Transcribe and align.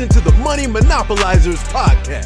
listening 0.00 0.22
to 0.22 0.30
the 0.30 0.38
Money 0.38 0.64
Monopolizers 0.64 1.58
podcast, 1.68 2.24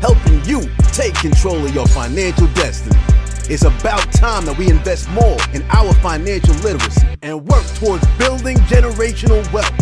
helping 0.00 0.44
you 0.44 0.68
take 0.92 1.14
control 1.14 1.64
of 1.64 1.74
your 1.74 1.86
financial 1.86 2.46
destiny. 2.48 3.00
It's 3.48 3.64
about 3.64 4.12
time 4.12 4.44
that 4.44 4.58
we 4.58 4.68
invest 4.68 5.08
more 5.12 5.38
in 5.54 5.62
our 5.70 5.94
financial 5.94 6.54
literacy 6.56 7.06
and 7.22 7.42
work 7.48 7.64
towards 7.76 8.06
building 8.18 8.58
generational 8.68 9.50
wealth. 9.50 9.72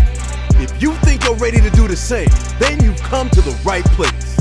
If 0.61 0.81
you 0.81 0.95
think 0.99 1.25
you're 1.25 1.35
ready 1.35 1.61
to 1.61 1.71
do 1.71 1.89
the 1.89 1.97
same, 1.97 2.29
then 2.61 2.81
you've 2.85 3.01
come 3.01 3.29
to 3.31 3.41
the 3.41 3.59
right 3.65 3.85
place. 3.85 4.39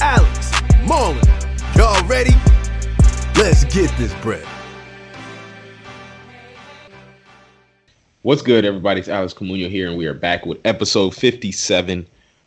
Alex, 0.00 0.50
Marlon, 0.82 1.22
y'all 1.76 2.04
ready? 2.08 2.34
Let's 3.38 3.62
get 3.72 3.96
this 3.98 4.12
bread. 4.14 4.44
What's 8.22 8.42
good, 8.42 8.64
everybody? 8.64 8.98
It's 8.98 9.08
Alex 9.08 9.32
Camuno 9.32 9.70
here, 9.70 9.88
and 9.88 9.96
we 9.96 10.06
are 10.06 10.14
back 10.14 10.44
with 10.44 10.58
episode 10.64 11.14
57 11.14 12.04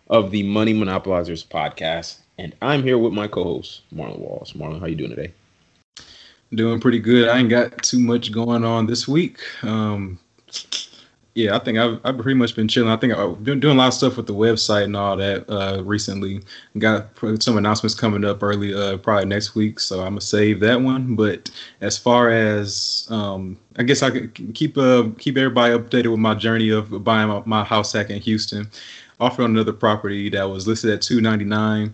of 0.08 0.32
the 0.32 0.44
Money 0.44 0.74
Monopolizers 0.74 1.46
podcast. 1.46 2.20
And 2.38 2.56
I'm 2.62 2.84
here 2.84 2.98
with 2.98 3.14
my 3.14 3.28
co-host, 3.28 3.82
Marlon 3.94 4.20
Walls. 4.20 4.54
Marlon, 4.54 4.80
how 4.80 4.88
you 4.88 4.96
doing 4.96 5.12
today? 5.12 5.34
Doing 6.54 6.80
pretty 6.80 7.00
good. 7.00 7.30
I 7.30 7.40
ain't 7.40 7.50
got 7.50 7.82
too 7.82 8.00
much 8.00 8.32
going 8.32 8.64
on 8.64 8.86
this 8.86 9.08
week. 9.08 9.40
Um, 9.64 10.20
yeah, 11.36 11.54
I 11.54 11.60
think 11.60 11.78
I've, 11.78 12.00
I've 12.06 12.18
pretty 12.18 12.40
much 12.40 12.56
been 12.56 12.70
chilling. 12.70 12.90
I 12.90 12.96
think 12.96 13.14
I've 13.14 13.44
been 13.44 13.60
doing 13.60 13.76
a 13.76 13.80
lot 13.80 13.90
of 13.90 13.94
stuff 13.94 14.16
with 14.16 14.26
the 14.26 14.34
website 14.34 14.86
and 14.86 14.96
all 14.96 15.18
that 15.18 15.50
uh, 15.50 15.84
recently. 15.84 16.42
Got 16.78 17.10
some 17.40 17.58
announcements 17.58 17.94
coming 17.94 18.24
up 18.24 18.42
early, 18.42 18.74
uh, 18.74 18.98
probably 18.98 19.26
next 19.26 19.54
week. 19.54 19.82
So 19.82 20.00
I'm 20.00 20.12
gonna 20.12 20.22
save 20.22 20.62
that 20.62 20.82
one. 20.82 21.16
But 21.16 21.52
as 21.82 21.98
far 21.98 22.30
as 22.30 23.06
um, 23.10 23.58
I 23.78 23.84
guess 23.84 24.02
I 24.02 24.12
could 24.12 24.54
keep 24.54 24.78
uh, 24.78 25.10
keep 25.18 25.36
everybody 25.36 25.78
updated 25.78 26.10
with 26.10 26.22
my 26.22 26.36
journey 26.36 26.70
of 26.70 27.04
buying 27.04 27.28
my, 27.28 27.44
my 27.46 27.64
house 27.66 27.92
hack 27.92 28.12
in 28.12 28.22
Houston. 28.22 28.70
Offered 29.20 29.44
on 29.44 29.52
another 29.52 29.74
property 29.74 30.30
that 30.30 30.44
was 30.44 30.68
listed 30.68 30.92
at 30.92 31.02
299 31.02 31.94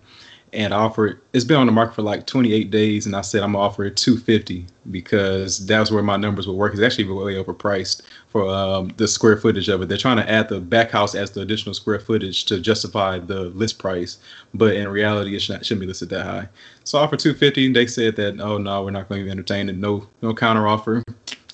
and 0.53 0.73
offered 0.73 1.21
it's 1.33 1.45
been 1.45 1.57
on 1.57 1.65
the 1.65 1.71
market 1.71 1.95
for 1.95 2.01
like 2.01 2.27
28 2.27 2.71
days 2.71 3.05
and 3.05 3.15
I 3.15 3.21
said 3.21 3.41
I'm 3.41 3.53
gonna 3.53 3.63
offer 3.63 3.85
it 3.85 3.95
250 3.95 4.65
because 4.89 5.65
that's 5.65 5.91
where 5.91 6.03
my 6.03 6.17
numbers 6.17 6.47
will 6.47 6.57
work. 6.57 6.73
It's 6.73 6.81
actually 6.81 7.05
way 7.05 7.35
overpriced 7.35 8.01
for 8.29 8.49
um, 8.49 8.91
the 8.97 9.07
square 9.07 9.37
footage 9.37 9.69
of 9.69 9.81
it. 9.81 9.89
They're 9.89 9.97
trying 9.97 10.17
to 10.17 10.29
add 10.29 10.49
the 10.49 10.59
back 10.59 10.91
house 10.91 11.15
as 11.15 11.31
the 11.31 11.41
additional 11.41 11.73
square 11.73 11.99
footage 11.99 12.45
to 12.45 12.59
justify 12.59 13.19
the 13.19 13.45
list 13.51 13.79
price, 13.79 14.17
but 14.53 14.75
in 14.75 14.87
reality 14.87 15.35
it 15.35 15.41
shouldn't, 15.41 15.65
shouldn't 15.65 15.81
be 15.81 15.87
listed 15.87 16.09
that 16.09 16.25
high. 16.25 16.49
So 16.83 16.99
I 16.99 17.03
offered 17.03 17.19
250 17.19 17.67
and 17.67 17.75
they 17.75 17.87
said 17.87 18.15
that 18.17 18.39
oh 18.41 18.57
no 18.57 18.83
we're 18.83 18.91
not 18.91 19.09
going 19.09 19.25
to 19.25 19.31
entertain 19.31 19.69
it. 19.69 19.77
no 19.77 20.07
no 20.21 20.33
counter 20.33 20.67
offer. 20.67 21.03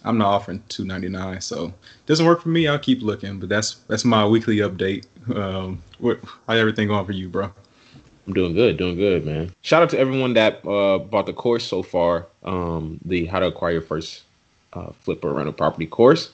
I'm 0.04 0.18
not 0.18 0.28
offering 0.28 0.64
299 0.70 1.42
so 1.42 1.74
doesn't 2.06 2.26
work 2.26 2.42
for 2.42 2.50
me. 2.50 2.68
I'll 2.68 2.80
keep 2.80 3.02
looking, 3.02 3.40
but 3.40 3.50
that's 3.50 3.76
that's 3.88 4.06
my 4.06 4.26
weekly 4.26 4.58
update. 4.58 5.06
Um, 5.36 5.82
what 6.00 6.20
how 6.48 6.54
everything 6.54 6.88
going 6.88 7.06
for 7.06 7.12
you, 7.12 7.30
bro? 7.30 7.52
I'm 8.26 8.34
doing 8.34 8.54
good, 8.54 8.78
doing 8.78 8.96
good, 8.96 9.26
man. 9.26 9.54
Shout 9.62 9.84
out 9.84 9.90
to 9.92 10.00
everyone 10.00 10.34
that 10.34 10.66
uh, 10.68 11.00
bought 11.00 11.26
the 11.26 11.34
course 11.34 11.66
so 11.66 11.82
far. 11.82 12.28
Um, 12.44 13.00
the 13.06 13.26
How 13.26 13.40
to 13.40 13.48
Acquire 13.48 13.74
Your 13.74 13.82
First 13.82 14.24
uh, 14.74 14.92
Flip 15.02 15.24
or 15.24 15.34
Rental 15.34 15.54
Property 15.54 15.88
course. 15.88 16.30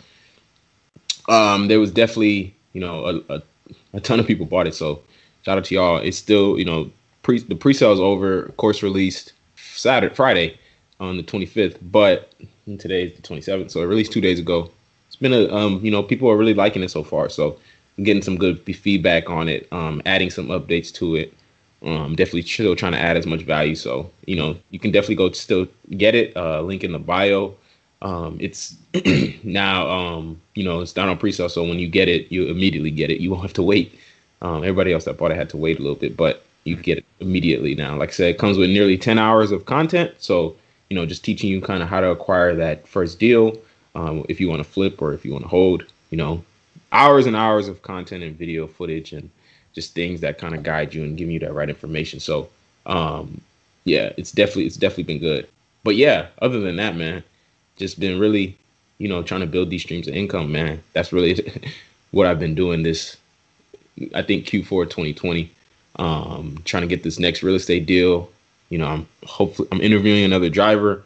Um, 1.30 1.68
there 1.68 1.80
was 1.80 1.92
definitely, 1.92 2.54
you 2.74 2.82
know, 2.82 3.06
a, 3.06 3.36
a, 3.36 3.42
a, 3.94 4.00
ton 4.02 4.20
of 4.20 4.28
people 4.28 4.46
bought 4.46 4.68
it. 4.68 4.76
So 4.76 5.02
shout 5.44 5.58
out 5.58 5.66
to 5.66 5.76
y'all. 5.76 5.98
It's 5.98 6.18
still, 6.18 6.58
you 6.58 6.66
know, 6.66 6.92
pre 7.22 7.40
the 7.40 7.56
pre-sale 7.56 7.94
is 7.94 8.00
over. 8.00 8.48
Course 8.58 8.84
released 8.84 9.34
Saturday, 9.56 10.14
Friday 10.14 10.58
on 11.00 11.18
the 11.18 11.24
25th, 11.24 11.78
but 11.82 12.34
today 12.80 13.06
is 13.06 13.16
the 13.16 13.22
27th, 13.22 13.72
so 13.72 13.82
it 13.82 13.86
released 13.86 14.12
two 14.12 14.22
days 14.22 14.40
ago. 14.40 14.70
It's 15.08 15.16
been 15.16 15.34
a, 15.34 15.48
um, 15.54 15.80
you 15.84 15.92
know, 15.92 16.02
people 16.02 16.30
are 16.30 16.38
really 16.38 16.54
liking 16.54 16.82
it 16.82 16.90
so 16.90 17.04
far. 17.04 17.30
So 17.30 17.58
getting 18.02 18.22
some 18.22 18.38
good 18.38 18.60
feedback 18.76 19.30
on 19.30 19.48
it. 19.48 19.68
Um, 19.72 20.02
adding 20.06 20.30
some 20.30 20.48
updates 20.48 20.92
to 20.96 21.16
it. 21.16 21.34
Um, 21.86 22.16
definitely 22.16 22.44
still 22.44 22.76
trying 22.76 22.94
to 22.94 23.00
add 23.00 23.18
as 23.18 23.26
much 23.26 23.42
value. 23.42 23.76
So, 23.76 24.10
you 24.26 24.36
know, 24.36 24.58
you 24.70 24.80
can 24.80 24.92
definitely 24.92 25.16
go 25.16 25.32
still 25.32 25.68
get 25.98 26.16
it. 26.16 26.36
Uh, 26.36 26.62
link 26.62 26.84
in 26.84 26.94
the 26.94 27.00
bio. 27.00 27.56
Um, 28.02 28.38
it's 28.40 28.76
now, 29.44 29.90
um, 29.90 30.42
you 30.56 30.64
know, 30.64 30.82
it's 30.82 30.94
down 30.94 31.10
on 31.10 31.18
pre-sale. 31.18 31.50
So 31.50 31.64
when 31.64 31.80
you 31.80 31.88
get 31.88 32.08
it, 32.08 32.32
you 32.32 32.48
immediately 32.48 32.92
get 32.92 33.10
it. 33.12 33.22
You 33.22 33.32
won't 33.32 33.44
have 33.44 33.54
to 33.54 33.64
wait. 33.64 34.00
Um, 34.42 34.58
everybody 34.58 34.94
else 34.94 35.06
that 35.06 35.18
bought 35.18 35.32
it 35.32 35.38
had 35.38 35.50
to 35.52 35.58
wait 35.58 35.80
a 35.80 35.82
little 35.82 35.96
bit, 35.96 36.18
but 36.18 36.44
you 36.66 36.76
get 36.76 36.98
it 36.98 37.06
immediately 37.20 37.76
now. 37.76 37.98
Like 37.98 38.10
I 38.10 38.14
said, 38.14 38.30
it 38.30 38.38
comes 38.38 38.58
with 38.58 38.70
nearly 38.70 38.98
10 38.98 39.20
hours 39.20 39.52
of 39.52 39.66
content. 39.66 40.14
So, 40.20 40.56
you 40.90 40.96
know, 40.96 41.06
just 41.06 41.24
teaching 41.24 41.50
you 41.50 41.62
kind 41.62 41.82
of 41.82 41.90
how 41.90 42.02
to 42.02 42.10
acquire 42.10 42.56
that 42.56 42.88
first 42.88 43.20
deal. 43.20 43.58
Um, 43.96 44.26
if 44.28 44.42
you 44.42 44.50
want 44.50 44.60
to 44.60 44.70
flip 44.70 45.02
or 45.02 45.14
if 45.14 45.24
you 45.24 45.32
want 45.32 45.44
to 45.44 45.50
hold, 45.50 45.86
you 46.10 46.18
know, 46.18 46.44
hours 46.94 47.26
and 47.26 47.36
hours 47.36 47.68
of 47.68 47.82
content 47.82 48.24
and 48.24 48.38
video 48.38 48.68
footage 48.68 49.12
and, 49.12 49.30
just 49.74 49.94
things 49.94 50.22
that 50.22 50.38
kind 50.38 50.56
of 50.56 50.64
guide 50.64 50.94
you 50.94 51.04
and 51.04 51.18
give 51.18 51.30
you 51.30 51.40
that 51.40 51.54
right 51.54 51.70
information. 51.70 52.20
So, 52.20 52.50
um, 52.86 53.42
yeah, 53.86 54.14
it's 54.18 54.32
definitely 54.32 54.66
it's 54.66 54.78
definitely 54.78 55.06
been 55.06 55.20
good. 55.20 55.48
But 55.84 55.96
yeah, 55.96 56.28
other 56.42 56.60
than 56.60 56.78
that, 56.78 56.96
man, 56.96 57.24
just 57.76 58.00
been 58.00 58.20
really, 58.20 58.56
you 59.00 59.10
know, 59.10 59.24
trying 59.24 59.42
to 59.42 59.48
build 59.48 59.70
these 59.70 59.82
streams 59.82 60.08
of 60.08 60.16
income, 60.16 60.52
man. 60.52 60.82
That's 60.94 61.12
really 61.12 61.52
what 62.12 62.28
I've 62.28 62.40
been 62.40 62.56
doing 62.56 62.84
this. 62.84 63.18
I 64.16 64.22
think 64.22 64.46
Q4 64.46 64.86
2020, 64.86 65.52
um, 65.98 66.58
trying 66.66 66.82
to 66.82 66.88
get 66.88 67.04
this 67.04 67.20
next 67.20 67.44
real 67.44 67.56
estate 67.56 67.86
deal. 67.86 68.30
You 68.70 68.78
know, 68.78 68.88
I'm 68.88 69.08
hopefully 69.26 69.68
I'm 69.72 69.82
interviewing 69.82 70.24
another 70.24 70.50
driver 70.50 71.04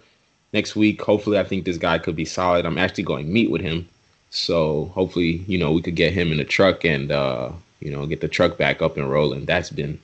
next 0.54 0.76
week. 0.76 1.02
Hopefully, 1.02 1.40
I 1.40 1.44
think 1.44 1.66
this 1.66 1.78
guy 1.78 1.98
could 1.98 2.16
be 2.16 2.26
solid. 2.26 2.66
I'm 2.66 2.78
actually 2.78 3.06
going 3.06 3.26
to 3.26 3.32
meet 3.32 3.50
with 3.50 3.62
him, 3.62 3.88
so 4.30 4.86
hopefully, 4.94 5.44
you 5.48 5.58
know, 5.58 5.72
we 5.72 5.82
could 5.82 5.96
get 5.96 6.14
him 6.14 6.32
in 6.32 6.38
the 6.38 6.46
truck 6.46 6.84
and 6.86 7.12
uh, 7.12 7.52
you 7.80 7.92
know, 7.92 8.06
get 8.06 8.22
the 8.22 8.28
truck 8.28 8.58
back 8.58 8.82
up 8.82 8.98
and 8.98 9.10
rolling. 9.10 9.46
That's 9.46 9.70
been 9.70 10.00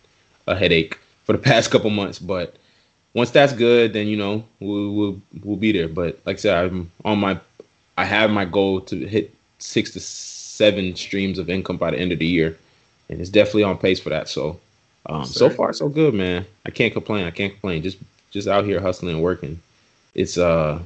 a 0.47 0.55
headache 0.55 0.97
for 1.23 1.33
the 1.33 1.37
past 1.49 1.71
couple 1.71 1.89
months, 1.89 2.19
but 2.19 2.55
once 3.13 3.31
that's 3.31 3.53
good, 3.53 3.93
then 3.93 4.07
you 4.07 4.17
know 4.17 4.43
we'll 4.59 4.91
we'll, 4.93 5.21
we'll 5.43 5.57
be 5.57 5.71
there. 5.71 5.87
But 5.87 6.19
like 6.25 6.37
I 6.37 6.39
said, 6.39 6.65
I'm 6.65 6.91
on 7.05 7.19
my 7.19 7.39
I 7.97 8.05
have 8.05 8.29
my 8.31 8.45
goal 8.45 8.81
to 8.81 9.07
hit 9.07 9.33
six 9.59 9.91
to 9.91 9.99
seven 9.99 10.95
streams 10.95 11.39
of 11.39 11.49
income 11.49 11.77
by 11.77 11.91
the 11.91 11.99
end 11.99 12.11
of 12.11 12.19
the 12.19 12.25
year, 12.25 12.57
and 13.09 13.19
it's 13.19 13.29
definitely 13.29 13.63
on 13.63 13.77
pace 13.77 13.99
for 13.99 14.09
that. 14.09 14.29
So, 14.29 14.59
um, 15.05 15.25
so 15.25 15.49
far 15.49 15.73
so 15.73 15.89
good, 15.89 16.13
man. 16.13 16.45
I 16.65 16.71
can't 16.71 16.93
complain. 16.93 17.25
I 17.25 17.31
can't 17.31 17.53
complain. 17.53 17.83
Just 17.83 17.97
just 18.31 18.47
out 18.47 18.65
here 18.65 18.79
hustling 18.79 19.13
and 19.13 19.23
working. 19.23 19.61
It's 20.15 20.37
uh 20.37 20.79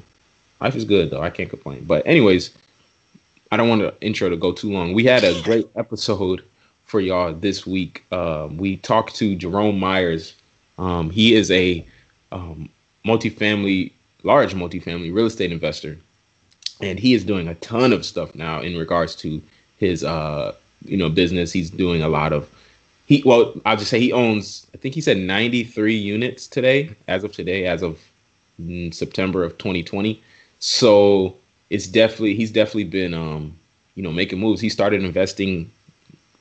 life 0.60 0.76
is 0.76 0.86
good 0.86 1.10
though. 1.10 1.22
I 1.22 1.30
can't 1.30 1.50
complain. 1.50 1.86
But 1.86 2.06
anyways, 2.06 2.52
I 3.52 3.58
don't 3.58 3.70
want 3.70 3.82
the 3.82 3.94
intro 4.06 4.30
to 4.30 4.36
go 4.36 4.52
too 4.52 4.72
long. 4.72 4.94
We 4.94 5.06
had 5.06 5.24
a 5.24 5.42
great 5.42 5.68
episode 5.76 6.44
for 6.86 7.00
y'all 7.00 7.34
this 7.34 7.66
week. 7.66 8.04
Um, 8.12 8.58
we 8.58 8.78
talked 8.78 9.16
to 9.16 9.36
Jerome 9.36 9.80
Myers. 9.80 10.34
Um, 10.78 11.10
he 11.10 11.34
is 11.34 11.50
a 11.52 11.86
um, 12.32 12.70
multifamily, 13.06 13.92
large 14.24 14.54
multifamily 14.54 15.14
real 15.14 15.26
estate 15.26 15.52
investor, 15.52 15.98
and 16.82 17.00
he 17.00 17.14
is 17.14 17.24
doing 17.24 17.48
a 17.48 17.56
ton 17.56 17.94
of 17.94 18.06
stuff 18.06 18.36
now 18.36 18.62
in 18.62 18.78
regards 18.78 19.16
to 19.18 19.42
his, 19.78 20.04
uh, 20.04 20.54
you 20.86 20.98
know, 20.98 21.10
business. 21.10 21.52
He's 21.52 21.70
doing 21.70 22.02
a 22.02 22.10
lot 22.10 22.34
of 22.34 22.50
he. 23.06 23.24
Well, 23.26 23.54
I'll 23.66 23.78
just 23.78 23.90
say 23.90 24.00
he 24.00 24.12
owns. 24.12 24.68
I 24.74 24.78
think 24.78 24.94
he 24.94 25.02
said 25.02 25.18
93 25.18 25.96
units 25.96 26.48
today, 26.48 26.96
as 27.08 27.24
of 27.24 27.32
today, 27.32 27.66
as 27.66 27.82
of 27.82 28.00
mm, 28.62 28.94
September 28.94 29.44
of 29.44 29.58
2020. 29.58 30.22
So 30.60 31.36
it's 31.70 31.88
definitely 31.88 32.36
he's 32.36 32.52
definitely 32.52 32.86
been 32.86 33.14
um, 33.14 33.58
you 33.96 34.04
know 34.04 34.12
making 34.12 34.40
moves. 34.40 34.62
He 34.62 34.70
started 34.70 35.04
investing 35.04 35.70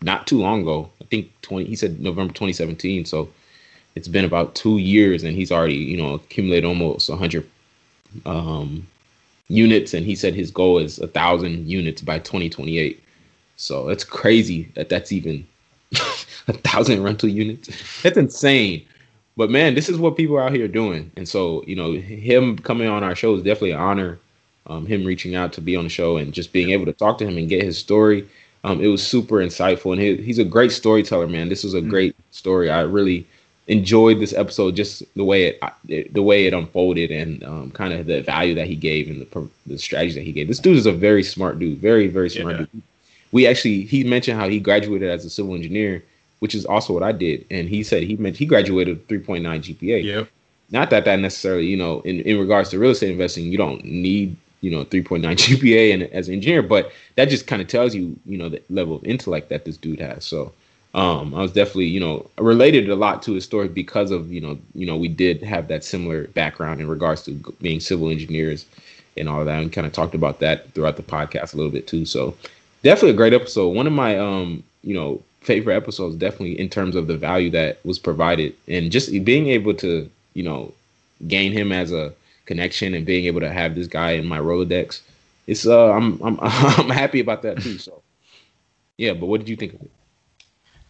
not 0.02 0.26
too 0.26 0.38
long 0.38 0.62
ago. 0.62 0.90
I 1.00 1.04
think 1.04 1.30
20 1.42 1.66
he 1.66 1.76
said 1.76 2.00
November 2.00 2.32
2017. 2.32 3.04
So 3.04 3.28
it's 3.94 4.08
been 4.08 4.24
about 4.24 4.54
two 4.54 4.78
years 4.78 5.24
and 5.24 5.36
he's 5.36 5.50
already, 5.50 5.74
you 5.74 5.96
know, 5.96 6.14
accumulated 6.14 6.66
almost 6.66 7.08
100 7.08 7.48
um, 8.26 8.86
units. 9.48 9.94
And 9.94 10.04
he 10.04 10.14
said 10.14 10.34
his 10.34 10.50
goal 10.50 10.78
is 10.78 10.98
a 10.98 11.08
thousand 11.08 11.66
units 11.68 12.02
by 12.02 12.18
2028. 12.18 13.02
So 13.56 13.88
it's 13.88 14.04
crazy 14.04 14.70
that 14.74 14.90
that's 14.90 15.12
even 15.12 15.46
a 15.92 16.52
thousand 16.52 17.02
rental 17.02 17.28
units. 17.28 17.70
That's 18.02 18.18
insane. 18.18 18.86
But 19.36 19.50
man, 19.50 19.74
this 19.74 19.88
is 19.88 19.98
what 19.98 20.16
people 20.16 20.38
out 20.38 20.52
here 20.52 20.68
doing. 20.68 21.10
And 21.16 21.28
so, 21.28 21.64
you 21.66 21.76
know, 21.76 21.92
him 21.92 22.58
coming 22.58 22.88
on 22.88 23.02
our 23.02 23.14
show 23.14 23.34
is 23.34 23.42
definitely 23.42 23.72
an 23.72 23.80
honor. 23.80 24.18
Um, 24.68 24.84
him 24.86 25.04
reaching 25.04 25.34
out 25.34 25.52
to 25.54 25.60
be 25.60 25.76
on 25.76 25.84
the 25.84 25.90
show 25.90 26.16
and 26.16 26.32
just 26.32 26.52
being 26.52 26.70
able 26.70 26.86
to 26.86 26.92
talk 26.92 27.18
to 27.18 27.26
him 27.26 27.38
and 27.38 27.48
get 27.48 27.62
his 27.62 27.78
story 27.78 28.26
um, 28.66 28.82
it 28.82 28.88
was 28.88 29.06
super 29.06 29.36
insightful, 29.36 29.92
and 29.92 30.02
he, 30.02 30.16
he's 30.16 30.40
a 30.40 30.44
great 30.44 30.72
storyteller, 30.72 31.28
man. 31.28 31.48
This 31.48 31.62
was 31.62 31.74
a 31.74 31.78
mm-hmm. 31.78 31.88
great 31.88 32.16
story. 32.32 32.68
I 32.68 32.80
really 32.80 33.24
enjoyed 33.68 34.18
this 34.18 34.32
episode, 34.32 34.74
just 34.74 35.04
the 35.14 35.22
way 35.22 35.44
it, 35.44 35.62
it 35.86 36.12
the 36.12 36.22
way 36.22 36.46
it 36.46 36.52
unfolded, 36.52 37.12
and 37.12 37.44
um, 37.44 37.70
kind 37.70 37.92
of 37.92 38.06
the 38.06 38.22
value 38.22 38.56
that 38.56 38.66
he 38.66 38.74
gave 38.74 39.08
and 39.08 39.24
the 39.24 39.48
the 39.68 39.78
strategy 39.78 40.14
that 40.14 40.24
he 40.24 40.32
gave. 40.32 40.48
This 40.48 40.58
dude 40.58 40.76
is 40.76 40.86
a 40.86 40.92
very 40.92 41.22
smart 41.22 41.60
dude, 41.60 41.78
very 41.78 42.08
very 42.08 42.28
smart 42.28 42.56
yeah. 42.56 42.66
dude. 42.72 42.82
We 43.30 43.46
actually 43.46 43.82
he 43.82 44.02
mentioned 44.02 44.36
how 44.36 44.48
he 44.48 44.58
graduated 44.58 45.08
as 45.08 45.24
a 45.24 45.30
civil 45.30 45.54
engineer, 45.54 46.02
which 46.40 46.56
is 46.56 46.66
also 46.66 46.92
what 46.92 47.04
I 47.04 47.12
did, 47.12 47.46
and 47.52 47.68
he 47.68 47.84
said 47.84 48.02
he 48.02 48.16
meant 48.16 48.36
he 48.36 48.46
graduated 48.46 49.06
3.9 49.06 49.42
GPA. 49.42 50.02
Yep. 50.02 50.28
Not 50.72 50.90
that 50.90 51.04
that 51.04 51.20
necessarily, 51.20 51.66
you 51.66 51.76
know, 51.76 52.00
in, 52.00 52.18
in 52.22 52.40
regards 52.40 52.70
to 52.70 52.80
real 52.80 52.90
estate 52.90 53.12
investing, 53.12 53.44
you 53.44 53.56
don't 53.56 53.84
need 53.84 54.36
you 54.60 54.70
know 54.70 54.84
3.9 54.84 55.20
GPA 55.22 55.94
and 55.94 56.02
as 56.04 56.28
an 56.28 56.34
engineer, 56.34 56.62
but 56.62 56.92
that 57.16 57.28
just 57.28 57.46
kind 57.46 57.62
of 57.62 57.68
tells 57.68 57.94
you 57.94 58.18
you 58.26 58.38
know 58.38 58.48
the 58.48 58.62
level 58.70 58.96
of 58.96 59.04
intellect 59.04 59.48
that 59.48 59.64
this 59.64 59.76
dude 59.76 60.00
has. 60.00 60.24
So 60.24 60.52
um, 60.96 61.34
I 61.34 61.42
was 61.42 61.52
definitely, 61.52 61.88
you 61.88 62.00
know, 62.00 62.26
related 62.38 62.88
a 62.88 62.96
lot 62.96 63.22
to 63.24 63.34
his 63.34 63.44
story 63.44 63.68
because 63.68 64.10
of, 64.10 64.32
you 64.32 64.40
know, 64.40 64.58
you 64.74 64.86
know, 64.86 64.96
we 64.96 65.08
did 65.08 65.42
have 65.42 65.68
that 65.68 65.84
similar 65.84 66.28
background 66.28 66.80
in 66.80 66.88
regards 66.88 67.22
to 67.24 67.34
being 67.60 67.80
civil 67.80 68.08
engineers 68.08 68.64
and 69.18 69.28
all 69.28 69.44
that, 69.44 69.62
and 69.62 69.72
kind 69.72 69.86
of 69.86 69.92
talked 69.92 70.14
about 70.14 70.40
that 70.40 70.72
throughout 70.72 70.96
the 70.96 71.02
podcast 71.02 71.52
a 71.52 71.56
little 71.58 71.70
bit 71.70 71.86
too. 71.86 72.06
So 72.06 72.34
definitely 72.82 73.10
a 73.10 73.14
great 73.14 73.34
episode. 73.34 73.68
One 73.68 73.86
of 73.86 73.92
my, 73.92 74.18
um, 74.18 74.62
you 74.82 74.94
know, 74.94 75.22
favorite 75.42 75.76
episodes, 75.76 76.16
definitely 76.16 76.58
in 76.58 76.70
terms 76.70 76.96
of 76.96 77.08
the 77.08 77.16
value 77.16 77.50
that 77.50 77.84
was 77.84 77.98
provided 77.98 78.54
and 78.66 78.90
just 78.90 79.10
being 79.22 79.48
able 79.48 79.74
to, 79.74 80.10
you 80.32 80.42
know, 80.42 80.72
gain 81.28 81.52
him 81.52 81.72
as 81.72 81.92
a 81.92 82.14
connection 82.46 82.94
and 82.94 83.04
being 83.04 83.26
able 83.26 83.40
to 83.40 83.52
have 83.52 83.74
this 83.74 83.86
guy 83.86 84.12
in 84.12 84.26
my 84.26 84.38
Rolodex. 84.38 85.02
It's 85.46 85.66
uh, 85.66 85.90
I'm 85.90 86.20
I'm 86.22 86.38
I'm 86.40 86.90
happy 86.90 87.20
about 87.20 87.42
that 87.42 87.60
too. 87.60 87.78
So 87.78 88.02
yeah, 88.96 89.12
but 89.12 89.26
what 89.26 89.40
did 89.40 89.48
you 89.48 89.56
think 89.56 89.74
of 89.74 89.82
it? 89.82 89.90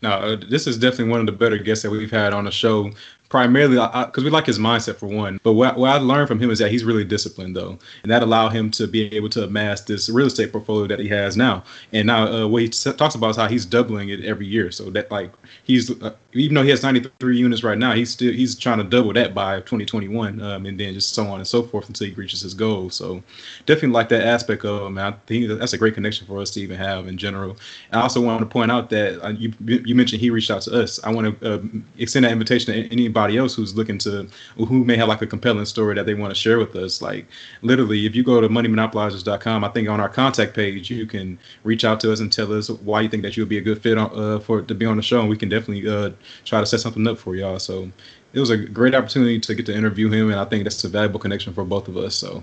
No, 0.02 0.10
uh, 0.10 0.36
this 0.48 0.66
is 0.66 0.78
definitely 0.78 1.10
one 1.10 1.20
of 1.20 1.26
the 1.26 1.32
better 1.32 1.58
guests 1.58 1.82
that 1.82 1.90
we've 1.90 2.10
had 2.10 2.32
on 2.32 2.44
the 2.44 2.50
show 2.50 2.90
primarily 3.28 3.76
because 3.76 4.24
we 4.24 4.30
like 4.30 4.46
his 4.46 4.58
mindset 4.58 4.96
for 4.96 5.06
one. 5.06 5.40
But 5.42 5.54
what, 5.54 5.76
what 5.76 5.90
I 5.90 5.98
learned 5.98 6.28
from 6.28 6.40
him 6.40 6.50
is 6.50 6.58
that 6.60 6.70
he's 6.70 6.84
really 6.84 7.04
disciplined 7.04 7.56
though, 7.56 7.78
and 8.02 8.12
that 8.12 8.22
allowed 8.22 8.50
him 8.50 8.70
to 8.72 8.86
be 8.86 9.12
able 9.14 9.28
to 9.30 9.44
amass 9.44 9.80
this 9.80 10.08
real 10.08 10.26
estate 10.26 10.52
portfolio 10.52 10.86
that 10.86 10.98
he 10.98 11.08
has 11.08 11.36
now. 11.36 11.64
And 11.92 12.06
now 12.06 12.26
uh, 12.26 12.46
what 12.46 12.62
he 12.62 12.68
t- 12.68 12.92
talks 12.92 13.14
about 13.14 13.30
is 13.30 13.36
how 13.36 13.48
he's 13.48 13.66
doubling 13.66 14.10
it 14.10 14.24
every 14.24 14.46
year. 14.46 14.70
So 14.70 14.90
that 14.90 15.10
like 15.10 15.32
he's 15.64 15.90
uh, 16.02 16.14
even 16.32 16.54
though 16.54 16.62
he 16.62 16.70
has 16.70 16.82
93 16.82 17.36
units 17.36 17.64
right 17.64 17.78
now, 17.78 17.92
he's 17.92 18.10
still 18.10 18.32
he's 18.32 18.54
trying 18.54 18.78
to 18.78 18.84
double 18.84 19.12
that 19.14 19.34
by 19.34 19.56
2021, 19.60 20.40
um, 20.40 20.66
and 20.66 20.78
then 20.78 20.94
just 20.94 21.14
so 21.14 21.26
on 21.26 21.38
and 21.38 21.46
so 21.46 21.62
forth 21.62 21.88
until 21.88 22.06
he 22.06 22.14
reaches 22.14 22.40
his 22.40 22.54
goal. 22.54 22.90
So 22.90 23.22
definitely 23.66 23.90
like 23.90 24.08
that 24.10 24.24
aspect 24.24 24.64
of 24.64 24.86
him. 24.86 24.98
I 24.98 25.12
think 25.26 25.48
that's 25.58 25.72
a 25.72 25.78
great 25.78 25.94
connection 25.94 26.26
for 26.26 26.40
us 26.40 26.50
to 26.52 26.60
even 26.60 26.76
have 26.76 27.08
in 27.08 27.18
general. 27.18 27.56
I 27.92 28.00
also 28.00 28.20
want 28.20 28.40
to 28.40 28.46
point 28.46 28.70
out 28.70 28.90
that 28.90 29.24
uh, 29.24 29.30
you 29.30 29.52
you 29.66 29.94
mentioned 29.94 30.20
he 30.20 30.30
reached 30.30 30.50
out 30.50 30.62
to 30.62 30.82
us. 30.82 31.00
I 31.02 31.10
want 31.10 31.40
to 31.40 31.54
uh, 31.54 31.62
extend 31.98 32.24
that 32.24 32.32
invitation 32.32 32.72
to 32.72 32.92
anybody 32.92 33.15
anybody 33.16 33.38
else 33.38 33.54
who's 33.54 33.74
looking 33.74 33.98
to 33.98 34.28
who 34.56 34.84
may 34.84 34.96
have 34.96 35.08
like 35.08 35.22
a 35.22 35.26
compelling 35.26 35.64
story 35.64 35.94
that 35.94 36.04
they 36.06 36.14
want 36.14 36.30
to 36.32 36.38
share 36.38 36.58
with 36.58 36.76
us 36.76 37.00
like 37.00 37.26
literally 37.62 38.04
if 38.04 38.14
you 38.14 38.22
go 38.22 38.40
to 38.40 38.48
moneymonopolizers.com 38.48 39.64
i 39.64 39.68
think 39.68 39.88
on 39.88 40.00
our 40.00 40.08
contact 40.08 40.54
page 40.54 40.90
you 40.90 41.06
can 41.06 41.38
reach 41.64 41.84
out 41.84 41.98
to 41.98 42.12
us 42.12 42.20
and 42.20 42.30
tell 42.32 42.52
us 42.52 42.68
why 42.68 43.00
you 43.00 43.08
think 43.08 43.22
that 43.22 43.36
you'll 43.36 43.46
be 43.46 43.58
a 43.58 43.60
good 43.60 43.82
fit 43.82 43.96
on, 43.96 44.10
uh, 44.14 44.38
for 44.38 44.60
to 44.62 44.74
be 44.74 44.84
on 44.84 44.96
the 44.96 45.02
show 45.02 45.20
and 45.20 45.28
we 45.28 45.36
can 45.36 45.48
definitely 45.48 45.88
uh, 45.88 46.10
try 46.44 46.60
to 46.60 46.66
set 46.66 46.80
something 46.80 47.06
up 47.06 47.18
for 47.18 47.34
y'all. 47.36 47.58
So 47.58 47.90
it 48.34 48.40
was 48.40 48.50
a 48.50 48.56
great 48.56 48.94
opportunity 48.94 49.40
to 49.40 49.54
get 49.54 49.64
to 49.66 49.74
interview 49.74 50.10
him 50.10 50.30
and 50.30 50.38
i 50.38 50.44
think 50.44 50.64
that's 50.64 50.84
a 50.84 50.88
valuable 50.88 51.20
connection 51.20 51.54
for 51.54 51.64
both 51.64 51.88
of 51.88 51.96
us. 51.96 52.14
So 52.14 52.42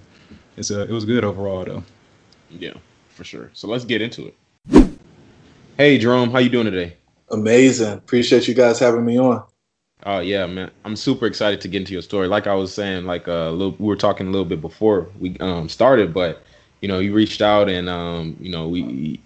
it's 0.58 0.72
a, 0.72 0.82
it 0.84 0.92
was 0.92 1.06
good 1.06 1.24
overall 1.24 1.66
though. 1.66 1.84
Yeah 2.50 2.74
for 3.10 3.24
sure. 3.24 3.52
So 3.54 3.68
let's 3.68 3.86
get 3.86 4.02
into 4.02 4.28
it. 4.28 4.36
Hey 5.78 6.00
jerome 6.00 6.32
how 6.32 6.40
you 6.40 6.50
doing 6.50 6.66
today? 6.66 6.98
Amazing. 7.30 7.94
Appreciate 7.94 8.48
you 8.48 8.54
guys 8.54 8.80
having 8.80 9.06
me 9.06 9.18
on 9.18 9.44
Oh 10.06 10.20
yeah, 10.20 10.46
man! 10.46 10.70
I'm 10.84 10.96
super 10.96 11.26
excited 11.26 11.62
to 11.62 11.68
get 11.68 11.80
into 11.80 11.94
your 11.94 12.02
story. 12.02 12.28
Like 12.28 12.46
I 12.46 12.54
was 12.54 12.74
saying, 12.74 13.06
like 13.06 13.28
uh, 13.28 13.52
little, 13.52 13.76
we 13.80 13.88
were 13.88 13.96
talking 13.96 14.28
a 14.28 14.32
little 14.32 14.46
bit 14.46 14.60
before 14.60 15.08
we 15.20 15.38
um, 15.40 15.70
started, 15.70 16.14
but 16.14 16.44
you 16.82 16.88
know, 16.90 17.00
you 17.00 17.14
reached 17.14 17.42
out 17.42 17.70
and 17.70 17.88
um, 17.88 18.36
you 18.40 18.52
know, 18.52 18.68
we 18.68 19.22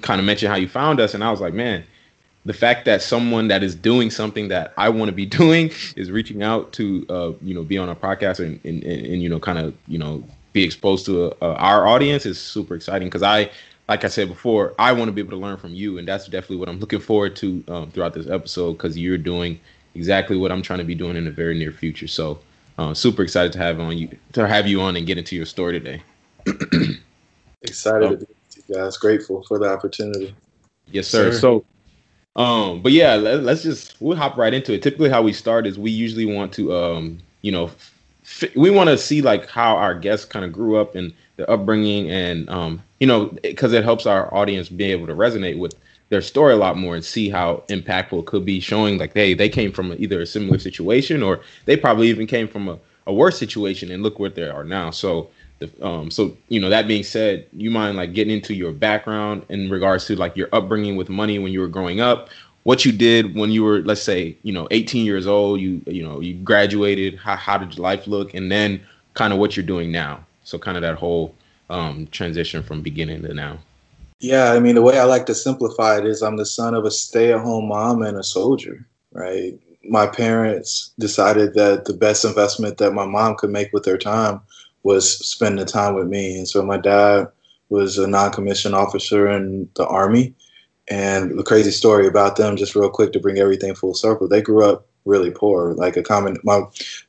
kind 0.00 0.18
of 0.20 0.24
mentioned 0.26 0.50
how 0.50 0.58
you 0.58 0.68
found 0.68 0.98
us, 0.98 1.14
and 1.14 1.22
I 1.22 1.30
was 1.30 1.40
like, 1.40 1.54
man, 1.54 1.84
the 2.44 2.52
fact 2.52 2.84
that 2.86 3.00
someone 3.02 3.48
that 3.48 3.62
is 3.62 3.76
doing 3.76 4.10
something 4.10 4.48
that 4.48 4.72
I 4.76 4.88
want 4.88 5.08
to 5.08 5.14
be 5.14 5.26
doing 5.40 5.70
is 5.94 6.10
reaching 6.10 6.42
out 6.42 6.72
to 6.74 7.06
uh, 7.08 7.32
you 7.42 7.54
know 7.54 7.62
be 7.62 7.78
on 7.78 7.88
a 7.88 7.94
podcast 7.94 8.40
and 8.40 8.58
and, 8.64 8.82
and, 8.82 9.06
and 9.06 9.22
you 9.22 9.28
know 9.28 9.38
kind 9.38 9.58
of 9.58 9.74
you 9.86 9.98
know 9.98 10.24
be 10.52 10.64
exposed 10.64 11.06
to 11.06 11.30
uh, 11.42 11.54
our 11.54 11.86
audience 11.86 12.26
is 12.26 12.40
super 12.40 12.74
exciting 12.74 13.06
because 13.06 13.22
I 13.22 13.50
like 13.88 14.04
I 14.04 14.08
said 14.08 14.28
before, 14.28 14.74
I 14.78 14.92
want 14.92 15.08
to 15.08 15.12
be 15.12 15.20
able 15.20 15.30
to 15.30 15.36
learn 15.36 15.56
from 15.56 15.74
you, 15.74 15.96
and 15.98 16.06
that's 16.06 16.26
definitely 16.26 16.56
what 16.56 16.68
I'm 16.68 16.78
looking 16.78 17.00
forward 17.00 17.36
to 17.36 17.64
um, 17.68 17.90
throughout 17.90 18.12
this 18.14 18.28
episode 18.28 18.72
because 18.72 18.98
you're 18.98 19.16
doing 19.16 19.60
exactly 19.94 20.36
what 20.36 20.52
I'm 20.52 20.62
trying 20.62 20.78
to 20.78 20.84
be 20.84 20.94
doing 20.94 21.16
in 21.16 21.24
the 21.24 21.30
very 21.30 21.58
near 21.58 21.72
future. 21.72 22.08
So, 22.08 22.38
uh, 22.78 22.94
super 22.94 23.22
excited 23.22 23.52
to 23.52 23.58
have 23.58 23.80
on 23.80 23.96
you 23.96 24.08
to 24.32 24.46
have 24.46 24.66
you 24.66 24.80
on 24.80 24.96
and 24.96 25.06
get 25.06 25.18
into 25.18 25.36
your 25.36 25.46
story 25.46 25.78
today. 25.78 26.02
excited 27.62 28.04
um, 28.04 28.10
to 28.12 28.16
be 28.18 28.26
with 28.26 28.68
you 28.68 28.74
guys. 28.74 28.96
Grateful 28.96 29.42
for 29.42 29.58
the 29.58 29.66
opportunity. 29.66 30.34
Yes, 30.90 31.08
sir. 31.08 31.32
sir. 31.32 31.38
So, 31.38 31.64
um, 32.36 32.82
but 32.82 32.92
yeah, 32.92 33.14
let, 33.16 33.44
us 33.46 33.62
just 33.62 34.00
we'll 34.00 34.16
hop 34.16 34.36
right 34.36 34.54
into 34.54 34.72
it. 34.72 34.82
Typically, 34.82 35.10
how 35.10 35.22
we 35.22 35.32
start 35.32 35.66
is 35.66 35.78
we 35.78 35.90
usually 35.90 36.26
want 36.26 36.52
to, 36.54 36.74
um, 36.74 37.18
you 37.42 37.52
know, 37.52 37.70
f- 38.24 38.54
we 38.56 38.70
want 38.70 38.90
to 38.90 38.98
see 38.98 39.22
like 39.22 39.48
how 39.48 39.76
our 39.76 39.94
guests 39.94 40.24
kind 40.24 40.44
of 40.44 40.52
grew 40.52 40.76
up 40.76 40.94
and 40.94 41.12
their 41.36 41.50
upbringing, 41.50 42.10
and 42.10 42.48
um, 42.48 42.82
you 43.00 43.06
know, 43.06 43.26
because 43.42 43.72
it 43.72 43.84
helps 43.84 44.06
our 44.06 44.32
audience 44.32 44.68
be 44.68 44.84
able 44.84 45.06
to 45.06 45.14
resonate 45.14 45.58
with 45.58 45.74
their 46.10 46.22
story 46.22 46.52
a 46.52 46.56
lot 46.56 46.76
more 46.76 46.94
and 46.94 47.04
see 47.04 47.28
how 47.28 47.62
impactful 47.68 48.20
it 48.20 48.26
could 48.26 48.44
be 48.44 48.60
showing 48.60 48.98
like 48.98 49.12
hey 49.14 49.34
they 49.34 49.48
came 49.48 49.72
from 49.72 49.94
either 49.98 50.20
a 50.20 50.26
similar 50.26 50.58
situation 50.58 51.22
or 51.22 51.40
they 51.66 51.76
probably 51.76 52.08
even 52.08 52.26
came 52.26 52.48
from 52.48 52.68
a, 52.68 52.78
a 53.06 53.12
worse 53.12 53.38
situation 53.38 53.90
and 53.90 54.02
look 54.02 54.18
where 54.18 54.30
they 54.30 54.48
are 54.48 54.64
now. 54.64 54.90
So 54.90 55.30
the, 55.58 55.70
um 55.84 56.10
so 56.10 56.36
you 56.48 56.60
know 56.60 56.70
that 56.70 56.86
being 56.86 57.02
said 57.02 57.46
you 57.52 57.70
mind 57.70 57.96
like 57.96 58.12
getting 58.12 58.34
into 58.34 58.54
your 58.54 58.72
background 58.72 59.44
in 59.48 59.68
regards 59.70 60.06
to 60.06 60.14
like 60.16 60.36
your 60.36 60.48
upbringing 60.52 60.96
with 60.96 61.08
money 61.08 61.38
when 61.38 61.52
you 61.52 61.60
were 61.60 61.68
growing 61.68 62.00
up 62.00 62.28
what 62.62 62.84
you 62.84 62.92
did 62.92 63.34
when 63.34 63.50
you 63.50 63.64
were 63.64 63.80
let's 63.80 64.02
say 64.02 64.36
you 64.42 64.52
know 64.52 64.68
18 64.70 65.04
years 65.04 65.26
old 65.26 65.60
you 65.60 65.82
you 65.86 66.02
know 66.02 66.20
you 66.20 66.34
graduated 66.34 67.16
how, 67.16 67.34
how 67.34 67.58
did 67.58 67.76
life 67.78 68.06
look 68.06 68.34
and 68.34 68.52
then 68.52 68.80
kind 69.14 69.32
of 69.32 69.38
what 69.38 69.56
you're 69.56 69.66
doing 69.66 69.90
now. 69.90 70.24
So 70.44 70.58
kind 70.58 70.76
of 70.76 70.82
that 70.82 70.94
whole 70.94 71.34
um 71.70 72.06
transition 72.12 72.62
from 72.62 72.80
beginning 72.80 73.22
to 73.22 73.34
now 73.34 73.58
yeah, 74.20 74.52
I 74.52 74.58
mean, 74.58 74.74
the 74.74 74.82
way 74.82 74.98
I 74.98 75.04
like 75.04 75.26
to 75.26 75.34
simplify 75.34 75.98
it 75.98 76.06
is 76.06 76.22
I'm 76.22 76.36
the 76.36 76.46
son 76.46 76.74
of 76.74 76.84
a 76.84 76.90
stay 76.90 77.32
at 77.32 77.40
home 77.40 77.68
mom 77.68 78.02
and 78.02 78.16
a 78.16 78.24
soldier, 78.24 78.86
right? 79.12 79.54
My 79.84 80.06
parents 80.06 80.92
decided 80.98 81.54
that 81.54 81.84
the 81.84 81.94
best 81.94 82.24
investment 82.24 82.78
that 82.78 82.92
my 82.92 83.06
mom 83.06 83.36
could 83.36 83.50
make 83.50 83.72
with 83.72 83.84
their 83.84 83.98
time 83.98 84.40
was 84.82 85.18
spending 85.26 85.64
time 85.66 85.94
with 85.94 86.08
me. 86.08 86.36
And 86.36 86.48
so 86.48 86.62
my 86.64 86.78
dad 86.78 87.28
was 87.68 87.96
a 87.96 88.08
non 88.08 88.32
commissioned 88.32 88.74
officer 88.74 89.28
in 89.28 89.68
the 89.76 89.86
Army. 89.86 90.34
And 90.90 91.38
the 91.38 91.44
crazy 91.44 91.70
story 91.70 92.06
about 92.06 92.36
them, 92.36 92.56
just 92.56 92.74
real 92.74 92.88
quick 92.88 93.12
to 93.12 93.20
bring 93.20 93.38
everything 93.38 93.74
full 93.74 93.94
circle, 93.94 94.26
they 94.26 94.40
grew 94.40 94.64
up 94.64 94.86
really 95.04 95.30
poor. 95.30 95.74
Like 95.74 95.96
a 95.96 96.02
common, 96.02 96.38
my, 96.44 96.62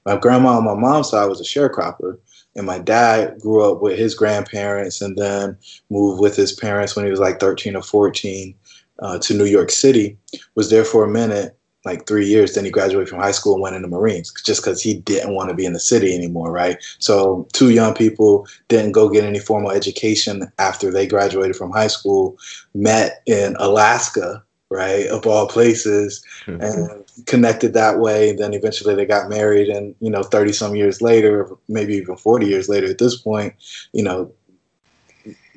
my 0.05 0.17
grandma 0.17 0.57
on 0.57 0.65
my 0.65 0.73
mom's 0.73 1.09
side 1.09 1.25
was 1.27 1.41
a 1.41 1.43
sharecropper 1.43 2.19
and 2.59 2.67
my 2.67 2.77
dad 2.77 3.39
grew 3.39 3.63
up 3.63 3.81
with 3.81 3.97
his 3.97 4.13
grandparents 4.13 5.01
and 5.01 5.17
then 5.17 5.57
moved 5.89 6.19
with 6.21 6.35
his 6.35 6.51
parents 6.51 6.93
when 6.93 7.05
he 7.05 7.11
was 7.11 7.19
like 7.19 7.39
13 7.39 7.73
or 7.73 7.81
14 7.81 8.53
uh, 8.99 9.17
to 9.19 9.33
New 9.33 9.45
York 9.45 9.71
City. 9.71 10.17
Was 10.55 10.69
there 10.69 10.83
for 10.83 11.05
a 11.05 11.09
minute, 11.09 11.57
like 11.85 12.05
three 12.05 12.27
years. 12.27 12.53
Then 12.53 12.65
he 12.65 12.71
graduated 12.71 13.07
from 13.07 13.19
high 13.19 13.31
school 13.31 13.53
and 13.53 13.61
went 13.61 13.77
into 13.77 13.87
the 13.87 13.95
Marines 13.95 14.33
just 14.45 14.61
because 14.61 14.81
he 14.81 14.95
didn't 14.95 15.33
want 15.33 15.49
to 15.49 15.55
be 15.55 15.65
in 15.65 15.71
the 15.71 15.79
city 15.79 16.13
anymore, 16.13 16.51
right? 16.51 16.77
So 16.99 17.47
two 17.53 17.69
young 17.69 17.93
people 17.93 18.45
didn't 18.67 18.91
go 18.91 19.07
get 19.07 19.23
any 19.23 19.39
formal 19.39 19.71
education 19.71 20.51
after 20.59 20.91
they 20.91 21.07
graduated 21.07 21.55
from 21.55 21.71
high 21.71 21.87
school, 21.87 22.37
met 22.73 23.21
in 23.25 23.55
Alaska 23.59 24.43
right 24.69 25.07
of 25.07 25.25
all 25.25 25.47
places 25.47 26.23
mm-hmm. 26.45 26.61
and 26.61 27.25
connected 27.25 27.73
that 27.73 27.99
way 27.99 28.29
And 28.29 28.39
then 28.39 28.53
eventually 28.53 28.95
they 28.95 29.05
got 29.05 29.29
married 29.29 29.67
and 29.67 29.95
you 29.99 30.09
know 30.09 30.23
30 30.23 30.53
some 30.53 30.75
years 30.75 31.01
later 31.01 31.49
maybe 31.67 31.95
even 31.95 32.15
40 32.15 32.45
years 32.45 32.69
later 32.69 32.87
at 32.87 32.99
this 32.99 33.15
point 33.15 33.53
you 33.93 34.03
know 34.03 34.31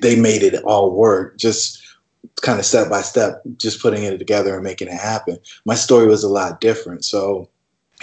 they 0.01 0.19
made 0.19 0.43
it 0.43 0.63
all 0.63 0.91
work 0.91 1.37
just 1.37 1.81
kind 2.41 2.59
of 2.59 2.65
step 2.65 2.89
by 2.89 3.01
step 3.01 3.41
just 3.57 3.81
putting 3.81 4.03
it 4.03 4.17
together 4.17 4.55
and 4.55 4.63
making 4.63 4.87
it 4.87 4.99
happen. 4.99 5.37
My 5.65 5.75
story 5.75 6.07
was 6.07 6.23
a 6.23 6.29
lot 6.29 6.59
different. 6.59 7.05
So 7.05 7.49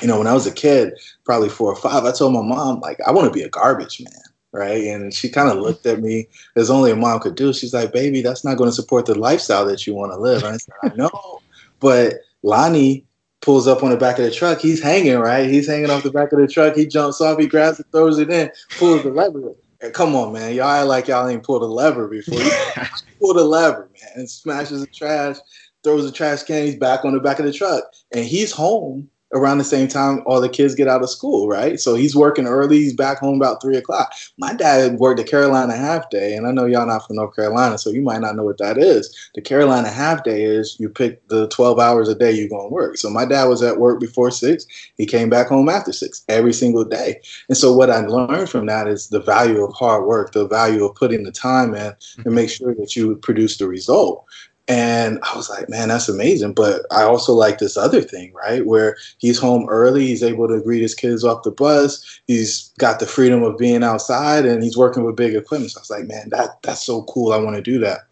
you 0.00 0.08
know 0.08 0.18
when 0.18 0.26
i 0.26 0.32
was 0.32 0.46
a 0.46 0.52
kid 0.52 0.94
probably 1.24 1.48
four 1.48 1.72
or 1.72 1.76
five 1.76 2.04
i 2.04 2.12
told 2.12 2.32
my 2.32 2.42
mom 2.42 2.80
like 2.80 2.98
i 3.06 3.10
want 3.10 3.26
to 3.26 3.36
be 3.36 3.42
a 3.42 3.48
garbage 3.48 4.00
man 4.00 4.22
right? 4.52 4.84
And 4.84 5.12
she 5.12 5.28
kind 5.28 5.48
of 5.48 5.58
looked 5.58 5.86
at 5.86 6.00
me 6.00 6.28
as 6.56 6.70
only 6.70 6.90
a 6.90 6.96
mom 6.96 7.20
could 7.20 7.34
do. 7.34 7.52
She's 7.52 7.74
like, 7.74 7.92
"Baby, 7.92 8.22
that's 8.22 8.44
not 8.44 8.56
going 8.56 8.70
to 8.70 8.74
support 8.74 9.06
the 9.06 9.18
lifestyle 9.18 9.64
that 9.66 9.86
you 9.86 9.94
want 9.94 10.12
to 10.12 10.18
live." 10.18 10.42
And 10.42 10.54
I 10.54 10.56
said, 10.56 10.74
"I 10.82 10.94
know," 10.94 11.40
but 11.80 12.14
Lonnie 12.42 13.04
pulls 13.40 13.66
up 13.66 13.82
on 13.82 13.90
the 13.90 13.96
back 13.96 14.18
of 14.18 14.24
the 14.24 14.30
truck. 14.30 14.60
He's 14.60 14.82
hanging, 14.82 15.18
right? 15.18 15.48
He's 15.48 15.66
hanging 15.66 15.90
off 15.90 16.02
the 16.02 16.10
back 16.10 16.32
of 16.32 16.38
the 16.38 16.46
truck. 16.46 16.76
He 16.76 16.86
jumps 16.86 17.20
off. 17.20 17.38
He 17.38 17.46
grabs 17.46 17.80
it, 17.80 17.86
throws 17.92 18.18
it 18.18 18.30
in, 18.30 18.50
pulls 18.78 19.02
the 19.02 19.10
lever. 19.10 19.54
And 19.82 19.94
come 19.94 20.14
on, 20.14 20.32
man, 20.32 20.54
y'all 20.54 20.86
like 20.86 21.08
y'all 21.08 21.26
ain't 21.26 21.42
pulled 21.42 21.62
a 21.62 21.66
lever 21.66 22.06
before. 22.06 22.38
pull 23.18 23.34
the 23.34 23.44
lever, 23.44 23.88
man, 23.92 24.10
and 24.16 24.30
smashes 24.30 24.82
the 24.82 24.86
trash, 24.88 25.36
throws 25.82 26.04
the 26.04 26.12
trash 26.12 26.42
can. 26.42 26.66
He's 26.66 26.76
back 26.76 27.04
on 27.04 27.14
the 27.14 27.20
back 27.20 27.38
of 27.38 27.46
the 27.46 27.52
truck, 27.52 27.84
and 28.12 28.24
he's 28.24 28.52
home 28.52 29.08
around 29.32 29.58
the 29.58 29.64
same 29.64 29.88
time 29.88 30.22
all 30.26 30.40
the 30.40 30.48
kids 30.48 30.74
get 30.74 30.88
out 30.88 31.02
of 31.02 31.10
school, 31.10 31.48
right? 31.48 31.78
So 31.78 31.94
he's 31.94 32.16
working 32.16 32.46
early. 32.46 32.78
He's 32.78 32.94
back 32.94 33.18
home 33.18 33.36
about 33.36 33.62
three 33.62 33.76
o'clock. 33.76 34.12
My 34.38 34.52
dad 34.52 34.98
worked 34.98 35.18
the 35.18 35.24
Carolina 35.24 35.76
half 35.76 36.10
day, 36.10 36.34
and 36.34 36.46
I 36.46 36.52
know 36.52 36.66
y'all 36.66 36.86
not 36.86 37.06
from 37.06 37.16
North 37.16 37.34
Carolina, 37.36 37.78
so 37.78 37.90
you 37.90 38.02
might 38.02 38.20
not 38.20 38.36
know 38.36 38.44
what 38.44 38.58
that 38.58 38.78
is. 38.78 39.14
The 39.34 39.40
Carolina 39.40 39.88
half 39.88 40.24
day 40.24 40.44
is 40.44 40.76
you 40.78 40.88
pick 40.88 41.26
the 41.28 41.48
12 41.48 41.78
hours 41.78 42.08
a 42.08 42.14
day 42.14 42.32
you're 42.32 42.48
going 42.48 42.68
to 42.68 42.74
work. 42.74 42.96
So 42.96 43.08
my 43.10 43.24
dad 43.24 43.44
was 43.44 43.62
at 43.62 43.78
work 43.78 44.00
before 44.00 44.30
six. 44.30 44.66
He 44.96 45.06
came 45.06 45.30
back 45.30 45.48
home 45.48 45.68
after 45.68 45.92
six 45.92 46.24
every 46.28 46.52
single 46.52 46.84
day. 46.84 47.20
And 47.48 47.56
so 47.56 47.72
what 47.72 47.90
I 47.90 48.00
learned 48.06 48.50
from 48.50 48.66
that 48.66 48.88
is 48.88 49.08
the 49.08 49.20
value 49.20 49.64
of 49.64 49.72
hard 49.74 50.06
work, 50.06 50.32
the 50.32 50.46
value 50.46 50.84
of 50.84 50.94
putting 50.94 51.22
the 51.22 51.32
time 51.32 51.74
in 51.74 51.80
and 51.80 51.96
mm-hmm. 51.96 52.34
make 52.34 52.50
sure 52.50 52.74
that 52.74 52.96
you 52.96 53.16
produce 53.16 53.58
the 53.58 53.68
result. 53.68 54.24
And 54.70 55.18
I 55.24 55.36
was 55.36 55.50
like, 55.50 55.68
man, 55.68 55.88
that's 55.88 56.08
amazing. 56.08 56.52
But 56.52 56.86
I 56.92 57.02
also 57.02 57.32
like 57.32 57.58
this 57.58 57.76
other 57.76 58.00
thing, 58.02 58.32
right? 58.32 58.64
Where 58.64 58.96
he's 59.18 59.36
home 59.36 59.68
early, 59.68 60.06
he's 60.06 60.22
able 60.22 60.46
to 60.46 60.60
greet 60.60 60.80
his 60.80 60.94
kids 60.94 61.24
off 61.24 61.42
the 61.42 61.50
bus, 61.50 62.20
he's 62.28 62.72
got 62.78 63.00
the 63.00 63.06
freedom 63.06 63.42
of 63.42 63.58
being 63.58 63.82
outside, 63.82 64.46
and 64.46 64.62
he's 64.62 64.76
working 64.76 65.02
with 65.02 65.16
big 65.16 65.34
equipment. 65.34 65.72
So 65.72 65.80
I 65.80 65.82
was 65.82 65.90
like, 65.90 66.06
man, 66.06 66.28
that 66.28 66.62
that's 66.62 66.84
so 66.84 67.02
cool. 67.02 67.32
I 67.32 67.38
want 67.38 67.56
to 67.56 67.62
do 67.62 67.80
that. 67.80 68.02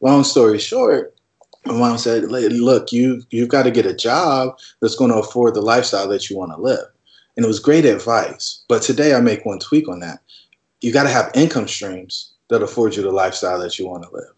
Long 0.00 0.24
story 0.24 0.58
short, 0.58 1.14
my 1.66 1.74
mom 1.74 1.98
said, 1.98 2.24
look, 2.24 2.92
you 2.92 3.22
you've 3.28 3.50
got 3.50 3.64
to 3.64 3.70
get 3.70 3.84
a 3.84 3.94
job 3.94 4.56
that's 4.80 4.96
going 4.96 5.10
to 5.10 5.18
afford 5.18 5.52
the 5.52 5.60
lifestyle 5.60 6.08
that 6.08 6.30
you 6.30 6.38
want 6.38 6.52
to 6.52 6.58
live. 6.58 6.86
And 7.36 7.44
it 7.44 7.48
was 7.48 7.60
great 7.60 7.84
advice. 7.84 8.64
But 8.70 8.80
today 8.80 9.14
I 9.14 9.20
make 9.20 9.44
one 9.44 9.58
tweak 9.58 9.86
on 9.86 10.00
that. 10.00 10.20
You 10.80 10.94
got 10.94 11.02
to 11.02 11.10
have 11.10 11.30
income 11.34 11.68
streams 11.68 12.32
that 12.48 12.62
afford 12.62 12.96
you 12.96 13.02
the 13.02 13.10
lifestyle 13.10 13.58
that 13.58 13.78
you 13.78 13.86
want 13.86 14.04
to 14.04 14.14
live. 14.14 14.32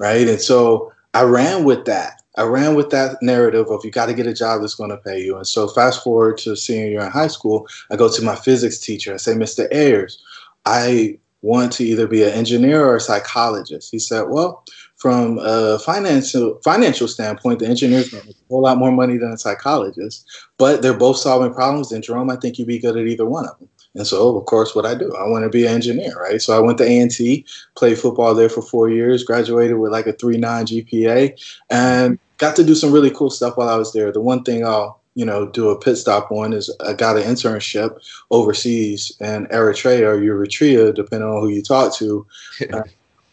Right. 0.00 0.26
And 0.26 0.40
so 0.40 0.90
I 1.14 1.22
ran 1.22 1.64
with 1.64 1.84
that. 1.86 2.22
I 2.36 2.44
ran 2.44 2.74
with 2.74 2.90
that 2.90 3.20
narrative 3.20 3.68
of 3.68 3.84
you 3.84 3.90
got 3.90 4.06
to 4.06 4.14
get 4.14 4.26
a 4.26 4.32
job 4.32 4.60
that's 4.60 4.76
going 4.76 4.90
to 4.90 4.96
pay 4.96 5.20
you. 5.20 5.36
And 5.36 5.46
so 5.46 5.66
fast 5.68 6.04
forward 6.04 6.38
to 6.38 6.56
senior 6.56 6.88
year 6.88 7.00
in 7.00 7.10
high 7.10 7.26
school, 7.26 7.66
I 7.90 7.96
go 7.96 8.08
to 8.10 8.22
my 8.22 8.36
physics 8.36 8.78
teacher. 8.78 9.14
I 9.14 9.16
say, 9.16 9.34
Mr. 9.34 9.66
Ayers, 9.72 10.22
I 10.64 11.18
want 11.42 11.72
to 11.72 11.84
either 11.84 12.06
be 12.06 12.22
an 12.22 12.30
engineer 12.30 12.84
or 12.84 12.96
a 12.96 13.00
psychologist. 13.00 13.90
He 13.90 13.98
said, 13.98 14.28
well, 14.28 14.62
from 14.96 15.38
a 15.42 15.78
financial 15.78 16.60
financial 16.62 17.08
standpoint, 17.08 17.58
the 17.58 17.66
engineers 17.66 18.12
make 18.12 18.28
a 18.28 18.34
whole 18.48 18.62
lot 18.62 18.78
more 18.78 18.92
money 18.92 19.16
than 19.16 19.32
a 19.32 19.38
psychologist, 19.38 20.28
but 20.58 20.82
they're 20.82 20.92
both 20.92 21.16
solving 21.16 21.54
problems. 21.54 21.90
And 21.90 22.04
Jerome, 22.04 22.30
I 22.30 22.36
think 22.36 22.58
you'd 22.58 22.68
be 22.68 22.78
good 22.78 22.96
at 22.96 23.06
either 23.06 23.24
one 23.24 23.48
of 23.48 23.58
them. 23.58 23.68
And 23.94 24.06
so, 24.06 24.36
of 24.36 24.46
course, 24.46 24.74
what 24.74 24.86
I 24.86 24.94
do, 24.94 25.14
I 25.16 25.26
want 25.26 25.44
to 25.44 25.48
be 25.48 25.66
an 25.66 25.74
engineer, 25.74 26.14
right? 26.14 26.40
So 26.40 26.56
I 26.56 26.60
went 26.60 26.78
to 26.78 26.84
A&T, 26.84 27.44
played 27.74 27.98
football 27.98 28.34
there 28.34 28.48
for 28.48 28.62
four 28.62 28.88
years, 28.88 29.24
graduated 29.24 29.78
with 29.78 29.90
like 29.90 30.06
a 30.06 30.12
3.9 30.12 30.86
GPA, 30.88 31.60
and 31.70 32.18
got 32.38 32.54
to 32.56 32.64
do 32.64 32.74
some 32.74 32.92
really 32.92 33.10
cool 33.10 33.30
stuff 33.30 33.56
while 33.56 33.68
I 33.68 33.76
was 33.76 33.92
there. 33.92 34.12
The 34.12 34.20
one 34.20 34.44
thing 34.44 34.64
I'll, 34.64 35.00
you 35.14 35.24
know, 35.24 35.46
do 35.46 35.70
a 35.70 35.78
pit 35.78 35.98
stop 35.98 36.30
on 36.30 36.52
is 36.52 36.74
I 36.86 36.92
got 36.92 37.16
an 37.16 37.24
internship 37.24 37.98
overseas 38.30 39.16
in 39.20 39.46
Eritrea 39.48 40.02
or 40.02 40.20
Eritrea, 40.20 40.94
depending 40.94 41.28
on 41.28 41.40
who 41.40 41.48
you 41.48 41.62
talk 41.62 41.94
to. 41.96 42.26
Uh, 42.72 42.82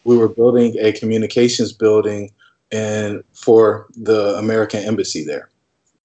we 0.04 0.16
were 0.16 0.28
building 0.28 0.74
a 0.78 0.90
communications 0.92 1.70
building 1.70 2.32
and 2.72 3.22
for 3.34 3.86
the 3.94 4.36
American 4.38 4.82
embassy 4.82 5.22
there. 5.22 5.50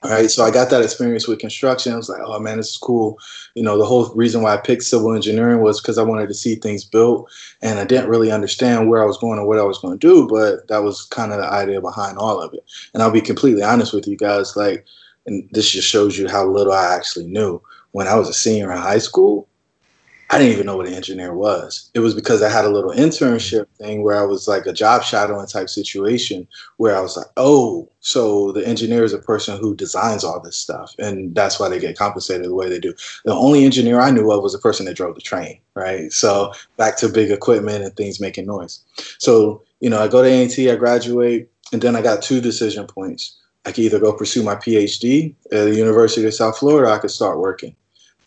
Right, 0.05 0.29
so 0.29 0.43
I 0.43 0.51
got 0.51 0.69
that 0.69 0.83
experience 0.83 1.29
with 1.29 1.39
construction. 1.39 1.93
I 1.93 1.95
was 1.95 2.09
like, 2.09 2.19
oh 2.25 2.37
man, 2.37 2.57
this 2.57 2.71
is 2.71 2.77
cool. 2.77 3.17
You 3.55 3.63
know, 3.63 3.77
the 3.77 3.85
whole 3.85 4.13
reason 4.15 4.41
why 4.41 4.53
I 4.53 4.57
picked 4.57 4.83
civil 4.83 5.15
engineering 5.15 5.61
was 5.61 5.79
because 5.79 5.97
I 5.97 6.03
wanted 6.03 6.27
to 6.27 6.33
see 6.33 6.55
things 6.55 6.83
built, 6.83 7.31
and 7.61 7.79
I 7.79 7.85
didn't 7.85 8.09
really 8.09 8.29
understand 8.29 8.89
where 8.89 9.01
I 9.01 9.05
was 9.05 9.17
going 9.17 9.39
or 9.39 9.47
what 9.47 9.59
I 9.59 9.63
was 9.63 9.77
going 9.77 9.97
to 9.97 10.07
do, 10.07 10.27
but 10.27 10.67
that 10.67 10.83
was 10.83 11.05
kind 11.05 11.31
of 11.31 11.37
the 11.39 11.47
idea 11.47 11.79
behind 11.79 12.17
all 12.17 12.41
of 12.41 12.53
it. 12.53 12.65
And 12.93 13.01
I'll 13.01 13.11
be 13.11 13.21
completely 13.21 13.63
honest 13.63 13.93
with 13.93 14.05
you 14.05 14.17
guys, 14.17 14.57
like, 14.57 14.85
and 15.25 15.49
this 15.53 15.69
just 15.69 15.87
shows 15.87 16.17
you 16.17 16.27
how 16.27 16.45
little 16.47 16.73
I 16.73 16.93
actually 16.93 17.27
knew. 17.27 17.61
When 17.91 18.09
I 18.09 18.15
was 18.15 18.27
a 18.27 18.33
senior 18.33 18.73
in 18.73 18.79
high 18.79 18.97
school, 18.97 19.47
I 20.33 20.39
didn't 20.39 20.53
even 20.53 20.65
know 20.65 20.77
what 20.77 20.87
an 20.87 20.95
engineer 20.95 21.35
was. 21.35 21.91
It 21.93 21.99
was 21.99 22.15
because 22.15 22.41
I 22.41 22.49
had 22.49 22.65
a 22.65 22.69
little 22.69 22.89
internship 22.89 23.67
thing 23.77 24.01
where 24.01 24.17
I 24.19 24.23
was 24.23 24.47
like 24.47 24.65
a 24.65 24.73
job 24.73 25.03
shadowing 25.03 25.45
type 25.45 25.69
situation 25.69 26.47
where 26.77 26.97
I 26.97 27.01
was 27.01 27.15
like, 27.15 27.27
oh, 27.37 27.87
so 27.99 28.51
the 28.51 28.67
engineer 28.67 29.03
is 29.03 29.13
a 29.13 29.19
person 29.19 29.59
who 29.59 29.75
designs 29.75 30.23
all 30.23 30.39
this 30.39 30.57
stuff. 30.57 30.95
And 30.97 31.35
that's 31.35 31.59
why 31.59 31.69
they 31.69 31.77
get 31.77 31.99
compensated 31.99 32.47
the 32.47 32.55
way 32.55 32.67
they 32.67 32.79
do. 32.79 32.95
The 33.25 33.31
only 33.31 33.63
engineer 33.63 33.99
I 33.99 34.09
knew 34.09 34.31
of 34.31 34.41
was 34.41 34.53
the 34.53 34.57
person 34.57 34.87
that 34.87 34.97
drove 34.97 35.13
the 35.13 35.21
train, 35.21 35.59
right? 35.75 36.11
So 36.11 36.51
back 36.77 36.97
to 36.97 37.09
big 37.09 37.29
equipment 37.29 37.83
and 37.83 37.95
things 37.95 38.19
making 38.19 38.47
noise. 38.47 38.79
So, 39.19 39.61
you 39.81 39.89
know, 39.91 40.01
I 40.01 40.07
go 40.07 40.23
to 40.23 40.27
A&T, 40.27 40.67
I 40.67 40.75
graduate, 40.77 41.47
and 41.71 41.79
then 41.79 41.95
I 41.95 42.01
got 42.01 42.23
two 42.23 42.41
decision 42.41 42.87
points. 42.87 43.39
I 43.65 43.71
could 43.71 43.83
either 43.83 43.99
go 43.99 44.11
pursue 44.11 44.41
my 44.41 44.55
PhD 44.55 45.35
at 45.51 45.65
the 45.65 45.75
University 45.75 46.25
of 46.25 46.33
South 46.33 46.57
Florida, 46.57 46.91
I 46.91 46.97
could 46.97 47.11
start 47.11 47.37
working 47.37 47.75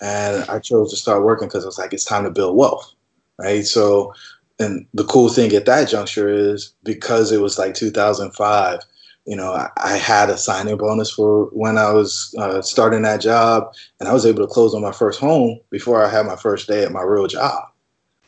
and 0.01 0.49
I 0.49 0.59
chose 0.59 0.91
to 0.91 0.97
start 0.97 1.25
working 1.25 1.49
because 1.49 1.65
I 1.65 1.69
was 1.69 1.79
like, 1.79 1.93
it's 1.93 2.05
time 2.05 2.25
to 2.25 2.31
build 2.31 2.57
wealth, 2.57 2.93
right? 3.39 3.65
So, 3.65 4.13
and 4.59 4.87
the 4.95 5.05
cool 5.05 5.29
thing 5.29 5.53
at 5.55 5.67
that 5.67 5.89
juncture 5.89 6.29
is 6.29 6.73
because 6.83 7.33
it 7.33 7.41
was 7.41 7.59
like 7.59 7.75
2005, 7.75 8.81
you 9.27 9.37
know, 9.37 9.53
I, 9.53 9.71
I 9.77 9.97
had 9.97 10.31
a 10.31 10.39
signing 10.39 10.77
bonus 10.77 11.11
for 11.11 11.47
when 11.47 11.79
I 11.79 11.93
was 11.93 12.35
uh, 12.39 12.63
starting 12.63 13.03
that 13.03 13.21
job, 13.21 13.75
and 13.99 14.09
I 14.09 14.13
was 14.13 14.25
able 14.25 14.47
to 14.47 14.53
close 14.53 14.75
on 14.75 14.83
my 14.83 14.93
first 14.93 15.19
home 15.19 15.61
before 15.71 16.05
I 16.05 16.09
had 16.09 16.27
my 16.27 16.37
first 16.37 16.69
day 16.69 16.85
at 16.85 16.93
my 16.93 17.03
real 17.03 17.27
job. 17.27 17.65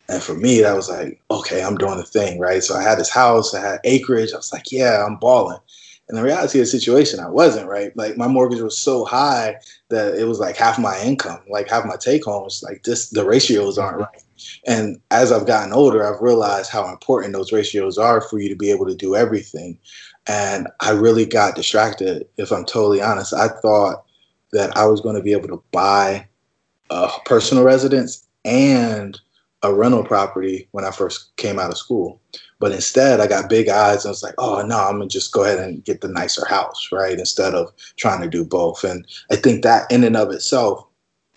And 0.08 0.22
for 0.22 0.34
me, 0.34 0.62
that 0.62 0.75
was 0.75 0.88
like, 0.88 1.20
okay, 1.30 1.62
I'm 1.62 1.76
doing 1.76 1.98
the 1.98 2.02
thing, 2.02 2.38
right? 2.40 2.62
So 2.62 2.75
I 2.75 2.82
had 2.82 2.98
this 2.98 3.10
house, 3.10 3.54
I 3.54 3.60
had 3.60 3.80
acreage. 3.84 4.32
I 4.32 4.37
was 4.37 4.52
like, 4.52 4.72
yeah, 4.72 5.04
I'm 5.06 5.16
balling. 5.16 5.58
And 6.08 6.16
the 6.16 6.22
reality 6.22 6.58
of 6.58 6.62
the 6.62 6.70
situation, 6.70 7.20
I 7.20 7.28
wasn't 7.28 7.68
right. 7.68 7.94
Like 7.96 8.16
my 8.16 8.28
mortgage 8.28 8.60
was 8.60 8.78
so 8.78 9.04
high 9.04 9.56
that 9.90 10.14
it 10.14 10.24
was 10.24 10.40
like 10.40 10.56
half 10.56 10.78
my 10.78 10.98
income, 11.02 11.40
like 11.50 11.68
half 11.68 11.84
my 11.84 11.96
take 11.96 12.24
home. 12.24 12.48
Like 12.62 12.82
this, 12.84 13.10
the 13.10 13.26
ratios 13.26 13.76
aren't 13.76 13.98
right. 13.98 14.24
And 14.66 14.98
as 15.10 15.32
I've 15.32 15.46
gotten 15.46 15.72
older, 15.72 16.06
I've 16.06 16.22
realized 16.22 16.70
how 16.70 16.88
important 16.88 17.34
those 17.34 17.52
ratios 17.52 17.98
are 17.98 18.22
for 18.22 18.38
you 18.38 18.48
to 18.48 18.56
be 18.56 18.70
able 18.70 18.86
to 18.86 18.94
do 18.94 19.16
everything. 19.16 19.78
And 20.26 20.68
I 20.80 20.92
really 20.92 21.26
got 21.26 21.56
distracted, 21.56 22.26
if 22.38 22.52
I'm 22.52 22.64
totally 22.64 23.02
honest. 23.02 23.34
I 23.34 23.48
thought 23.48 24.04
that 24.52 24.74
I 24.76 24.86
was 24.86 25.00
going 25.00 25.16
to 25.16 25.22
be 25.22 25.32
able 25.32 25.48
to 25.48 25.62
buy 25.72 26.26
a 26.90 27.10
personal 27.26 27.64
residence 27.64 28.26
and 28.44 29.20
a 29.62 29.74
rental 29.74 30.04
property 30.04 30.68
when 30.70 30.84
I 30.84 30.90
first 30.90 31.36
came 31.36 31.58
out 31.58 31.70
of 31.70 31.76
school. 31.76 32.20
But 32.60 32.72
instead, 32.72 33.20
I 33.20 33.26
got 33.26 33.48
big 33.48 33.68
eyes 33.68 34.04
and 34.04 34.10
was 34.10 34.22
like, 34.22 34.34
oh, 34.38 34.62
no, 34.62 34.78
I'm 34.78 34.96
going 34.96 35.08
to 35.08 35.12
just 35.12 35.32
go 35.32 35.44
ahead 35.44 35.58
and 35.58 35.84
get 35.84 36.00
the 36.00 36.08
nicer 36.08 36.44
house, 36.46 36.88
right? 36.90 37.18
Instead 37.18 37.54
of 37.54 37.72
trying 37.96 38.20
to 38.20 38.28
do 38.28 38.44
both. 38.44 38.82
And 38.82 39.06
I 39.30 39.36
think 39.36 39.62
that 39.62 39.90
in 39.92 40.02
and 40.02 40.16
of 40.16 40.30
itself 40.32 40.84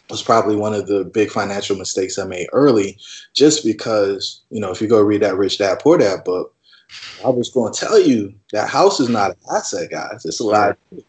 was 0.10 0.24
probably 0.24 0.56
one 0.56 0.74
of 0.74 0.88
the 0.88 1.06
big 1.06 1.30
financial 1.30 1.78
mistakes 1.78 2.18
I 2.18 2.26
made 2.26 2.48
early, 2.54 2.98
just 3.34 3.64
because, 3.64 4.42
you 4.50 4.60
know, 4.60 4.72
if 4.72 4.82
you 4.82 4.88
go 4.88 5.00
read 5.02 5.22
that 5.22 5.38
Rich 5.38 5.60
Dad 5.60 5.80
Poor 5.80 5.98
Dad 5.98 6.24
book, 6.24 6.54
I 7.24 7.30
was 7.30 7.52
going 7.52 7.72
to 7.72 7.80
tell 7.80 8.00
you 8.00 8.34
that 8.52 8.68
house 8.70 9.00
is 9.00 9.10
not 9.10 9.32
an 9.32 9.38
asset, 9.56 9.92
guys. 9.92 10.26
It's 10.26 10.40
a 10.40 10.44
liability 10.44 11.06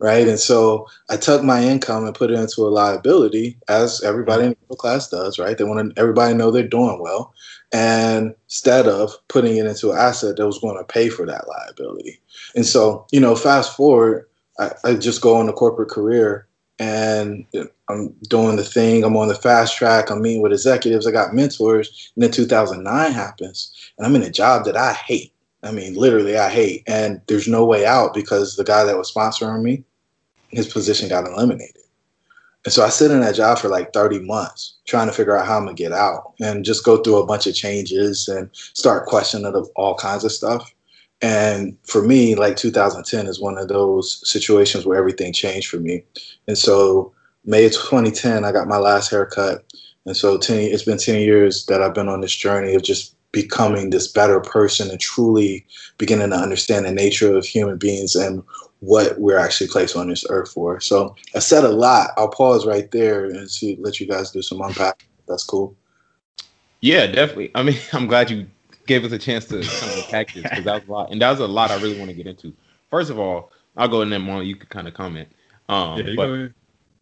right? 0.00 0.28
And 0.28 0.38
so 0.38 0.86
I 1.10 1.16
took 1.16 1.42
my 1.42 1.62
income 1.62 2.06
and 2.06 2.14
put 2.14 2.30
it 2.30 2.38
into 2.38 2.62
a 2.62 2.70
liability, 2.70 3.58
as 3.68 4.02
everybody 4.02 4.44
in 4.44 4.50
the 4.50 4.56
middle 4.62 4.76
class 4.76 5.08
does, 5.08 5.38
right? 5.38 5.56
They 5.56 5.64
want 5.64 5.94
to 5.94 6.00
everybody 6.00 6.34
know 6.34 6.50
they're 6.50 6.66
doing 6.66 7.00
well, 7.00 7.34
and 7.72 8.34
instead 8.46 8.86
of 8.86 9.12
putting 9.28 9.56
it 9.56 9.66
into 9.66 9.90
an 9.90 9.98
asset 9.98 10.36
that 10.36 10.46
was 10.46 10.58
going 10.58 10.76
to 10.76 10.84
pay 10.84 11.08
for 11.08 11.26
that 11.26 11.46
liability. 11.48 12.20
And 12.54 12.64
so, 12.64 13.06
you 13.10 13.20
know, 13.20 13.34
fast 13.34 13.76
forward, 13.76 14.26
I, 14.58 14.72
I 14.84 14.94
just 14.94 15.20
go 15.20 15.36
on 15.36 15.46
the 15.46 15.52
corporate 15.52 15.90
career. 15.90 16.46
And 16.80 17.44
I'm 17.88 18.14
doing 18.28 18.54
the 18.54 18.62
thing. 18.62 19.02
I'm 19.02 19.16
on 19.16 19.26
the 19.26 19.34
fast 19.34 19.76
track. 19.76 20.10
I'm 20.10 20.22
meeting 20.22 20.42
with 20.42 20.52
executives. 20.52 21.08
I 21.08 21.10
got 21.10 21.34
mentors. 21.34 22.12
And 22.14 22.22
then 22.22 22.30
2009 22.30 23.12
happens, 23.12 23.92
and 23.98 24.06
I'm 24.06 24.14
in 24.14 24.22
a 24.22 24.30
job 24.30 24.64
that 24.64 24.76
I 24.76 24.92
hate. 24.92 25.32
I 25.64 25.72
mean, 25.72 25.94
literally, 25.94 26.38
I 26.38 26.48
hate. 26.48 26.84
And 26.86 27.20
there's 27.26 27.48
no 27.48 27.64
way 27.64 27.84
out 27.84 28.14
because 28.14 28.54
the 28.54 28.62
guy 28.62 28.84
that 28.84 28.96
was 28.96 29.12
sponsoring 29.12 29.62
me 29.62 29.82
his 30.50 30.66
position 30.66 31.08
got 31.08 31.26
eliminated. 31.26 31.77
And 32.64 32.72
so 32.72 32.84
I 32.84 32.88
sit 32.88 33.10
in 33.10 33.20
that 33.20 33.34
job 33.34 33.58
for 33.58 33.68
like 33.68 33.92
30 33.92 34.20
months 34.20 34.78
trying 34.86 35.06
to 35.06 35.12
figure 35.12 35.36
out 35.36 35.46
how 35.46 35.56
I'm 35.56 35.64
gonna 35.64 35.74
get 35.74 35.92
out 35.92 36.34
and 36.40 36.64
just 36.64 36.84
go 36.84 36.98
through 36.98 37.18
a 37.18 37.26
bunch 37.26 37.46
of 37.46 37.54
changes 37.54 38.28
and 38.28 38.50
start 38.52 39.06
questioning 39.06 39.52
all 39.76 39.94
kinds 39.94 40.24
of 40.24 40.32
stuff. 40.32 40.74
And 41.20 41.76
for 41.84 42.02
me, 42.02 42.34
like 42.34 42.56
2010 42.56 43.26
is 43.26 43.40
one 43.40 43.58
of 43.58 43.68
those 43.68 44.20
situations 44.28 44.86
where 44.86 44.98
everything 44.98 45.32
changed 45.32 45.68
for 45.68 45.78
me. 45.78 46.04
And 46.46 46.56
so 46.56 47.12
May 47.44 47.66
of 47.66 47.72
2010, 47.72 48.44
I 48.44 48.52
got 48.52 48.68
my 48.68 48.78
last 48.78 49.10
haircut. 49.10 49.64
And 50.06 50.16
so 50.16 50.38
10, 50.38 50.58
it's 50.58 50.84
been 50.84 50.98
10 50.98 51.20
years 51.20 51.66
that 51.66 51.82
I've 51.82 51.94
been 51.94 52.08
on 52.08 52.20
this 52.20 52.34
journey 52.34 52.74
of 52.74 52.82
just 52.82 53.14
becoming 53.32 53.90
this 53.90 54.08
better 54.08 54.40
person 54.40 54.90
and 54.90 55.00
truly 55.00 55.66
beginning 55.98 56.30
to 56.30 56.36
understand 56.36 56.86
the 56.86 56.92
nature 56.92 57.36
of 57.36 57.44
human 57.44 57.76
beings 57.76 58.14
and 58.14 58.42
what 58.80 59.18
we're 59.18 59.38
actually 59.38 59.68
placed 59.68 59.96
on 59.96 60.08
this 60.08 60.24
earth 60.30 60.52
for. 60.52 60.80
So 60.80 61.16
I 61.34 61.40
said 61.40 61.64
a 61.64 61.68
lot. 61.68 62.10
I'll 62.16 62.28
pause 62.28 62.66
right 62.66 62.90
there 62.90 63.24
and 63.24 63.50
see 63.50 63.76
let 63.80 63.98
you 64.00 64.06
guys 64.06 64.30
do 64.30 64.42
some 64.42 64.60
unpack. 64.60 65.04
That's 65.26 65.44
cool. 65.44 65.74
Yeah, 66.80 67.06
definitely. 67.06 67.50
I 67.54 67.62
mean, 67.62 67.78
I'm 67.92 68.06
glad 68.06 68.30
you 68.30 68.46
gave 68.86 69.04
us 69.04 69.12
a 69.12 69.18
chance 69.18 69.44
to 69.46 69.60
kind 69.62 69.92
of 69.92 69.98
unpack 69.98 70.32
this 70.32 70.42
because 70.44 70.64
that 70.64 70.74
was 70.74 70.88
a 70.88 70.92
lot, 70.92 71.10
and 71.10 71.20
that 71.20 71.30
was 71.30 71.40
a 71.40 71.46
lot 71.46 71.70
I 71.70 71.76
really 71.76 71.98
want 71.98 72.10
to 72.10 72.16
get 72.16 72.26
into. 72.26 72.54
First 72.90 73.10
of 73.10 73.18
all, 73.18 73.52
I'll 73.76 73.88
go 73.88 74.02
in 74.02 74.10
there, 74.10 74.18
Mom. 74.18 74.42
You 74.42 74.56
could 74.56 74.70
kind 74.70 74.88
of 74.88 74.94
comment. 74.94 75.28
Um, 75.68 75.98
yeah, 75.98 76.14
but, 76.16 76.50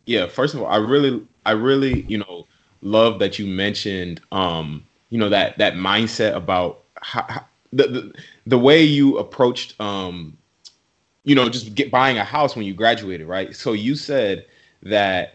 yeah, 0.06 0.26
first 0.26 0.54
of 0.54 0.62
all, 0.62 0.66
I 0.66 0.76
really, 0.76 1.24
I 1.44 1.52
really, 1.52 2.02
you 2.02 2.18
know, 2.18 2.46
love 2.80 3.18
that 3.20 3.38
you 3.38 3.46
mentioned, 3.46 4.20
um, 4.32 4.84
you 5.10 5.18
know, 5.18 5.28
that 5.28 5.58
that 5.58 5.74
mindset 5.74 6.34
about 6.34 6.84
how, 7.02 7.24
how 7.28 7.46
the, 7.72 7.86
the 7.86 8.14
the 8.46 8.58
way 8.58 8.82
you 8.82 9.18
approached 9.18 9.78
um 9.80 10.36
you 11.26 11.34
know, 11.34 11.48
just 11.48 11.74
get 11.74 11.90
buying 11.90 12.16
a 12.16 12.24
house 12.24 12.56
when 12.56 12.64
you 12.64 12.72
graduated, 12.72 13.26
right? 13.26 13.54
So 13.54 13.72
you 13.72 13.96
said 13.96 14.46
that 14.84 15.34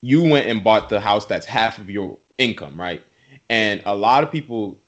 you 0.00 0.22
went 0.22 0.46
and 0.46 0.64
bought 0.64 0.88
the 0.88 1.00
house 1.00 1.26
that's 1.26 1.46
half 1.46 1.78
of 1.78 1.90
your 1.90 2.18
income, 2.38 2.80
right? 2.80 3.04
And 3.50 3.82
a 3.84 3.94
lot 3.94 4.24
of 4.24 4.32
people 4.32 4.78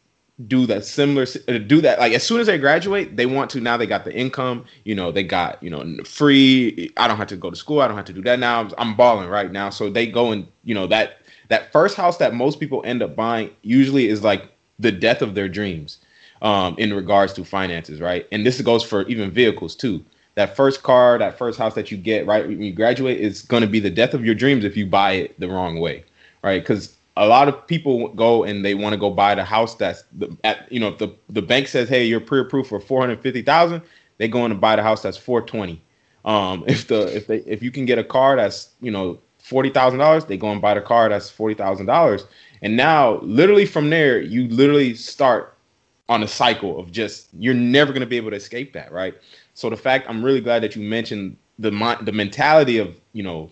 do 0.46 0.66
that 0.66 0.84
similar 0.84 1.26
uh, 1.48 1.58
do 1.58 1.80
that 1.80 1.98
like 1.98 2.12
as 2.12 2.24
soon 2.24 2.40
as 2.40 2.46
they 2.46 2.56
graduate 2.56 3.16
they 3.16 3.26
want 3.26 3.50
to 3.50 3.60
now 3.60 3.76
they 3.76 3.88
got 3.88 4.04
the 4.04 4.14
income 4.14 4.64
you 4.84 4.94
know 4.94 5.10
they 5.10 5.24
got 5.24 5.60
you 5.60 5.68
know 5.68 5.84
free 6.04 6.92
i 6.96 7.08
don't 7.08 7.16
have 7.16 7.26
to 7.26 7.36
go 7.36 7.50
to 7.50 7.56
school 7.56 7.80
i 7.80 7.88
don't 7.88 7.96
have 7.96 8.04
to 8.04 8.12
do 8.12 8.22
that 8.22 8.38
now 8.38 8.60
i'm, 8.60 8.72
I'm 8.78 8.94
balling 8.94 9.28
right 9.28 9.50
now 9.50 9.68
so 9.68 9.90
they 9.90 10.06
go 10.06 10.30
and 10.30 10.46
you 10.62 10.76
know 10.76 10.86
that 10.86 11.22
that 11.48 11.72
first 11.72 11.96
house 11.96 12.18
that 12.18 12.34
most 12.34 12.60
people 12.60 12.82
end 12.84 13.02
up 13.02 13.16
buying 13.16 13.50
usually 13.62 14.06
is 14.06 14.22
like 14.22 14.52
the 14.78 14.92
death 14.92 15.22
of 15.22 15.34
their 15.34 15.48
dreams 15.48 15.98
um, 16.42 16.74
in 16.78 16.94
regards 16.94 17.32
to 17.34 17.44
finances 17.44 18.00
right? 18.00 18.26
And 18.32 18.46
this 18.46 18.60
goes 18.60 18.84
for 18.84 19.06
even 19.08 19.30
vehicles 19.30 19.74
too. 19.74 20.04
That 20.34 20.54
first 20.54 20.82
car 20.82 21.18
that 21.18 21.36
first 21.36 21.58
house 21.58 21.74
that 21.74 21.90
you 21.90 21.96
get 21.96 22.26
right 22.26 22.46
when 22.46 22.62
you 22.62 22.72
graduate 22.72 23.20
is 23.20 23.42
going 23.42 23.62
to 23.62 23.66
be 23.68 23.80
the 23.80 23.90
death 23.90 24.14
of 24.14 24.24
your 24.24 24.34
dreams 24.34 24.64
if 24.64 24.76
you 24.76 24.86
buy 24.86 25.12
it 25.12 25.40
the 25.40 25.48
wrong 25.48 25.78
way 25.80 26.04
right? 26.42 26.62
Because 26.62 26.96
a 27.16 27.26
lot 27.26 27.48
of 27.48 27.66
people 27.66 28.08
go 28.08 28.44
and 28.44 28.64
they 28.64 28.74
want 28.74 28.92
to 28.92 28.96
go 28.96 29.10
buy 29.10 29.34
the 29.34 29.44
house 29.44 29.74
that's 29.74 30.04
the, 30.16 30.34
at 30.44 30.70
you 30.70 30.78
know 30.78 30.88
if 30.88 30.98
the 30.98 31.12
the 31.28 31.42
bank 31.42 31.66
says 31.66 31.88
hey 31.88 32.04
you're 32.04 32.20
pre-approved 32.20 32.68
for 32.68 32.80
450,000 32.80 33.82
they 34.18 34.28
go 34.28 34.44
in 34.44 34.52
and 34.52 34.60
buy 34.60 34.76
the 34.76 34.82
house 34.82 35.02
that's 35.02 35.16
420 35.16 35.82
um 36.24 36.64
if 36.68 36.86
the 36.86 37.14
if 37.16 37.26
they 37.26 37.38
if 37.38 37.62
you 37.62 37.72
can 37.72 37.84
get 37.84 37.98
a 37.98 38.04
car 38.04 38.36
that's 38.36 38.70
you 38.80 38.90
know 38.90 39.18
$40,000 39.42 40.28
they 40.28 40.36
go 40.36 40.50
and 40.52 40.60
buy 40.60 40.74
the 40.74 40.80
car 40.80 41.08
that's 41.08 41.30
$40,000 41.30 42.24
and 42.62 42.76
now 42.76 43.18
literally 43.20 43.66
from 43.66 43.90
there 43.90 44.20
you 44.20 44.46
literally 44.48 44.94
start 44.94 45.56
on 46.08 46.22
a 46.22 46.28
cycle 46.28 46.78
of 46.78 46.90
just 46.90 47.28
you're 47.38 47.54
never 47.54 47.92
going 47.92 48.00
to 48.00 48.06
be 48.06 48.16
able 48.16 48.30
to 48.30 48.36
escape 48.36 48.72
that 48.72 48.90
right 48.92 49.14
so 49.54 49.68
the 49.68 49.76
fact 49.76 50.08
I'm 50.08 50.24
really 50.24 50.40
glad 50.40 50.62
that 50.62 50.76
you 50.76 50.82
mentioned 50.82 51.36
the 51.58 51.70
the 52.02 52.12
mentality 52.12 52.78
of 52.78 52.96
you 53.12 53.22
know 53.22 53.50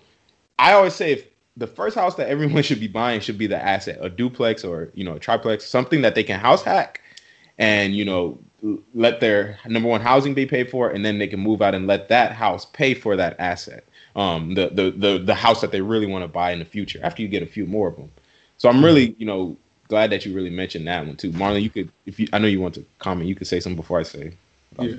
I 0.59 0.73
always 0.73 0.95
say 0.95 1.13
if 1.13 1.27
the 1.57 1.67
first 1.67 1.97
house 1.97 2.15
that 2.17 2.29
everyone 2.29 2.63
should 2.63 2.81
be 2.81 2.89
buying 2.89 3.21
should 3.21 3.39
be 3.39 3.47
the 3.47 3.63
asset, 3.63 3.99
a 4.01 4.09
duplex 4.09 4.65
or 4.65 4.91
you 4.95 5.05
know 5.05 5.15
a 5.15 5.19
triplex, 5.19 5.65
something 5.65 6.03
that 6.03 6.15
they 6.15 6.23
can 6.23 6.39
house 6.39 6.63
hack, 6.63 7.03
and 7.59 7.95
you 7.95 8.05
know 8.05 8.39
let 8.95 9.21
their 9.21 9.59
number 9.67 9.89
one 9.89 10.01
housing 10.01 10.35
be 10.35 10.47
paid 10.47 10.71
for, 10.71 10.91
and 10.91 11.05
then 11.05 11.19
they 11.19 11.27
can 11.27 11.41
move 11.41 11.63
out 11.63 11.75
and 11.75 11.87
let 11.87 12.09
that 12.09 12.33
house 12.33 12.65
pay 12.67 12.95
for 12.95 13.17
that 13.17 13.37
asset, 13.39 13.85
um, 14.15 14.55
the 14.55 14.71
the 14.71 14.91
the 14.91 15.19
the 15.19 15.35
house 15.35 15.61
that 15.61 15.73
they 15.73 15.81
really 15.81 16.07
want 16.07 16.25
to 16.25 16.29
buy 16.29 16.53
in 16.53 16.59
the 16.59 16.65
future 16.65 17.01
after 17.03 17.23
you 17.23 17.29
get 17.29 17.43
a 17.43 17.47
few 17.47 17.67
more 17.67 17.89
of 17.89 17.97
them. 17.97 18.11
So 18.59 18.69
I'm 18.69 18.85
really 18.85 19.15
you 19.19 19.27
know 19.27 19.57
glad 19.88 20.11
that 20.11 20.26
you 20.26 20.35
really 20.35 20.50
mentioned 20.50 20.87
that 20.87 21.07
one 21.07 21.16
too, 21.16 21.33
Marlon. 21.33 21.62
You 21.62 21.71
could 21.71 21.90
if 22.07 22.19
you 22.21 22.28
I 22.33 22.38
know 22.38 22.49
you 22.49 22.61
want 22.61 22.75
to 22.75 22.85
comment, 22.99 23.28
you 23.28 23.35
could 23.35 23.47
say 23.47 23.61
something 23.61 23.76
before 23.76 23.99
I 23.99 24.02
say. 24.02 24.33
Yeah. 24.78 24.97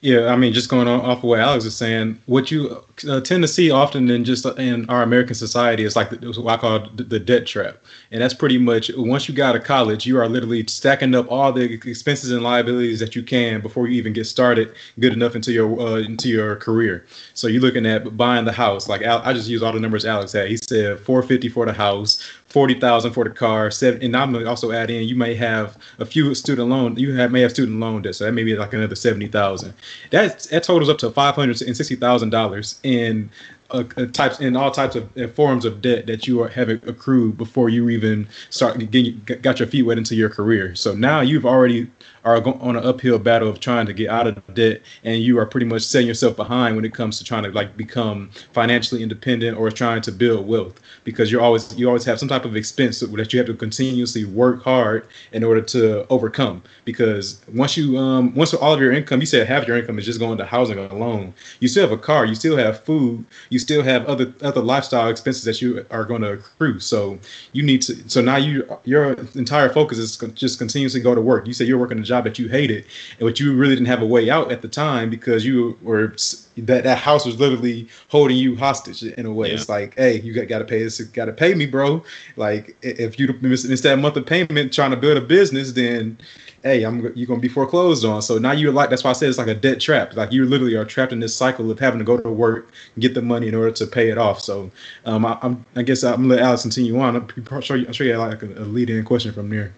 Yeah, 0.00 0.26
I 0.26 0.36
mean, 0.36 0.52
just 0.52 0.68
going 0.68 0.86
on 0.86 1.00
off 1.00 1.18
of 1.18 1.24
what 1.24 1.40
Alex 1.40 1.64
is 1.64 1.74
saying, 1.74 2.20
what 2.26 2.52
you 2.52 2.84
uh, 3.08 3.20
tend 3.20 3.42
to 3.42 3.48
see 3.48 3.72
often 3.72 4.08
in 4.10 4.24
just 4.24 4.46
uh, 4.46 4.54
in 4.54 4.88
our 4.88 5.02
American 5.02 5.34
society 5.34 5.82
is 5.82 5.96
like 5.96 6.10
the, 6.10 6.40
what 6.40 6.54
I 6.54 6.56
call 6.56 6.88
the, 6.94 7.18
debt 7.18 7.48
trap, 7.48 7.78
and 8.12 8.22
that's 8.22 8.32
pretty 8.32 8.58
much 8.58 8.92
once 8.96 9.28
you 9.28 9.34
got 9.34 9.56
of 9.56 9.64
college, 9.64 10.06
you 10.06 10.16
are 10.16 10.28
literally 10.28 10.64
stacking 10.68 11.16
up 11.16 11.28
all 11.32 11.52
the 11.52 11.72
expenses 11.84 12.30
and 12.30 12.44
liabilities 12.44 13.00
that 13.00 13.16
you 13.16 13.24
can 13.24 13.60
before 13.60 13.88
you 13.88 13.94
even 13.94 14.12
get 14.12 14.26
started 14.26 14.72
good 15.00 15.12
enough 15.12 15.34
into 15.34 15.50
your 15.50 15.80
uh, 15.80 15.96
into 15.96 16.28
your 16.28 16.54
career. 16.54 17.04
So 17.34 17.48
you're 17.48 17.62
looking 17.62 17.84
at 17.84 18.16
buying 18.16 18.44
the 18.44 18.52
house. 18.52 18.88
Like 18.88 19.02
I 19.04 19.32
just 19.32 19.48
use 19.48 19.64
all 19.64 19.72
the 19.72 19.80
numbers 19.80 20.04
Alex 20.04 20.30
had. 20.30 20.46
He 20.46 20.58
said 20.58 21.00
450 21.00 21.48
for 21.48 21.66
the 21.66 21.72
house, 21.72 22.22
forty 22.48 22.74
thousand 22.74 23.12
for 23.12 23.24
the 23.24 23.30
car, 23.30 23.70
seven, 23.70 24.02
and 24.02 24.16
I'm 24.16 24.32
gonna 24.32 24.48
also 24.48 24.72
add 24.72 24.90
in 24.90 25.08
you 25.08 25.16
may 25.16 25.34
have 25.34 25.76
a 25.98 26.04
few 26.04 26.34
student 26.34 26.68
loan. 26.68 26.96
You 26.96 27.14
have 27.14 27.30
may 27.30 27.40
have 27.42 27.50
student 27.50 27.78
loan 27.78 28.02
debt, 28.02 28.14
so 28.14 28.24
that 28.24 28.32
may 28.32 28.44
be 28.44 28.56
like 28.56 28.72
another 28.72 28.94
seventy 28.94 29.28
thousand. 29.28 29.74
That 30.10 30.40
that 30.50 30.62
totals 30.62 30.88
up 30.88 30.98
to 30.98 31.10
five 31.10 31.34
hundred 31.34 31.60
and 31.62 31.76
sixty 31.76 31.96
thousand 31.96 32.30
dollars 32.30 32.80
in 32.82 33.30
uh, 33.70 33.84
uh, 33.98 34.06
types 34.06 34.40
in 34.40 34.56
all 34.56 34.70
types 34.70 34.96
of 34.96 35.16
uh, 35.18 35.28
forms 35.28 35.66
of 35.66 35.82
debt 35.82 36.06
that 36.06 36.26
you 36.26 36.42
are, 36.42 36.48
have 36.48 36.70
accrued 36.70 37.36
before 37.36 37.68
you 37.68 37.90
even 37.90 38.26
start 38.48 38.78
getting 38.90 39.20
got 39.42 39.58
your 39.58 39.68
feet 39.68 39.82
wet 39.82 39.98
into 39.98 40.14
your 40.14 40.30
career. 40.30 40.74
So 40.74 40.94
now 40.94 41.20
you've 41.20 41.44
already 41.44 41.90
are 42.24 42.36
on 42.60 42.76
an 42.76 42.84
uphill 42.84 43.18
battle 43.18 43.48
of 43.48 43.60
trying 43.60 43.86
to 43.86 43.92
get 43.92 44.10
out 44.10 44.26
of 44.26 44.54
debt, 44.54 44.82
and 45.04 45.22
you 45.22 45.38
are 45.38 45.46
pretty 45.46 45.66
much 45.66 45.82
setting 45.82 46.08
yourself 46.08 46.36
behind 46.36 46.76
when 46.76 46.84
it 46.84 46.94
comes 46.94 47.18
to 47.18 47.24
trying 47.24 47.44
to 47.44 47.50
like 47.50 47.76
become 47.76 48.30
financially 48.52 49.02
independent 49.02 49.56
or 49.56 49.70
trying 49.70 50.02
to 50.02 50.12
build 50.12 50.46
wealth 50.46 50.80
because 51.04 51.32
you're 51.32 51.40
always 51.40 51.74
you 51.78 51.86
always 51.86 52.04
have 52.04 52.18
some 52.18 52.28
type 52.28 52.44
of 52.44 52.56
expense 52.56 53.00
that 53.00 53.32
you 53.32 53.38
have 53.38 53.46
to 53.46 53.54
continuously 53.54 54.24
work 54.24 54.62
hard 54.62 55.06
in 55.32 55.42
order 55.42 55.60
to 55.60 56.06
overcome. 56.08 56.62
Because 56.84 57.40
once 57.54 57.76
you 57.76 57.96
um 57.96 58.34
once 58.34 58.52
all 58.54 58.74
of 58.74 58.80
your 58.80 58.92
income, 58.92 59.20
you 59.20 59.26
said 59.26 59.46
half 59.46 59.66
your 59.66 59.78
income 59.78 59.98
is 59.98 60.04
just 60.04 60.18
going 60.18 60.38
to 60.38 60.44
housing 60.44 60.78
alone. 60.78 61.32
You 61.60 61.68
still 61.68 61.88
have 61.88 61.98
a 61.98 62.00
car, 62.00 62.26
you 62.26 62.34
still 62.34 62.56
have 62.56 62.84
food, 62.84 63.24
you 63.50 63.58
still 63.58 63.82
have 63.82 64.04
other 64.06 64.32
other 64.42 64.60
lifestyle 64.60 65.08
expenses 65.08 65.44
that 65.44 65.62
you 65.62 65.84
are 65.90 66.04
going 66.04 66.22
to 66.22 66.32
accrue. 66.32 66.78
So 66.80 67.18
you 67.52 67.62
need 67.62 67.82
to. 67.82 68.08
So 68.08 68.20
now 68.20 68.36
you 68.36 68.68
your 68.84 69.12
entire 69.34 69.68
focus 69.68 69.98
is 69.98 70.16
just 70.34 70.58
continuously 70.58 71.00
go 71.00 71.14
to 71.14 71.20
work. 71.20 71.46
You 71.46 71.52
said 71.52 71.68
you're 71.68 71.78
working 71.78 71.98
job 72.08 72.24
that 72.24 72.38
you 72.38 72.48
hated, 72.48 72.84
and 73.18 73.28
but 73.28 73.38
you 73.38 73.54
really 73.54 73.74
didn't 73.74 73.86
have 73.86 74.02
a 74.02 74.06
way 74.06 74.30
out 74.30 74.50
at 74.50 74.62
the 74.62 74.68
time 74.68 75.10
because 75.10 75.44
you 75.44 75.78
were 75.82 76.14
that 76.56 76.84
that 76.84 76.98
house 76.98 77.24
was 77.24 77.38
literally 77.38 77.88
holding 78.08 78.36
you 78.36 78.56
hostage 78.56 79.02
in 79.02 79.26
a 79.26 79.32
way. 79.32 79.48
Yeah. 79.48 79.54
It's 79.54 79.68
like, 79.68 79.94
hey, 79.96 80.20
you 80.20 80.32
got, 80.32 80.48
got 80.48 80.58
to 80.58 80.64
pay 80.64 80.82
this, 80.82 81.00
got 81.00 81.26
to 81.26 81.32
pay 81.32 81.54
me, 81.54 81.66
bro. 81.66 82.02
Like 82.36 82.76
if 82.82 83.18
you 83.18 83.32
miss, 83.40 83.64
miss 83.64 83.82
that 83.82 83.98
month 83.98 84.16
of 84.16 84.26
payment 84.26 84.72
trying 84.72 84.90
to 84.90 84.96
build 84.96 85.16
a 85.16 85.20
business, 85.20 85.72
then 85.72 86.18
hey, 86.62 86.82
I'm 86.82 87.12
you're 87.16 87.26
gonna 87.26 87.40
be 87.40 87.48
foreclosed 87.48 88.04
on. 88.04 88.22
So 88.22 88.38
now 88.38 88.52
you're 88.52 88.72
like 88.72 88.90
that's 88.90 89.04
why 89.04 89.10
I 89.10 89.12
said 89.12 89.28
it's 89.28 89.38
like 89.38 89.48
a 89.48 89.54
debt 89.54 89.80
trap. 89.80 90.14
Like 90.14 90.32
you 90.32 90.44
literally 90.44 90.74
are 90.74 90.84
trapped 90.84 91.12
in 91.12 91.20
this 91.20 91.34
cycle 91.34 91.70
of 91.70 91.78
having 91.78 91.98
to 91.98 92.04
go 92.04 92.18
to 92.18 92.30
work, 92.30 92.72
get 92.98 93.14
the 93.14 93.22
money 93.22 93.48
in 93.48 93.54
order 93.54 93.70
to 93.72 93.86
pay 93.86 94.10
it 94.10 94.18
off. 94.18 94.40
So 94.40 94.70
um, 95.04 95.24
I, 95.24 95.38
am 95.42 95.64
I 95.76 95.82
guess 95.82 96.02
I'm 96.02 96.22
gonna 96.22 96.34
let 96.34 96.40
Alex 96.40 96.62
continue 96.62 96.98
on. 97.00 97.16
I'm 97.16 97.60
sure 97.60 97.76
you, 97.76 97.86
I'm 97.86 97.92
sure 97.92 98.06
you 98.06 98.12
had 98.12 98.18
like 98.18 98.42
a, 98.42 98.62
a 98.62 98.66
lead 98.66 98.90
in 98.90 99.04
question 99.04 99.32
from 99.32 99.50
there. 99.50 99.72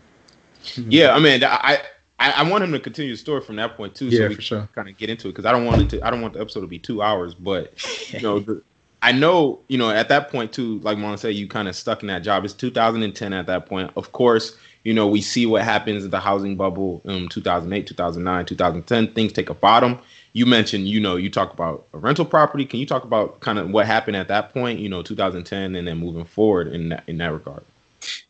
Yeah, 0.76 1.14
I 1.14 1.18
mean, 1.18 1.42
I 1.44 1.80
I, 2.20 2.32
I, 2.32 2.42
want 2.42 2.62
him 2.62 2.70
to 2.72 2.78
continue 2.78 3.12
the 3.12 3.16
story 3.16 3.40
from 3.40 3.56
that 3.56 3.76
point 3.76 3.94
too, 3.94 4.06
yeah, 4.06 4.18
so 4.18 4.28
we 4.28 4.34
for 4.34 4.42
sure. 4.42 4.68
kind 4.74 4.88
of 4.88 4.96
get 4.98 5.08
into 5.08 5.28
it 5.28 5.32
because 5.32 5.46
I 5.46 5.52
don't 5.52 5.64
want 5.64 5.80
it 5.80 5.90
to. 5.90 6.06
I 6.06 6.10
don't 6.10 6.20
want 6.20 6.34
the 6.34 6.40
episode 6.40 6.60
to 6.60 6.66
be 6.66 6.78
two 6.78 7.00
hours, 7.02 7.34
but 7.34 7.72
you 8.12 8.20
know, 8.20 8.40
the, 8.40 8.62
I 9.00 9.12
know 9.12 9.60
you 9.68 9.78
know 9.78 9.90
at 9.90 10.10
that 10.10 10.30
point 10.30 10.52
too. 10.52 10.78
Like 10.80 10.98
Mona 10.98 11.16
said, 11.16 11.34
you 11.34 11.48
kind 11.48 11.66
of 11.66 11.74
stuck 11.74 12.02
in 12.02 12.08
that 12.08 12.22
job. 12.22 12.44
It's 12.44 12.52
2010 12.52 13.32
at 13.32 13.46
that 13.46 13.66
point. 13.66 13.90
Of 13.96 14.12
course, 14.12 14.54
you 14.84 14.92
know 14.92 15.06
we 15.06 15.22
see 15.22 15.46
what 15.46 15.62
happens 15.62 16.04
in 16.04 16.10
the 16.10 16.20
housing 16.20 16.56
bubble 16.56 17.00
um, 17.06 17.22
in 17.22 17.28
2008, 17.30 17.86
2009, 17.86 18.44
2010. 18.44 19.14
Things 19.14 19.32
take 19.32 19.48
a 19.48 19.54
bottom. 19.54 19.98
You 20.34 20.44
mentioned, 20.44 20.88
you 20.88 21.00
know, 21.00 21.16
you 21.16 21.30
talk 21.30 21.54
about 21.54 21.86
a 21.94 21.98
rental 21.98 22.26
property. 22.26 22.66
Can 22.66 22.80
you 22.80 22.86
talk 22.86 23.04
about 23.04 23.40
kind 23.40 23.58
of 23.58 23.70
what 23.70 23.86
happened 23.86 24.16
at 24.16 24.28
that 24.28 24.52
point? 24.52 24.78
You 24.78 24.90
know, 24.90 25.02
2010, 25.02 25.74
and 25.74 25.88
then 25.88 25.96
moving 25.96 26.26
forward 26.26 26.68
in 26.68 26.90
that 26.90 27.04
in 27.06 27.16
that 27.16 27.32
regard. 27.32 27.64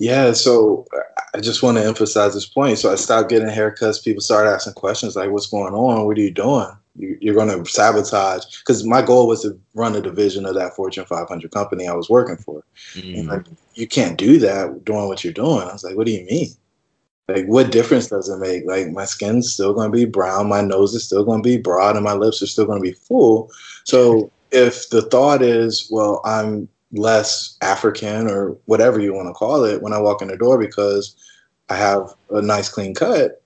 Yeah, 0.00 0.32
so 0.32 0.86
I 1.34 1.40
just 1.40 1.62
want 1.62 1.76
to 1.76 1.84
emphasize 1.84 2.32
this 2.32 2.46
point. 2.46 2.78
So 2.78 2.90
I 2.90 2.94
stopped 2.94 3.28
getting 3.28 3.48
haircuts. 3.48 4.02
People 4.02 4.22
started 4.22 4.50
asking 4.50 4.72
questions 4.72 5.14
like, 5.14 5.30
"What's 5.30 5.46
going 5.46 5.74
on? 5.74 6.06
What 6.06 6.16
are 6.16 6.22
you 6.22 6.30
doing? 6.30 6.70
You, 6.96 7.30
are 7.30 7.34
going 7.34 7.62
to 7.62 7.70
sabotage?" 7.70 8.60
Because 8.60 8.82
my 8.82 9.02
goal 9.02 9.28
was 9.28 9.42
to 9.42 9.60
run 9.74 9.94
a 9.94 10.00
division 10.00 10.46
of 10.46 10.54
that 10.54 10.74
Fortune 10.74 11.04
500 11.04 11.50
company 11.50 11.86
I 11.86 11.92
was 11.92 12.08
working 12.08 12.38
for. 12.38 12.64
Mm-hmm. 12.94 13.28
like, 13.28 13.44
you 13.74 13.86
can't 13.86 14.16
do 14.16 14.38
that 14.38 14.86
doing 14.86 15.06
what 15.06 15.22
you're 15.22 15.34
doing. 15.34 15.68
I 15.68 15.72
was 15.72 15.84
like, 15.84 15.96
"What 15.96 16.06
do 16.06 16.12
you 16.12 16.24
mean? 16.24 16.48
Like, 17.28 17.44
what 17.44 17.70
difference 17.70 18.06
does 18.06 18.30
it 18.30 18.38
make? 18.38 18.64
Like, 18.64 18.90
my 18.92 19.04
skin's 19.04 19.52
still 19.52 19.74
going 19.74 19.92
to 19.92 19.96
be 19.96 20.06
brown, 20.06 20.48
my 20.48 20.62
nose 20.62 20.94
is 20.94 21.04
still 21.04 21.24
going 21.24 21.42
to 21.42 21.48
be 21.48 21.58
broad, 21.58 21.96
and 21.96 22.04
my 22.04 22.14
lips 22.14 22.40
are 22.40 22.46
still 22.46 22.64
going 22.64 22.82
to 22.82 22.90
be 22.90 22.96
full. 22.96 23.50
So 23.84 24.32
if 24.50 24.88
the 24.88 25.02
thought 25.02 25.42
is, 25.42 25.88
well, 25.90 26.22
I'm 26.24 26.68
less 26.92 27.56
African 27.60 28.28
or 28.28 28.56
whatever 28.66 29.00
you 29.00 29.14
want 29.14 29.28
to 29.28 29.34
call 29.34 29.64
it 29.64 29.82
when 29.82 29.92
I 29.92 30.00
walk 30.00 30.22
in 30.22 30.28
the 30.28 30.36
door 30.36 30.58
because 30.58 31.14
I 31.68 31.76
have 31.76 32.14
a 32.30 32.42
nice 32.42 32.68
clean 32.68 32.94
cut, 32.94 33.42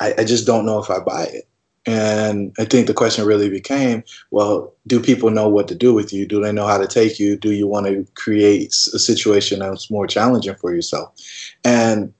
I, 0.00 0.14
I 0.18 0.24
just 0.24 0.46
don't 0.46 0.66
know 0.66 0.78
if 0.78 0.90
I 0.90 0.98
buy 1.00 1.24
it. 1.24 1.48
And 1.88 2.52
I 2.58 2.64
think 2.64 2.88
the 2.88 2.94
question 2.94 3.24
really 3.24 3.48
became, 3.48 4.02
well, 4.32 4.74
do 4.88 5.00
people 5.00 5.30
know 5.30 5.48
what 5.48 5.68
to 5.68 5.74
do 5.74 5.94
with 5.94 6.12
you? 6.12 6.26
Do 6.26 6.40
they 6.40 6.50
know 6.50 6.66
how 6.66 6.78
to 6.78 6.86
take 6.86 7.20
you? 7.20 7.36
Do 7.36 7.52
you 7.52 7.68
want 7.68 7.86
to 7.86 8.04
create 8.14 8.70
a 8.92 8.98
situation 8.98 9.60
that's 9.60 9.88
more 9.88 10.06
challenging 10.08 10.56
for 10.56 10.74
yourself? 10.74 11.14
And 11.64 12.12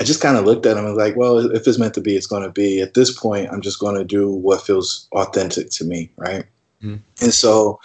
I 0.00 0.04
just 0.04 0.20
kind 0.20 0.36
of 0.36 0.44
looked 0.44 0.66
at 0.66 0.76
him 0.76 0.86
and 0.86 0.96
was 0.96 1.04
like, 1.04 1.16
well, 1.16 1.38
if 1.38 1.68
it's 1.68 1.78
meant 1.78 1.94
to 1.94 2.00
be, 2.00 2.16
it's 2.16 2.26
going 2.26 2.42
to 2.42 2.50
be. 2.50 2.80
At 2.80 2.94
this 2.94 3.16
point, 3.16 3.48
I'm 3.52 3.60
just 3.60 3.78
going 3.78 3.94
to 3.94 4.04
do 4.04 4.28
what 4.28 4.62
feels 4.62 5.06
authentic 5.12 5.70
to 5.70 5.84
me, 5.84 6.10
right? 6.16 6.44
Mm-hmm. 6.82 6.96
And 7.20 7.32
so 7.32 7.78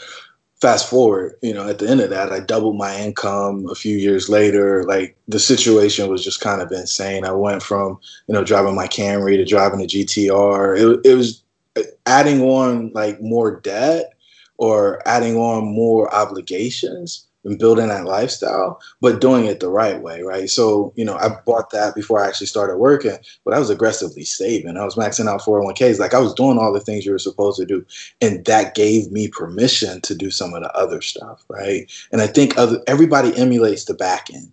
fast 0.61 0.89
forward, 0.89 1.35
you 1.41 1.53
know, 1.53 1.67
at 1.67 1.79
the 1.79 1.87
end 1.87 2.01
of 2.01 2.09
that, 2.09 2.31
I 2.31 2.39
doubled 2.39 2.77
my 2.77 2.97
income 2.97 3.67
a 3.69 3.75
few 3.75 3.97
years 3.97 4.29
later. 4.29 4.83
Like 4.83 5.15
the 5.27 5.39
situation 5.39 6.09
was 6.09 6.23
just 6.23 6.41
kind 6.41 6.61
of 6.61 6.71
insane. 6.71 7.25
I 7.25 7.31
went 7.31 7.61
from, 7.61 7.99
you 8.27 8.33
know, 8.33 8.43
driving 8.43 8.75
my 8.75 8.87
Camry 8.87 9.37
to 9.37 9.45
driving 9.45 9.81
a 9.81 9.87
GTR. 9.87 10.77
It, 10.77 11.11
it 11.11 11.15
was 11.15 11.43
uh, 11.75 11.83
adding 12.05 12.41
on 12.41 12.91
like 12.93 13.21
more 13.21 13.59
debt 13.59 14.13
or 14.57 15.07
adding 15.07 15.37
on 15.37 15.65
more 15.65 16.13
obligations 16.13 17.26
and 17.47 17.57
building 17.57 17.87
that 17.87 18.05
lifestyle, 18.05 18.79
but 19.01 19.21
doing 19.21 19.45
it 19.45 19.61
the 19.61 19.69
right 19.69 20.01
way, 20.01 20.21
right? 20.21 20.49
So, 20.49 20.93
you 20.95 21.05
know, 21.05 21.15
I 21.15 21.29
bought 21.45 21.71
that 21.71 21.95
before 21.95 22.19
I 22.23 22.27
actually 22.27 22.47
started 22.47 22.77
working, 22.77 23.17
but 23.45 23.55
I 23.55 23.59
was 23.59 23.71
aggressively 23.71 24.25
saving. 24.25 24.77
I 24.77 24.85
was 24.85 24.95
maxing 24.95 25.27
out 25.27 25.41
401ks. 25.41 25.99
Like 25.99 26.13
I 26.13 26.19
was 26.19 26.35
doing 26.35 26.59
all 26.59 26.73
the 26.73 26.81
things 26.81 27.05
you 27.05 27.13
were 27.13 27.19
supposed 27.19 27.59
to 27.59 27.65
do. 27.65 27.85
And 28.21 28.45
that 28.45 28.75
gave 28.75 29.11
me 29.11 29.29
permission 29.29 30.01
to 30.01 30.13
do 30.13 30.29
some 30.29 30.53
of 30.53 30.61
the 30.63 30.71
other 30.77 31.01
stuff, 31.01 31.43
right? 31.49 31.91
And 32.11 32.21
I 32.21 32.27
think 32.27 32.57
other 32.57 32.83
everybody 32.87 33.35
emulates 33.37 33.85
the 33.85 33.95
back 33.95 34.27
end 34.33 34.51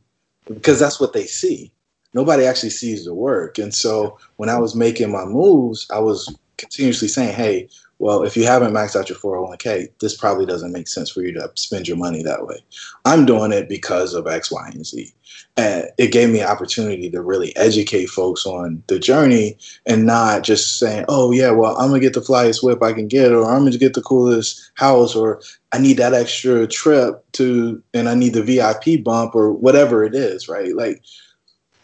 because 0.48 0.78
that's 0.80 1.00
what 1.00 1.12
they 1.12 1.26
see. 1.26 1.72
nobody 2.14 2.44
actually 2.44 2.70
sees 2.70 3.04
the 3.04 3.14
work. 3.14 3.58
And 3.58 3.74
so 3.74 4.18
when 4.36 4.48
I 4.48 4.58
was 4.58 4.74
making 4.74 5.10
my 5.10 5.24
moves, 5.24 5.86
I 5.92 5.98
was 5.98 6.34
continuously 6.56 7.08
saying, 7.08 7.34
hey, 7.34 7.68
well, 8.04 8.22
if 8.22 8.36
you 8.36 8.44
haven't 8.44 8.74
maxed 8.74 8.96
out 8.96 9.08
your 9.08 9.16
401k, 9.16 9.88
this 9.98 10.14
probably 10.14 10.44
doesn't 10.44 10.72
make 10.72 10.88
sense 10.88 11.08
for 11.08 11.22
you 11.22 11.32
to 11.32 11.50
spend 11.54 11.88
your 11.88 11.96
money 11.96 12.22
that 12.22 12.46
way. 12.46 12.62
I'm 13.06 13.24
doing 13.24 13.50
it 13.50 13.66
because 13.66 14.12
of 14.12 14.26
X, 14.26 14.52
Y, 14.52 14.70
and 14.74 14.84
Z. 14.84 15.10
And 15.56 15.88
it 15.96 16.12
gave 16.12 16.28
me 16.28 16.40
an 16.40 16.48
opportunity 16.48 17.08
to 17.08 17.22
really 17.22 17.56
educate 17.56 18.10
folks 18.10 18.44
on 18.44 18.82
the 18.88 18.98
journey 18.98 19.56
and 19.86 20.04
not 20.04 20.42
just 20.42 20.78
saying, 20.78 21.06
oh, 21.08 21.32
yeah, 21.32 21.50
well, 21.50 21.78
I'm 21.78 21.88
going 21.88 21.98
to 21.98 22.06
get 22.06 22.12
the 22.12 22.20
flyest 22.20 22.62
whip 22.62 22.82
I 22.82 22.92
can 22.92 23.08
get, 23.08 23.32
or 23.32 23.46
I'm 23.46 23.60
going 23.60 23.72
to 23.72 23.78
get 23.78 23.94
the 23.94 24.02
coolest 24.02 24.70
house, 24.74 25.16
or 25.16 25.40
I 25.72 25.78
need 25.78 25.96
that 25.96 26.12
extra 26.12 26.66
trip 26.66 27.24
to, 27.32 27.82
and 27.94 28.10
I 28.10 28.14
need 28.14 28.34
the 28.34 28.42
VIP 28.42 29.02
bump, 29.02 29.34
or 29.34 29.50
whatever 29.50 30.04
it 30.04 30.14
is, 30.14 30.46
right? 30.46 30.76
Like, 30.76 31.02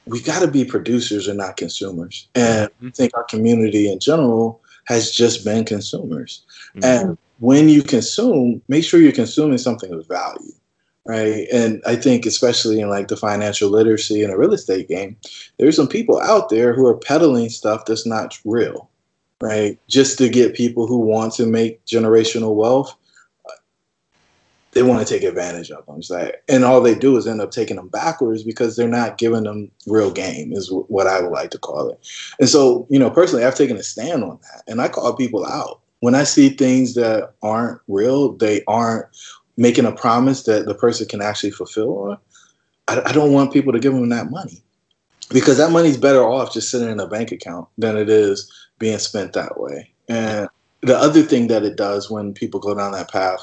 we 0.04 0.20
got 0.20 0.40
to 0.40 0.48
be 0.48 0.66
producers 0.66 1.28
and 1.28 1.38
not 1.38 1.56
consumers. 1.56 2.28
And 2.35 2.68
mm-hmm. 2.68 2.88
I 2.88 2.90
think 2.90 3.16
our 3.16 3.24
community 3.24 3.90
in 3.90 4.00
general 4.00 4.60
has 4.90 5.12
just 5.12 5.44
been 5.44 5.64
consumers. 5.64 6.42
Mm-hmm. 6.74 6.85
And 6.85 7.18
when 7.38 7.68
you 7.68 7.81
consume, 7.81 8.61
make 8.66 8.83
sure 8.83 9.00
you're 9.00 9.12
consuming 9.12 9.59
something 9.59 9.92
of 9.92 10.07
value, 10.09 10.53
right? 11.07 11.46
And 11.53 11.81
I 11.87 11.94
think 11.94 12.26
especially 12.26 12.81
in 12.81 12.90
like 12.90 13.07
the 13.07 13.16
financial 13.16 13.70
literacy 13.70 14.24
and 14.24 14.33
a 14.33 14.37
real 14.37 14.53
estate 14.53 14.88
game, 14.88 15.16
there's 15.59 15.76
some 15.76 15.87
people 15.87 16.20
out 16.20 16.48
there 16.48 16.74
who 16.74 16.85
are 16.88 16.96
peddling 16.96 17.50
stuff 17.50 17.85
that's 17.85 18.05
not 18.05 18.37
real, 18.44 18.90
right? 19.40 19.79
Just 19.87 20.18
to 20.18 20.29
get 20.29 20.57
people 20.57 20.88
who 20.88 20.98
want 20.98 21.35
to 21.35 21.46
make 21.46 21.85
generational 21.87 22.57
wealth 22.57 22.92
they 24.72 24.83
want 24.83 25.06
to 25.06 25.12
take 25.12 25.24
advantage 25.24 25.70
of 25.70 25.85
them. 25.87 26.00
Like, 26.09 26.42
and 26.48 26.64
all 26.64 26.80
they 26.80 26.94
do 26.94 27.16
is 27.16 27.26
end 27.26 27.40
up 27.40 27.50
taking 27.50 27.76
them 27.76 27.88
backwards 27.88 28.42
because 28.42 28.76
they're 28.76 28.88
not 28.88 29.18
giving 29.18 29.44
them 29.44 29.70
real 29.87 30.11
game, 30.11 30.52
is 30.52 30.70
what 30.88 31.06
I 31.06 31.20
would 31.20 31.33
like 31.33 31.50
to 31.50 31.59
call 31.59 31.90
it. 31.90 31.98
And 32.38 32.48
so, 32.48 32.87
you 32.90 32.98
know, 32.98 33.11
personally, 33.11 33.44
I've 33.44 33.56
taken 33.56 33.76
a 33.76 33.83
stand 33.83 34.22
on 34.22 34.38
that, 34.42 34.62
and 34.66 34.80
I 34.80 34.88
call 34.88 35.14
people 35.16 35.44
out 35.44 35.80
when 36.00 36.14
I 36.14 36.24
see 36.24 36.50
things 36.50 36.94
that 36.94 37.33
aren't 37.42 37.80
real. 37.88 38.33
They 38.33 38.62
aren't 38.66 39.06
making 39.56 39.87
a 39.87 39.92
promise 39.92 40.44
that 40.44 40.66
the 40.66 40.74
person 40.74 41.06
can 41.06 41.20
actually 41.20 41.50
fulfill. 41.50 42.18
I, 42.88 43.02
I 43.04 43.12
don't 43.12 43.33
want 43.33 43.52
people 43.52 43.72
to 43.72 43.80
give 43.80 43.92
them 43.92 44.09
that 44.11 44.30
money 44.30 44.62
because 45.30 45.59
that 45.59 45.72
money's 45.72 45.96
better 45.96 46.22
off 46.22 46.52
just 46.52 46.70
sitting 46.70 46.90
in 46.90 47.00
a 47.00 47.06
bank 47.06 47.33
account 47.33 47.68
than 47.76 47.96
it 47.96 48.09
is 48.09 48.50
being 48.78 48.98
spent 48.98 49.33
that 49.33 49.61
way. 49.61 49.90
And 50.09 50.48
the 50.80 50.96
other 50.96 51.22
thing 51.22 51.48
that 51.48 51.62
it 51.62 51.76
does 51.76 52.11
when 52.11 52.33
people 52.33 52.59
go 52.59 52.74
down 52.74 52.92
that 52.92 53.11
path 53.11 53.40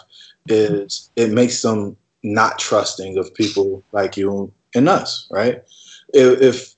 is 0.52 1.10
it 1.16 1.32
makes 1.32 1.62
them 1.62 1.98
not 2.24 2.60
trusting 2.60 3.18
of 3.18 3.34
people 3.34 3.84
like 3.92 4.18
you 4.18 4.52
and 4.76 4.90
us, 4.90 5.28
right? 5.32 5.64
If 6.14 6.74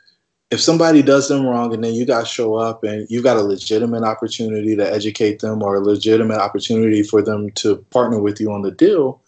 if 0.52 0.60
somebody 0.60 1.04
does 1.04 1.28
them 1.28 1.46
wrong 1.46 1.74
and 1.74 1.84
then 1.84 1.94
you 1.94 2.06
guys 2.06 2.28
show 2.28 2.56
up 2.56 2.84
and 2.84 3.08
you 3.10 3.22
got 3.22 3.38
a 3.38 3.42
legitimate 3.42 4.04
opportunity 4.04 4.76
to 4.76 4.94
educate 4.94 5.40
them 5.40 5.62
or 5.62 5.76
a 5.76 5.80
legitimate 5.80 6.40
opportunity 6.40 7.04
for 7.04 7.22
them 7.22 7.52
to 7.52 7.78
partner 7.92 8.20
with 8.20 8.40
you 8.40 8.52
on 8.52 8.64
the 8.64 8.72
deal 8.72 9.22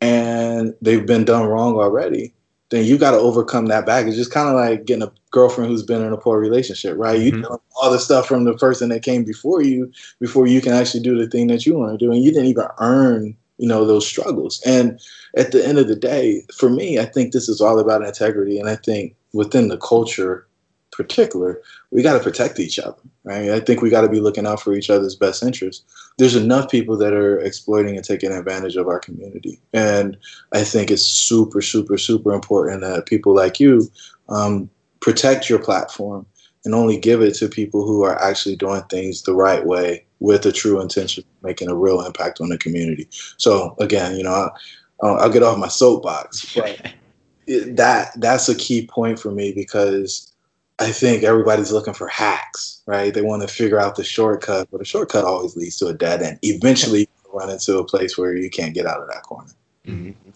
and 0.00 0.74
they've 0.80 1.06
been 1.06 1.24
done 1.24 1.46
wrong 1.46 1.74
already, 1.76 2.32
then 2.70 2.84
you 2.84 2.96
got 2.96 3.10
to 3.10 3.16
overcome 3.16 3.66
that 3.66 3.84
baggage. 3.84 4.10
It's 4.10 4.18
just 4.18 4.32
kind 4.32 4.48
of 4.48 4.54
like 4.54 4.84
getting 4.84 5.02
a 5.02 5.12
girlfriend 5.30 5.70
who's 5.70 5.82
been 5.82 6.02
in 6.02 6.12
a 6.12 6.16
poor 6.16 6.38
relationship, 6.38 6.96
right? 6.96 7.18
Mm-hmm. 7.18 7.36
You 7.36 7.42
know 7.42 7.60
all 7.76 7.90
the 7.90 7.98
stuff 7.98 8.26
from 8.26 8.44
the 8.44 8.54
person 8.54 8.88
that 8.90 9.02
came 9.02 9.24
before 9.24 9.62
you 9.62 9.90
before 10.20 10.46
you 10.46 10.60
can 10.60 10.72
actually 10.72 11.02
do 11.02 11.18
the 11.18 11.28
thing 11.28 11.48
that 11.48 11.66
you 11.66 11.76
want 11.76 11.98
to 11.98 12.04
do, 12.04 12.12
and 12.12 12.22
you 12.22 12.30
didn't 12.30 12.46
even 12.46 12.66
earn 12.78 13.36
you 13.60 13.68
know 13.68 13.84
those 13.84 14.06
struggles. 14.06 14.62
And 14.64 14.98
at 15.36 15.52
the 15.52 15.64
end 15.64 15.78
of 15.78 15.86
the 15.86 15.94
day 15.94 16.42
for 16.56 16.68
me 16.68 16.98
i 16.98 17.04
think 17.04 17.32
this 17.32 17.48
is 17.48 17.60
all 17.60 17.78
about 17.78 18.04
integrity. 18.04 18.58
And 18.58 18.68
i 18.68 18.76
think 18.76 19.14
within 19.32 19.68
the 19.68 19.78
culture 19.78 20.46
particular 20.90 21.62
we 21.92 22.02
got 22.02 22.14
to 22.14 22.24
protect 22.24 22.58
each 22.58 22.78
other 22.78 23.02
right? 23.24 23.50
I 23.50 23.60
think 23.60 23.82
we 23.82 23.90
got 23.90 24.00
to 24.00 24.08
be 24.08 24.20
looking 24.20 24.46
out 24.46 24.60
for 24.60 24.72
each 24.72 24.88
other's 24.88 25.14
best 25.14 25.42
interests. 25.42 25.84
There's 26.16 26.36
enough 26.36 26.70
people 26.70 26.96
that 26.96 27.12
are 27.12 27.38
exploiting 27.38 27.96
and 27.96 28.04
taking 28.04 28.32
advantage 28.32 28.76
of 28.76 28.88
our 28.88 28.98
community. 28.98 29.60
And 29.72 30.16
i 30.52 30.64
think 30.64 30.90
it's 30.90 31.06
super 31.06 31.60
super 31.60 31.98
super 31.98 32.32
important 32.32 32.80
that 32.80 33.06
people 33.06 33.34
like 33.34 33.60
you 33.60 33.90
um, 34.28 34.70
protect 35.00 35.48
your 35.50 35.58
platform 35.58 36.26
and 36.64 36.74
only 36.74 36.98
give 36.98 37.22
it 37.22 37.34
to 37.34 37.48
people 37.48 37.86
who 37.86 38.02
are 38.02 38.20
actually 38.22 38.56
doing 38.56 38.82
things 38.90 39.22
the 39.22 39.34
right 39.34 39.64
way 39.64 40.04
with 40.20 40.44
a 40.44 40.52
true 40.52 40.80
intention 40.80 41.24
of 41.24 41.44
making 41.44 41.68
a 41.68 41.74
real 41.74 42.04
impact 42.04 42.40
on 42.40 42.50
the 42.50 42.58
community. 42.58 43.08
So 43.38 43.74
again, 43.78 44.16
you 44.16 44.24
know, 44.24 44.50
I'll, 45.02 45.16
I'll 45.16 45.30
get 45.30 45.42
off 45.42 45.58
my 45.58 45.68
soapbox, 45.68 46.54
but 46.54 46.92
it, 47.46 47.76
that 47.76 48.12
that's 48.20 48.48
a 48.48 48.54
key 48.54 48.86
point 48.86 49.18
for 49.18 49.30
me 49.30 49.52
because 49.52 50.30
I 50.78 50.92
think 50.92 51.22
everybody's 51.22 51.72
looking 51.72 51.94
for 51.94 52.08
hacks, 52.08 52.82
right? 52.86 53.12
They 53.12 53.22
want 53.22 53.42
to 53.42 53.48
figure 53.48 53.78
out 53.78 53.96
the 53.96 54.04
shortcut, 54.04 54.68
but 54.70 54.80
a 54.80 54.84
shortcut 54.84 55.24
always 55.24 55.56
leads 55.56 55.76
to 55.78 55.88
a 55.88 55.94
dead 55.94 56.22
end. 56.22 56.38
Eventually, 56.42 57.00
you 57.00 57.30
run 57.32 57.50
into 57.50 57.78
a 57.78 57.84
place 57.84 58.16
where 58.16 58.34
you 58.34 58.48
can't 58.48 58.74
get 58.74 58.86
out 58.86 59.00
of 59.00 59.08
that 59.08 59.22
corner. 59.22 59.50
Mm-hmm. 59.86 60.29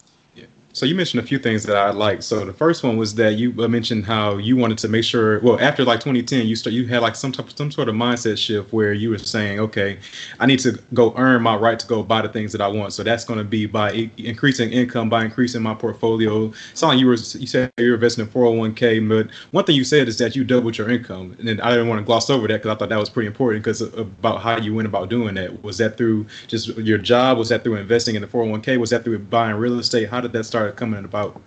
So 0.75 0.85
you 0.85 0.93
mentioned 0.93 1.23
a 1.23 1.25
few 1.25 1.39
things 1.39 1.63
that 1.63 1.77
I 1.77 1.91
like. 1.91 2.21
So 2.21 2.43
the 2.43 2.51
first 2.51 2.83
one 2.83 2.97
was 2.97 3.15
that 3.15 3.35
you 3.35 3.53
uh, 3.63 3.67
mentioned 3.69 4.05
how 4.05 4.35
you 4.35 4.57
wanted 4.57 4.77
to 4.79 4.89
make 4.89 5.05
sure. 5.05 5.39
Well, 5.39 5.57
after 5.61 5.85
like 5.85 6.01
2010, 6.01 6.47
you 6.47 6.57
start 6.57 6.73
you 6.73 6.85
had 6.85 7.01
like 7.01 7.15
some 7.15 7.31
type 7.31 7.49
some 7.55 7.71
sort 7.71 7.87
of 7.87 7.95
mindset 7.95 8.37
shift 8.37 8.73
where 8.73 8.91
you 8.91 9.09
were 9.11 9.17
saying, 9.17 9.61
okay, 9.61 9.97
I 10.41 10.45
need 10.45 10.59
to 10.59 10.77
go 10.93 11.13
earn 11.15 11.41
my 11.41 11.55
right 11.55 11.79
to 11.79 11.87
go 11.87 12.03
buy 12.03 12.23
the 12.23 12.27
things 12.27 12.51
that 12.51 12.59
I 12.59 12.67
want. 12.67 12.91
So 12.91 13.03
that's 13.03 13.23
going 13.23 13.37
to 13.37 13.45
be 13.45 13.65
by 13.67 14.11
increasing 14.17 14.69
income, 14.73 15.09
by 15.09 15.23
increasing 15.23 15.61
my 15.63 15.73
portfolio. 15.75 16.51
Like 16.81 16.99
you 16.99 17.07
were 17.07 17.13
you 17.13 17.47
said 17.47 17.71
you're 17.77 17.93
investing 17.95 18.25
in 18.25 18.31
401k, 18.31 19.07
but 19.07 19.33
one 19.51 19.63
thing 19.63 19.77
you 19.77 19.85
said 19.85 20.09
is 20.09 20.17
that 20.17 20.35
you 20.35 20.43
doubled 20.43 20.77
your 20.77 20.89
income, 20.89 21.37
and 21.39 21.61
I 21.61 21.69
didn't 21.69 21.87
want 21.87 21.99
to 21.99 22.05
gloss 22.05 22.29
over 22.29 22.49
that 22.49 22.61
because 22.61 22.75
I 22.75 22.79
thought 22.79 22.89
that 22.89 22.99
was 22.99 23.09
pretty 23.09 23.27
important 23.27 23.63
because 23.63 23.79
about 23.81 24.41
how 24.41 24.57
you 24.57 24.75
went 24.75 24.87
about 24.89 25.09
doing 25.09 25.35
that. 25.35 25.63
Was 25.63 25.77
that 25.77 25.95
through 25.95 26.25
just 26.47 26.67
your 26.77 26.97
job? 26.97 27.37
Was 27.37 27.47
that 27.47 27.63
through 27.63 27.77
investing 27.77 28.15
in 28.15 28.21
the 28.21 28.27
401k? 28.27 28.77
Was 28.77 28.89
that 28.89 29.05
through 29.05 29.19
buying 29.19 29.55
real 29.55 29.79
estate? 29.79 30.09
How 30.09 30.19
did 30.19 30.33
that 30.33 30.43
start? 30.43 30.64
Started 30.65 30.77
coming 30.77 31.05
about? 31.05 31.39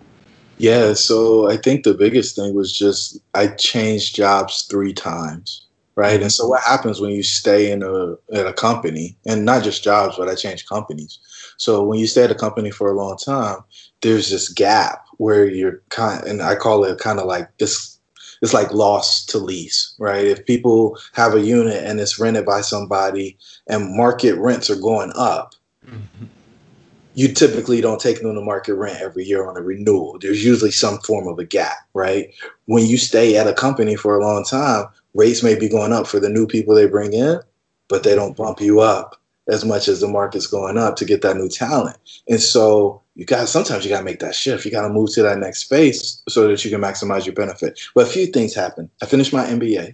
Yeah, 0.59 0.93
so 0.95 1.51
I 1.51 1.57
think 1.57 1.85
the 1.85 1.95
biggest 1.95 2.37
thing 2.37 2.55
was 2.55 2.73
just 2.73 3.21
I 3.35 3.49
changed 3.49 4.17
jobs 4.17 4.63
three 4.63 4.93
times, 4.93 5.67
right? 5.95 6.21
And 6.21 6.33
so 6.33 6.49
what 6.49 6.63
happens 6.63 7.01
when 7.01 7.13
you 7.13 7.23
stay 7.23 7.71
in 7.71 7.83
a 7.83 8.15
at 8.33 8.47
a 8.47 8.53
company, 8.53 9.17
and 9.27 9.45
not 9.45 9.63
just 9.63 9.85
jobs, 9.85 10.17
but 10.17 10.29
I 10.29 10.35
changed 10.35 10.69
companies. 10.69 11.19
So 11.59 11.85
when 11.85 11.99
you 11.99 12.07
stay 12.07 12.25
at 12.25 12.31
a 12.31 12.35
company 12.35 12.71
for 12.71 12.91
a 12.91 12.97
long 12.97 13.17
time, 13.17 13.59
there's 14.03 14.31
this 14.31 14.49
gap 14.49 15.05
where 15.19 15.47
you're 15.47 15.81
kind, 15.91 16.25
and 16.25 16.43
I 16.43 16.55
call 16.55 16.85
it 16.85 16.99
kind 16.99 17.19
of 17.19 17.27
like 17.27 17.49
this. 17.59 17.99
It's 18.41 18.55
like 18.55 18.73
loss 18.73 19.27
to 19.27 19.39
lease, 19.39 19.95
right? 19.99 20.25
If 20.25 20.47
people 20.47 20.97
have 21.13 21.35
a 21.35 21.41
unit 21.41 21.83
and 21.85 21.99
it's 21.99 22.21
rented 22.21 22.47
by 22.47 22.61
somebody, 22.61 23.37
and 23.67 23.97
market 23.97 24.37
rents 24.39 24.71
are 24.71 24.81
going 24.81 25.13
up. 25.17 25.55
Mm-hmm 25.85 26.38
you 27.19 27.27
typically 27.27 27.81
don't 27.81 28.01
take 28.01 28.23
them 28.23 28.33
to 28.33 28.41
market 28.41 28.75
rent 28.75 29.01
every 29.01 29.25
year 29.25 29.45
on 29.45 29.57
a 29.57 29.61
renewal. 29.61 30.17
There's 30.21 30.45
usually 30.45 30.71
some 30.71 30.99
form 30.99 31.27
of 31.27 31.37
a 31.41 31.45
gap, 31.45 31.79
right? 31.93 32.33
When 32.67 32.87
you 32.87 32.97
stay 32.97 33.37
at 33.37 33.49
a 33.49 33.53
company 33.53 33.97
for 33.97 34.17
a 34.17 34.25
long 34.25 34.45
time, 34.45 34.85
rates 35.15 35.43
may 35.43 35.59
be 35.59 35.69
going 35.69 35.93
up 35.93 36.07
for 36.07 36.21
the 36.21 36.29
new 36.29 36.47
people 36.47 36.77
they 36.77 36.87
bring 36.87 37.13
in, 37.13 37.41
but 37.89 38.05
they 38.05 38.15
don't 38.15 38.37
bump 38.37 38.61
you 38.61 38.79
up 38.79 39.21
as 39.49 39.65
much 39.65 39.89
as 39.89 39.99
the 39.99 40.07
market's 40.07 40.47
going 40.47 40.79
up 40.79 40.95
to 40.95 41.05
get 41.05 41.23
that 41.23 41.37
new 41.37 41.49
talent. 41.49 41.97
And 42.29 42.41
so 42.41 43.03
you 43.17 43.25
got 43.25 43.49
sometimes 43.49 43.85
you 43.85 43.91
got 43.91 43.99
to 43.99 44.05
make 44.05 44.21
that 44.21 44.37
shift. 44.37 44.65
You 44.65 44.71
got 44.71 44.87
to 44.87 44.89
move 44.89 45.13
to 45.15 45.23
that 45.25 45.39
next 45.39 45.65
space 45.65 46.23
so 46.29 46.47
that 46.47 46.65
you 46.65 46.71
can 46.71 46.81
maximize 46.81 47.27
your 47.27 47.35
benefit. 47.35 47.81
But 47.97 48.07
a 48.07 48.11
few 48.11 48.27
things 48.27 48.55
happened. 48.55 48.91
I 49.03 49.07
finished 49.07 49.33
my 49.33 49.45
MBA. 49.45 49.93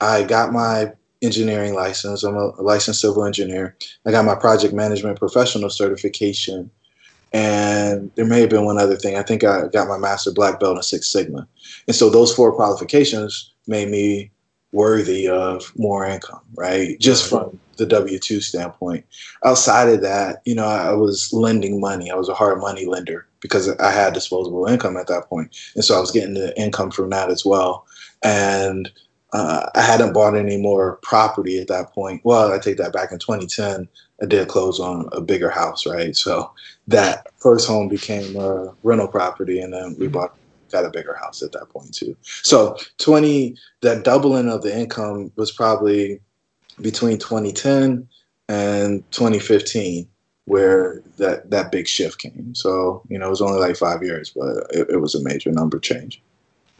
I 0.00 0.24
got 0.24 0.52
my 0.52 0.92
engineering 1.22 1.74
license. 1.74 2.22
I'm 2.22 2.36
a 2.36 2.50
licensed 2.60 3.00
civil 3.00 3.24
engineer. 3.24 3.76
I 4.06 4.10
got 4.10 4.24
my 4.24 4.34
project 4.34 4.74
management 4.74 5.18
professional 5.18 5.70
certification. 5.70 6.70
And 7.32 8.10
there 8.14 8.24
may 8.24 8.40
have 8.40 8.50
been 8.50 8.64
one 8.64 8.78
other 8.78 8.96
thing. 8.96 9.16
I 9.16 9.22
think 9.22 9.44
I 9.44 9.68
got 9.68 9.88
my 9.88 9.98
master 9.98 10.32
black 10.32 10.60
belt 10.60 10.76
in 10.76 10.82
Six 10.82 11.08
Sigma. 11.08 11.46
And 11.86 11.94
so 11.94 12.08
those 12.08 12.34
four 12.34 12.52
qualifications 12.52 13.52
made 13.66 13.90
me 13.90 14.30
worthy 14.72 15.28
of 15.28 15.72
more 15.76 16.06
income, 16.06 16.40
right? 16.54 16.98
Just 17.00 17.28
from 17.28 17.58
the 17.76 17.86
W 17.86 18.18
2 18.18 18.40
standpoint. 18.40 19.04
Outside 19.44 19.88
of 19.88 20.02
that, 20.02 20.42
you 20.44 20.54
know, 20.54 20.66
I 20.66 20.92
was 20.92 21.32
lending 21.32 21.80
money. 21.80 22.10
I 22.10 22.16
was 22.16 22.28
a 22.28 22.34
hard 22.34 22.60
money 22.60 22.86
lender 22.86 23.26
because 23.40 23.68
I 23.78 23.90
had 23.90 24.14
disposable 24.14 24.66
income 24.66 24.96
at 24.96 25.06
that 25.06 25.28
point. 25.28 25.56
And 25.74 25.84
so 25.84 25.96
I 25.96 26.00
was 26.00 26.10
getting 26.10 26.34
the 26.34 26.58
income 26.58 26.90
from 26.90 27.10
that 27.10 27.30
as 27.30 27.44
well. 27.44 27.86
And 28.22 28.90
uh, 29.32 29.68
I 29.74 29.82
hadn't 29.82 30.14
bought 30.14 30.36
any 30.36 30.56
more 30.56 30.96
property 31.02 31.60
at 31.60 31.68
that 31.68 31.92
point. 31.92 32.22
Well, 32.24 32.52
I 32.52 32.58
take 32.58 32.78
that 32.78 32.92
back. 32.92 33.12
In 33.12 33.18
2010, 33.18 33.88
I 34.22 34.26
did 34.26 34.48
close 34.48 34.80
on 34.80 35.08
a 35.12 35.20
bigger 35.20 35.50
house, 35.50 35.86
right? 35.86 36.16
So 36.16 36.50
that 36.86 37.26
first 37.36 37.68
home 37.68 37.88
became 37.88 38.36
a 38.36 38.74
rental 38.82 39.08
property, 39.08 39.60
and 39.60 39.72
then 39.72 39.96
we 39.98 40.06
mm-hmm. 40.06 40.14
bought 40.14 40.34
got 40.70 40.84
a 40.84 40.90
bigger 40.90 41.14
house 41.14 41.42
at 41.42 41.52
that 41.52 41.70
point 41.70 41.94
too. 41.94 42.14
So 42.22 42.76
20, 42.98 43.56
that 43.80 44.04
doubling 44.04 44.50
of 44.50 44.62
the 44.62 44.76
income 44.76 45.32
was 45.36 45.50
probably 45.50 46.20
between 46.82 47.16
2010 47.16 48.06
and 48.50 49.10
2015 49.10 50.06
where 50.44 51.02
that 51.18 51.50
that 51.50 51.70
big 51.70 51.86
shift 51.86 52.18
came. 52.18 52.54
So 52.54 53.02
you 53.08 53.18
know, 53.18 53.26
it 53.26 53.30
was 53.30 53.42
only 53.42 53.60
like 53.60 53.76
five 53.76 54.02
years, 54.02 54.30
but 54.30 54.66
it, 54.70 54.88
it 54.90 55.00
was 55.00 55.14
a 55.14 55.22
major 55.22 55.52
number 55.52 55.78
change. 55.78 56.22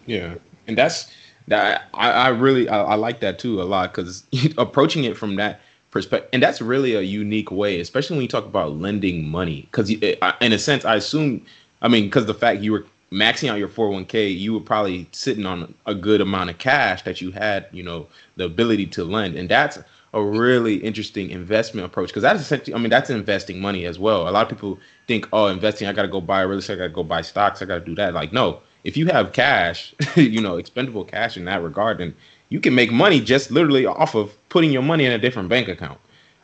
Yeah, 0.06 0.34
and 0.66 0.76
that's 0.76 1.12
that. 1.48 1.88
I, 1.94 2.10
I 2.10 2.28
really 2.28 2.68
I, 2.68 2.82
I 2.82 2.94
like 2.94 3.20
that 3.20 3.38
too 3.38 3.60
a 3.60 3.64
lot 3.64 3.94
because 3.94 4.24
approaching 4.58 5.04
it 5.04 5.16
from 5.16 5.36
that 5.36 5.60
perspective, 5.90 6.28
and 6.32 6.42
that's 6.42 6.60
really 6.60 6.94
a 6.94 7.00
unique 7.02 7.50
way, 7.50 7.80
especially 7.80 8.16
when 8.16 8.22
you 8.22 8.28
talk 8.28 8.44
about 8.44 8.76
lending 8.76 9.28
money. 9.28 9.62
Because 9.70 9.90
in 9.90 10.52
a 10.52 10.58
sense, 10.58 10.84
I 10.84 10.96
assume, 10.96 11.44
I 11.82 11.88
mean, 11.88 12.04
because 12.04 12.26
the 12.26 12.34
fact 12.34 12.60
you 12.60 12.72
were 12.72 12.86
maxing 13.10 13.48
out 13.48 13.58
your 13.58 13.68
401k, 13.68 14.38
you 14.38 14.52
were 14.52 14.60
probably 14.60 15.08
sitting 15.12 15.46
on 15.46 15.74
a 15.86 15.94
good 15.94 16.20
amount 16.20 16.50
of 16.50 16.58
cash 16.58 17.02
that 17.02 17.20
you 17.20 17.30
had, 17.30 17.66
you 17.72 17.82
know, 17.82 18.06
the 18.36 18.44
ability 18.44 18.86
to 18.86 19.04
lend, 19.04 19.36
and 19.36 19.48
that's 19.48 19.78
a 20.14 20.22
really 20.22 20.76
interesting 20.76 21.30
investment 21.30 21.84
approach 21.84 22.08
because 22.08 22.22
that's 22.22 22.40
essentially, 22.40 22.74
I 22.74 22.78
mean, 22.78 22.90
that's 22.90 23.10
investing 23.10 23.60
money 23.60 23.84
as 23.84 23.98
well. 23.98 24.28
A 24.28 24.30
lot 24.30 24.42
of 24.42 24.48
people 24.48 24.78
think, 25.06 25.28
oh, 25.32 25.46
investing, 25.46 25.86
I 25.86 25.92
got 25.92 26.02
to 26.02 26.08
go 26.08 26.20
buy 26.20 26.42
real 26.42 26.58
estate, 26.58 26.74
I 26.74 26.76
got 26.76 26.82
to 26.84 26.88
go 26.90 27.04
buy 27.04 27.20
stocks, 27.20 27.60
I 27.60 27.66
got 27.66 27.80
to 27.80 27.84
do 27.84 27.94
that. 27.96 28.14
Like, 28.14 28.32
no, 28.32 28.60
if 28.84 28.96
you 28.96 29.06
have 29.06 29.32
cash, 29.32 29.94
you 30.16 30.40
know, 30.40 30.56
expendable 30.56 31.04
cash 31.04 31.36
in 31.36 31.44
that 31.46 31.62
regard, 31.62 31.98
then 31.98 32.14
you 32.48 32.60
can 32.60 32.74
make 32.74 32.90
money 32.90 33.20
just 33.20 33.50
literally 33.50 33.86
off 33.86 34.14
of 34.14 34.32
putting 34.48 34.72
your 34.72 34.82
money 34.82 35.04
in 35.04 35.12
a 35.12 35.18
different 35.18 35.48
bank 35.48 35.68
account. 35.68 35.98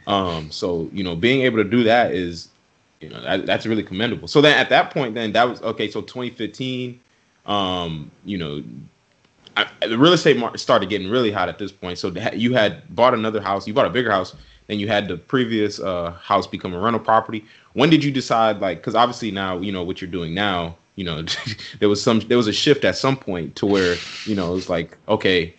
Um, 0.06 0.50
so 0.50 0.88
you 0.92 1.02
know, 1.02 1.16
being 1.16 1.42
able 1.42 1.58
to 1.58 1.64
do 1.64 1.82
that 1.84 2.12
is, 2.12 2.48
you 3.00 3.08
know, 3.08 3.20
that, 3.22 3.46
that's 3.46 3.66
really 3.66 3.82
commendable. 3.82 4.28
So 4.28 4.40
then 4.40 4.56
at 4.58 4.68
that 4.68 4.92
point, 4.92 5.14
then 5.14 5.32
that 5.32 5.48
was 5.48 5.62
okay. 5.62 5.90
So 5.90 6.02
2015, 6.02 7.00
um, 7.46 8.10
you 8.24 8.36
know, 8.36 8.62
I, 9.56 9.66
the 9.86 9.98
real 9.98 10.12
estate 10.12 10.36
market 10.36 10.58
started 10.58 10.88
getting 10.88 11.08
really 11.08 11.30
hot 11.30 11.48
at 11.48 11.58
this 11.58 11.72
point. 11.72 11.98
So 11.98 12.08
you 12.34 12.54
had 12.54 12.94
bought 12.94 13.14
another 13.14 13.40
house, 13.40 13.66
you 13.66 13.74
bought 13.74 13.86
a 13.86 13.90
bigger 13.90 14.10
house, 14.10 14.34
then 14.66 14.78
you 14.78 14.88
had 14.88 15.08
the 15.08 15.16
previous 15.16 15.80
uh, 15.80 16.12
house 16.12 16.46
become 16.46 16.74
a 16.74 16.78
rental 16.78 17.00
property. 17.00 17.44
When 17.74 17.90
did 17.90 18.02
you 18.02 18.10
decide, 18.10 18.60
like, 18.60 18.78
because 18.78 18.94
obviously 18.94 19.30
now 19.30 19.58
you 19.58 19.72
know 19.72 19.82
what 19.82 20.00
you're 20.00 20.10
doing 20.10 20.34
now. 20.34 20.76
You 20.96 21.04
know, 21.04 21.24
there 21.80 21.88
was 21.88 22.02
some 22.02 22.20
there 22.20 22.36
was 22.36 22.48
a 22.48 22.52
shift 22.52 22.84
at 22.84 22.96
some 22.96 23.16
point 23.16 23.56
to 23.56 23.66
where 23.66 23.96
you 24.26 24.34
know 24.34 24.56
it's 24.56 24.68
like 24.68 24.96
okay, 25.08 25.54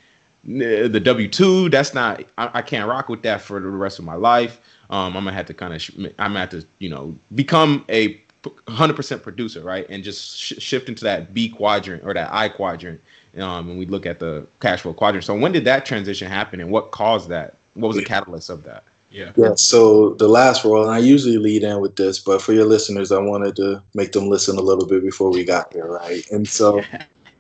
the 0.46 1.02
W 1.04 1.28
two 1.28 1.70
that's 1.70 1.94
not 1.94 2.24
I, 2.38 2.50
I, 2.56 2.62
can't 2.62 2.88
rock 2.88 3.10
with 3.10 3.24
that 3.24 3.42
for 3.42 3.60
the 3.60 3.68
rest 3.68 4.00
of 4.00 4.06
my 4.06 4.16
life. 4.16 4.60
Um, 4.90 5.18
I'm 5.18 5.24
gonna 5.24 5.34
have 5.34 5.48
to 5.48 5.54
kind 5.54 5.74
of 5.74 5.82
sh- 5.82 5.92
I'm 5.98 6.32
gonna 6.32 6.40
have 6.40 6.50
to 6.52 6.66
you 6.80 6.90
know 6.90 7.16
become 7.34 7.84
a 7.90 8.22
100% 8.44 9.24
producer, 9.24 9.62
right, 9.62 9.88
and 9.90 10.04
just 10.04 10.38
sh- 10.38 10.54
shift 10.60 10.88
into 10.88 11.04
that 11.04 11.34
B 11.34 11.50
quadrant 11.50 12.04
or 12.06 12.14
that 12.14 12.32
I 12.32 12.50
quadrant 12.50 13.02
um, 13.38 13.68
when 13.68 13.78
we 13.78 13.86
look 13.86 14.06
at 14.06 14.20
the 14.20 14.46
cash 14.60 14.82
flow 14.82 14.94
quadrant. 14.94 15.26
So 15.26 15.36
when 15.36 15.52
did 15.52 15.66
that 15.66 15.86
transition 15.86 16.28
happen, 16.28 16.60
and 16.60 16.70
what 16.70 16.92
caused 16.92 17.30
that? 17.30 17.56
What 17.74 17.90
was 17.90 17.98
the 17.98 18.06
catalyst 18.06 18.50
of 18.50 18.64
that? 18.64 18.84
Yeah. 19.16 19.32
Yeah. 19.38 19.56
So 19.56 20.16
the 20.16 20.28
last 20.28 20.66
role, 20.66 20.84
and 20.84 20.92
I 20.92 20.98
usually 20.98 21.38
lead 21.38 21.64
in 21.64 21.80
with 21.80 21.96
this, 21.96 22.20
but 22.20 22.42
for 22.42 22.52
your 22.52 22.66
listeners, 22.66 23.14
I 23.14 23.20
wanted 23.20 23.56
to 23.56 23.82
make 23.94 24.12
them 24.12 24.28
listen 24.28 24.58
a 24.58 24.62
little 24.62 24.86
bit 24.86 25.04
before 25.04 25.32
we 25.32 25.46
got 25.46 25.72
there, 25.72 25.88
right? 25.88 26.30
And 26.32 26.46
so, 26.46 26.82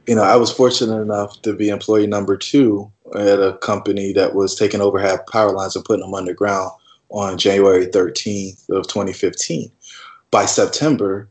you 0.07 0.15
know, 0.15 0.23
I 0.23 0.37
was 0.37 0.53
fortunate 0.53 1.01
enough 1.01 1.41
to 1.41 1.53
be 1.53 1.67
employee 1.67 2.07
number 2.07 2.37
two 2.37 2.89
at 3.13 3.41
a 3.41 3.57
company 3.57 4.13
that 4.13 4.35
was 4.35 4.55
taking 4.55 4.79
overhead 4.79 5.19
power 5.29 5.51
lines 5.51 5.75
and 5.75 5.83
putting 5.83 6.01
them 6.01 6.13
underground 6.13 6.71
on 7.09 7.37
January 7.37 7.87
13th 7.87 8.69
of 8.69 8.87
2015. 8.87 9.69
By 10.31 10.45
September, 10.45 11.27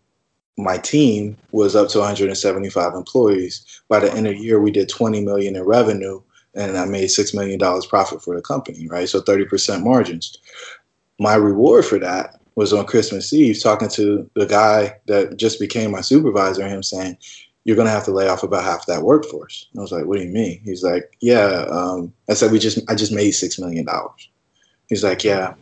my 0.59 0.77
team 0.77 1.39
was 1.53 1.75
up 1.75 1.89
to 1.89 1.99
175 2.01 2.93
employees. 2.93 3.83
By 3.89 4.01
the 4.01 4.13
end 4.13 4.27
of 4.27 4.35
the 4.35 4.43
year, 4.43 4.61
we 4.61 4.71
did 4.71 4.91
20 4.91 5.25
million 5.25 5.57
in 5.57 5.63
revenue, 5.63 6.21
and 6.55 6.77
I 6.77 6.85
made 6.85 7.09
six 7.09 7.35
million 7.35 7.59
dollars 7.59 7.87
profit 7.87 8.23
for 8.23 8.35
the 8.35 8.43
company. 8.43 8.87
Right, 8.89 9.09
so 9.09 9.21
30% 9.21 9.83
margins. 9.83 10.39
My 11.19 11.35
reward 11.35 11.85
for 11.85 11.99
that 11.99 12.41
was 12.57 12.73
on 12.73 12.87
Christmas 12.87 13.33
Eve, 13.33 13.61
talking 13.63 13.89
to 13.91 14.29
the 14.35 14.47
guy 14.47 14.97
that 15.07 15.37
just 15.37 15.59
became 15.59 15.91
my 15.91 16.01
supervisor, 16.01 16.67
him 16.69 16.83
saying, 16.83 17.17
"You're 17.65 17.77
to 17.77 17.89
have 17.89 18.05
to 18.05 18.13
lay 18.13 18.29
off 18.29 18.43
about 18.43 18.65
half 18.65 18.87
that 18.87 19.03
workforce." 19.03 19.69
And 19.73 19.81
I 19.81 19.83
was 19.83 19.93
like, 19.93 20.07
"What 20.07 20.19
do 20.19 20.25
you 20.25 20.33
mean?" 20.33 20.61
He's 20.65 20.83
like, 20.83 21.17
"Yeah." 21.21 21.67
Um, 21.71 22.13
I 22.29 22.35
said, 22.35 22.53
"We 22.53 22.59
just, 22.59 22.79
I 22.89 22.95
just 22.95 23.13
made 23.13 23.33
six 23.33 23.59
million 23.59 23.85
dollars." 23.85 24.29
He's 24.89 25.05
like, 25.05 25.25
"Yeah." 25.25 25.55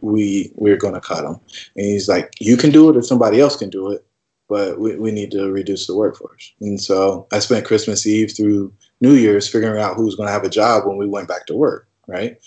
We 0.00 0.52
we're 0.54 0.76
gonna 0.76 1.00
cut 1.00 1.22
them, 1.22 1.40
and 1.74 1.84
he's 1.84 2.08
like, 2.08 2.32
"You 2.38 2.56
can 2.56 2.70
do 2.70 2.88
it, 2.88 2.96
or 2.96 3.02
somebody 3.02 3.40
else 3.40 3.56
can 3.56 3.68
do 3.68 3.90
it 3.90 4.06
but 4.48 4.80
we, 4.80 4.96
we 4.96 5.12
need 5.12 5.30
to 5.30 5.50
reduce 5.50 5.86
the 5.86 5.94
workforce. 5.94 6.52
And 6.60 6.80
so 6.80 7.26
I 7.32 7.38
spent 7.38 7.66
Christmas 7.66 8.06
Eve 8.06 8.34
through 8.34 8.72
New 9.00 9.14
Year's 9.14 9.48
figuring 9.48 9.80
out 9.80 9.96
who 9.96 10.04
was 10.04 10.14
going 10.14 10.26
to 10.26 10.32
have 10.32 10.44
a 10.44 10.50
job 10.50 10.86
when 10.86 10.96
we 10.96 11.06
went 11.06 11.28
back 11.28 11.46
to 11.46 11.54
work, 11.54 11.86
right? 12.06 12.38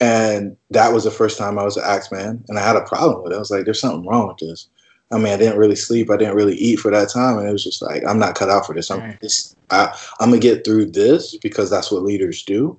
And 0.00 0.56
that 0.70 0.92
was 0.92 1.04
the 1.04 1.10
first 1.10 1.38
time 1.38 1.58
I 1.58 1.64
was 1.64 1.76
an 1.76 1.84
axe 1.86 2.10
man, 2.10 2.42
and 2.48 2.58
I 2.58 2.66
had 2.66 2.76
a 2.76 2.82
problem 2.82 3.22
with 3.22 3.32
it. 3.32 3.36
I 3.36 3.38
was 3.38 3.50
like, 3.50 3.64
"There's 3.64 3.80
something 3.80 4.08
wrong 4.08 4.28
with 4.28 4.38
this." 4.38 4.68
I 5.12 5.18
mean, 5.18 5.32
I 5.32 5.36
didn't 5.36 5.58
really 5.58 5.76
sleep. 5.76 6.10
I 6.10 6.16
didn't 6.16 6.36
really 6.36 6.54
eat 6.54 6.76
for 6.76 6.90
that 6.90 7.10
time, 7.10 7.38
and 7.38 7.48
it 7.48 7.52
was 7.52 7.64
just 7.64 7.82
like, 7.82 8.02
I'm 8.06 8.18
not 8.18 8.36
cut 8.36 8.48
out 8.48 8.64
for 8.66 8.74
this. 8.74 8.90
I'm 8.90 9.00
right. 9.00 9.20
this, 9.20 9.56
I, 9.70 9.94
I'm 10.20 10.30
gonna 10.30 10.40
get 10.40 10.64
through 10.64 10.86
this 10.86 11.36
because 11.36 11.68
that's 11.68 11.90
what 11.90 12.04
leaders 12.04 12.44
do, 12.44 12.78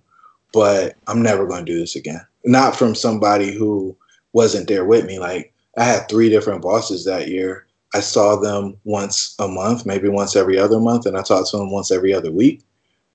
but 0.54 0.96
I'm 1.08 1.22
never 1.22 1.46
gonna 1.46 1.66
do 1.66 1.80
this 1.80 1.96
again. 1.96 2.26
Not 2.46 2.76
from 2.76 2.96
somebody 2.96 3.54
who 3.54 3.96
wasn't 4.34 4.68
there 4.68 4.86
with 4.86 5.06
me. 5.06 5.20
Like 5.20 5.54
I 5.78 5.84
had 5.84 6.08
three 6.08 6.30
different 6.30 6.62
bosses 6.62 7.06
that 7.06 7.28
year, 7.28 7.68
I 7.94 8.00
saw 8.00 8.36
them 8.38 8.78
once 8.84 9.36
a 9.40 9.48
month, 9.48 9.86
maybe 9.86 10.08
once 10.08 10.36
every 10.36 10.58
other 10.58 10.80
month, 10.80 11.06
and 11.06 11.18
I 11.18 11.22
talked 11.22 11.50
to 11.52 11.58
them 11.58 11.72
once 11.72 11.92
every 11.92 12.14
other 12.14 12.32
week. 12.32 12.62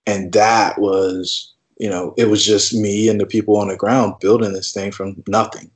And 0.07 0.33
that 0.33 0.79
was, 0.79 1.53
you 1.79 1.91
know, 1.91 2.15
it 2.17 2.29
was 2.29 2.45
just 2.45 2.75
me 2.75 3.09
and 3.09 3.21
the 3.21 3.27
people 3.27 3.57
on 3.57 3.69
the 3.69 3.77
ground 3.77 4.15
building 4.21 4.53
this 4.53 4.73
thing 4.73 4.93
from 4.93 5.23
nothing. 5.27 5.71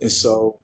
And 0.00 0.12
so 0.12 0.60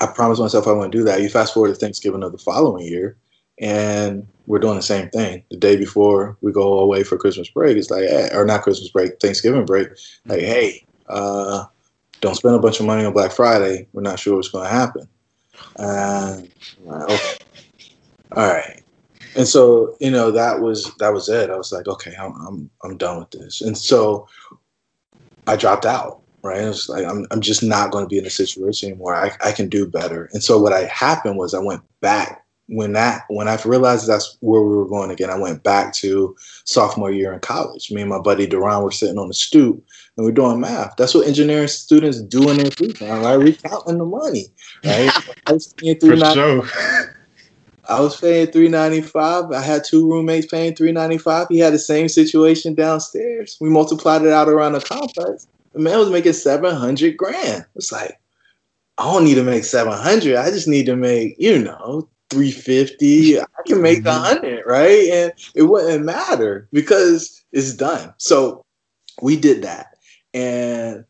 I 0.00 0.06
promised 0.06 0.40
myself 0.40 0.66
I 0.66 0.72
wouldn't 0.72 0.92
do 0.92 1.04
that. 1.04 1.20
You 1.20 1.28
fast 1.28 1.54
forward 1.54 1.68
to 1.68 1.74
Thanksgiving 1.74 2.22
of 2.22 2.32
the 2.32 2.38
following 2.38 2.86
year, 2.86 3.16
and 3.60 4.26
we're 4.46 4.58
doing 4.58 4.76
the 4.76 4.82
same 4.82 5.10
thing. 5.10 5.42
The 5.50 5.56
day 5.56 5.76
before 5.76 6.36
we 6.40 6.52
go 6.52 6.78
away 6.78 7.02
for 7.02 7.18
Christmas 7.18 7.48
break, 7.50 7.76
it's 7.76 7.90
like, 7.90 8.04
hey, 8.04 8.30
or 8.32 8.44
not 8.44 8.62
Christmas 8.62 8.90
break, 8.90 9.20
Thanksgiving 9.20 9.64
break, 9.64 9.88
like, 10.26 10.40
hey, 10.40 10.84
uh, 11.08 11.64
don't 12.20 12.36
spend 12.36 12.54
a 12.54 12.60
bunch 12.60 12.80
of 12.80 12.86
money 12.86 13.04
on 13.04 13.12
Black 13.12 13.32
Friday. 13.32 13.86
We're 13.92 14.02
not 14.02 14.18
sure 14.18 14.36
what's 14.36 14.48
going 14.48 14.64
to 14.64 14.70
happen. 14.70 15.08
Uh, 15.76 16.40
okay. 16.88 17.36
All 18.32 18.46
right. 18.46 18.82
And 19.36 19.46
so, 19.46 19.96
you 20.00 20.10
know, 20.10 20.30
that 20.30 20.60
was 20.60 20.92
that 20.98 21.12
was 21.12 21.28
it. 21.28 21.50
I 21.50 21.56
was 21.56 21.72
like, 21.72 21.86
okay, 21.86 22.14
I'm 22.18 22.34
I'm 22.46 22.70
I'm 22.84 22.96
done 22.96 23.18
with 23.18 23.30
this. 23.30 23.60
And 23.60 23.76
so 23.76 24.28
I 25.46 25.56
dropped 25.56 25.86
out, 25.86 26.20
right? 26.42 26.62
I 26.62 26.68
was 26.68 26.88
like, 26.88 27.06
I'm 27.06 27.26
I'm 27.30 27.40
just 27.40 27.62
not 27.62 27.90
going 27.90 28.04
to 28.04 28.08
be 28.08 28.18
in 28.18 28.26
a 28.26 28.30
situation 28.30 28.90
anymore. 28.90 29.14
I, 29.14 29.32
I 29.44 29.52
can 29.52 29.68
do 29.68 29.86
better. 29.86 30.28
And 30.32 30.42
so 30.42 30.58
what 30.58 30.72
I 30.72 30.84
happened 30.84 31.36
was 31.36 31.54
I 31.54 31.60
went 31.60 31.82
back 32.00 32.44
when 32.70 32.92
that 32.92 33.24
when 33.28 33.48
I 33.48 33.56
realized 33.64 34.06
that's 34.06 34.36
where 34.40 34.62
we 34.62 34.76
were 34.76 34.88
going 34.88 35.10
again, 35.10 35.28
I 35.30 35.38
went 35.38 35.62
back 35.64 35.92
to 35.94 36.36
sophomore 36.64 37.10
year 37.10 37.32
in 37.32 37.40
college. 37.40 37.90
Me 37.90 38.00
and 38.02 38.10
my 38.10 38.20
buddy 38.20 38.46
Duran 38.46 38.82
were 38.82 38.92
sitting 38.92 39.18
on 39.18 39.26
the 39.28 39.34
stoop 39.34 39.84
and 40.16 40.24
we're 40.24 40.32
doing 40.32 40.60
math. 40.60 40.94
That's 40.96 41.14
what 41.14 41.26
engineering 41.26 41.66
students 41.68 42.20
do 42.20 42.48
in 42.48 42.58
their 42.58 42.70
free 42.70 42.92
time, 42.92 43.22
right? 43.22 43.36
We're 43.36 43.54
counting 43.54 43.98
the 43.98 44.04
money, 44.04 44.46
right? 44.84 45.10
Sure. 46.34 46.62
I 47.90 48.00
was 48.00 48.20
paying 48.20 48.46
three 48.46 48.68
ninety 48.68 49.00
five. 49.00 49.50
I 49.50 49.60
had 49.60 49.82
two 49.84 50.08
roommates 50.08 50.46
paying 50.46 50.76
three 50.76 50.92
ninety 50.92 51.18
five. 51.18 51.48
He 51.48 51.58
had 51.58 51.72
the 51.72 51.78
same 51.78 52.08
situation 52.08 52.74
downstairs. 52.74 53.56
We 53.60 53.68
multiplied 53.68 54.22
it 54.22 54.32
out 54.32 54.48
around 54.48 54.74
the 54.74 54.80
complex. 54.80 55.48
The 55.72 55.80
man 55.80 55.98
was 55.98 56.08
making 56.08 56.34
seven 56.34 56.74
hundred 56.74 57.16
grand. 57.16 57.66
It's 57.74 57.90
like 57.90 58.20
I 58.96 59.04
don't 59.12 59.24
need 59.24 59.34
to 59.34 59.42
make 59.42 59.64
seven 59.64 59.92
hundred. 59.92 60.36
I 60.36 60.50
just 60.50 60.68
need 60.68 60.86
to 60.86 60.96
make 60.96 61.34
you 61.38 61.58
know 61.58 62.08
350 62.30 63.40
i 63.40 63.44
can 63.66 63.82
make 63.82 64.06
a 64.06 64.10
100 64.10 64.42
mm-hmm. 64.42 64.68
right 64.68 65.08
and 65.10 65.32
it 65.56 65.64
wouldn't 65.64 66.04
matter 66.04 66.68
because 66.72 67.42
it's 67.50 67.74
done 67.74 68.14
so 68.18 68.64
we 69.20 69.36
did 69.36 69.62
that 69.62 69.96
and 70.32 71.04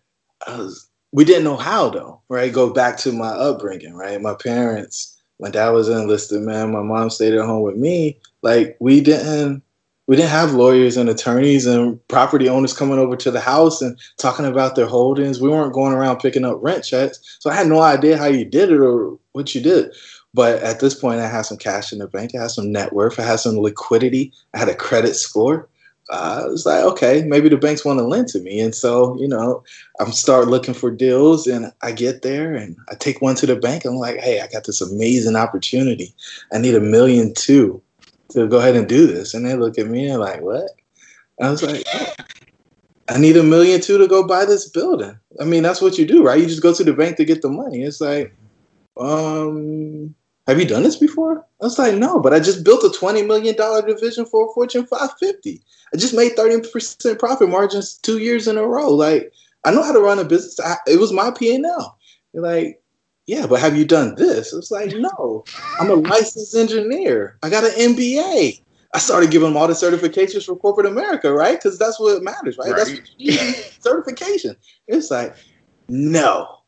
was, 0.48 0.88
we 1.12 1.24
didn't 1.24 1.44
know 1.44 1.58
how 1.58 1.90
though 1.90 2.22
right 2.30 2.54
go 2.54 2.72
back 2.72 2.96
to 2.96 3.12
my 3.12 3.28
upbringing 3.28 3.92
right 3.92 4.22
my 4.22 4.34
parents 4.34 5.19
my 5.40 5.50
dad 5.50 5.70
was 5.70 5.88
enlisted 5.88 6.42
man 6.42 6.72
my 6.72 6.82
mom 6.82 7.10
stayed 7.10 7.34
at 7.34 7.44
home 7.44 7.62
with 7.62 7.76
me 7.76 8.16
like 8.42 8.76
we 8.80 9.00
didn't 9.00 9.62
we 10.10 10.16
didn't 10.16 10.30
have 10.30 10.54
lawyers 10.54 10.96
and 10.96 11.08
attorneys 11.08 11.66
and 11.66 11.96
property 12.08 12.48
owners 12.48 12.76
coming 12.76 12.98
over 12.98 13.14
to 13.14 13.30
the 13.30 13.38
house 13.38 13.80
and 13.80 13.96
talking 14.16 14.44
about 14.44 14.74
their 14.74 14.88
holdings. 14.88 15.40
We 15.40 15.48
weren't 15.48 15.72
going 15.72 15.92
around 15.92 16.18
picking 16.18 16.44
up 16.44 16.58
rent 16.60 16.82
checks. 16.82 17.20
So 17.38 17.48
I 17.48 17.54
had 17.54 17.68
no 17.68 17.80
idea 17.80 18.18
how 18.18 18.26
you 18.26 18.44
did 18.44 18.72
it 18.72 18.80
or 18.80 19.16
what 19.34 19.54
you 19.54 19.60
did. 19.60 19.94
But 20.34 20.60
at 20.64 20.80
this 20.80 20.96
point, 20.96 21.20
I 21.20 21.28
had 21.28 21.42
some 21.42 21.58
cash 21.58 21.92
in 21.92 22.00
the 22.00 22.08
bank. 22.08 22.34
I 22.34 22.42
had 22.42 22.50
some 22.50 22.72
net 22.72 22.92
worth. 22.92 23.20
I 23.20 23.22
had 23.22 23.38
some 23.38 23.56
liquidity. 23.56 24.32
I 24.52 24.58
had 24.58 24.68
a 24.68 24.74
credit 24.74 25.14
score. 25.14 25.68
I 26.10 26.44
was 26.46 26.66
like, 26.66 26.84
okay, 26.84 27.22
maybe 27.22 27.48
the 27.48 27.56
banks 27.56 27.84
want 27.84 27.98
to 28.00 28.04
lend 28.04 28.28
to 28.28 28.40
me. 28.40 28.60
And 28.60 28.74
so, 28.74 29.16
you 29.20 29.28
know, 29.28 29.62
I'm 30.00 30.12
start 30.12 30.48
looking 30.48 30.74
for 30.74 30.90
deals 30.90 31.46
and 31.46 31.72
I 31.82 31.92
get 31.92 32.22
there 32.22 32.54
and 32.54 32.76
I 32.90 32.96
take 32.96 33.22
one 33.22 33.36
to 33.36 33.46
the 33.46 33.56
bank. 33.56 33.84
I'm 33.84 33.96
like, 33.96 34.18
hey, 34.18 34.40
I 34.40 34.48
got 34.48 34.64
this 34.64 34.80
amazing 34.80 35.36
opportunity. 35.36 36.12
I 36.52 36.58
need 36.58 36.74
a 36.74 36.80
million 36.80 37.32
two 37.34 37.80
to 38.30 38.48
go 38.48 38.58
ahead 38.58 38.76
and 38.76 38.88
do 38.88 39.06
this. 39.06 39.34
And 39.34 39.46
they 39.46 39.54
look 39.54 39.78
at 39.78 39.86
me 39.86 40.08
and 40.08 40.20
like, 40.20 40.40
what? 40.40 40.70
I 41.40 41.50
was 41.50 41.62
like, 41.62 41.84
oh, 41.94 42.12
I 43.08 43.18
need 43.18 43.36
a 43.36 43.42
million 43.42 43.80
two 43.80 43.98
to 43.98 44.08
go 44.08 44.26
buy 44.26 44.44
this 44.44 44.68
building. 44.68 45.18
I 45.40 45.44
mean, 45.44 45.62
that's 45.62 45.80
what 45.80 45.96
you 45.96 46.06
do, 46.06 46.24
right? 46.24 46.40
You 46.40 46.46
just 46.46 46.62
go 46.62 46.74
to 46.74 46.84
the 46.84 46.92
bank 46.92 47.16
to 47.16 47.24
get 47.24 47.42
the 47.42 47.48
money. 47.48 47.82
It's 47.82 48.00
like, 48.00 48.34
um, 48.96 50.14
have 50.50 50.58
you 50.58 50.66
done 50.66 50.82
this 50.82 50.96
before? 50.96 51.46
I 51.60 51.64
was 51.64 51.78
like, 51.78 51.94
no, 51.94 52.18
but 52.18 52.34
I 52.34 52.40
just 52.40 52.64
built 52.64 52.82
a 52.82 52.88
$20 52.88 53.24
million 53.24 53.54
division 53.86 54.26
for 54.26 54.50
a 54.50 54.52
Fortune 54.52 54.84
550. 54.84 55.62
I 55.94 55.96
just 55.96 56.12
made 56.12 56.32
30% 56.34 57.20
profit 57.20 57.48
margins 57.48 57.94
two 57.98 58.18
years 58.18 58.48
in 58.48 58.58
a 58.58 58.66
row. 58.66 58.90
Like, 58.90 59.32
I 59.64 59.70
know 59.70 59.84
how 59.84 59.92
to 59.92 60.00
run 60.00 60.18
a 60.18 60.24
business. 60.24 60.58
I, 60.58 60.74
it 60.88 60.98
was 60.98 61.12
my 61.12 61.30
P&L. 61.30 61.98
You're 62.32 62.42
like, 62.42 62.82
yeah, 63.26 63.46
but 63.46 63.60
have 63.60 63.76
you 63.76 63.84
done 63.84 64.16
this? 64.16 64.52
It's 64.52 64.72
like, 64.72 64.92
no, 64.96 65.44
I'm 65.78 65.88
a 65.88 65.94
licensed 65.94 66.56
engineer. 66.56 67.38
I 67.44 67.48
got 67.48 67.62
an 67.62 67.94
MBA. 67.94 68.60
I 68.92 68.98
started 68.98 69.30
giving 69.30 69.50
them 69.50 69.56
all 69.56 69.68
the 69.68 69.74
certifications 69.74 70.46
for 70.46 70.56
corporate 70.56 70.86
America, 70.86 71.32
right? 71.32 71.56
Because 71.56 71.78
that's 71.78 72.00
what 72.00 72.24
matters, 72.24 72.58
right? 72.58 72.72
right. 72.72 73.00
That's 73.18 73.84
certification. 73.84 74.56
It's 74.88 75.12
like, 75.12 75.36
no, 75.88 76.59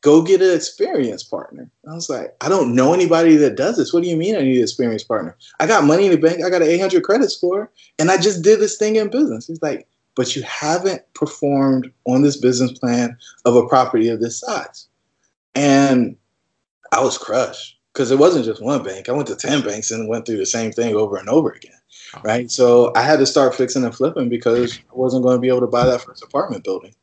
go 0.00 0.22
get 0.22 0.42
an 0.42 0.54
experienced 0.54 1.30
partner. 1.30 1.70
I 1.88 1.94
was 1.94 2.08
like, 2.08 2.34
I 2.40 2.48
don't 2.48 2.74
know 2.74 2.94
anybody 2.94 3.36
that 3.36 3.56
does 3.56 3.76
this. 3.76 3.92
What 3.92 4.02
do 4.02 4.08
you 4.08 4.16
mean 4.16 4.36
I 4.36 4.40
need 4.40 4.56
an 4.56 4.62
experienced 4.62 5.08
partner? 5.08 5.36
I 5.60 5.66
got 5.66 5.84
money 5.84 6.06
in 6.06 6.12
the 6.12 6.18
bank. 6.18 6.44
I 6.44 6.50
got 6.50 6.62
an 6.62 6.68
800 6.68 7.02
credit 7.02 7.30
score, 7.30 7.70
and 7.98 8.10
I 8.10 8.16
just 8.16 8.42
did 8.42 8.60
this 8.60 8.76
thing 8.76 8.96
in 8.96 9.10
business. 9.10 9.46
He's 9.46 9.62
like, 9.62 9.86
but 10.14 10.36
you 10.36 10.42
haven't 10.42 11.02
performed 11.14 11.90
on 12.06 12.22
this 12.22 12.36
business 12.36 12.78
plan 12.78 13.16
of 13.44 13.56
a 13.56 13.66
property 13.66 14.08
of 14.08 14.20
this 14.20 14.40
size. 14.40 14.86
And 15.54 16.16
I 16.92 17.02
was 17.02 17.18
crushed 17.18 17.78
because 17.92 18.10
it 18.10 18.18
wasn't 18.18 18.44
just 18.44 18.62
one 18.62 18.82
bank. 18.82 19.08
I 19.08 19.12
went 19.12 19.28
to 19.28 19.36
10 19.36 19.62
banks 19.62 19.90
and 19.90 20.08
went 20.08 20.26
through 20.26 20.36
the 20.36 20.46
same 20.46 20.72
thing 20.72 20.94
over 20.94 21.16
and 21.16 21.28
over 21.28 21.50
again. 21.50 21.72
Right. 22.22 22.48
So 22.50 22.92
I 22.94 23.02
had 23.02 23.18
to 23.18 23.26
start 23.26 23.56
fixing 23.56 23.84
and 23.84 23.94
flipping 23.94 24.28
because 24.28 24.78
I 24.78 24.94
wasn't 24.94 25.24
going 25.24 25.36
to 25.36 25.40
be 25.40 25.48
able 25.48 25.60
to 25.60 25.66
buy 25.66 25.84
that 25.86 26.02
first 26.02 26.22
apartment 26.22 26.62
building. 26.62 26.94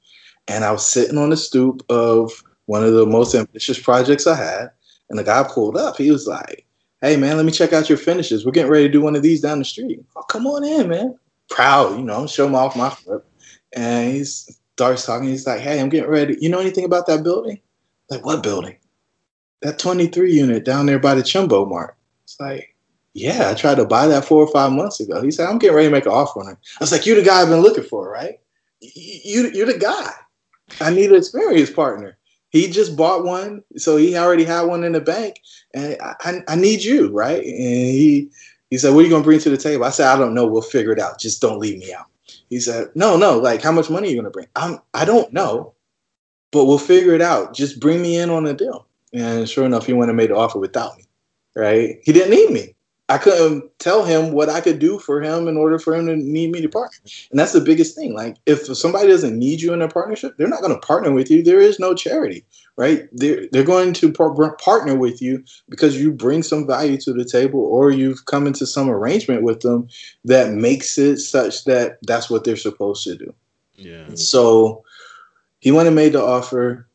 And 0.47 0.63
I 0.63 0.71
was 0.71 0.85
sitting 0.87 1.17
on 1.17 1.31
the 1.31 1.37
stoop 1.37 1.83
of 1.89 2.31
one 2.71 2.85
of 2.85 2.93
the 2.93 3.05
most 3.05 3.35
ambitious 3.35 3.77
projects 3.77 4.25
I 4.25 4.35
had. 4.35 4.71
And 5.09 5.19
the 5.19 5.25
guy 5.25 5.43
pulled 5.43 5.75
up. 5.75 5.97
He 5.97 6.09
was 6.09 6.25
like, 6.25 6.65
Hey 7.01 7.17
man, 7.17 7.35
let 7.35 7.45
me 7.45 7.51
check 7.51 7.73
out 7.73 7.89
your 7.89 7.97
finishes. 7.97 8.45
We're 8.45 8.53
getting 8.53 8.71
ready 8.71 8.85
to 8.85 8.91
do 8.91 9.01
one 9.01 9.13
of 9.13 9.23
these 9.23 9.41
down 9.41 9.59
the 9.59 9.65
street. 9.65 9.99
Oh, 10.15 10.21
come 10.23 10.47
on 10.47 10.63
in, 10.63 10.87
man. 10.87 11.19
Proud, 11.49 11.97
you 11.97 12.05
know, 12.05 12.25
show 12.27 12.47
him 12.47 12.55
off 12.55 12.77
my 12.77 12.89
flip. 12.89 13.25
And 13.73 14.13
he 14.13 14.23
starts 14.23 15.05
talking. 15.05 15.27
He's 15.27 15.45
like, 15.45 15.59
Hey, 15.59 15.81
I'm 15.81 15.89
getting 15.89 16.09
ready. 16.09 16.37
You 16.39 16.47
know 16.47 16.59
anything 16.59 16.85
about 16.85 17.07
that 17.07 17.23
building? 17.23 17.59
Like, 18.09 18.25
what 18.25 18.41
building? 18.41 18.77
That 19.63 19.77
23 19.77 20.31
unit 20.31 20.63
down 20.63 20.85
there 20.85 20.99
by 20.99 21.15
the 21.15 21.23
Chumbo 21.23 21.67
Mart. 21.67 21.97
It's 22.23 22.39
like, 22.39 22.73
yeah, 23.13 23.49
I 23.49 23.53
tried 23.53 23.75
to 23.75 23.85
buy 23.85 24.07
that 24.07 24.23
four 24.23 24.41
or 24.41 24.51
five 24.53 24.71
months 24.71 25.01
ago. 25.01 25.21
He 25.21 25.31
said, 25.31 25.49
I'm 25.49 25.59
getting 25.59 25.75
ready 25.75 25.89
to 25.89 25.93
make 25.93 26.05
an 26.05 26.13
offer 26.13 26.39
on 26.39 26.53
it. 26.53 26.57
I 26.79 26.83
was 26.83 26.93
like, 26.93 27.05
you're 27.05 27.17
the 27.17 27.21
guy 27.21 27.41
I've 27.41 27.49
been 27.49 27.59
looking 27.59 27.83
for, 27.83 28.09
right? 28.09 28.39
You, 28.79 29.51
you're 29.53 29.65
the 29.65 29.77
guy. 29.77 30.11
I 30.79 30.89
need 30.89 31.09
an 31.09 31.17
experienced 31.17 31.75
partner. 31.75 32.17
He 32.51 32.67
just 32.67 32.97
bought 32.97 33.23
one, 33.23 33.63
so 33.77 33.95
he 33.95 34.17
already 34.17 34.43
had 34.43 34.63
one 34.63 34.83
in 34.83 34.91
the 34.91 34.99
bank, 34.99 35.41
and 35.73 35.97
I, 36.01 36.41
I 36.49 36.55
need 36.55 36.83
you, 36.83 37.09
right? 37.09 37.41
And 37.41 37.55
he 37.55 38.29
he 38.69 38.77
said, 38.77 38.93
"What 38.93 39.01
are 39.01 39.03
you 39.03 39.09
gonna 39.09 39.23
bring 39.23 39.39
to 39.39 39.49
the 39.49 39.57
table?" 39.57 39.85
I 39.85 39.89
said, 39.89 40.07
"I 40.07 40.17
don't 40.17 40.33
know. 40.33 40.45
We'll 40.45 40.61
figure 40.61 40.91
it 40.91 40.99
out. 40.99 41.17
Just 41.17 41.41
don't 41.41 41.59
leave 41.59 41.79
me 41.79 41.93
out." 41.93 42.07
He 42.49 42.59
said, 42.59 42.89
"No, 42.93 43.15
no. 43.15 43.39
Like, 43.39 43.61
how 43.61 43.71
much 43.71 43.89
money 43.89 44.09
are 44.09 44.11
you 44.11 44.17
gonna 44.17 44.29
bring?" 44.29 44.47
I'm 44.57 44.79
I 44.93 45.05
don't 45.05 45.31
know, 45.31 45.73
but 46.51 46.65
we'll 46.65 46.77
figure 46.77 47.15
it 47.15 47.21
out. 47.21 47.53
Just 47.53 47.79
bring 47.79 48.01
me 48.01 48.17
in 48.17 48.29
on 48.29 48.43
the 48.43 48.53
deal. 48.53 48.85
And 49.13 49.47
sure 49.49 49.65
enough, 49.65 49.85
he 49.85 49.93
went 49.93 50.09
and 50.11 50.17
made 50.17 50.29
the 50.29 50.35
offer 50.35 50.59
without 50.59 50.97
me. 50.97 51.05
Right? 51.55 51.99
He 52.03 52.11
didn't 52.11 52.31
need 52.31 52.51
me. 52.51 52.75
I 53.11 53.17
couldn't 53.17 53.77
tell 53.77 54.05
him 54.05 54.31
what 54.31 54.47
I 54.47 54.61
could 54.61 54.79
do 54.79 54.97
for 54.97 55.21
him 55.21 55.49
in 55.49 55.57
order 55.57 55.77
for 55.77 55.93
him 55.93 56.05
to 56.05 56.15
need 56.15 56.49
me 56.49 56.61
to 56.61 56.69
partner. 56.69 56.97
And 57.29 57.37
that's 57.37 57.51
the 57.51 57.59
biggest 57.59 57.93
thing. 57.93 58.13
Like 58.13 58.37
if 58.45 58.65
somebody 58.77 59.09
doesn't 59.09 59.37
need 59.37 59.59
you 59.59 59.73
in 59.73 59.81
a 59.81 59.89
partnership, 59.89 60.37
they're 60.37 60.47
not 60.47 60.61
going 60.61 60.73
to 60.73 60.87
partner 60.87 61.11
with 61.11 61.29
you. 61.29 61.43
There 61.43 61.59
is 61.59 61.77
no 61.77 61.93
charity, 61.93 62.45
right? 62.77 63.09
They're, 63.11 63.49
they're 63.51 63.65
going 63.65 63.91
to 63.95 64.13
par- 64.13 64.55
partner 64.55 64.95
with 64.95 65.21
you 65.21 65.43
because 65.67 65.99
you 65.99 66.13
bring 66.13 66.41
some 66.41 66.65
value 66.65 66.95
to 67.01 67.11
the 67.11 67.25
table 67.25 67.59
or 67.59 67.91
you've 67.91 68.25
come 68.27 68.47
into 68.47 68.65
some 68.65 68.89
arrangement 68.89 69.43
with 69.43 69.59
them 69.59 69.89
that 70.23 70.53
makes 70.53 70.97
it 70.97 71.17
such 71.17 71.65
that 71.65 71.97
that's 72.03 72.29
what 72.29 72.45
they're 72.45 72.55
supposed 72.55 73.03
to 73.03 73.17
do. 73.17 73.33
Yeah. 73.75 74.05
So 74.13 74.85
he 75.59 75.73
went 75.73 75.87
and 75.87 75.97
made 75.97 76.13
the 76.13 76.23
offer. 76.23 76.87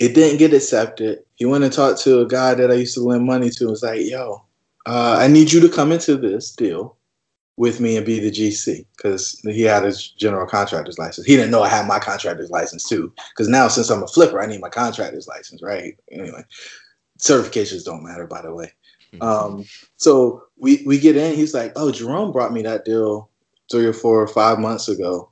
It 0.00 0.12
didn't 0.16 0.38
get 0.38 0.54
accepted. 0.54 1.20
He 1.36 1.44
went 1.44 1.62
and 1.62 1.72
talked 1.72 2.00
to 2.00 2.18
a 2.18 2.26
guy 2.26 2.54
that 2.54 2.72
I 2.72 2.74
used 2.74 2.94
to 2.94 3.00
lend 3.00 3.26
money 3.26 3.48
to 3.48 3.64
and 3.64 3.70
was 3.70 3.84
like, 3.84 4.00
yo, 4.00 4.42
uh, 4.86 5.16
I 5.18 5.28
need 5.28 5.52
you 5.52 5.60
to 5.60 5.68
come 5.68 5.92
into 5.92 6.16
this 6.16 6.52
deal 6.52 6.96
with 7.56 7.80
me 7.80 7.96
and 7.96 8.06
be 8.06 8.18
the 8.18 8.30
GC 8.30 8.84
because 8.96 9.38
he 9.44 9.62
had 9.62 9.84
his 9.84 10.08
general 10.08 10.46
contractor's 10.46 10.98
license. 10.98 11.26
He 11.26 11.36
didn't 11.36 11.50
know 11.50 11.62
I 11.62 11.68
had 11.68 11.86
my 11.86 11.98
contractor's 11.98 12.50
license 12.50 12.88
too. 12.88 13.12
Because 13.30 13.48
now, 13.48 13.68
since 13.68 13.90
I'm 13.90 14.02
a 14.02 14.08
flipper, 14.08 14.40
I 14.40 14.46
need 14.46 14.60
my 14.60 14.70
contractor's 14.70 15.28
license, 15.28 15.62
right? 15.62 15.96
Anyway, 16.10 16.44
certifications 17.18 17.84
don't 17.84 18.04
matter, 18.04 18.26
by 18.26 18.42
the 18.42 18.54
way. 18.54 18.72
Mm-hmm. 19.12 19.22
Um, 19.22 19.64
so 19.96 20.44
we 20.56 20.82
we 20.86 20.98
get 20.98 21.16
in. 21.16 21.34
He's 21.34 21.54
like, 21.54 21.72
"Oh, 21.76 21.92
Jerome 21.92 22.32
brought 22.32 22.52
me 22.52 22.62
that 22.62 22.84
deal 22.84 23.28
three 23.70 23.86
or 23.86 23.92
four 23.92 24.20
or 24.20 24.28
five 24.28 24.58
months 24.58 24.88
ago. 24.88 25.30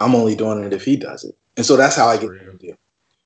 I'm 0.00 0.14
only 0.14 0.34
doing 0.34 0.64
it 0.64 0.72
if 0.72 0.84
he 0.84 0.96
does 0.96 1.24
it." 1.24 1.36
And 1.56 1.66
so 1.66 1.76
that's 1.76 1.96
how 1.96 2.06
I 2.06 2.16
get 2.16 2.30
the 2.30 2.56
deal, 2.58 2.76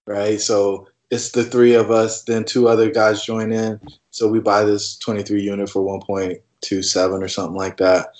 right? 0.07 0.41
So 0.41 0.89
it's 1.13 1.33
the 1.33 1.45
three 1.45 1.75
of 1.75 1.91
us. 1.91 2.23
Then 2.23 2.43
two 2.43 2.69
other 2.69 2.91
guys 2.91 3.23
join 3.23 3.53
in. 3.53 3.79
So 4.11 4.27
we 4.27 4.41
buy 4.41 4.65
this 4.65 4.97
23 4.97 5.43
unit 5.43 5.69
for 5.69 5.83
1.27 5.83 7.23
or 7.23 7.29
something 7.29 7.55
like 7.55 7.77
that. 7.77 8.15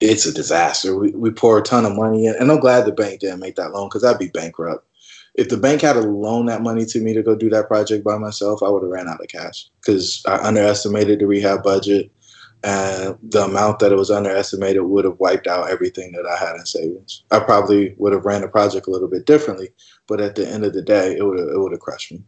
It's 0.00 0.24
a 0.24 0.32
disaster. 0.32 0.96
We, 0.96 1.10
we 1.10 1.32
pour 1.32 1.58
a 1.58 1.62
ton 1.62 1.84
of 1.84 1.96
money 1.96 2.26
in, 2.26 2.36
and 2.36 2.50
I'm 2.50 2.60
glad 2.60 2.86
the 2.86 2.92
bank 2.92 3.20
didn't 3.20 3.40
make 3.40 3.56
that 3.56 3.72
loan 3.72 3.88
because 3.88 4.04
I'd 4.04 4.20
be 4.20 4.28
bankrupt. 4.28 4.86
If 5.34 5.48
the 5.48 5.56
bank 5.56 5.80
had 5.80 5.94
to 5.94 6.00
loan 6.00 6.46
that 6.46 6.62
money 6.62 6.84
to 6.86 7.00
me 7.00 7.12
to 7.12 7.24
go 7.24 7.34
do 7.34 7.50
that 7.50 7.66
project 7.66 8.04
by 8.04 8.18
myself, 8.18 8.62
I 8.62 8.68
would 8.68 8.84
have 8.84 8.92
ran 8.92 9.08
out 9.08 9.20
of 9.20 9.26
cash 9.26 9.68
because 9.80 10.22
I 10.24 10.36
underestimated 10.36 11.18
the 11.18 11.26
rehab 11.26 11.64
budget, 11.64 12.08
and 12.64 13.18
the 13.22 13.44
amount 13.44 13.80
that 13.80 13.92
it 13.92 13.96
was 13.96 14.10
underestimated 14.10 14.82
would 14.82 15.04
have 15.04 15.18
wiped 15.18 15.46
out 15.46 15.70
everything 15.70 16.12
that 16.12 16.26
I 16.26 16.36
had 16.36 16.56
in 16.56 16.64
savings. 16.64 17.24
I 17.30 17.40
probably 17.40 17.94
would 17.98 18.12
have 18.12 18.24
ran 18.24 18.42
the 18.42 18.48
project 18.48 18.86
a 18.86 18.90
little 18.90 19.08
bit 19.08 19.26
differently, 19.26 19.70
but 20.06 20.20
at 20.20 20.36
the 20.36 20.46
end 20.46 20.64
of 20.64 20.72
the 20.72 20.82
day, 20.82 21.16
it 21.16 21.24
would 21.24 21.38
have 21.38 21.48
it 21.48 21.58
would 21.58 21.72
have 21.72 21.80
crushed 21.80 22.12
me. 22.12 22.22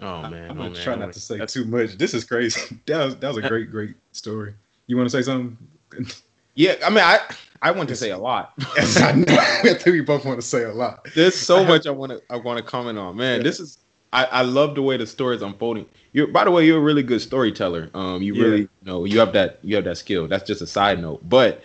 Oh 0.00 0.22
man, 0.22 0.50
I'm 0.50 0.58
oh, 0.58 0.62
gonna 0.62 0.70
man. 0.70 0.82
try 0.82 0.94
not 0.94 1.12
to 1.12 1.20
say 1.20 1.44
too 1.46 1.64
much. 1.64 1.98
This 1.98 2.14
is 2.14 2.24
crazy. 2.24 2.78
That 2.86 3.04
was 3.04 3.16
that 3.16 3.28
was 3.28 3.44
a 3.44 3.48
great 3.48 3.70
great 3.70 3.96
story. 4.12 4.54
You 4.86 4.96
want 4.96 5.10
to 5.10 5.16
say 5.16 5.22
something? 5.22 5.56
Yeah, 6.54 6.74
I 6.84 6.90
mean, 6.90 7.04
I 7.04 7.20
I 7.62 7.70
want 7.70 7.88
to 7.88 7.94
say 7.94 8.10
a 8.10 8.18
lot. 8.18 8.52
yes, 8.76 9.00
I 9.00 9.12
know. 9.12 9.24
I 9.28 9.74
think 9.74 9.86
we 9.86 10.00
both 10.00 10.24
want 10.24 10.40
to 10.40 10.46
say 10.46 10.64
a 10.64 10.72
lot. 10.72 11.06
There's 11.14 11.36
so 11.36 11.64
much 11.64 11.86
I 11.86 11.90
want 11.90 12.10
to 12.10 12.22
I 12.30 12.36
want 12.36 12.56
to 12.56 12.64
comment 12.64 12.98
on. 12.98 13.16
Man, 13.16 13.36
yeah. 13.36 13.42
this 13.44 13.60
is 13.60 13.78
I, 14.12 14.24
I 14.24 14.42
love 14.42 14.74
the 14.74 14.82
way 14.82 14.96
the 14.96 15.06
story 15.06 15.36
is 15.36 15.42
unfolding. 15.42 15.86
You 16.12 16.26
by 16.28 16.44
the 16.44 16.50
way, 16.50 16.66
you're 16.66 16.78
a 16.78 16.82
really 16.82 17.02
good 17.02 17.20
storyteller. 17.20 17.90
Um, 17.94 18.22
you 18.22 18.34
yeah. 18.34 18.44
really 18.44 18.60
you 18.60 18.68
know 18.84 19.04
you 19.04 19.18
have 19.18 19.32
that 19.34 19.58
you 19.62 19.76
have 19.76 19.84
that 19.84 19.98
skill. 19.98 20.26
That's 20.28 20.46
just 20.46 20.62
a 20.62 20.66
side 20.66 21.00
note. 21.00 21.28
But 21.28 21.62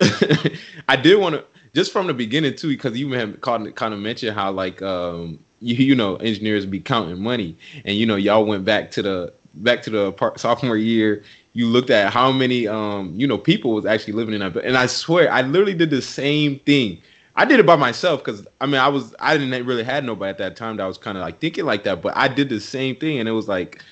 I 0.88 0.96
did 0.96 1.20
want 1.20 1.36
to 1.36 1.44
just 1.74 1.92
from 1.92 2.06
the 2.06 2.14
beginning 2.14 2.54
too, 2.56 2.68
because 2.68 2.96
you 2.98 3.10
have 3.12 3.40
kind 3.40 3.66
of, 3.66 3.74
kind 3.74 3.92
of 3.94 4.00
mentioned 4.00 4.34
how 4.34 4.50
like 4.50 4.82
um 4.82 5.38
you 5.60 5.76
you 5.76 5.94
know 5.94 6.16
engineers 6.16 6.66
be 6.66 6.80
counting 6.80 7.20
money, 7.20 7.56
and 7.84 7.96
you 7.96 8.06
know 8.06 8.16
y'all 8.16 8.44
went 8.44 8.64
back 8.64 8.90
to 8.92 9.02
the 9.02 9.32
back 9.54 9.82
to 9.82 9.90
the 9.90 10.12
part, 10.12 10.40
sophomore 10.40 10.76
year. 10.76 11.22
You 11.52 11.68
looked 11.68 11.90
at 11.90 12.12
how 12.12 12.32
many 12.32 12.66
um 12.66 13.12
you 13.14 13.26
know 13.26 13.38
people 13.38 13.72
was 13.72 13.86
actually 13.86 14.14
living 14.14 14.34
in 14.34 14.40
that, 14.40 14.56
and 14.64 14.76
I 14.76 14.86
swear 14.86 15.32
I 15.32 15.42
literally 15.42 15.74
did 15.74 15.90
the 15.90 16.02
same 16.02 16.58
thing. 16.60 17.00
I 17.36 17.44
did 17.44 17.60
it 17.60 17.66
by 17.66 17.76
myself 17.76 18.24
because 18.24 18.46
I 18.60 18.66
mean 18.66 18.80
I 18.80 18.88
was 18.88 19.14
I 19.18 19.36
didn't 19.36 19.66
really 19.66 19.84
had 19.84 20.04
nobody 20.04 20.30
at 20.30 20.38
that 20.38 20.56
time 20.56 20.76
that 20.76 20.86
was 20.86 20.98
kind 20.98 21.18
of 21.18 21.22
like 21.22 21.40
thinking 21.40 21.64
like 21.64 21.84
that, 21.84 22.02
but 22.02 22.16
I 22.16 22.28
did 22.28 22.48
the 22.48 22.60
same 22.60 22.96
thing, 22.96 23.18
and 23.18 23.28
it 23.28 23.32
was 23.32 23.48
like 23.48 23.82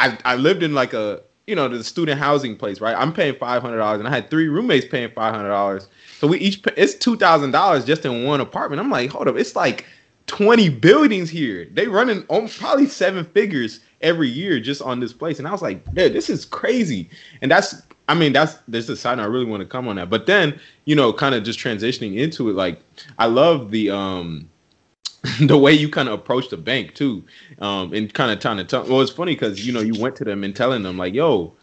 I 0.00 0.18
I 0.24 0.36
lived 0.36 0.62
in 0.62 0.74
like 0.74 0.92
a 0.92 1.22
you 1.46 1.54
know 1.56 1.68
the 1.68 1.82
student 1.84 2.18
housing 2.20 2.56
place, 2.56 2.80
right? 2.80 2.96
I'm 2.96 3.12
paying 3.12 3.36
five 3.36 3.62
hundred 3.62 3.78
dollars, 3.78 4.00
and 4.00 4.08
I 4.08 4.10
had 4.12 4.30
three 4.30 4.48
roommates 4.48 4.86
paying 4.86 5.10
five 5.10 5.34
hundred 5.34 5.48
dollars 5.48 5.88
so 6.22 6.28
we 6.28 6.38
each 6.38 6.62
it's 6.76 6.94
two 6.94 7.16
thousand 7.16 7.50
dollars 7.50 7.84
just 7.84 8.04
in 8.04 8.22
one 8.22 8.40
apartment. 8.40 8.78
I'm 8.78 8.90
like, 8.90 9.10
hold 9.10 9.26
up, 9.26 9.34
it's 9.36 9.56
like 9.56 9.86
twenty 10.28 10.68
buildings 10.68 11.28
here. 11.28 11.66
They 11.72 11.88
running 11.88 12.24
on 12.28 12.48
probably 12.48 12.86
seven 12.86 13.24
figures 13.24 13.80
every 14.02 14.28
year 14.28 14.60
just 14.60 14.82
on 14.82 15.00
this 15.00 15.12
place. 15.12 15.40
And 15.40 15.48
I 15.48 15.50
was 15.50 15.62
like, 15.62 15.84
dude, 15.94 16.12
this 16.12 16.30
is 16.30 16.44
crazy. 16.44 17.10
And 17.40 17.50
that's 17.50 17.82
I 18.12 18.14
mean, 18.14 18.34
that's 18.34 18.58
there's 18.68 18.90
a 18.90 18.96
side 18.96 19.18
I 19.18 19.24
really 19.24 19.46
want 19.46 19.62
to 19.62 19.66
come 19.66 19.88
on 19.88 19.96
that. 19.96 20.10
But 20.10 20.26
then, 20.26 20.60
you 20.84 20.94
know, 20.94 21.14
kind 21.14 21.34
of 21.34 21.44
just 21.44 21.58
transitioning 21.58 22.18
into 22.18 22.50
it, 22.50 22.52
like 22.52 22.78
I 23.18 23.24
love 23.24 23.70
the 23.70 23.88
um 23.88 24.50
the 25.40 25.56
way 25.56 25.72
you 25.72 25.88
kind 25.88 26.10
of 26.10 26.14
approach 26.20 26.50
the 26.50 26.58
bank 26.58 26.94
too, 26.94 27.24
um, 27.60 27.94
and 27.94 28.12
kind 28.12 28.30
of 28.30 28.38
trying 28.38 28.58
to 28.58 28.64
tell. 28.64 28.84
Well, 28.84 29.00
it's 29.00 29.10
funny 29.10 29.34
because 29.34 29.66
you 29.66 29.72
know 29.72 29.80
you 29.80 29.98
went 29.98 30.14
to 30.16 30.24
them 30.24 30.44
and 30.44 30.54
telling 30.54 30.82
them 30.82 30.98
like, 30.98 31.14
"Yo, 31.14 31.54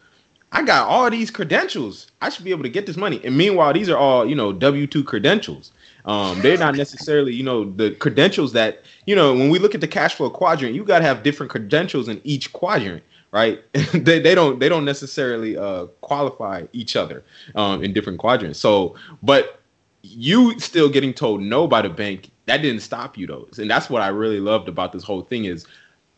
I 0.52 0.64
got 0.64 0.88
all 0.88 1.08
these 1.12 1.30
credentials. 1.30 2.08
I 2.20 2.30
should 2.30 2.46
be 2.46 2.50
able 2.50 2.64
to 2.64 2.70
get 2.70 2.88
this 2.88 2.98
money. 2.98 3.22
And 3.24 3.38
meanwhile, 3.38 3.72
these 3.72 3.88
are 3.88 3.98
all, 3.98 4.28
you 4.28 4.34
know, 4.34 4.52
W 4.52 4.88
2 4.88 5.04
credentials. 5.04 5.72
Um, 6.06 6.42
they're 6.42 6.58
not 6.58 6.76
necessarily, 6.76 7.36
you 7.36 7.44
know, 7.44 7.72
the 7.72 7.92
credentials 7.92 8.54
that, 8.54 8.84
you 9.06 9.16
know, 9.16 9.34
when 9.36 9.50
we 9.50 9.60
look 9.60 9.76
at 9.76 9.82
the 9.82 9.88
cash 9.88 10.16
flow 10.16 10.32
quadrant, 10.32 10.74
you 10.74 10.84
got 10.84 11.00
to 11.00 11.06
have 11.06 11.22
different 11.22 11.52
credentials 11.52 12.08
in 12.08 12.20
each 12.24 12.52
quadrant, 12.54 13.04
right? 13.32 13.62
they, 13.94 14.20
they 14.20 14.36
don't 14.36 14.60
they 14.60 14.70
don't 14.70 14.86
necessarily 14.86 15.58
uh, 15.58 15.86
qualify 16.02 16.64
each 16.74 16.96
other 16.96 17.24
um, 17.56 17.84
in 17.84 17.94
different 17.94 18.20
quadrants. 18.20 18.60
So, 18.60 18.96
but 19.24 19.60
you 20.02 20.60
still 20.60 20.90
getting 20.90 21.14
told 21.14 21.42
no 21.42 21.68
by 21.68 21.82
the 21.82 21.90
bank, 21.90 22.32
that 22.46 22.62
didn't 22.62 22.82
stop 22.82 23.18
you 23.18 23.28
though. 23.28 23.48
And 23.58 23.70
that's 23.70 23.90
what 23.90 24.02
I 24.02 24.08
really 24.08 24.40
loved 24.40 24.68
about 24.70 24.92
this 24.94 25.04
whole 25.04 25.22
thing 25.22 25.46
is 25.46 25.66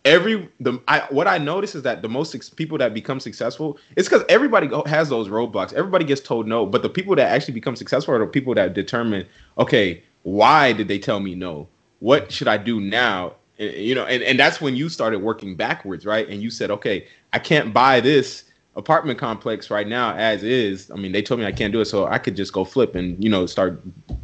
every 0.06 0.50
the 0.60 0.80
I 0.88 1.02
what 1.10 1.28
I 1.28 1.38
notice 1.38 1.76
is 1.76 1.84
that 1.84 2.02
the 2.02 2.10
most 2.10 2.34
ex- 2.34 2.50
people 2.50 2.78
that 2.80 2.94
become 2.94 3.20
successful 3.20 3.78
it's 3.96 4.08
because 4.08 4.24
everybody 4.30 4.68
go, 4.68 4.84
has 4.86 5.10
those 5.10 5.28
roadblocks. 5.30 5.74
Everybody 5.74 6.06
gets 6.06 6.22
told 6.22 6.48
no, 6.48 6.66
but 6.66 6.82
the 6.82 6.90
people 6.90 7.16
that 7.16 7.30
actually 7.30 7.54
become 7.54 7.76
successful 7.76 8.16
are 8.16 8.20
the 8.20 8.28
people 8.28 8.54
that 8.56 8.74
determine, 8.74 9.28
okay, 9.58 10.04
why 10.24 10.74
did 10.74 10.88
they 10.88 11.00
tell 11.00 11.20
me 11.20 11.36
no? 11.36 11.68
What 12.00 12.32
should 12.32 12.48
I 12.48 12.58
do 12.58 12.80
now? 12.80 13.36
And, 13.62 13.74
you 13.76 13.96
know, 13.96 14.06
and, 14.06 14.24
and 14.24 14.40
that's 14.40 14.60
when 14.60 14.76
you 14.76 14.90
started 14.90 15.20
working 15.20 15.56
backwards, 15.56 16.06
right? 16.06 16.28
And 16.28 16.42
you 16.42 16.50
said, 16.50 16.72
okay, 16.72 17.08
I 17.34 17.40
can't 17.40 17.74
buy 17.74 18.00
this 18.00 18.46
apartment 18.76 19.20
complex 19.20 19.70
right 19.70 19.88
now 19.88 20.16
as 20.16 20.44
is. 20.44 20.90
I 20.92 20.96
mean, 20.96 21.12
they 21.12 21.22
told 21.22 21.40
me 21.40 21.46
I 21.46 21.52
can't 21.52 21.74
do 21.74 21.82
it, 21.82 21.86
so 21.86 22.08
I 22.08 22.18
could 22.18 22.36
just 22.36 22.54
go 22.54 22.66
flip 22.66 22.96
and 22.96 23.22
you 23.24 23.30
know 23.30 23.46
start 23.46 23.82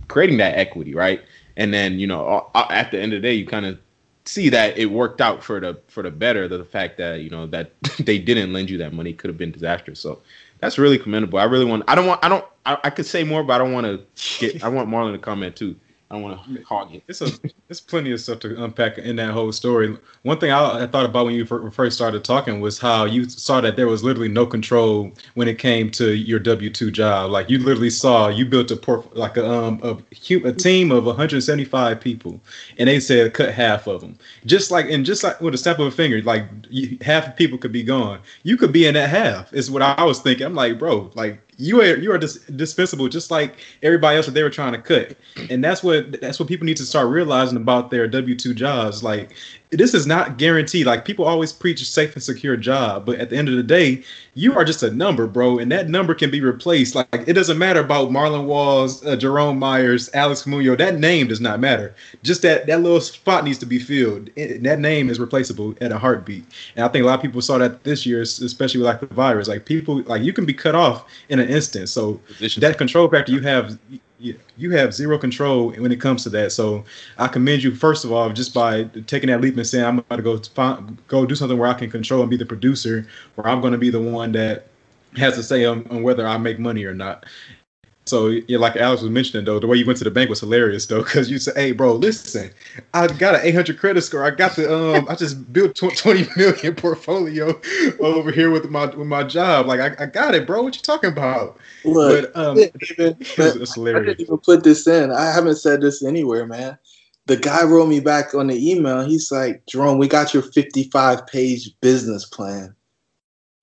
creating 0.07 0.38
that 0.38 0.57
equity, 0.57 0.93
right? 0.93 1.21
And 1.55 1.73
then 1.73 1.99
you 1.99 2.07
know, 2.07 2.49
at 2.55 2.91
the 2.91 2.99
end 2.99 3.13
of 3.13 3.21
the 3.21 3.27
day, 3.27 3.33
you 3.33 3.45
kind 3.45 3.65
of 3.65 3.77
see 4.25 4.49
that 4.49 4.77
it 4.77 4.88
worked 4.88 5.21
out 5.21 5.43
for 5.43 5.59
the 5.59 5.79
for 5.88 6.03
the 6.03 6.11
better. 6.11 6.47
The 6.47 6.63
fact 6.63 6.97
that 6.97 7.21
you 7.21 7.29
know 7.29 7.47
that 7.47 7.71
they 7.99 8.17
didn't 8.17 8.53
lend 8.53 8.69
you 8.69 8.77
that 8.79 8.93
money 8.93 9.13
could 9.13 9.29
have 9.29 9.38
been 9.38 9.51
disastrous. 9.51 9.99
So 9.99 10.21
that's 10.59 10.77
really 10.77 10.97
commendable. 10.97 11.39
I 11.39 11.45
really 11.45 11.65
want. 11.65 11.83
I 11.88 11.95
don't 11.95 12.07
want. 12.07 12.23
I 12.23 12.29
don't. 12.29 12.45
I, 12.65 12.77
I 12.85 12.89
could 12.89 13.05
say 13.05 13.23
more, 13.23 13.43
but 13.43 13.53
I 13.53 13.57
don't 13.57 13.73
want 13.73 13.85
to 13.85 14.39
get. 14.39 14.63
I 14.63 14.69
want 14.69 14.89
Marlon 14.89 15.13
to 15.13 15.19
comment 15.19 15.55
too. 15.55 15.75
I 16.10 16.16
don't 16.16 16.24
want 16.24 16.55
to 16.55 16.64
hog 16.64 16.95
it. 16.95 17.03
It's 17.10 17.22
a, 17.22 17.28
it's 17.70 17.82
plenty 17.82 18.12
of 18.12 18.22
stuff 18.22 18.39
to 18.39 18.64
unpack 18.64 18.97
in 18.97 19.18
that 19.18 19.32
whole 19.32 19.51
story. 19.51 19.97
One 20.24 20.39
thing 20.39 20.51
I, 20.51 20.84
I 20.84 20.88
thought 20.88 21.05
about 21.05 21.26
when 21.26 21.36
you 21.36 21.45
first 21.45 21.97
started 21.97 22.24
talking 22.24 22.62
was 22.62 22.80
how 22.80 23.03
you 23.03 23.28
saw 23.28 23.60
that 23.60 23.76
there 23.76 23.88
was 23.88 24.05
literally 24.05 24.30
no 24.30 24.45
control 24.45 25.12
when 25.34 25.49
it 25.49 25.60
came 25.60 25.91
to 25.91 26.16
your 26.16 26.39
W 26.39 26.70
two 26.70 26.91
job. 26.91 27.32
Like 27.32 27.49
you 27.49 27.60
literally 27.60 27.89
saw 27.89 28.30
you 28.30 28.45
built 28.45 28.72
a 28.72 28.78
port 28.78 29.16
like 29.18 29.36
a 29.36 29.49
um 29.49 29.82
a, 29.84 29.97
a 30.45 30.53
team 30.53 30.91
of 30.91 31.05
175 31.05 31.99
people, 31.99 32.39
and 32.78 32.88
they 32.88 33.01
said 33.01 33.34
cut 33.34 33.53
half 33.53 33.86
of 33.88 33.99
them. 33.99 34.18
Just 34.45 34.72
like 34.72 34.89
and 34.89 35.05
just 35.05 35.26
like 35.26 35.41
with 35.41 35.55
a 35.55 35.58
snap 35.58 35.80
of 35.80 35.88
a 35.88 35.91
finger, 35.91 36.22
like 36.22 36.45
you, 36.70 36.97
half 37.01 37.28
of 37.28 37.36
people 37.36 37.58
could 37.58 37.74
be 37.74 37.84
gone. 37.84 38.20
You 38.43 38.55
could 38.55 38.72
be 38.72 38.86
in 38.86 38.93
that 38.93 39.10
half. 39.10 39.51
Is 39.53 39.70
what 39.70 39.82
I 39.82 40.03
was 40.05 40.20
thinking. 40.20 40.45
I'm 40.45 40.55
like, 40.55 40.80
bro, 40.80 41.12
like 41.16 41.41
you 41.58 41.82
are 41.82 41.97
you 41.97 42.12
are 42.12 42.18
dis- 42.18 42.39
dispensable 42.55 43.08
just 43.08 43.32
like 43.32 43.58
everybody 43.82 44.16
else 44.16 44.26
that 44.28 44.34
they 44.34 44.43
were 44.43 44.49
trying 44.49 44.74
to 44.74 44.82
cut. 44.82 45.18
And 45.49 45.64
that's 45.64 45.84
what 45.84 46.22
that's 46.22 46.39
what 46.39 46.47
people 46.47 46.66
need 46.66 46.78
to 46.78 46.86
start 46.86 47.08
realizing 47.10 47.58
about 47.58 47.89
their 47.89 48.08
w2 48.08 48.55
jobs. 48.55 49.03
Like 49.03 49.36
this 49.70 49.93
is 49.93 50.07
not 50.07 50.38
guaranteed. 50.38 50.86
Like 50.86 51.03
people 51.03 51.26
always 51.26 51.51
preach 51.51 51.82
a 51.82 51.86
safe 51.86 52.13
and 52.13 52.24
secure 52.24 52.55
job, 52.55 53.05
but 53.05 53.20
at 53.20 53.30
the 53.30 53.38
end 53.38 53.49
of 53.49 53.55
the 53.55 53.63
day, 53.63 54.03
you 54.34 54.55
are 54.55 54.63
just 54.63 54.84
a 54.84 54.91
number, 54.91 55.28
bro, 55.28 55.57
and 55.57 55.72
that 55.72 55.89
number 55.89 56.13
can 56.13 56.32
be 56.32 56.39
replaced. 56.41 56.95
Like 56.95 57.07
it 57.28 57.34
doesn't 57.34 57.57
matter 57.57 57.82
about 57.82 58.09
Marlon 58.09 58.45
Walls, 58.45 59.05
uh, 59.05 59.15
Jerome 59.15 59.59
Myers, 59.59 60.09
Alex 60.13 60.43
Muyo. 60.43 60.78
That 60.78 60.99
name 60.99 61.28
does 61.28 61.41
not 61.41 61.59
matter. 61.59 61.93
Just 62.24 62.43
that 62.43 62.68
that 62.68 62.82
little 62.82 63.01
spot 63.01 63.43
needs 63.43 63.57
to 63.59 63.65
be 63.65 63.80
filled. 63.80 64.30
It, 64.36 64.63
that 64.63 64.80
name 64.80 65.09
is 65.09 65.20
replaceable 65.20 65.76
at 65.82 65.91
a 65.91 65.97
heartbeat. 65.97 66.45
And 66.76 66.86
I 66.86 66.88
think 66.88 67.03
a 67.03 67.07
lot 67.07 67.15
of 67.15 67.22
people 67.22 67.41
saw 67.41 67.57
that 67.57 67.84
this 67.84 68.05
year, 68.05 68.22
especially 68.22 68.80
with 68.80 68.88
like 68.88 69.01
the 69.01 69.07
virus. 69.07 69.47
Like 69.47 69.65
people, 69.65 70.01
like 70.03 70.22
you 70.24 70.32
can 70.32 70.45
be 70.45 70.53
cut 70.53 70.76
off 70.76 71.05
in 71.30 71.39
an 71.39 71.49
instant. 71.49 71.89
So 71.89 72.15
Position. 72.28 72.61
that 72.61 72.78
control 72.78 73.09
factor 73.09 73.32
you 73.32 73.41
have 73.41 73.78
you, 74.20 74.39
you 74.57 74.72
have 74.72 74.93
zero 74.93 75.18
control 75.18 75.72
when 75.72 75.91
it 75.91 76.01
comes 76.01 76.24
to 76.24 76.30
that. 76.32 76.51
So 76.51 76.84
I 77.18 77.28
commend 77.28 77.63
you 77.63 77.76
first 77.76 78.03
of 78.03 78.11
all 78.11 78.32
just 78.32 78.53
by 78.53 78.86
taking 79.05 79.30
that 79.30 79.41
leap 79.41 79.55
and 79.55 79.68
saying 79.68 79.86
I'm 79.86 80.03
going 80.09 80.18
to 80.18 80.24
go 80.24 80.38
find, 80.39 80.97
go 81.07 81.26
do 81.26 81.36
something 81.36 81.57
where 81.57 81.70
I 81.70 81.74
can 81.74 81.89
control 81.89 82.22
and 82.22 82.30
be 82.30 82.38
the 82.38 82.45
producer, 82.45 83.07
where 83.36 83.47
I'm 83.47 83.61
going 83.61 83.74
to 83.74 83.80
be 83.80 83.89
the 83.89 84.01
one 84.01 84.32
that 84.34 84.68
has 85.15 85.36
to 85.36 85.43
say 85.43 85.65
on, 85.65 85.88
on 85.88 86.03
whether 86.03 86.28
I 86.28 86.38
make 86.38 86.59
money 86.59 86.84
or 86.84 86.93
not. 86.93 87.26
So 88.08 88.28
yeah, 88.30 88.58
like 88.58 88.78
Alex 88.78 89.01
was 89.01 89.12
mentioning 89.12 89.45
though, 89.45 89.60
the 89.60 89.68
way 89.68 89.78
you 89.78 89.86
went 89.86 89.97
to 89.99 90.05
the 90.05 90.12
bank 90.12 90.30
was 90.30 90.39
hilarious 90.39 90.86
though, 90.86 91.03
because 91.03 91.30
you 91.30 91.39
said, 91.39 91.55
"Hey, 91.58 91.74
bro, 91.74 91.93
listen, 91.93 92.51
I 92.93 93.08
got 93.08 93.36
an 93.36 93.41
800 93.43 93.78
credit 93.78 94.01
score. 94.01 94.24
I 94.24 94.32
got 94.32 94.55
the 94.55 94.74
um, 94.74 95.08
I 95.10 95.16
just 95.16 95.51
built 95.51 95.76
20 95.76 96.28
million 96.38 96.76
portfolio 96.76 97.60
over 97.99 98.32
here 98.32 98.49
with 98.49 98.70
my 98.70 98.86
with 98.86 99.08
my 99.08 99.24
job. 99.24 99.66
Like 99.68 99.80
I, 99.80 100.03
I 100.03 100.05
got 100.08 100.36
it, 100.36 100.47
bro. 100.47 100.64
What 100.64 100.76
you 100.76 100.82
talking 100.82 101.12
about?" 101.12 101.58
Look, 101.84 102.34
but, 102.34 102.41
um, 102.41 102.58
even, 102.58 103.18
it's 103.20 103.74
hilarious. 103.74 103.76
I 103.78 104.05
didn't 104.05 104.22
even 104.22 104.38
put 104.38 104.64
this 104.64 104.88
in. 104.88 105.12
I 105.12 105.26
haven't 105.32 105.58
said 105.58 105.82
this 105.82 106.03
anywhere, 106.03 106.45
man. 106.45 106.78
The 107.26 107.36
guy 107.36 107.66
wrote 107.66 107.89
me 107.89 107.99
back 107.99 108.34
on 108.34 108.47
the 108.47 108.72
email. 108.72 109.05
He's 109.05 109.32
like, 109.32 109.66
"Jerome, 109.66 109.97
we 109.97 110.08
got 110.08 110.34
your 110.34 110.43
55 110.43 111.28
page 111.28 111.72
business 111.82 112.26
plan, 112.26 112.74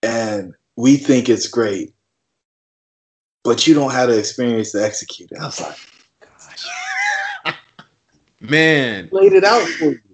and 0.03 0.53
we 0.77 0.97
think 0.99 1.31
it's 1.31 1.49
great." 1.49 1.95
But 3.45 3.67
you 3.67 3.75
don't 3.75 3.93
have 3.93 4.09
the 4.09 4.19
experience 4.19 4.73
to 4.73 4.83
execute 4.83 5.31
it. 5.31 5.39
I 5.39 5.45
was 5.47 5.61
like, 5.61 5.77
gosh. 7.45 7.55
Man. 8.41 9.09
Laid 9.13 9.35
it 9.35 9.45
out 9.45 9.67
for 9.69 9.93
you. 9.93 10.14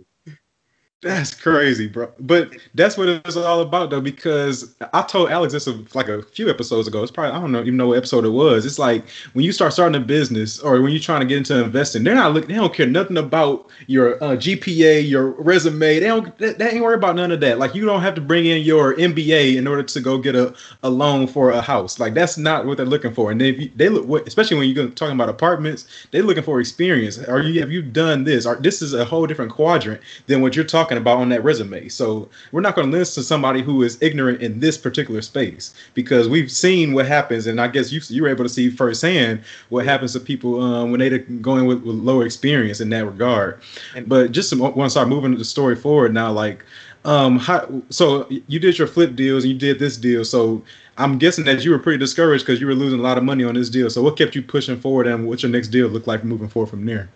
That's 1.03 1.35
crazy, 1.35 1.89
bro. 1.89 2.13
But 2.21 2.53
that's 2.75 2.99
what 2.99 3.09
it's 3.09 3.35
all 3.35 3.63
about, 3.63 3.89
though, 3.89 4.03
because 4.03 4.75
I 4.93 5.01
told 5.01 5.31
Alex 5.31 5.55
this 5.55 5.67
like 5.95 6.09
a 6.09 6.23
few 6.23 6.51
episodes 6.51 6.87
ago. 6.87 7.03
It's 7.03 7.11
probably 7.11 7.35
I 7.35 7.41
don't 7.41 7.53
know 7.53 7.63
even 7.63 7.79
know 7.79 7.89
what 7.89 7.97
episode 7.97 8.27
it 8.27 8.31
was. 8.31 8.67
It's 8.67 8.79
like 8.79 9.09
when 9.33 9.43
you 9.43 9.51
start 9.51 9.73
starting 9.73 10.01
a 10.01 10.05
business 10.05 10.61
or 10.61 10.83
when 10.83 10.93
you're 10.93 11.01
trying 11.01 11.21
to 11.21 11.27
get 11.27 11.39
into 11.39 11.65
investing, 11.65 12.05
they're 12.05 12.15
not 12.15 12.35
looking. 12.35 12.51
They 12.51 12.57
don't 12.57 12.75
care 12.75 12.87
nothing 12.87 13.17
about 13.17 13.71
your 13.87 14.23
uh, 14.23 14.37
GPA, 14.37 15.09
your 15.09 15.31
resume. 15.31 15.79
They 15.79 16.01
don't. 16.01 16.37
They, 16.37 16.53
they 16.53 16.73
ain't 16.73 16.85
worry 16.85 16.97
about 16.97 17.17
none 17.17 17.33
of 17.33 17.41
that. 17.41 17.59
Like 17.59 17.75
you 17.75 17.87
don't 17.87 18.03
have 18.03 18.15
to 18.17 18.21
bring 18.21 18.45
in 18.45 18.61
your 18.61 18.95
MBA 18.95 19.57
in 19.57 19.67
order 19.67 19.83
to 19.83 20.01
go 20.01 20.19
get 20.19 20.37
a, 20.37 20.55
a 20.83 20.91
loan 20.91 21.27
for 21.27 21.51
a 21.51 21.63
house. 21.63 21.99
Like 21.99 22.13
that's 22.13 22.37
not 22.37 22.67
what 22.67 22.77
they're 22.77 22.85
looking 22.85 23.15
for. 23.15 23.31
And 23.31 23.41
they 23.41 23.69
they 23.75 23.89
look 23.89 24.27
especially 24.27 24.59
when 24.59 24.69
you're 24.69 24.89
talking 24.91 25.15
about 25.15 25.31
apartments, 25.31 25.87
they're 26.11 26.23
looking 26.23 26.43
for 26.43 26.61
experience. 26.61 27.17
Are 27.17 27.41
you 27.41 27.59
have 27.61 27.73
you 27.73 27.81
done 27.81 28.25
this? 28.25 28.45
Or 28.45 28.57
this 28.57 28.83
is 28.83 28.93
a 28.93 29.07
whole 29.07 29.27
different 29.27 29.51
quadrant 29.51 30.03
than 30.27 30.43
what 30.43 30.55
you're 30.55 30.65
talking 30.67 30.90
talking 30.91 31.01
about 31.01 31.19
on 31.19 31.29
that 31.29 31.45
resume. 31.45 31.89
So 31.89 32.29
we're 32.53 32.61
not 32.61 32.75
going 32.75 32.91
to 32.91 32.97
listen 32.97 33.23
to 33.23 33.27
somebody 33.27 33.63
who 33.63 33.83
is 33.83 33.97
ignorant 34.01 34.43
in 34.43 34.59
this 34.59 34.77
particular 34.77 35.23
space 35.23 35.73
because 35.95 36.29
we've 36.29 36.51
seen 36.51 36.95
what 36.95 37.07
happens, 37.07 37.47
and 37.47 37.61
I 37.61 37.69
guess 37.69 37.93
you 37.93 38.01
you 38.09 38.23
were 38.23 38.29
able 38.29 38.45
to 38.45 38.49
see 38.49 38.71
firsthand 38.71 39.43
what 39.69 39.85
happens 39.85 40.13
to 40.15 40.21
people 40.21 40.61
um, 40.61 40.91
when 40.91 41.01
they're 41.01 41.19
going 41.19 41.67
with, 41.67 41.83
with 41.85 41.97
lower 41.97 42.27
experience 42.27 42.81
in 42.81 42.91
that 42.91 43.07
regard. 43.07 43.61
And, 43.95 44.09
But 44.09 44.33
just 44.33 44.57
want 44.57 44.75
to 44.75 44.91
start 44.91 45.09
moving 45.09 45.37
the 45.37 45.45
story 45.45 45.77
forward 45.77 46.13
now, 46.13 46.33
like 46.33 46.65
um 47.07 47.39
how, 47.39 47.67
so 47.89 48.29
you 48.29 48.61
did 48.61 48.77
your 48.77 48.87
flip 48.87 49.17
deals 49.17 49.43
and 49.43 49.55
you 49.55 49.59
did 49.59 49.79
this 49.79 49.97
deal 49.97 50.23
so 50.23 50.63
i'm 50.99 51.17
guessing 51.17 51.47
that 51.47 51.65
you 51.65 51.71
were 51.71 51.79
pretty 51.79 51.97
discouraged 51.97 52.45
because 52.45 52.61
you 52.61 52.67
were 52.67 52.75
losing 52.75 53.01
a 53.01 53.03
lot 53.03 53.17
of 53.17 53.25
money 53.25 53.43
on 53.43 53.55
this 53.55 53.71
deal 53.71 53.89
so 53.89 54.03
what 54.03 54.19
kept 54.19 54.35
you 54.35 54.43
pushing 54.43 54.79
forward 54.79 55.07
and 55.07 55.27
what's 55.27 55.43
your 55.43 55.51
next 55.51 55.69
deal 55.69 55.89
look 55.89 56.07
like 56.07 56.25
moving 56.25 56.47
forward 56.47 56.69
from 56.69 56.85
there 56.85 57.09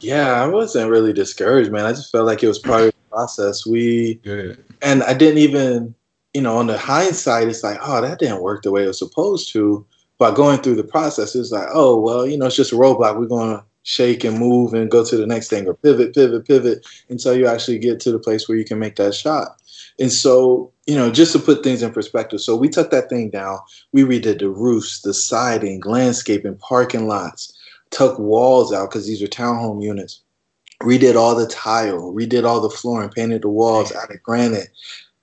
yeah 0.00 0.42
i 0.42 0.46
wasn't 0.46 0.90
really 0.90 1.10
discouraged 1.10 1.72
man 1.72 1.86
i 1.86 1.90
just 1.90 2.12
felt 2.12 2.26
like 2.26 2.42
it 2.42 2.48
was 2.48 2.58
of 2.58 2.93
process. 3.14 3.64
We 3.64 4.14
Good. 4.16 4.62
and 4.82 5.02
I 5.04 5.14
didn't 5.14 5.38
even, 5.38 5.94
you 6.32 6.42
know, 6.42 6.56
on 6.56 6.66
the 6.66 6.76
hindsight, 6.76 7.48
it's 7.48 7.62
like, 7.62 7.78
oh, 7.80 8.00
that 8.00 8.18
didn't 8.18 8.42
work 8.42 8.62
the 8.62 8.72
way 8.72 8.84
it 8.84 8.88
was 8.88 8.98
supposed 8.98 9.52
to. 9.52 9.86
But 10.18 10.32
going 10.32 10.60
through 10.60 10.76
the 10.76 10.84
process, 10.84 11.34
it's 11.34 11.50
like, 11.50 11.68
oh, 11.72 11.98
well, 11.98 12.26
you 12.26 12.36
know, 12.36 12.46
it's 12.46 12.56
just 12.56 12.72
a 12.72 12.76
roadblock. 12.76 13.18
We're 13.18 13.26
going 13.26 13.56
to 13.56 13.64
shake 13.82 14.24
and 14.24 14.38
move 14.38 14.72
and 14.72 14.90
go 14.90 15.04
to 15.04 15.16
the 15.16 15.26
next 15.26 15.48
thing 15.48 15.66
or 15.66 15.74
pivot, 15.74 16.14
pivot, 16.14 16.46
pivot 16.46 16.86
until 17.08 17.36
you 17.36 17.46
actually 17.46 17.78
get 17.78 18.00
to 18.00 18.12
the 18.12 18.18
place 18.18 18.48
where 18.48 18.58
you 18.58 18.64
can 18.64 18.78
make 18.78 18.96
that 18.96 19.14
shot. 19.14 19.60
And 19.98 20.10
so, 20.10 20.72
you 20.86 20.96
know, 20.96 21.10
just 21.10 21.32
to 21.32 21.38
put 21.38 21.62
things 21.62 21.82
in 21.82 21.92
perspective, 21.92 22.40
so 22.40 22.56
we 22.56 22.68
took 22.68 22.90
that 22.90 23.08
thing 23.08 23.30
down. 23.30 23.58
We 23.92 24.02
redid 24.02 24.38
the 24.38 24.48
roofs, 24.48 25.02
the 25.02 25.14
siding, 25.14 25.82
landscaping, 25.84 26.56
parking 26.56 27.06
lots, 27.06 27.52
took 27.90 28.18
walls 28.18 28.72
out 28.72 28.90
because 28.90 29.06
these 29.06 29.22
are 29.22 29.26
townhome 29.26 29.82
units 29.82 30.23
redid 30.82 31.16
all 31.16 31.34
the 31.34 31.46
tile, 31.46 32.12
redid 32.12 32.44
all 32.44 32.60
the 32.60 32.70
flooring, 32.70 33.10
painted 33.10 33.42
the 33.42 33.48
walls 33.48 33.92
out 33.92 34.10
of 34.10 34.22
granite, 34.22 34.68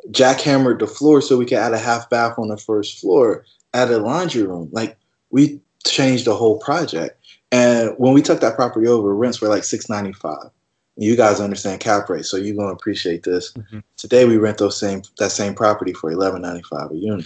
jackhammered 0.09 0.79
the 0.79 0.87
floor 0.87 1.21
so 1.21 1.37
we 1.37 1.45
could 1.45 1.57
add 1.57 1.73
a 1.73 1.79
half 1.79 2.09
bath 2.09 2.37
on 2.37 2.47
the 2.47 2.57
first 2.57 2.99
floor, 2.99 3.45
add 3.73 3.91
a 3.91 3.99
laundry 3.99 4.43
room. 4.43 4.69
Like 4.71 4.97
we 5.29 5.59
changed 5.85 6.25
the 6.25 6.35
whole 6.35 6.57
project. 6.59 7.17
And 7.51 7.93
when 7.97 8.13
we 8.13 8.21
took 8.21 8.39
that 8.41 8.55
property 8.55 8.87
over, 8.87 9.13
rents 9.15 9.41
were 9.41 9.49
like 9.49 9.63
six 9.63 9.89
ninety 9.89 10.13
five. 10.13 10.49
You 10.97 11.15
guys 11.15 11.39
understand 11.39 11.79
cap 11.79 12.09
rate, 12.09 12.25
so 12.25 12.37
you're 12.37 12.55
gonna 12.55 12.73
appreciate 12.73 13.23
this. 13.23 13.51
Mm-hmm. 13.53 13.79
Today 13.97 14.25
we 14.25 14.37
rent 14.37 14.57
those 14.57 14.79
same 14.79 15.01
that 15.17 15.31
same 15.31 15.53
property 15.53 15.93
for 15.93 16.11
eleven 16.11 16.41
ninety 16.41 16.63
five 16.63 16.91
a 16.91 16.95
unit. 16.95 17.25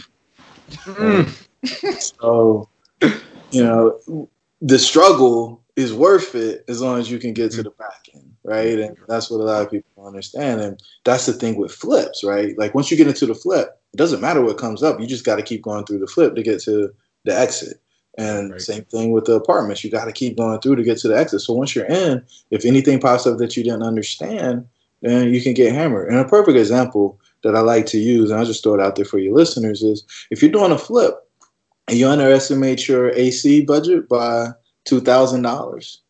Mm. 0.85 2.01
so 2.01 2.69
you 3.51 3.63
know 3.63 4.29
the 4.61 4.79
struggle 4.79 5.61
is 5.75 5.93
worth 5.93 6.35
it 6.35 6.63
as 6.67 6.81
long 6.81 6.99
as 6.99 7.11
you 7.11 7.19
can 7.19 7.33
get 7.33 7.51
to 7.51 7.57
mm-hmm. 7.57 7.63
the 7.63 7.69
back 7.71 8.07
end, 8.13 8.33
right? 8.43 8.79
And 8.79 8.95
mm-hmm. 8.95 9.05
that's 9.07 9.29
what 9.29 9.41
a 9.41 9.43
lot 9.43 9.63
of 9.63 9.71
people 9.71 10.07
understand. 10.07 10.61
And 10.61 10.81
that's 11.03 11.25
the 11.25 11.33
thing 11.33 11.57
with 11.57 11.71
flips, 11.71 12.23
right? 12.23 12.57
Like 12.57 12.73
once 12.73 12.89
you 12.89 12.97
get 12.97 13.07
into 13.07 13.25
the 13.25 13.35
flip, 13.35 13.77
it 13.93 13.97
doesn't 13.97 14.21
matter 14.21 14.41
what 14.41 14.57
comes 14.57 14.83
up. 14.83 14.99
You 14.99 15.07
just 15.07 15.25
got 15.25 15.35
to 15.35 15.43
keep 15.43 15.61
going 15.61 15.85
through 15.85 15.99
the 15.99 16.07
flip 16.07 16.35
to 16.35 16.43
get 16.43 16.61
to 16.63 16.93
the 17.25 17.37
exit. 17.37 17.81
And 18.17 18.51
right. 18.51 18.61
same 18.61 18.85
thing 18.85 19.11
with 19.11 19.25
the 19.25 19.33
apartments. 19.33 19.83
You 19.83 19.91
got 19.91 20.05
to 20.05 20.13
keep 20.13 20.37
going 20.37 20.61
through 20.61 20.77
to 20.77 20.83
get 20.83 20.97
to 20.99 21.09
the 21.09 21.17
exit. 21.17 21.41
So 21.41 21.53
once 21.53 21.75
you're 21.75 21.85
in, 21.85 22.23
if 22.51 22.63
anything 22.63 22.99
pops 22.99 23.27
up 23.27 23.37
that 23.39 23.57
you 23.57 23.63
didn't 23.63 23.83
understand, 23.83 24.65
then 25.01 25.33
you 25.33 25.41
can 25.41 25.53
get 25.53 25.73
hammered. 25.73 26.09
And 26.09 26.17
a 26.17 26.25
perfect 26.25 26.57
example 26.57 27.19
that 27.43 27.55
I 27.55 27.59
like 27.59 27.85
to 27.87 27.97
use, 27.97 28.31
and 28.31 28.39
I'll 28.39 28.45
just 28.45 28.63
throw 28.63 28.75
it 28.75 28.79
out 28.79 28.95
there 28.95 29.05
for 29.05 29.19
your 29.19 29.35
listeners, 29.35 29.83
is 29.83 30.05
if 30.31 30.41
you're 30.41 30.51
doing 30.51 30.71
a 30.71 30.77
flip 30.77 31.15
and 31.89 31.97
you 31.97 32.07
underestimate 32.07 32.87
your 32.87 33.11
AC 33.11 33.65
budget 33.65 34.07
by 34.07 34.47
two 34.85 35.01
thousand 35.01 35.41
dollars. 35.41 36.01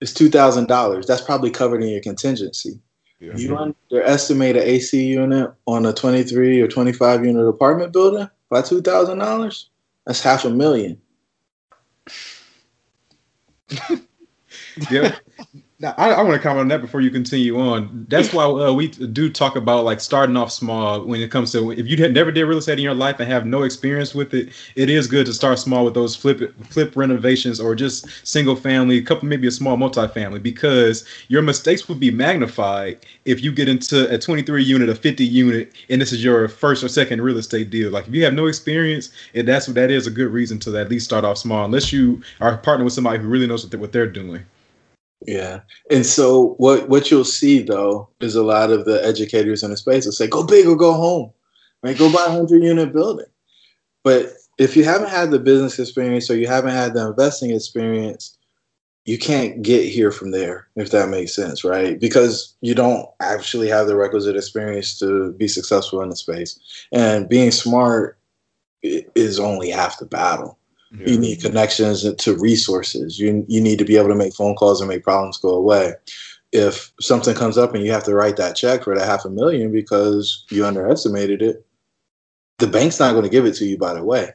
It's 0.00 0.12
two 0.12 0.28
thousand 0.28 0.68
dollars. 0.68 1.06
That's 1.06 1.22
probably 1.22 1.50
covered 1.50 1.82
in 1.82 1.88
your 1.88 2.02
contingency. 2.02 2.78
Yeah. 3.20 3.36
You 3.36 3.56
underestimate 3.56 4.56
an 4.56 4.62
AC 4.62 5.04
unit 5.04 5.50
on 5.66 5.84
a 5.84 5.92
23 5.92 6.60
or 6.60 6.68
25 6.68 7.24
unit 7.24 7.48
apartment 7.48 7.92
building 7.92 8.30
by 8.48 8.62
two 8.62 8.80
thousand 8.80 9.18
dollars. 9.18 9.70
That's 10.06 10.22
half 10.22 10.44
a 10.44 10.50
million. 10.50 11.00
yeah. 14.90 15.16
Now, 15.80 15.94
I, 15.96 16.10
I 16.10 16.22
want 16.22 16.34
to 16.34 16.40
comment 16.40 16.62
on 16.62 16.68
that 16.68 16.80
before 16.80 17.00
you 17.00 17.08
continue 17.08 17.56
on. 17.56 18.04
That's 18.08 18.32
why 18.32 18.42
uh, 18.42 18.72
we 18.72 18.88
do 18.88 19.30
talk 19.30 19.54
about 19.54 19.84
like 19.84 20.00
starting 20.00 20.36
off 20.36 20.50
small 20.50 21.04
when 21.04 21.20
it 21.20 21.30
comes 21.30 21.52
to 21.52 21.70
if 21.70 21.86
you 21.86 21.96
never 22.08 22.32
did 22.32 22.46
real 22.46 22.58
estate 22.58 22.80
in 22.80 22.82
your 22.82 22.96
life 22.96 23.20
and 23.20 23.30
have 23.30 23.46
no 23.46 23.62
experience 23.62 24.12
with 24.12 24.34
it, 24.34 24.48
it 24.74 24.90
is 24.90 25.06
good 25.06 25.24
to 25.26 25.32
start 25.32 25.56
small 25.60 25.84
with 25.84 25.94
those 25.94 26.16
flip 26.16 26.52
flip 26.64 26.96
renovations 26.96 27.60
or 27.60 27.76
just 27.76 28.08
single 28.26 28.56
family, 28.56 28.98
a 28.98 29.02
couple 29.02 29.28
maybe 29.28 29.46
a 29.46 29.52
small 29.52 29.76
multifamily 29.76 30.42
because 30.42 31.04
your 31.28 31.42
mistakes 31.42 31.88
would 31.88 32.00
be 32.00 32.10
magnified 32.10 33.06
if 33.24 33.40
you 33.40 33.52
get 33.52 33.68
into 33.68 34.12
a 34.12 34.18
23 34.18 34.60
unit, 34.64 34.88
a 34.88 34.96
50 34.96 35.24
unit, 35.24 35.72
and 35.90 36.02
this 36.02 36.12
is 36.12 36.24
your 36.24 36.48
first 36.48 36.82
or 36.82 36.88
second 36.88 37.20
real 37.20 37.38
estate 37.38 37.70
deal. 37.70 37.92
Like 37.92 38.08
if 38.08 38.14
you 38.14 38.24
have 38.24 38.34
no 38.34 38.46
experience, 38.46 39.10
and 39.32 39.46
that's 39.46 39.68
what 39.68 39.76
that 39.76 39.92
is 39.92 40.08
a 40.08 40.10
good 40.10 40.32
reason 40.32 40.58
to 40.60 40.76
at 40.76 40.88
least 40.90 41.04
start 41.04 41.24
off 41.24 41.38
small, 41.38 41.64
unless 41.64 41.92
you 41.92 42.20
are 42.40 42.58
partnering 42.58 42.82
with 42.82 42.94
somebody 42.94 43.20
who 43.20 43.28
really 43.28 43.46
knows 43.46 43.62
what 43.62 43.70
they're, 43.70 43.78
what 43.78 43.92
they're 43.92 44.10
doing. 44.10 44.44
Yeah. 45.26 45.60
And 45.90 46.06
so 46.06 46.54
what 46.58 46.88
what 46.88 47.10
you'll 47.10 47.24
see 47.24 47.62
though 47.62 48.08
is 48.20 48.36
a 48.36 48.42
lot 48.42 48.70
of 48.70 48.84
the 48.84 49.04
educators 49.04 49.62
in 49.62 49.70
the 49.70 49.76
space 49.76 50.04
will 50.04 50.12
say, 50.12 50.28
go 50.28 50.46
big 50.46 50.66
or 50.66 50.76
go 50.76 50.92
home. 50.92 51.32
Right? 51.82 51.98
Go 51.98 52.12
buy 52.12 52.24
a 52.26 52.30
hundred 52.30 52.62
unit 52.62 52.92
building. 52.92 53.26
But 54.04 54.32
if 54.58 54.76
you 54.76 54.84
haven't 54.84 55.10
had 55.10 55.30
the 55.30 55.38
business 55.38 55.78
experience 55.78 56.30
or 56.30 56.36
you 56.36 56.46
haven't 56.46 56.72
had 56.72 56.94
the 56.94 57.06
investing 57.06 57.50
experience, 57.50 58.36
you 59.04 59.16
can't 59.16 59.62
get 59.62 59.86
here 59.86 60.10
from 60.10 60.32
there, 60.32 60.68
if 60.76 60.90
that 60.90 61.08
makes 61.08 61.34
sense, 61.34 61.64
right? 61.64 61.98
Because 61.98 62.54
you 62.60 62.74
don't 62.74 63.08
actually 63.20 63.68
have 63.68 63.86
the 63.86 63.96
requisite 63.96 64.36
experience 64.36 64.98
to 64.98 65.32
be 65.32 65.48
successful 65.48 66.02
in 66.02 66.10
the 66.10 66.16
space. 66.16 66.58
And 66.92 67.28
being 67.28 67.50
smart 67.50 68.18
is 68.82 69.40
only 69.40 69.70
half 69.70 69.98
the 69.98 70.06
battle. 70.06 70.57
Yeah. 70.90 71.10
You 71.10 71.18
need 71.18 71.42
connections 71.42 72.10
to 72.14 72.36
resources. 72.36 73.18
You 73.18 73.44
you 73.48 73.60
need 73.60 73.78
to 73.78 73.84
be 73.84 73.96
able 73.96 74.08
to 74.08 74.14
make 74.14 74.34
phone 74.34 74.54
calls 74.54 74.80
and 74.80 74.88
make 74.88 75.04
problems 75.04 75.36
go 75.36 75.50
away. 75.50 75.94
If 76.52 76.92
something 76.98 77.34
comes 77.34 77.58
up 77.58 77.74
and 77.74 77.84
you 77.84 77.92
have 77.92 78.04
to 78.04 78.14
write 78.14 78.36
that 78.36 78.56
check 78.56 78.84
for 78.84 78.96
that 78.96 79.06
half 79.06 79.26
a 79.26 79.30
million 79.30 79.70
because 79.70 80.46
you 80.48 80.64
underestimated 80.64 81.42
it, 81.42 81.66
the 82.58 82.66
bank's 82.66 82.98
not 82.98 83.12
going 83.12 83.24
to 83.24 83.30
give 83.30 83.44
it 83.44 83.54
to 83.56 83.66
you 83.66 83.76
by 83.76 83.92
the 83.92 84.02
way. 84.02 84.30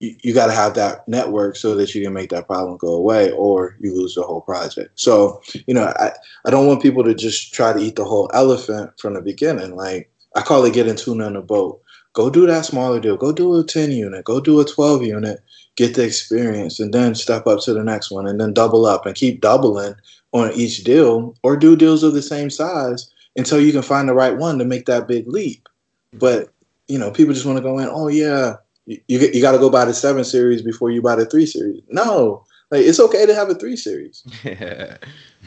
You, 0.00 0.16
you 0.24 0.34
got 0.34 0.46
to 0.46 0.52
have 0.52 0.74
that 0.74 1.06
network 1.06 1.54
so 1.54 1.76
that 1.76 1.94
you 1.94 2.02
can 2.02 2.12
make 2.12 2.30
that 2.30 2.48
problem 2.48 2.76
go 2.76 2.94
away 2.94 3.30
or 3.30 3.76
you 3.78 3.94
lose 3.94 4.16
the 4.16 4.22
whole 4.22 4.40
project. 4.40 4.98
So, 4.98 5.40
you 5.68 5.74
know, 5.74 5.92
I, 6.00 6.10
I 6.44 6.50
don't 6.50 6.66
want 6.66 6.82
people 6.82 7.04
to 7.04 7.14
just 7.14 7.54
try 7.54 7.72
to 7.72 7.78
eat 7.78 7.94
the 7.94 8.04
whole 8.04 8.28
elephant 8.34 8.90
from 8.98 9.14
the 9.14 9.22
beginning. 9.22 9.76
Like 9.76 10.10
I 10.34 10.42
call 10.42 10.64
it 10.64 10.74
getting 10.74 10.96
tuna 10.96 11.28
in 11.28 11.36
a 11.36 11.42
boat. 11.42 11.80
Go 12.14 12.30
do 12.30 12.46
that 12.46 12.64
smaller 12.64 12.98
deal. 12.98 13.16
Go 13.16 13.32
do 13.32 13.58
a 13.58 13.64
10 13.64 13.92
unit. 13.92 14.24
Go 14.24 14.40
do 14.40 14.60
a 14.60 14.64
12 14.64 15.02
unit 15.02 15.40
get 15.76 15.94
the 15.94 16.04
experience, 16.04 16.80
and 16.80 16.92
then 16.92 17.14
step 17.14 17.46
up 17.46 17.60
to 17.60 17.74
the 17.74 17.84
next 17.84 18.10
one, 18.10 18.26
and 18.26 18.40
then 18.40 18.52
double 18.52 18.86
up 18.86 19.06
and 19.06 19.14
keep 19.14 19.40
doubling 19.40 19.94
on 20.32 20.52
each 20.52 20.84
deal, 20.84 21.34
or 21.42 21.56
do 21.56 21.76
deals 21.76 22.02
of 22.02 22.14
the 22.14 22.22
same 22.22 22.50
size 22.50 23.10
until 23.36 23.60
you 23.60 23.72
can 23.72 23.82
find 23.82 24.08
the 24.08 24.14
right 24.14 24.36
one 24.36 24.58
to 24.58 24.64
make 24.64 24.86
that 24.86 25.08
big 25.08 25.26
leap. 25.28 25.68
But 26.12 26.50
you 26.88 26.98
know, 26.98 27.10
people 27.10 27.34
just 27.34 27.46
want 27.46 27.56
to 27.58 27.62
go 27.62 27.78
in. 27.78 27.88
Oh 27.90 28.08
yeah, 28.08 28.54
you 28.86 29.00
you, 29.08 29.40
got 29.40 29.52
to 29.52 29.58
go 29.58 29.70
buy 29.70 29.84
the 29.84 29.94
seven 29.94 30.24
series 30.24 30.62
before 30.62 30.90
you 30.90 31.02
buy 31.02 31.16
the 31.16 31.26
three 31.26 31.46
series. 31.46 31.82
No, 31.88 32.44
like 32.70 32.82
it's 32.82 33.00
okay 33.00 33.26
to 33.26 33.34
have 33.34 33.50
a 33.50 33.54
three 33.54 33.76
series. 33.76 34.24
Yeah. 34.44 34.96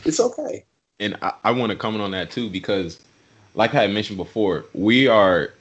It's 0.05 0.19
okay. 0.19 0.63
And 0.99 1.17
I, 1.21 1.33
I 1.43 1.51
want 1.51 1.71
to 1.71 1.75
comment 1.75 2.03
on 2.03 2.11
that 2.11 2.29
too 2.29 2.49
because, 2.49 2.99
like 3.55 3.73
I 3.73 3.81
had 3.81 3.91
mentioned 3.91 4.17
before, 4.17 4.65
we 4.73 5.07
are 5.07 5.53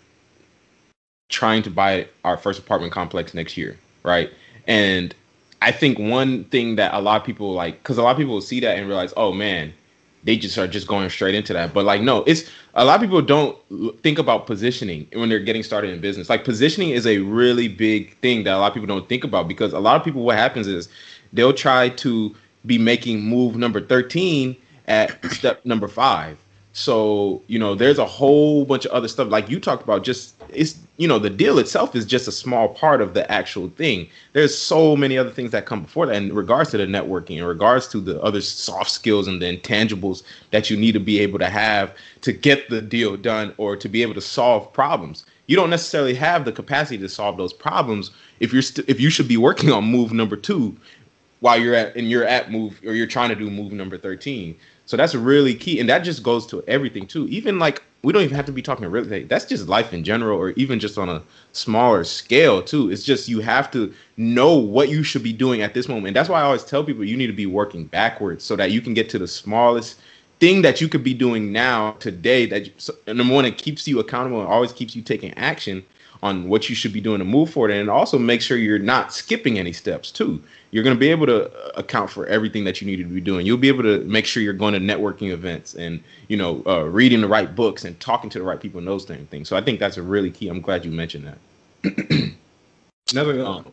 trying 1.28 1.62
to 1.62 1.70
buy 1.70 2.08
our 2.24 2.36
first 2.36 2.58
apartment 2.58 2.92
complex 2.92 3.34
next 3.34 3.56
year, 3.56 3.78
right? 4.02 4.30
And 4.66 5.14
I 5.62 5.72
think 5.72 5.98
one 5.98 6.44
thing 6.44 6.76
that 6.76 6.94
a 6.94 7.00
lot 7.00 7.20
of 7.20 7.26
people 7.26 7.52
like, 7.52 7.82
because 7.82 7.98
a 7.98 8.02
lot 8.02 8.12
of 8.12 8.16
people 8.16 8.34
will 8.34 8.40
see 8.40 8.60
that 8.60 8.78
and 8.78 8.86
realize, 8.86 9.12
oh 9.16 9.32
man, 9.32 9.72
they 10.24 10.36
just 10.36 10.58
are 10.58 10.66
just 10.66 10.86
going 10.88 11.08
straight 11.08 11.34
into 11.34 11.52
that. 11.52 11.72
But 11.72 11.84
like, 11.84 12.02
no, 12.02 12.24
it's 12.24 12.50
a 12.74 12.84
lot 12.84 12.96
of 12.96 13.00
people 13.00 13.22
don't 13.22 13.56
think 14.02 14.18
about 14.18 14.46
positioning 14.46 15.06
when 15.12 15.28
they're 15.28 15.38
getting 15.38 15.62
started 15.62 15.90
in 15.90 16.00
business. 16.00 16.28
Like, 16.28 16.44
positioning 16.44 16.90
is 16.90 17.06
a 17.06 17.18
really 17.18 17.68
big 17.68 18.18
thing 18.18 18.42
that 18.44 18.54
a 18.54 18.58
lot 18.58 18.68
of 18.68 18.74
people 18.74 18.88
don't 18.88 19.08
think 19.08 19.24
about 19.24 19.48
because 19.48 19.72
a 19.72 19.78
lot 19.78 19.96
of 19.96 20.04
people, 20.04 20.22
what 20.22 20.36
happens 20.36 20.66
is 20.66 20.88
they'll 21.32 21.52
try 21.52 21.88
to 21.90 22.34
be 22.66 22.76
making 22.76 23.22
move 23.22 23.56
number 23.56 23.80
13 23.80 24.56
at 24.88 25.24
step 25.32 25.64
number 25.64 25.88
five 25.88 26.38
so, 26.76 27.40
you 27.46 27.58
know, 27.58 27.74
there's 27.74 27.96
a 27.96 28.04
whole 28.04 28.66
bunch 28.66 28.84
of 28.84 28.90
other 28.90 29.08
stuff 29.08 29.30
like 29.30 29.48
you 29.48 29.58
talked 29.58 29.82
about 29.82 30.04
just 30.04 30.34
it's 30.50 30.78
you 30.98 31.08
know, 31.08 31.18
the 31.18 31.30
deal 31.30 31.58
itself 31.58 31.96
is 31.96 32.04
just 32.04 32.28
a 32.28 32.32
small 32.32 32.68
part 32.68 33.00
of 33.00 33.14
the 33.14 33.30
actual 33.32 33.70
thing. 33.70 34.06
There's 34.34 34.56
so 34.56 34.94
many 34.94 35.16
other 35.16 35.30
things 35.30 35.52
that 35.52 35.64
come 35.64 35.84
before 35.84 36.04
that 36.04 36.16
in 36.16 36.34
regards 36.34 36.72
to 36.72 36.76
the 36.76 36.84
networking, 36.84 37.38
in 37.38 37.44
regards 37.44 37.88
to 37.88 38.00
the 38.00 38.20
other 38.22 38.42
soft 38.42 38.90
skills 38.90 39.26
and 39.26 39.40
the 39.40 39.56
intangibles 39.56 40.22
that 40.50 40.68
you 40.68 40.76
need 40.76 40.92
to 40.92 41.00
be 41.00 41.18
able 41.18 41.38
to 41.38 41.48
have 41.48 41.94
to 42.20 42.32
get 42.34 42.68
the 42.68 42.82
deal 42.82 43.16
done 43.16 43.54
or 43.56 43.74
to 43.74 43.88
be 43.88 44.02
able 44.02 44.14
to 44.14 44.20
solve 44.20 44.70
problems. 44.74 45.24
You 45.46 45.56
don't 45.56 45.70
necessarily 45.70 46.14
have 46.16 46.44
the 46.44 46.52
capacity 46.52 46.98
to 46.98 47.08
solve 47.08 47.38
those 47.38 47.54
problems 47.54 48.10
if 48.40 48.52
you're 48.52 48.60
st- 48.60 48.86
if 48.86 49.00
you 49.00 49.08
should 49.08 49.28
be 49.28 49.38
working 49.38 49.72
on 49.72 49.84
move 49.84 50.12
number 50.12 50.36
2 50.36 50.76
while 51.40 51.58
you're 51.58 51.74
at 51.74 51.96
and 51.96 52.10
you're 52.10 52.24
at 52.24 52.50
move 52.50 52.78
or 52.84 52.92
you're 52.92 53.06
trying 53.06 53.30
to 53.30 53.34
do 53.34 53.48
move 53.48 53.72
number 53.72 53.96
13. 53.96 54.54
So 54.86 54.96
that's 54.96 55.14
really 55.14 55.54
key. 55.54 55.80
And 55.80 55.88
that 55.88 56.00
just 56.00 56.22
goes 56.22 56.46
to 56.46 56.62
everything 56.66 57.06
too. 57.06 57.26
Even 57.28 57.58
like 57.58 57.82
we 58.02 58.12
don't 58.12 58.22
even 58.22 58.36
have 58.36 58.46
to 58.46 58.52
be 58.52 58.62
talking 58.62 58.86
real 58.86 59.02
estate. 59.02 59.28
That's 59.28 59.44
just 59.44 59.66
life 59.68 59.92
in 59.92 60.04
general, 60.04 60.38
or 60.38 60.50
even 60.50 60.78
just 60.78 60.96
on 60.96 61.08
a 61.08 61.22
smaller 61.52 62.04
scale 62.04 62.62
too. 62.62 62.90
It's 62.90 63.02
just 63.02 63.28
you 63.28 63.40
have 63.40 63.70
to 63.72 63.92
know 64.16 64.54
what 64.56 64.88
you 64.88 65.02
should 65.02 65.24
be 65.24 65.32
doing 65.32 65.60
at 65.60 65.74
this 65.74 65.88
moment. 65.88 66.08
And 66.08 66.16
that's 66.16 66.28
why 66.28 66.40
I 66.40 66.44
always 66.44 66.64
tell 66.64 66.84
people 66.84 67.04
you 67.04 67.16
need 67.16 67.26
to 67.26 67.32
be 67.32 67.46
working 67.46 67.86
backwards 67.86 68.44
so 68.44 68.54
that 68.56 68.70
you 68.70 68.80
can 68.80 68.94
get 68.94 69.10
to 69.10 69.18
the 69.18 69.26
smallest 69.26 69.98
thing 70.38 70.62
that 70.62 70.80
you 70.80 70.88
could 70.88 71.02
be 71.02 71.14
doing 71.14 71.50
now 71.50 71.92
today 71.92 72.46
that 72.46 72.70
so, 72.76 72.94
number 73.06 73.34
one 73.34 73.44
it 73.44 73.58
keeps 73.58 73.88
you 73.88 73.98
accountable 73.98 74.40
and 74.40 74.48
always 74.48 74.72
keeps 74.72 74.94
you 74.94 75.02
taking 75.02 75.32
action 75.34 75.84
on 76.22 76.48
what 76.48 76.68
you 76.68 76.74
should 76.74 76.92
be 76.92 77.00
doing 77.00 77.18
to 77.18 77.24
move 77.24 77.50
forward 77.50 77.70
and 77.70 77.88
also 77.88 78.18
make 78.18 78.42
sure 78.42 78.56
you're 78.56 78.78
not 78.78 79.12
skipping 79.12 79.58
any 79.58 79.72
steps 79.72 80.10
too 80.10 80.42
you're 80.70 80.84
going 80.84 80.96
to 80.96 81.00
be 81.00 81.10
able 81.10 81.26
to 81.26 81.50
uh, 81.50 81.70
account 81.76 82.10
for 82.10 82.26
everything 82.26 82.64
that 82.64 82.80
you 82.80 82.86
need 82.86 82.96
to 82.96 83.04
be 83.04 83.20
doing. 83.20 83.46
You'll 83.46 83.56
be 83.56 83.68
able 83.68 83.84
to 83.84 84.00
make 84.04 84.26
sure 84.26 84.42
you're 84.42 84.52
going 84.52 84.74
to 84.74 84.80
networking 84.80 85.30
events 85.30 85.74
and 85.74 86.02
you 86.28 86.36
know 86.36 86.62
uh, 86.66 86.82
reading 86.84 87.20
the 87.20 87.28
right 87.28 87.54
books 87.54 87.84
and 87.84 87.98
talking 88.00 88.30
to 88.30 88.38
the 88.38 88.44
right 88.44 88.60
people 88.60 88.78
and 88.78 88.86
those 88.86 89.04
things. 89.04 89.48
So 89.48 89.56
i 89.56 89.60
think 89.60 89.80
that's 89.80 89.96
a 89.96 90.02
really 90.02 90.30
key 90.30 90.48
i'm 90.48 90.60
glad 90.60 90.84
you 90.84 90.90
mentioned 90.90 91.26
that. 91.26 92.32
Another 93.12 93.44
um, 93.44 93.72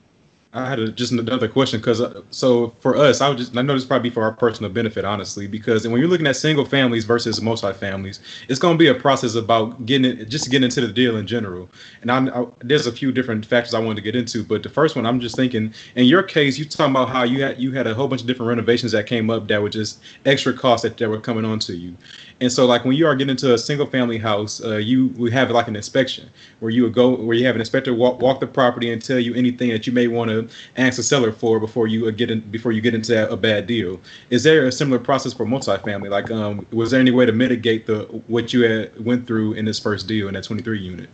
I 0.55 0.69
had 0.69 0.77
a, 0.77 0.91
just 0.91 1.11
another 1.11 1.47
question 1.47 1.79
because 1.79 1.99
uh, 1.99 2.21
so 2.29 2.73
for 2.79 2.95
us, 2.95 3.21
I 3.21 3.29
would 3.29 3.39
just 3.39 3.57
I 3.57 3.63
know 3.63 3.73
this 3.73 3.85
probably 3.85 4.11
for 4.11 4.21
our 4.21 4.33
personal 4.33 4.71
benefit, 4.71 5.03
honestly, 5.03 5.47
because 5.47 5.87
when 5.87 5.99
you're 5.99 6.09
looking 6.09 6.27
at 6.27 6.35
single 6.35 6.63
families 6.63 7.05
versus 7.05 7.41
multi 7.41 7.73
families, 7.73 8.19
it's 8.47 8.59
going 8.59 8.75
to 8.75 8.77
be 8.77 8.87
a 8.87 8.93
process 8.93 9.33
about 9.33 9.83
getting 9.87 10.05
it, 10.05 10.29
just 10.29 10.51
getting 10.51 10.65
into 10.65 10.81
the 10.81 10.93
deal 10.93 11.17
in 11.17 11.25
general. 11.25 11.69
And 12.01 12.11
I, 12.11 12.41
I, 12.41 12.45
there's 12.59 12.85
a 12.85 12.91
few 12.91 13.11
different 13.11 13.47
factors 13.47 13.73
I 13.73 13.79
wanted 13.79 13.95
to 13.95 14.01
get 14.03 14.15
into, 14.15 14.43
but 14.43 14.61
the 14.61 14.69
first 14.69 14.95
one 14.95 15.07
I'm 15.07 15.19
just 15.19 15.35
thinking, 15.35 15.73
in 15.95 16.05
your 16.05 16.21
case, 16.21 16.59
you 16.59 16.65
talking 16.65 16.91
about 16.91 17.09
how 17.09 17.23
you 17.23 17.41
had 17.41 17.59
you 17.59 17.71
had 17.71 17.87
a 17.87 17.93
whole 17.95 18.07
bunch 18.07 18.21
of 18.21 18.27
different 18.27 18.49
renovations 18.49 18.91
that 18.91 19.07
came 19.07 19.31
up 19.31 19.47
that 19.47 19.59
were 19.59 19.69
just 19.69 20.01
extra 20.27 20.53
costs 20.53 20.83
that, 20.83 20.97
that 20.97 21.09
were 21.09 21.19
coming 21.19 21.45
on 21.45 21.57
to 21.59 21.75
you, 21.75 21.97
and 22.41 22.51
so, 22.51 22.65
like 22.65 22.83
when 22.83 22.95
you 22.95 23.07
are 23.07 23.15
getting 23.15 23.31
into 23.31 23.53
a 23.53 23.57
single 23.57 23.87
family 23.87 24.17
house, 24.17 24.63
uh, 24.63 24.75
you 24.75 25.07
we 25.17 25.31
have 25.31 25.49
like 25.49 25.67
an 25.67 25.75
inspection 25.75 26.29
where 26.59 26.71
you 26.71 26.83
would 26.83 26.93
go 26.93 27.15
where 27.15 27.35
you 27.35 27.45
have 27.45 27.55
an 27.55 27.61
inspector 27.61 27.93
walk 27.93 28.21
walk 28.21 28.39
the 28.39 28.47
property 28.47 28.91
and 28.91 29.01
tell 29.01 29.17
you 29.17 29.33
anything 29.33 29.69
that 29.69 29.87
you 29.87 29.93
may 29.93 30.07
want 30.07 30.29
to 30.29 30.42
ask 30.77 30.97
the 30.97 31.03
seller 31.03 31.31
for 31.31 31.59
before 31.59 31.87
you 31.87 32.11
get 32.11 32.31
in 32.31 32.41
before 32.51 32.71
you 32.71 32.81
get 32.81 32.93
into 32.93 33.29
a 33.29 33.37
bad 33.37 33.67
deal. 33.67 33.99
Is 34.29 34.43
there 34.43 34.65
a 34.65 34.71
similar 34.71 34.99
process 34.99 35.33
for 35.33 35.45
multifamily? 35.45 36.09
Like, 36.09 36.31
um, 36.31 36.65
was 36.71 36.91
there 36.91 36.99
any 36.99 37.11
way 37.11 37.25
to 37.25 37.31
mitigate 37.31 37.85
the 37.85 38.03
what 38.27 38.53
you 38.53 38.63
had 38.63 39.05
went 39.05 39.27
through 39.27 39.53
in 39.53 39.65
this 39.65 39.79
first 39.79 40.07
deal 40.07 40.27
in 40.27 40.33
that 40.33 40.43
23 40.43 40.79
unit? 40.79 41.09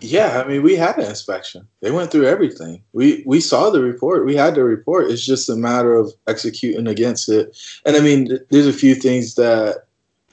Yeah, 0.00 0.42
I 0.44 0.48
mean, 0.48 0.62
we 0.62 0.74
had 0.74 0.98
an 0.98 1.08
inspection. 1.08 1.68
They 1.80 1.92
went 1.92 2.10
through 2.10 2.26
everything. 2.26 2.82
We 2.92 3.22
we 3.24 3.40
saw 3.40 3.70
the 3.70 3.82
report. 3.82 4.26
We 4.26 4.34
had 4.34 4.56
the 4.56 4.64
report. 4.64 5.10
It's 5.10 5.24
just 5.24 5.48
a 5.48 5.54
matter 5.54 5.94
of 5.94 6.12
executing 6.26 6.88
against 6.88 7.28
it. 7.28 7.56
And 7.86 7.96
I 7.96 8.00
mean, 8.00 8.38
there's 8.50 8.66
a 8.66 8.72
few 8.72 8.96
things 8.96 9.36
that 9.36 9.84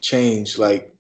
change 0.02 0.58
like 0.58 0.96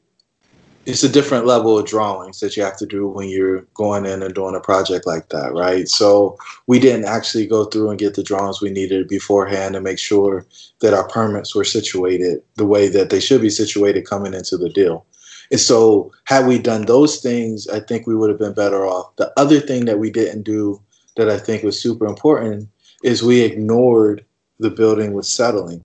it's 0.85 1.03
a 1.03 1.09
different 1.09 1.45
level 1.45 1.77
of 1.77 1.85
drawings 1.85 2.39
that 2.39 2.55
you 2.55 2.63
have 2.63 2.77
to 2.77 2.85
do 2.85 3.07
when 3.07 3.29
you're 3.29 3.61
going 3.73 4.05
in 4.05 4.23
and 4.23 4.33
doing 4.33 4.55
a 4.55 4.59
project 4.59 5.05
like 5.05 5.29
that, 5.29 5.53
right? 5.53 5.87
So 5.87 6.37
we 6.67 6.79
didn't 6.79 7.05
actually 7.05 7.45
go 7.47 7.65
through 7.65 7.89
and 7.89 7.99
get 7.99 8.15
the 8.15 8.23
drawings 8.23 8.61
we 8.61 8.69
needed 8.69 9.07
beforehand 9.07 9.73
to 9.73 9.81
make 9.81 9.99
sure 9.99 10.45
that 10.81 10.93
our 10.93 11.07
permits 11.07 11.53
were 11.53 11.65
situated 11.65 12.41
the 12.55 12.65
way 12.65 12.87
that 12.87 13.09
they 13.09 13.19
should 13.19 13.41
be 13.41 13.49
situated 13.49 14.07
coming 14.07 14.33
into 14.33 14.57
the 14.57 14.69
deal. 14.69 15.05
And 15.51 15.59
so 15.59 16.11
had 16.25 16.47
we 16.47 16.59
done 16.59 16.85
those 16.85 17.17
things, 17.17 17.67
I 17.67 17.79
think 17.81 18.07
we 18.07 18.15
would 18.15 18.29
have 18.29 18.39
been 18.39 18.53
better 18.53 18.85
off. 18.85 19.15
The 19.17 19.31
other 19.37 19.59
thing 19.59 19.85
that 19.85 19.99
we 19.99 20.09
didn't 20.09 20.43
do 20.43 20.81
that 21.17 21.29
I 21.29 21.37
think 21.37 21.63
was 21.63 21.79
super 21.79 22.05
important 22.05 22.69
is 23.03 23.23
we 23.23 23.41
ignored 23.41 24.25
the 24.59 24.69
building 24.69 25.13
was 25.13 25.27
settling. 25.29 25.83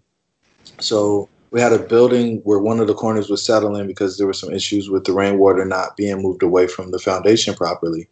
So 0.80 1.28
we 1.54 1.60
had 1.60 1.72
a 1.72 1.78
building 1.78 2.38
where 2.38 2.58
one 2.58 2.80
of 2.80 2.88
the 2.88 2.94
corners 2.94 3.30
was 3.30 3.46
settling 3.46 3.86
because 3.86 4.18
there 4.18 4.26
were 4.26 4.32
some 4.32 4.52
issues 4.52 4.90
with 4.90 5.04
the 5.04 5.12
rainwater 5.12 5.64
not 5.64 5.96
being 5.96 6.20
moved 6.20 6.42
away 6.42 6.66
from 6.66 6.90
the 6.90 6.98
foundation 6.98 7.54
properly. 7.54 8.08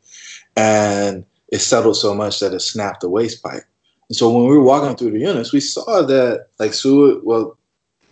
And 0.57 1.25
it 1.49 1.59
settled 1.59 1.97
so 1.97 2.15
much 2.15 2.39
that 2.39 2.55
it 2.55 2.61
snapped 2.61 3.01
the 3.01 3.09
waste 3.09 3.43
pipe. 3.43 3.65
And 4.09 4.15
so 4.15 4.31
when 4.31 4.45
we 4.47 4.57
were 4.57 4.63
walking 4.63 4.95
through 4.97 5.11
the 5.11 5.19
units, 5.19 5.53
we 5.53 5.59
saw 5.59 6.03
that 6.03 6.51
like 6.61 6.73
sewage, 6.73 7.21
well, 7.25 7.59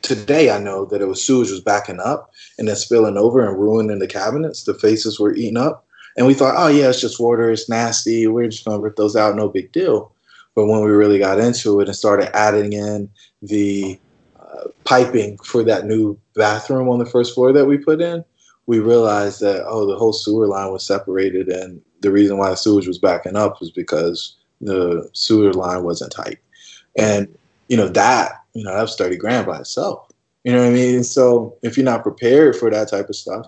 today 0.02 0.50
I 0.50 0.58
know 0.58 0.84
that 0.86 1.00
it 1.00 1.06
was 1.06 1.22
sewage 1.22 1.52
was 1.52 1.60
backing 1.60 2.00
up 2.00 2.32
and 2.58 2.66
then 2.66 2.74
spilling 2.74 3.16
over 3.16 3.38
and 3.48 3.56
ruining 3.56 4.00
the 4.00 4.08
cabinets. 4.08 4.64
The 4.64 4.74
faces 4.74 5.20
were 5.20 5.36
eaten 5.36 5.56
up. 5.56 5.86
And 6.16 6.26
we 6.26 6.34
thought, 6.34 6.56
oh 6.56 6.66
yeah, 6.66 6.88
it's 6.88 7.00
just 7.00 7.20
water, 7.20 7.52
it's 7.52 7.68
nasty. 7.68 8.26
We're 8.26 8.48
just 8.48 8.64
gonna 8.64 8.80
rip 8.80 8.96
those 8.96 9.14
out, 9.14 9.36
no 9.36 9.48
big 9.48 9.70
deal. 9.70 10.12
But 10.56 10.66
when 10.66 10.80
we 10.80 10.90
really 10.90 11.20
got 11.20 11.38
into 11.38 11.78
it 11.78 11.86
and 11.86 11.96
started 11.96 12.36
adding 12.36 12.72
in 12.72 13.08
the 13.42 13.96
piping 14.84 15.38
for 15.38 15.62
that 15.64 15.86
new 15.86 16.18
bathroom 16.34 16.88
on 16.88 16.98
the 16.98 17.06
first 17.06 17.34
floor 17.34 17.52
that 17.52 17.66
we 17.66 17.78
put 17.78 18.00
in, 18.00 18.24
we 18.66 18.78
realized 18.78 19.40
that 19.40 19.64
oh, 19.66 19.86
the 19.86 19.96
whole 19.96 20.12
sewer 20.12 20.46
line 20.46 20.72
was 20.72 20.86
separated, 20.86 21.48
and 21.48 21.80
the 22.00 22.10
reason 22.10 22.38
why 22.38 22.50
the 22.50 22.56
sewage 22.56 22.86
was 22.86 22.98
backing 22.98 23.36
up 23.36 23.60
was 23.60 23.70
because 23.70 24.36
the 24.60 25.08
sewer 25.12 25.52
line 25.52 25.82
wasn't 25.82 26.12
tight. 26.12 26.38
And 26.96 27.28
you 27.68 27.76
know 27.76 27.88
that 27.88 28.32
you 28.54 28.64
know 28.64 28.74
that 28.74 28.82
was 28.82 28.96
thirty 28.96 29.16
grand 29.16 29.46
by 29.46 29.58
itself. 29.58 30.10
You 30.44 30.52
know 30.52 30.62
what 30.62 30.70
I 30.70 30.74
mean? 30.74 31.04
So 31.04 31.56
if 31.62 31.76
you're 31.76 31.84
not 31.84 32.02
prepared 32.02 32.56
for 32.56 32.70
that 32.70 32.88
type 32.88 33.08
of 33.08 33.16
stuff, 33.16 33.46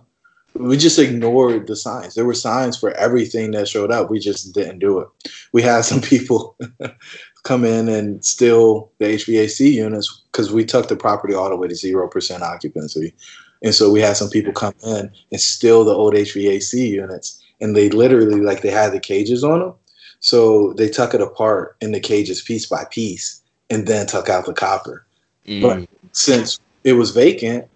we 0.55 0.77
just 0.77 0.99
ignored 0.99 1.67
the 1.67 1.77
signs. 1.77 2.15
There 2.15 2.27
were 2.27 2.35
signs 2.35 2.77
for 2.77 2.91
everything 2.93 3.53
that 3.53 3.69
showed 3.69 3.91
up. 3.91 4.11
We 4.11 4.19
just 4.19 4.53
didn't 4.53 4.81
do 4.81 5.01
it. 5.01 5.09
We 5.53 5.63
had 5.63 5.85
some 5.85 6.01
people 6.01 6.57
come 7.43 7.65
in 7.65 7.89
and 7.89 8.25
steal 8.25 8.91
the 8.99 9.07
HVAC 9.07 9.73
units 9.73 10.23
because 10.31 10.53
we 10.53 10.65
took 10.65 10.89
the 10.89 10.97
property 10.97 11.35
all 11.35 11.49
the 11.49 11.57
way 11.57 11.69
to 11.69 11.75
zero 11.75 12.09
percent 12.09 12.43
occupancy. 12.43 13.15
And 13.63 13.75
so 13.75 13.91
we 13.91 14.01
had 14.01 14.17
some 14.17 14.31
people 14.31 14.53
come 14.53 14.75
in 14.85 15.11
and 15.31 15.41
steal 15.41 15.85
the 15.85 15.95
old 15.95 16.15
HVAC 16.15 16.89
units, 16.89 17.41
and 17.61 17.77
they 17.77 17.91
literally 17.91 18.41
like 18.41 18.63
they 18.63 18.71
had 18.71 18.93
the 18.93 19.01
cages 19.01 19.45
on 19.45 19.61
them. 19.61 19.75
So 20.21 20.73
they 20.75 20.89
took 20.89 21.15
it 21.15 21.21
apart 21.21 21.77
in 21.81 21.93
the 21.93 22.01
cages 22.01 22.43
piece 22.43 22.67
by 22.67 22.85
piece, 22.91 23.41
and 23.71 23.87
then 23.87 24.07
took 24.07 24.29
out 24.29 24.47
the 24.47 24.53
copper. 24.53 25.07
Mm. 25.47 25.63
But 25.63 25.89
since 26.13 26.61
it 26.85 26.95
was 26.95 27.11
vacant, 27.11 27.69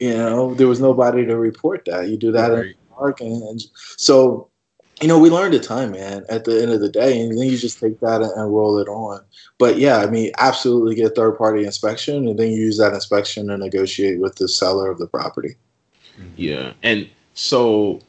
you 0.00 0.14
know, 0.14 0.54
there 0.54 0.68
was 0.68 0.80
nobody 0.80 1.24
to 1.24 1.36
report 1.36 1.84
that. 1.86 2.08
You 2.08 2.16
do 2.16 2.32
that 2.32 2.48
right. 2.48 2.66
in 2.66 2.68
the 2.68 2.94
park, 2.94 3.20
and 3.20 3.62
so 3.96 4.48
you 5.04 5.08
know, 5.08 5.18
we 5.18 5.28
learned 5.28 5.52
a 5.52 5.60
time, 5.60 5.90
man, 5.90 6.24
at 6.30 6.46
the 6.46 6.62
end 6.62 6.72
of 6.72 6.80
the 6.80 6.88
day, 6.88 7.20
and 7.20 7.38
then 7.38 7.46
you 7.46 7.58
just 7.58 7.78
take 7.78 8.00
that 8.00 8.22
and 8.22 8.54
roll 8.54 8.78
it 8.78 8.88
on. 8.88 9.20
But 9.58 9.76
yeah, 9.76 9.98
I 9.98 10.06
mean, 10.06 10.32
absolutely 10.38 10.94
get 10.94 11.14
third 11.14 11.36
party 11.36 11.62
inspection, 11.66 12.26
and 12.26 12.38
then 12.38 12.50
you 12.50 12.56
use 12.56 12.78
that 12.78 12.94
inspection 12.94 13.48
to 13.48 13.58
negotiate 13.58 14.18
with 14.18 14.36
the 14.36 14.48
seller 14.48 14.90
of 14.90 14.98
the 14.98 15.06
property. 15.06 15.56
Yeah, 16.36 16.72
and 16.82 17.06
so 17.34 18.00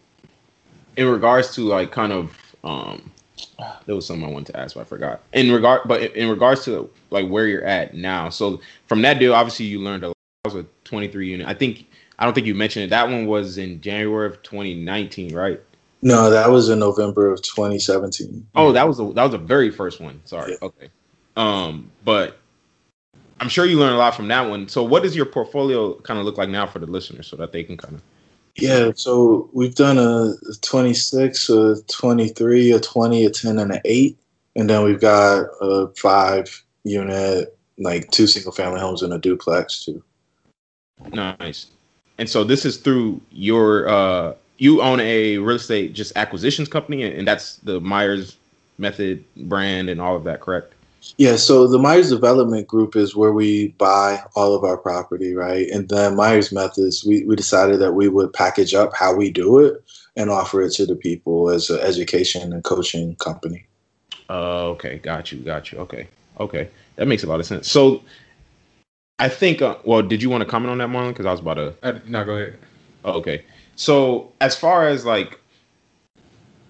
in 0.96 1.10
regards 1.10 1.54
to 1.56 1.66
like 1.66 1.92
kind 1.92 2.14
of, 2.14 2.38
um, 2.64 3.12
there 3.86 3.96
was 3.96 4.06
something 4.06 4.26
I 4.26 4.32
wanted 4.32 4.54
to 4.54 4.60
ask, 4.62 4.76
but 4.76 4.82
I 4.82 4.86
forgot. 4.86 5.22
In 5.34 5.52
regard, 5.52 5.82
but 5.90 6.02
in 6.16 6.30
regards 6.30 6.64
to 6.64 6.90
like 7.10 7.28
where 7.28 7.46
you're 7.46 7.66
at 7.66 7.94
now, 7.94 8.30
so 8.30 8.62
from 8.88 9.02
that 9.02 9.20
deal, 9.20 9.34
obviously 9.34 9.66
you 9.66 9.82
learned 9.82 10.06
a 10.06 10.08
lot. 10.08 10.18
That 10.46 10.54
was 10.54 10.64
a 10.64 10.68
23 10.86 11.30
unit. 11.30 11.46
I 11.46 11.56
think 11.56 11.88
I 12.18 12.24
don't 12.24 12.34
think 12.34 12.48
you 12.48 12.56
mentioned 12.56 12.86
it. 12.86 12.92
That 12.92 13.10
one 13.10 13.26
was 13.26 13.58
in 13.58 13.82
January 13.82 14.28
of 14.28 14.42
2019, 14.44 15.36
right? 15.36 15.60
No, 16.06 16.30
that 16.30 16.52
was 16.52 16.70
in 16.70 16.78
November 16.78 17.32
of 17.32 17.42
2017. 17.42 18.46
Oh, 18.54 18.72
that 18.72 18.88
was 18.88 18.98
the 18.98 19.12
that 19.14 19.24
was 19.24 19.32
the 19.32 19.40
very 19.40 19.72
first 19.72 20.00
one. 20.00 20.22
Sorry. 20.26 20.52
Yeah. 20.52 20.68
Okay. 20.68 20.90
Um, 21.36 21.90
but 22.04 22.38
I'm 23.40 23.50
sure 23.50 23.66
you 23.66 23.80
learned 23.80 23.96
a 23.96 23.98
lot 23.98 24.14
from 24.14 24.28
that 24.28 24.48
one. 24.48 24.68
So, 24.68 24.84
what 24.84 25.02
does 25.02 25.16
your 25.16 25.26
portfolio 25.26 26.00
kind 26.02 26.20
of 26.20 26.26
look 26.26 26.38
like 26.38 26.48
now 26.48 26.68
for 26.68 26.78
the 26.78 26.86
listeners, 26.86 27.26
so 27.26 27.36
that 27.38 27.52
they 27.52 27.64
can 27.64 27.76
kind 27.76 27.96
of? 27.96 28.04
Yeah, 28.56 28.92
so 28.96 29.50
we've 29.52 29.74
done 29.74 29.98
a 29.98 30.36
26, 30.62 31.50
a 31.50 31.82
23, 31.88 32.72
a 32.72 32.80
20, 32.80 33.26
a 33.26 33.30
10, 33.32 33.58
and 33.58 33.72
an 33.72 33.82
8. 33.84 34.18
And 34.56 34.70
then 34.70 34.84
we've 34.84 35.02
got 35.02 35.48
a 35.60 35.88
five 35.98 36.64
unit, 36.84 37.58
like 37.80 38.12
two 38.12 38.28
single 38.28 38.52
family 38.52 38.80
homes 38.80 39.02
and 39.02 39.12
a 39.12 39.18
duplex, 39.18 39.84
too. 39.84 40.04
Nice. 41.12 41.66
And 42.20 42.30
so 42.30 42.44
this 42.44 42.64
is 42.64 42.78
through 42.78 43.20
your 43.32 43.90
uh 43.90 44.36
you 44.58 44.82
own 44.82 45.00
a 45.00 45.38
real 45.38 45.58
estate 45.58 45.94
just 45.94 46.16
acquisitions 46.16 46.68
company, 46.68 47.04
and 47.04 47.28
that's 47.28 47.58
the 47.58 47.80
Myers 47.80 48.38
method 48.78 49.24
brand 49.36 49.90
and 49.90 50.02
all 50.02 50.16
of 50.16 50.24
that, 50.26 50.42
correct? 50.42 50.74
Yeah, 51.18 51.36
so 51.36 51.68
the 51.68 51.78
Myers 51.78 52.10
Development 52.10 52.68
Group 52.68 52.96
is 52.96 53.16
where 53.16 53.32
we 53.32 53.70
buy 53.78 54.24
all 54.36 54.56
of 54.56 54.64
our 54.64 54.78
property, 54.78 55.36
right? 55.36 55.68
And 55.70 55.88
then 55.88 56.16
Myers 56.16 56.52
Methods, 56.52 57.06
we, 57.06 57.24
we 57.26 57.36
decided 57.36 57.80
that 57.80 57.94
we 57.94 58.08
would 58.08 58.34
package 58.34 58.74
up 58.74 58.96
how 58.96 59.14
we 59.14 59.30
do 59.30 59.60
it 59.60 59.84
and 60.16 60.30
offer 60.30 60.62
it 60.62 60.74
to 60.74 60.86
the 60.86 60.96
people 60.96 61.50
as 61.50 61.70
an 61.70 61.80
education 61.80 62.52
and 62.54 62.64
coaching 62.64 63.16
company. 63.18 63.66
Uh, 64.30 64.70
okay, 64.70 64.98
got 64.98 65.32
you, 65.32 65.40
got 65.40 65.72
you. 65.72 65.78
Okay, 65.80 66.08
okay, 66.40 66.70
that 66.96 67.08
makes 67.08 67.24
a 67.24 67.28
lot 67.28 67.40
of 67.40 67.46
sense. 67.46 67.70
So, 67.70 68.02
I 69.20 69.30
think. 69.30 69.62
Uh, 69.62 69.78
well, 69.86 70.02
did 70.02 70.24
you 70.24 70.30
want 70.30 70.42
to 70.42 70.50
comment 70.50 70.72
on 70.72 70.80
that, 70.80 70.90
Marlon? 70.90 71.10
Because 71.10 71.28
I 71.28 71.32
was 71.32 71.40
about 71.40 71.54
to. 71.56 71.76
Uh, 71.84 72.00
no, 72.08 72.26
go 72.26 72.36
ahead. 72.36 72.58
Oh, 73.04 73.14
okay. 73.20 73.44
So 73.76 74.32
as 74.42 74.56
far 74.56 74.88
as 74.88 75.06
like, 75.06 75.40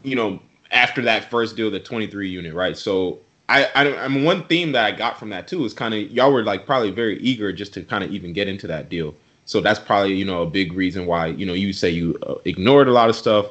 you 0.03 0.15
know, 0.15 0.39
after 0.71 1.01
that 1.03 1.29
first 1.29 1.55
deal, 1.55 1.71
the 1.71 1.79
23 1.79 2.29
unit, 2.29 2.53
right? 2.53 2.77
So 2.77 3.19
I, 3.47 3.65
I, 3.75 4.05
I 4.05 4.07
mean, 4.07 4.23
one 4.23 4.43
theme 4.45 4.71
that 4.71 4.85
I 4.85 4.91
got 4.91 5.19
from 5.19 5.29
that 5.29 5.47
too 5.47 5.63
is 5.65 5.73
kind 5.73 5.93
of 5.93 6.11
y'all 6.11 6.31
were 6.31 6.43
like 6.43 6.65
probably 6.65 6.91
very 6.91 7.19
eager 7.19 7.51
just 7.53 7.73
to 7.75 7.83
kind 7.83 8.03
of 8.03 8.11
even 8.11 8.33
get 8.33 8.47
into 8.47 8.67
that 8.67 8.89
deal. 8.89 9.13
So 9.45 9.61
that's 9.61 9.79
probably 9.79 10.15
you 10.15 10.25
know 10.25 10.41
a 10.41 10.47
big 10.47 10.73
reason 10.73 11.05
why 11.05 11.27
you 11.27 11.45
know 11.45 11.53
you 11.53 11.71
say 11.71 11.89
you 11.89 12.17
uh, 12.23 12.35
ignored 12.45 12.87
a 12.87 12.91
lot 12.91 13.09
of 13.09 13.15
stuff, 13.15 13.45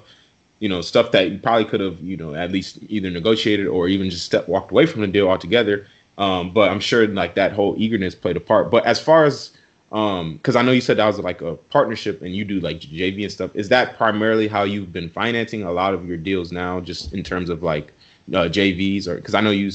you 0.58 0.68
know, 0.68 0.80
stuff 0.80 1.12
that 1.12 1.30
you 1.30 1.38
probably 1.38 1.64
could 1.64 1.80
have 1.80 2.00
you 2.00 2.16
know 2.16 2.34
at 2.34 2.50
least 2.50 2.78
either 2.88 3.10
negotiated 3.10 3.68
or 3.68 3.86
even 3.86 4.10
just 4.10 4.26
step 4.26 4.48
walked 4.48 4.72
away 4.72 4.86
from 4.86 5.02
the 5.02 5.06
deal 5.06 5.28
altogether. 5.28 5.86
Um, 6.18 6.52
but 6.52 6.70
I'm 6.70 6.80
sure 6.80 7.06
like 7.06 7.34
that 7.36 7.52
whole 7.52 7.74
eagerness 7.78 8.14
played 8.14 8.36
a 8.36 8.40
part. 8.40 8.70
But 8.70 8.84
as 8.86 9.00
far 9.00 9.24
as 9.24 9.52
um 9.94 10.34
because 10.34 10.56
i 10.56 10.62
know 10.62 10.72
you 10.72 10.80
said 10.80 10.96
that 10.96 11.06
was 11.06 11.18
like 11.18 11.40
a 11.40 11.54
partnership 11.54 12.20
and 12.20 12.34
you 12.34 12.44
do 12.44 12.60
like 12.60 12.78
jv 12.80 13.22
and 13.22 13.32
stuff 13.32 13.54
is 13.54 13.68
that 13.68 13.96
primarily 13.96 14.48
how 14.48 14.64
you've 14.64 14.92
been 14.92 15.08
financing 15.08 15.62
a 15.62 15.72
lot 15.72 15.94
of 15.94 16.06
your 16.06 16.16
deals 16.18 16.52
now 16.52 16.80
just 16.80 17.14
in 17.14 17.22
terms 17.22 17.48
of 17.48 17.62
like 17.62 17.92
uh, 18.32 18.48
jvs 18.48 19.06
or 19.06 19.16
because 19.16 19.34
i 19.34 19.40
know 19.40 19.50
you 19.50 19.70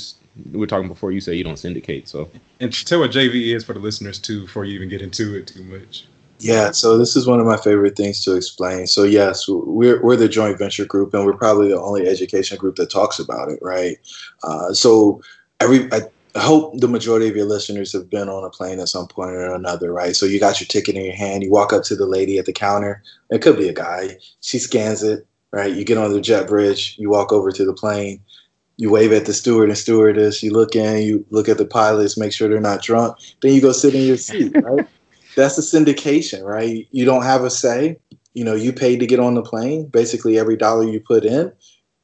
we 0.52 0.60
were 0.60 0.68
talking 0.68 0.88
before 0.88 1.12
you 1.12 1.22
say 1.22 1.34
you 1.34 1.44
don't 1.44 1.58
syndicate 1.58 2.08
so 2.08 2.30
and 2.60 2.72
tell 2.86 3.00
what 3.00 3.12
jv 3.12 3.56
is 3.56 3.64
for 3.64 3.74
the 3.74 3.80
listeners 3.80 4.20
too 4.20 4.42
before 4.42 4.66
you 4.66 4.76
even 4.76 4.90
get 4.90 5.02
into 5.02 5.36
it 5.36 5.48
too 5.48 5.64
much 5.64 6.06
yeah, 6.42 6.72
so 6.72 6.98
this 6.98 7.18
is 7.18 7.28
one 7.28 7.42
of 7.42 7.46
my 7.46 7.58
favorite 7.58 7.98
things 7.98 8.24
to 8.24 8.36
explain. 8.36 8.88
So 8.88 9.04
yes, 9.04 9.46
we're 9.50 10.02
we're 10.02 10.16
the 10.16 10.30
joint 10.30 10.58
venture 10.58 10.86
group, 10.86 11.14
and 11.14 11.26
we're 11.26 11.34
probably 11.34 11.68
the 11.68 11.80
only 11.80 12.08
education 12.08 12.58
group 12.58 12.78
that 12.78 12.90
talks 12.90 13.20
about 13.20 13.50
it, 13.50 13.60
right? 13.62 13.98
Uh, 14.42 14.72
so 14.74 15.22
every 15.60 15.92
I, 15.92 16.04
I 16.36 16.42
hope 16.42 16.80
the 16.80 16.88
majority 16.88 17.28
of 17.28 17.36
your 17.36 17.46
listeners 17.46 17.92
have 17.94 18.10
been 18.10 18.30
on 18.30 18.44
a 18.44 18.50
plane 18.50 18.80
at 18.80 18.90
some 18.90 19.08
point 19.08 19.32
or 19.32 19.54
another, 19.54 19.92
right? 19.92 20.16
So 20.16 20.26
you 20.26 20.40
got 20.40 20.60
your 20.60 20.68
ticket 20.68 20.96
in 20.96 21.06
your 21.06 21.16
hand, 21.16 21.44
you 21.44 21.50
walk 21.50 21.74
up 21.74 21.84
to 21.86 21.96
the 21.96 22.06
lady 22.06 22.38
at 22.38 22.46
the 22.46 22.54
counter. 22.54 23.02
It 23.32 23.42
could 23.42 23.58
be 23.58 23.68
a 23.68 23.74
guy. 23.74 24.18
She 24.42 24.60
scans 24.60 25.02
it, 25.02 25.26
right? 25.52 25.74
You 25.74 25.84
get 25.84 25.98
on 25.98 26.14
the 26.14 26.22
jet 26.22 26.48
bridge, 26.48 26.96
you 27.00 27.10
walk 27.10 27.32
over 27.32 27.52
to 27.52 27.66
the 27.66 27.74
plane, 27.74 28.22
you 28.78 28.92
wave 28.92 29.12
at 29.12 29.26
the 29.26 29.34
steward 29.34 29.70
and 29.70 29.78
stewardess, 29.78 30.44
you 30.44 30.52
look 30.52 30.76
in, 30.76 31.02
you 31.02 31.26
look 31.32 31.50
at 31.50 31.58
the 31.58 31.66
pilots, 31.66 32.18
make 32.18 32.32
sure 32.32 32.48
they're 32.48 32.62
not 32.62 32.84
drunk, 32.84 33.18
then 33.42 33.54
you 33.54 33.62
go 33.62 33.72
sit 33.72 33.96
in 33.96 34.06
your 34.06 34.18
seat, 34.18 34.54
right? 34.62 34.88
That's 35.36 35.58
a 35.58 35.62
syndication, 35.62 36.44
right? 36.44 36.88
You 36.92 37.06
don't 37.06 37.24
have 37.24 37.44
a 37.44 37.50
say. 37.50 37.98
You 38.34 38.44
know, 38.44 38.56
you 38.56 38.72
paid 38.72 39.00
to 39.00 39.08
get 39.08 39.20
on 39.20 39.34
the 39.34 39.42
plane. 39.42 39.88
Basically, 39.88 40.38
every 40.38 40.56
dollar 40.56 40.84
you 40.84 41.00
put 41.00 41.26
in, 41.26 41.52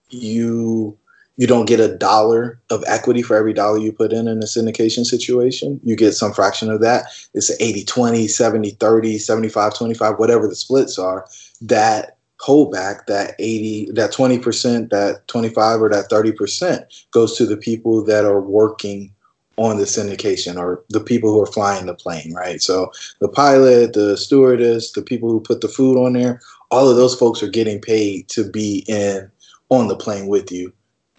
you 0.09 0.97
you 1.37 1.47
don't 1.47 1.67
get 1.67 1.79
a 1.79 1.95
dollar 1.95 2.59
of 2.69 2.83
equity 2.87 3.21
for 3.21 3.35
every 3.35 3.53
dollar 3.53 3.77
you 3.77 3.91
put 3.91 4.13
in 4.13 4.27
in 4.27 4.37
a 4.39 4.45
syndication 4.45 5.05
situation. 5.05 5.79
You 5.83 5.95
get 5.95 6.13
some 6.13 6.33
fraction 6.33 6.69
of 6.69 6.81
that. 6.81 7.07
It's 7.33 7.51
80 7.61 7.83
20, 7.83 8.27
70 8.27 8.69
30, 8.71 9.17
75 9.17 9.75
25, 9.75 10.15
whatever 10.15 10.47
the 10.47 10.55
splits 10.55 10.97
are. 10.97 11.27
That 11.61 12.17
holdback, 12.39 13.05
that 13.07 13.35
80, 13.39 13.91
that 13.91 14.13
20%, 14.13 14.89
that 14.89 15.27
25 15.27 15.81
or 15.81 15.89
that 15.89 16.09
30% 16.09 17.05
goes 17.11 17.37
to 17.37 17.45
the 17.45 17.57
people 17.57 18.03
that 18.05 18.25
are 18.25 18.41
working 18.41 19.11
on 19.57 19.77
the 19.77 19.85
syndication 19.85 20.57
or 20.57 20.83
the 20.89 20.99
people 20.99 21.31
who 21.31 21.41
are 21.41 21.47
flying 21.47 21.85
the 21.85 21.93
plane, 21.93 22.33
right? 22.33 22.61
So 22.61 22.91
the 23.19 23.29
pilot, 23.29 23.93
the 23.93 24.17
stewardess, 24.17 24.91
the 24.91 25.01
people 25.01 25.29
who 25.29 25.39
put 25.39 25.61
the 25.61 25.69
food 25.69 25.97
on 25.97 26.13
there, 26.13 26.41
all 26.71 26.89
of 26.89 26.97
those 26.97 27.17
folks 27.17 27.41
are 27.41 27.47
getting 27.47 27.79
paid 27.79 28.27
to 28.29 28.49
be 28.49 28.83
in 28.87 29.31
on 29.69 29.87
the 29.87 29.95
plane 29.95 30.27
with 30.27 30.51
you 30.51 30.73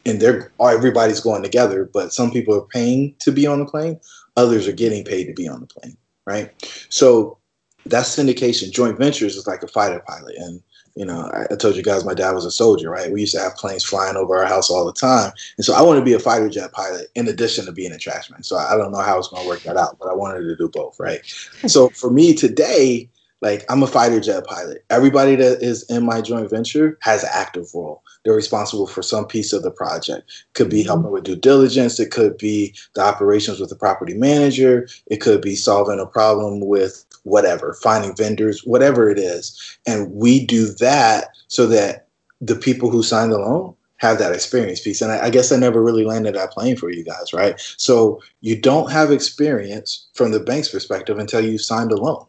and 0.07 0.20
they're 0.20 0.52
everybody's 0.61 1.20
going 1.20 1.42
together, 1.42 1.90
but 1.92 2.12
some 2.12 2.30
people 2.30 2.54
are 2.54 2.66
paying 2.66 3.14
to 3.20 3.32
be 3.32 3.46
on 3.46 3.59
the 3.59 3.66
plane, 3.66 4.00
others 4.36 4.66
are 4.66 4.72
getting 4.72 5.04
paid 5.04 5.26
to 5.26 5.34
be 5.34 5.48
on 5.48 5.61
the 5.61 5.66
plane, 5.66 5.96
right? 6.26 6.50
So 6.88 7.38
that's 7.84 8.16
syndication. 8.16 8.72
Joint 8.72 8.98
ventures 8.98 9.36
is 9.36 9.46
like 9.46 9.62
a 9.62 9.68
fighter 9.68 10.02
pilot, 10.07 10.36
and 10.36 10.62
you 10.96 11.04
know, 11.04 11.30
I, 11.34 11.52
I, 11.52 11.57
told 11.57 11.76
you 11.76 11.82
guys 11.82 12.07
my 12.07 12.14
dad 12.14 12.32
was 12.32 12.46
a 12.46 12.50
soldier, 12.50 12.88
right? 12.88 13.12
We 13.12 13.20
used 13.20 13.34
to 13.34 13.40
have 13.40 13.54
planes 13.57 13.84
flying 13.84 14.16
over 14.16 14.38
our 14.38 14.46
house 14.46 14.70
all 14.70 14.86
the 14.86 14.94
time. 14.94 15.30
And 15.59 15.64
so 15.64 15.74
I 15.74 15.82
wanted 15.82 16.00
to 16.00 16.07
be 16.07 16.14
a 16.14 16.18
fighter 16.18 16.48
jet 16.48 16.72
pilot 16.72 17.09
in 17.14 17.28
addition 17.28 17.66
to 17.66 17.72
being 17.72 17.92
a 17.92 17.96
trashman. 17.96 18.46
So 18.46 18.57
I 18.57 18.78
don't 18.78 18.92
know 18.92 19.00
how 19.00 19.18
it's 19.18 19.28
going 19.28 19.42
to 19.42 19.48
work 19.48 19.61
that 19.64 19.76
out, 19.76 19.98
but 19.98 20.09
I 20.09 20.14
wanted 20.14 20.44
to 20.44 20.57
do 20.57 20.70
both, 20.70 20.98
right? 20.98 21.20
so 21.66 21.90
for 21.90 22.11
me 22.11 22.34
today, 22.34 23.11
like 23.43 23.64
I'm 23.70 23.82
a 23.82 23.87
fighter 23.87 24.20
jet 24.20 24.47
pilot. 24.47 24.84
Everybody 24.91 25.37
that 25.37 25.62
is 25.62 25.84
in 25.91 26.05
my 26.05 26.20
joint 26.20 26.51
venture 26.51 26.99
has 27.03 27.22
an 27.22 27.30
active 27.32 27.66
role. 27.74 28.03
They're 28.24 28.34
responsible 28.34 28.87
for 28.87 29.03
some 29.03 29.26
piece 29.26 29.53
of 29.53 29.62
the 29.62 29.70
project. 29.70 30.32
Could 30.55 30.70
be 30.70 30.82
helping 30.82 31.11
with 31.11 31.24
due 31.24 31.37
diligence. 31.37 32.01
It 32.01 32.11
could 32.11 32.39
be 32.39 32.74
the 32.95 33.03
operations 33.03 33.61
with 33.61 33.68
the 33.68 33.76
property 33.76 34.14
manager. 34.14 34.89
It 35.07 35.20
could 35.20 35.43
be 35.43 35.55
solving 35.55 36.01
a 36.01 36.07
problem 36.07 36.61
with 36.61 37.05
whatever, 37.24 37.74
finding 37.74 38.16
vendors, 38.16 38.62
whatever 38.64 39.11
it 39.11 39.18
is. 39.18 39.78
And 39.87 40.12
we 40.12 40.45
do 40.45 40.66
that 40.74 41.28
so 41.49 41.66
that 41.66 42.09
the 42.41 42.57
people 42.57 42.91
who 42.91 43.03
sign 43.03 43.30
the 43.30 43.39
loan 43.39 43.74
have 43.99 44.18
that 44.18 44.32
experience 44.32 44.80
piece. 44.80 45.01
And 45.01 45.11
I, 45.11 45.26
I, 45.26 45.30
guess 45.30 45.51
I 45.51 45.57
never 45.57 45.82
really 45.82 46.05
landed 46.05 46.34
that 46.34 46.51
plane 46.51 46.76
for 46.76 46.91
you 46.91 47.03
guys, 47.03 47.32
right? 47.32 47.59
So 47.78 48.20
you 48.43 48.61
don't 48.61 48.91
have 48.91 49.11
experience 49.11 50.07
from 50.14 50.32
the 50.32 50.41
bank's 50.41 50.68
perspective 50.68 51.18
until 51.18 51.41
you 51.41 51.59
signed 51.59 51.93
a 51.93 51.97
loan. 51.97 52.26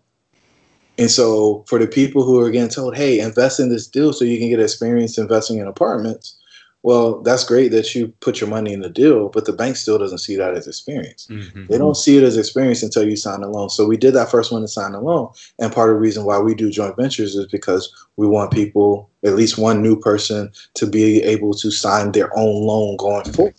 And 0.97 1.11
so 1.11 1.63
for 1.67 1.77
the 1.77 1.87
people 1.87 2.23
who 2.23 2.39
are 2.39 2.49
getting 2.49 2.69
told, 2.69 2.95
hey, 2.95 3.19
invest 3.19 3.59
in 3.59 3.69
this 3.69 3.87
deal 3.87 4.13
so 4.13 4.25
you 4.25 4.39
can 4.39 4.49
get 4.49 4.59
experience 4.59 5.17
investing 5.17 5.59
in 5.59 5.67
apartments, 5.67 6.37
well, 6.83 7.21
that's 7.21 7.43
great 7.43 7.71
that 7.71 7.93
you 7.95 8.07
put 8.21 8.39
your 8.39 8.49
money 8.49 8.71
in 8.71 8.81
the 8.81 8.89
deal, 8.89 9.29
but 9.29 9.45
the 9.45 9.51
bank 9.51 9.75
still 9.75 9.97
doesn't 9.97 10.19
see 10.19 10.35
that 10.37 10.53
as 10.53 10.67
experience. 10.67 11.27
Mm-hmm. 11.29 11.65
They 11.67 11.77
don't 11.77 11.97
see 11.97 12.17
it 12.17 12.23
as 12.23 12.37
experience 12.37 12.81
until 12.81 13.07
you 13.07 13.15
sign 13.15 13.43
a 13.43 13.49
loan. 13.49 13.69
So 13.69 13.85
we 13.85 13.97
did 13.97 14.13
that 14.13 14.31
first 14.31 14.51
one 14.51 14.61
to 14.61 14.67
sign 14.67 14.93
a 14.93 15.01
loan. 15.01 15.29
And 15.59 15.73
part 15.73 15.89
of 15.89 15.95
the 15.95 15.99
reason 15.99 16.23
why 16.23 16.39
we 16.39 16.55
do 16.55 16.71
joint 16.71 16.95
ventures 16.95 17.35
is 17.35 17.45
because 17.47 17.93
we 18.15 18.27
want 18.27 18.51
people, 18.53 19.09
at 19.25 19.35
least 19.35 19.57
one 19.57 19.81
new 19.81 19.99
person, 19.99 20.51
to 20.75 20.87
be 20.87 21.21
able 21.23 21.53
to 21.55 21.71
sign 21.71 22.11
their 22.13 22.29
own 22.37 22.65
loan 22.65 22.95
going 22.97 23.25
forward. 23.33 23.55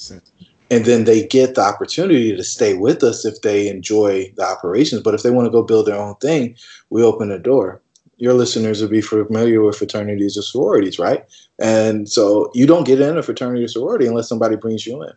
And 0.70 0.84
then 0.84 1.04
they 1.04 1.26
get 1.26 1.54
the 1.54 1.62
opportunity 1.62 2.36
to 2.36 2.44
stay 2.44 2.74
with 2.74 3.02
us 3.02 3.24
if 3.24 3.40
they 3.40 3.68
enjoy 3.68 4.30
the 4.36 4.44
operations. 4.44 5.02
But 5.02 5.14
if 5.14 5.22
they 5.22 5.30
want 5.30 5.46
to 5.46 5.50
go 5.50 5.62
build 5.62 5.86
their 5.86 5.96
own 5.96 6.16
thing, 6.16 6.56
we 6.90 7.02
open 7.02 7.30
the 7.30 7.38
door 7.38 7.80
your 8.18 8.34
listeners 8.34 8.80
would 8.80 8.90
be 8.90 9.00
familiar 9.00 9.62
with 9.62 9.76
fraternities 9.76 10.36
or 10.36 10.42
sororities, 10.42 10.98
right? 10.98 11.24
And 11.60 12.08
so 12.08 12.50
you 12.52 12.66
don't 12.66 12.86
get 12.86 13.00
in 13.00 13.16
a 13.16 13.22
fraternity 13.22 13.64
or 13.64 13.68
sorority 13.68 14.06
unless 14.06 14.28
somebody 14.28 14.56
brings 14.56 14.86
you 14.86 15.02
in. 15.02 15.12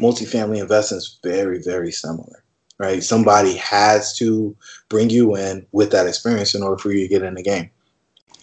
Multifamily 0.00 0.60
investing 0.60 0.98
is 0.98 1.18
very, 1.22 1.62
very 1.62 1.92
similar, 1.92 2.42
right? 2.78 3.04
Somebody 3.04 3.56
has 3.56 4.16
to 4.16 4.56
bring 4.88 5.10
you 5.10 5.36
in 5.36 5.66
with 5.72 5.92
that 5.92 6.06
experience 6.06 6.54
in 6.54 6.62
order 6.62 6.78
for 6.78 6.90
you 6.90 7.02
to 7.02 7.08
get 7.08 7.22
in 7.22 7.34
the 7.34 7.42
game. 7.42 7.70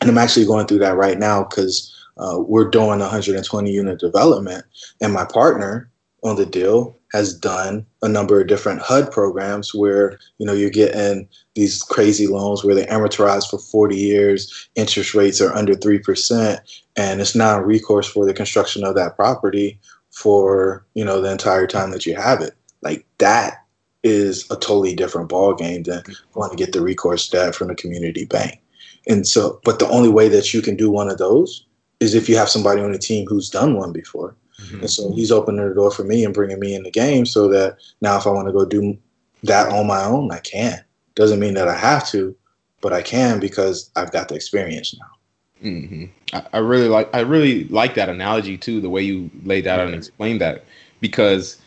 And 0.01 0.09
I'm 0.09 0.19
actually 0.19 0.45
going 0.45 0.67
through 0.67 0.79
that 0.79 0.95
right 0.95 1.17
now 1.17 1.43
because 1.43 1.93
uh, 2.17 2.39
we're 2.39 2.69
doing 2.69 2.99
120 2.99 3.71
unit 3.71 3.99
development, 3.99 4.65
and 5.01 5.13
my 5.13 5.25
partner 5.25 5.88
on 6.23 6.35
the 6.35 6.45
deal 6.45 6.95
has 7.11 7.33
done 7.33 7.85
a 8.01 8.07
number 8.07 8.39
of 8.39 8.47
different 8.47 8.81
HUD 8.81 9.11
programs 9.11 9.73
where 9.73 10.19
you 10.37 10.45
know 10.45 10.53
you're 10.53 10.69
getting 10.69 11.27
these 11.55 11.81
crazy 11.83 12.27
loans 12.27 12.63
where 12.63 12.75
they 12.75 12.85
amortize 12.85 13.49
for 13.49 13.57
40 13.57 13.95
years, 13.95 14.69
interest 14.75 15.13
rates 15.13 15.41
are 15.41 15.55
under 15.55 15.75
three 15.75 15.99
percent, 15.99 16.59
and 16.95 17.21
it's 17.21 17.35
non-recourse 17.35 18.07
for 18.07 18.25
the 18.25 18.33
construction 18.33 18.83
of 18.83 18.95
that 18.95 19.15
property 19.15 19.79
for 20.11 20.85
you 20.93 21.03
know 21.03 21.21
the 21.21 21.31
entire 21.31 21.67
time 21.67 21.91
that 21.91 22.05
you 22.05 22.15
have 22.15 22.41
it. 22.41 22.53
Like 22.81 23.05
that 23.17 23.65
is 24.03 24.45
a 24.49 24.55
totally 24.55 24.95
different 24.95 25.29
ball 25.29 25.53
game 25.53 25.83
than 25.83 26.03
going 26.33 26.49
to 26.49 26.55
get 26.55 26.71
the 26.73 26.81
recourse 26.81 27.27
debt 27.27 27.53
from 27.53 27.67
the 27.67 27.75
community 27.75 28.25
bank. 28.25 28.61
And 29.07 29.27
so, 29.27 29.59
but 29.63 29.79
the 29.79 29.89
only 29.89 30.09
way 30.09 30.29
that 30.29 30.53
you 30.53 30.61
can 30.61 30.75
do 30.75 30.89
one 30.89 31.09
of 31.09 31.17
those 31.17 31.65
is 31.99 32.13
if 32.13 32.29
you 32.29 32.37
have 32.37 32.49
somebody 32.49 32.81
on 32.81 32.91
the 32.91 32.97
team 32.97 33.25
who's 33.27 33.49
done 33.49 33.75
one 33.75 33.91
before. 33.91 34.35
Mm-hmm. 34.59 34.81
And 34.81 34.89
so 34.89 35.13
he's 35.13 35.31
opening 35.31 35.67
the 35.67 35.73
door 35.73 35.91
for 35.91 36.03
me 36.03 36.25
and 36.25 36.33
bringing 36.33 36.59
me 36.59 36.75
in 36.75 36.83
the 36.83 36.91
game 36.91 37.25
so 37.25 37.47
that 37.49 37.77
now 38.01 38.17
if 38.17 38.27
I 38.27 38.31
want 38.31 38.47
to 38.47 38.53
go 38.53 38.65
do 38.65 38.97
that 39.43 39.71
on 39.71 39.87
my 39.87 40.03
own, 40.03 40.31
I 40.31 40.39
can. 40.39 40.83
Doesn't 41.15 41.39
mean 41.39 41.53
that 41.55 41.67
I 41.67 41.77
have 41.77 42.07
to, 42.09 42.35
but 42.81 42.93
I 42.93 43.01
can 43.01 43.39
because 43.39 43.91
I've 43.95 44.11
got 44.11 44.29
the 44.29 44.35
experience 44.35 44.95
now. 44.97 45.69
Mm-hmm. 45.69 46.05
I, 46.33 46.45
I, 46.53 46.57
really 46.59 46.87
like 46.87 47.13
I 47.13 47.19
really 47.19 47.65
like 47.65 47.95
that 47.95 48.07
analogy 48.07 48.57
too, 48.57 48.79
the 48.79 48.89
way 48.89 49.01
you 49.01 49.29
laid 49.43 49.65
that 49.65 49.79
out 49.79 49.87
and 49.87 49.95
explained 49.95 50.39
that, 50.39 50.63
because 51.01 51.57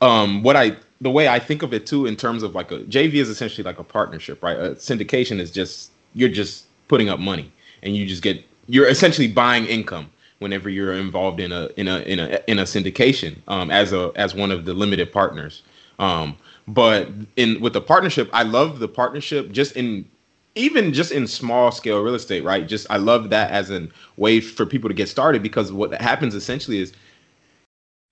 um, 0.00 0.42
what 0.42 0.56
I 0.56 0.76
the 1.02 1.10
way 1.10 1.28
I 1.28 1.38
think 1.38 1.62
of 1.62 1.74
it 1.74 1.86
too 1.86 2.06
in 2.06 2.16
terms 2.16 2.42
of 2.42 2.54
like 2.54 2.72
a 2.72 2.78
JV 2.80 3.14
is 3.14 3.28
essentially 3.28 3.62
like 3.62 3.78
a 3.78 3.84
partnership, 3.84 4.42
right? 4.42 4.56
A 4.56 4.70
syndication 4.70 5.38
is 5.38 5.50
just 5.50 5.90
you're 6.14 6.30
just 6.30 6.64
putting 6.88 7.10
up 7.10 7.20
money 7.20 7.52
and 7.82 7.94
you 7.94 8.06
just 8.06 8.22
get 8.22 8.42
you're 8.68 8.88
essentially 8.88 9.28
buying 9.28 9.66
income 9.66 10.10
whenever 10.38 10.68
you're 10.68 10.92
involved 10.92 11.40
in 11.40 11.52
a 11.52 11.68
in 11.76 11.88
a 11.88 12.00
in 12.00 12.18
a 12.20 12.40
in 12.46 12.58
a 12.58 12.64
syndication 12.64 13.36
um, 13.48 13.70
as 13.70 13.92
a 13.92 14.12
as 14.16 14.34
one 14.34 14.50
of 14.50 14.64
the 14.64 14.74
limited 14.74 15.12
partners. 15.12 15.62
Um, 15.98 16.36
but 16.68 17.08
in 17.36 17.60
with 17.60 17.72
the 17.72 17.80
partnership, 17.80 18.28
I 18.32 18.42
love 18.42 18.78
the 18.78 18.88
partnership 18.88 19.52
just 19.52 19.76
in 19.76 20.08
even 20.54 20.92
just 20.92 21.12
in 21.12 21.26
small 21.26 21.70
scale 21.70 22.00
real 22.02 22.14
estate, 22.14 22.42
right? 22.44 22.66
Just 22.66 22.86
I 22.90 22.96
love 22.96 23.30
that 23.30 23.50
as 23.50 23.70
a 23.70 23.88
way 24.16 24.40
for 24.40 24.66
people 24.66 24.88
to 24.88 24.94
get 24.94 25.08
started 25.08 25.42
because 25.42 25.72
what 25.72 25.92
happens 26.00 26.34
essentially 26.34 26.78
is 26.78 26.92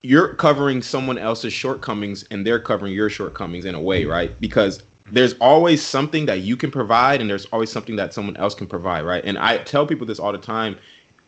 you're 0.03 0.35
covering 0.35 0.81
someone 0.81 1.17
else's 1.17 1.51
shortcomings 1.51 2.23
and 2.29 2.45
they're 2.45 2.59
covering 2.59 2.93
your 2.93 3.09
shortcomings 3.09 3.65
in 3.65 3.73
a 3.73 3.81
way, 3.81 4.05
right? 4.05 4.39
Because 4.39 4.83
there's 5.11 5.33
always 5.35 5.83
something 5.83 6.27
that 6.27 6.41
you 6.41 6.55
can 6.55 6.69
provide 6.69 7.21
and 7.21 7.29
there's 7.29 7.45
always 7.47 7.71
something 7.71 7.95
that 7.95 8.13
someone 8.13 8.37
else 8.37 8.53
can 8.53 8.67
provide, 8.67 9.03
right? 9.03 9.23
And 9.25 9.37
I 9.37 9.57
tell 9.59 9.85
people 9.87 10.05
this 10.05 10.19
all 10.19 10.31
the 10.31 10.37
time 10.37 10.77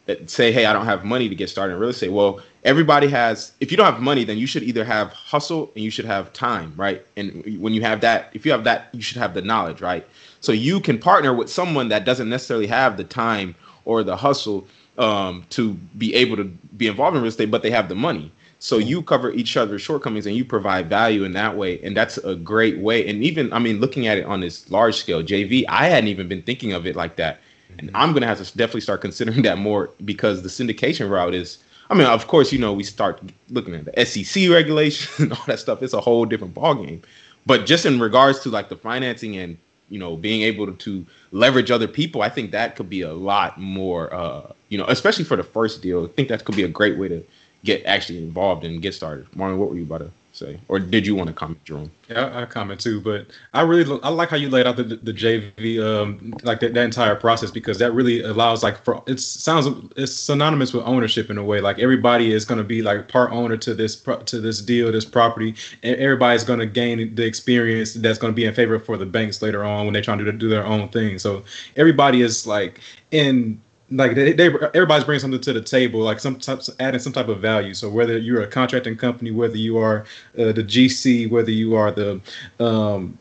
that 0.08 0.30
say, 0.30 0.52
hey, 0.52 0.66
I 0.66 0.74
don't 0.74 0.86
have 0.86 1.06
money 1.06 1.30
to 1.30 1.36
get 1.36 1.50
started 1.50 1.74
in 1.74 1.80
real 1.80 1.90
estate. 1.90 2.12
Well, 2.12 2.40
everybody 2.64 3.08
has, 3.10 3.52
if 3.60 3.72
you 3.72 3.78
don't 3.78 3.92
have 3.92 4.02
money, 4.02 4.24
then 4.24 4.38
you 4.38 4.48
should 4.48 4.64
either 4.64 4.84
have 4.84 5.12
hustle 5.12 5.72
and 5.76 5.84
you 5.84 5.92
should 5.92 6.06
have 6.06 6.34
time, 6.34 6.74
right? 6.76 7.06
And 7.18 7.60
when 7.60 7.74
you 7.74 7.82
have 7.84 8.02
that, 8.02 8.30
if 8.34 8.46
you 8.46 8.52
have 8.54 8.64
that, 8.64 8.88
you 8.94 9.02
should 9.02 9.18
have 9.18 9.34
the 9.34 9.42
knowledge, 9.42 9.82
right? 9.82 10.08
So 10.40 10.54
you 10.54 10.80
can 10.80 10.98
partner 10.98 11.34
with 11.34 11.50
someone 11.50 11.90
that 11.90 12.06
doesn't 12.06 12.30
necessarily 12.30 12.68
have 12.68 12.98
the 12.98 13.04
time 13.04 13.54
or 13.86 14.02
the 14.02 14.16
hustle 14.16 14.66
um, 14.98 15.46
to 15.52 15.74
be 15.98 16.16
able 16.16 16.38
to 16.38 16.46
be 16.46 16.88
involved 16.88 17.16
in 17.18 17.22
real 17.22 17.30
estate, 17.30 17.52
but 17.52 17.62
they 17.62 17.72
have 17.72 17.90
the 17.90 17.96
money. 17.96 18.32
So 18.60 18.78
you 18.78 19.04
cover 19.04 19.32
each 19.34 19.56
other's 19.56 19.82
shortcomings 19.82 20.26
and 20.26 20.36
you 20.36 20.44
provide 20.44 20.90
value 20.90 21.26
in 21.26 21.34
that 21.34 21.56
way. 21.56 21.80
And 21.84 21.96
that's 21.96 22.18
a 22.20 22.34
great 22.34 22.80
way. 22.80 23.08
And 23.08 23.24
even, 23.24 23.54
I 23.54 23.60
mean, 23.60 23.80
looking 23.80 24.08
at 24.08 24.18
it 24.18 24.26
on 24.26 24.40
this 24.40 24.72
large 24.72 24.96
scale, 24.96 25.22
JV, 25.22 25.66
I 25.70 25.88
hadn't 25.88 26.08
even 26.08 26.28
been 26.28 26.42
thinking 26.42 26.74
of 26.74 26.88
it 26.88 26.96
like 26.96 27.18
that 27.18 27.40
and 27.80 27.92
I'm 27.94 28.14
gonna 28.14 28.28
have 28.28 28.38
to 28.44 28.58
definitely 28.58 28.82
start 28.82 29.02
considering 29.02 29.42
that 29.44 29.58
more 29.58 29.90
because 30.06 30.44
the 30.44 30.50
syndication 30.50 31.10
route 31.10 31.34
is. 31.34 31.60
I 31.90 31.94
mean, 31.94 32.06
of 32.06 32.28
course, 32.28 32.52
you 32.52 32.60
know, 32.60 32.74
we 32.74 32.84
start 32.84 33.22
looking 33.50 33.74
at 33.74 33.86
the 33.86 34.06
SEC 34.06 34.50
regulation 34.50 35.10
and 35.24 35.34
all 35.34 35.44
that 35.48 35.60
stuff. 35.60 35.82
It's 35.82 35.94
a 35.94 36.02
whole 36.02 36.26
different 36.26 36.54
ballgame. 36.54 37.02
But 37.46 37.66
just 37.66 37.86
in 37.86 38.02
regards 38.02 38.40
to 38.42 38.50
like 38.50 38.68
the 38.68 38.76
financing 38.76 39.38
and 39.38 39.58
you 39.90 39.98
know 39.98 40.18
being 40.18 40.42
able 40.42 40.66
to, 40.66 40.74
to 40.74 41.06
leverage 41.32 41.72
other 41.72 41.88
people, 41.88 42.22
I 42.22 42.30
think 42.30 42.52
that 42.52 42.76
could 42.76 42.90
be 42.90 43.02
a 43.02 43.14
lot 43.14 43.58
more. 43.58 44.14
Uh, 44.14 44.52
you 44.70 44.78
know, 44.78 44.86
especially 44.88 45.24
for 45.24 45.38
the 45.38 45.44
first 45.44 45.82
deal, 45.82 46.06
I 46.06 46.08
think 46.10 46.28
that 46.28 46.44
could 46.44 46.56
be 46.56 46.64
a 46.64 46.68
great 46.68 46.98
way 46.98 47.08
to 47.08 47.24
get 47.64 47.86
actually 47.86 48.18
involved 48.18 48.66
and 48.66 48.82
get 48.82 48.94
started. 48.94 49.26
Marlon, 49.32 49.58
what 49.58 49.70
were 49.70 49.78
you 49.78 49.84
about 49.84 50.00
to? 50.00 50.12
Say, 50.38 50.60
or 50.68 50.80
did 50.80 51.06
you 51.06 51.16
want 51.16 51.28
to 51.28 51.34
comment, 51.34 51.64
Jerome? 51.66 51.92
Yeah, 52.10 52.42
I, 52.42 52.46
comment 52.46 52.80
too, 52.80 53.02
but 53.02 53.28
I 53.54 53.62
really 53.62 54.00
I 54.04 54.10
like 54.10 54.30
how 54.30 54.38
you 54.38 54.50
laid 54.50 54.66
out 54.66 54.78
the 54.78 54.84
the 54.84 55.14
JV 55.14 55.84
um 55.84 56.34
like 56.44 56.60
that, 56.62 56.74
that 56.74 56.84
entire 56.84 57.16
process 57.16 57.52
because 57.52 57.78
that 57.80 57.92
really 57.92 58.22
allows 58.22 58.64
like 58.64 58.84
for 58.84 59.04
it 59.08 59.20
sounds 59.20 59.68
it's 59.98 60.14
synonymous 60.14 60.74
with 60.74 60.86
ownership 60.86 61.30
in 61.30 61.38
a 61.38 61.44
way. 61.44 61.60
Like 61.60 61.80
everybody 61.80 62.32
is 62.32 62.46
going 62.46 62.60
to 62.60 62.64
be 62.64 62.82
like 62.82 63.08
part 63.08 63.32
owner 63.32 63.58
to 63.58 63.74
this 63.74 63.96
pro, 63.96 64.18
to 64.18 64.40
this 64.40 64.62
deal, 64.62 64.92
this 64.92 65.06
property, 65.06 65.56
and 65.84 65.96
everybody's 65.98 66.44
going 66.44 66.60
to 66.60 66.66
gain 66.68 67.16
the 67.16 67.26
experience 67.26 67.94
that's 67.96 68.20
going 68.20 68.32
to 68.32 68.36
be 68.36 68.46
in 68.46 68.54
favor 68.54 68.80
for 68.80 68.98
the 68.98 69.06
banks 69.06 69.42
later 69.42 69.64
on 69.64 69.86
when 69.86 69.94
they're 69.94 70.02
trying 70.02 70.20
to 70.20 70.32
do 70.32 70.50
their 70.50 70.66
own 70.66 70.90
thing. 70.90 71.20
So 71.20 71.44
everybody 71.76 72.22
is 72.22 72.48
like 72.48 72.80
in 73.12 73.62
like 73.92 74.16
they, 74.16 74.34
they 74.34 74.48
everybody's 74.48 75.06
bringing 75.06 75.22
something 75.22 75.40
to 75.42 75.54
the 75.54 75.62
table, 75.62 76.02
like 76.02 76.20
some 76.20 76.38
types 76.38 76.70
adding 76.80 77.00
some 77.00 77.14
type 77.14 77.30
of 77.30 77.40
value. 77.40 77.74
So 77.74 77.90
whether 77.90 78.18
you're 78.18 78.42
a 78.42 78.48
contracting 78.48 78.98
company, 78.98 79.32
whether 79.32 79.58
you 79.58 79.78
are 79.78 80.06
uh, 80.38 80.52
the 80.52 80.64
GC, 80.64 81.30
whether 81.30 81.52
you 81.52 81.76
are 81.76 81.92
the 81.92 82.20
um, 82.60 83.18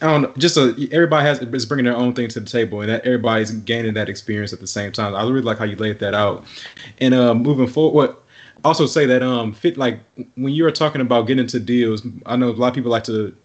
I 0.00 0.06
don't 0.06 0.22
know, 0.22 0.32
just 0.36 0.56
a, 0.56 0.74
everybody 0.92 1.26
has 1.26 1.40
is 1.40 1.66
bringing 1.66 1.86
their 1.86 1.96
own 1.96 2.14
thing 2.14 2.28
to 2.28 2.40
the 2.40 2.46
table, 2.46 2.80
and 2.80 2.90
that 2.90 3.04
everybody's 3.04 3.50
gaining 3.50 3.94
that 3.94 4.08
experience 4.08 4.52
at 4.52 4.60
the 4.60 4.66
same 4.66 4.92
time. 4.92 5.14
I 5.14 5.22
really 5.22 5.42
like 5.42 5.58
how 5.58 5.64
you 5.64 5.76
laid 5.76 5.98
that 6.00 6.14
out. 6.14 6.44
And 6.98 7.14
uh, 7.14 7.34
moving 7.34 7.66
forward, 7.66 7.94
what 7.94 8.22
also 8.64 8.86
say 8.86 9.06
that 9.06 9.22
um 9.22 9.52
fit 9.52 9.76
like 9.76 10.00
when 10.34 10.52
you're 10.52 10.70
talking 10.72 11.00
about 11.00 11.26
getting 11.26 11.44
into 11.44 11.60
deals, 11.60 12.02
I 12.24 12.36
know 12.36 12.48
a 12.48 12.52
lot 12.52 12.68
of 12.68 12.74
people 12.74 12.90
like 12.90 13.04
to 13.04 13.36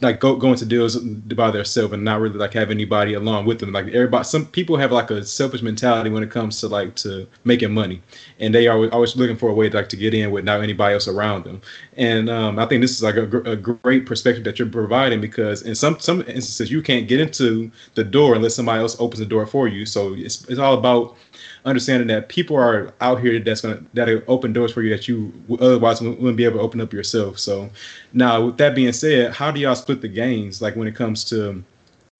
like 0.00 0.20
go 0.20 0.36
go 0.36 0.52
into 0.52 0.64
deals 0.64 0.96
by 0.96 1.50
themselves 1.50 1.92
and 1.92 2.04
not 2.04 2.20
really 2.20 2.36
like 2.36 2.52
have 2.54 2.70
anybody 2.70 3.14
along 3.14 3.46
with 3.46 3.58
them. 3.58 3.72
Like 3.72 3.86
everybody, 3.88 4.24
some 4.24 4.46
people 4.46 4.76
have 4.76 4.92
like 4.92 5.10
a 5.10 5.24
selfish 5.24 5.60
mentality 5.60 6.08
when 6.08 6.22
it 6.22 6.30
comes 6.30 6.60
to 6.60 6.68
like 6.68 6.94
to 6.96 7.26
making 7.44 7.74
money, 7.74 8.00
and 8.38 8.54
they 8.54 8.68
are 8.68 8.88
always 8.90 9.16
looking 9.16 9.36
for 9.36 9.50
a 9.50 9.54
way 9.54 9.68
to, 9.68 9.76
like 9.76 9.88
to 9.88 9.96
get 9.96 10.14
in 10.14 10.30
without 10.30 10.62
anybody 10.62 10.94
else 10.94 11.08
around 11.08 11.44
them. 11.44 11.60
And 11.96 12.30
um, 12.30 12.58
I 12.58 12.66
think 12.66 12.80
this 12.80 12.92
is 12.92 13.02
like 13.02 13.16
a, 13.16 13.26
a, 13.42 13.56
great 13.56 14.06
perspective 14.06 14.44
that 14.44 14.58
you're 14.58 14.68
providing 14.68 15.20
because 15.20 15.62
in 15.62 15.74
some 15.74 15.98
some 15.98 16.20
instances 16.20 16.70
you 16.70 16.80
can't 16.80 17.08
get 17.08 17.20
into 17.20 17.70
the 17.94 18.04
door 18.04 18.36
unless 18.36 18.54
somebody 18.54 18.80
else 18.80 18.96
opens 19.00 19.18
the 19.18 19.26
door 19.26 19.46
for 19.46 19.66
you. 19.66 19.84
So 19.84 20.14
it's 20.14 20.44
it's 20.48 20.60
all 20.60 20.74
about 20.74 21.16
understanding 21.64 22.08
that 22.08 22.28
people 22.28 22.56
are 22.56 22.92
out 23.00 23.20
here 23.20 23.38
that's 23.38 23.60
gonna 23.60 23.82
that 23.94 24.08
open 24.26 24.52
doors 24.52 24.72
for 24.72 24.82
you 24.82 24.90
that 24.90 25.06
you 25.06 25.32
otherwise 25.60 26.00
wouldn't 26.00 26.36
be 26.36 26.44
able 26.44 26.58
to 26.58 26.62
open 26.62 26.80
up 26.80 26.92
yourself. 26.92 27.38
So 27.38 27.70
now 28.12 28.46
with 28.46 28.58
that 28.58 28.74
being 28.74 28.92
said, 28.92 29.32
how 29.32 29.50
do 29.50 29.60
y'all 29.60 29.74
split 29.74 30.00
the 30.00 30.08
gains 30.08 30.60
like 30.60 30.76
when 30.76 30.88
it 30.88 30.94
comes 30.94 31.24
to 31.26 31.62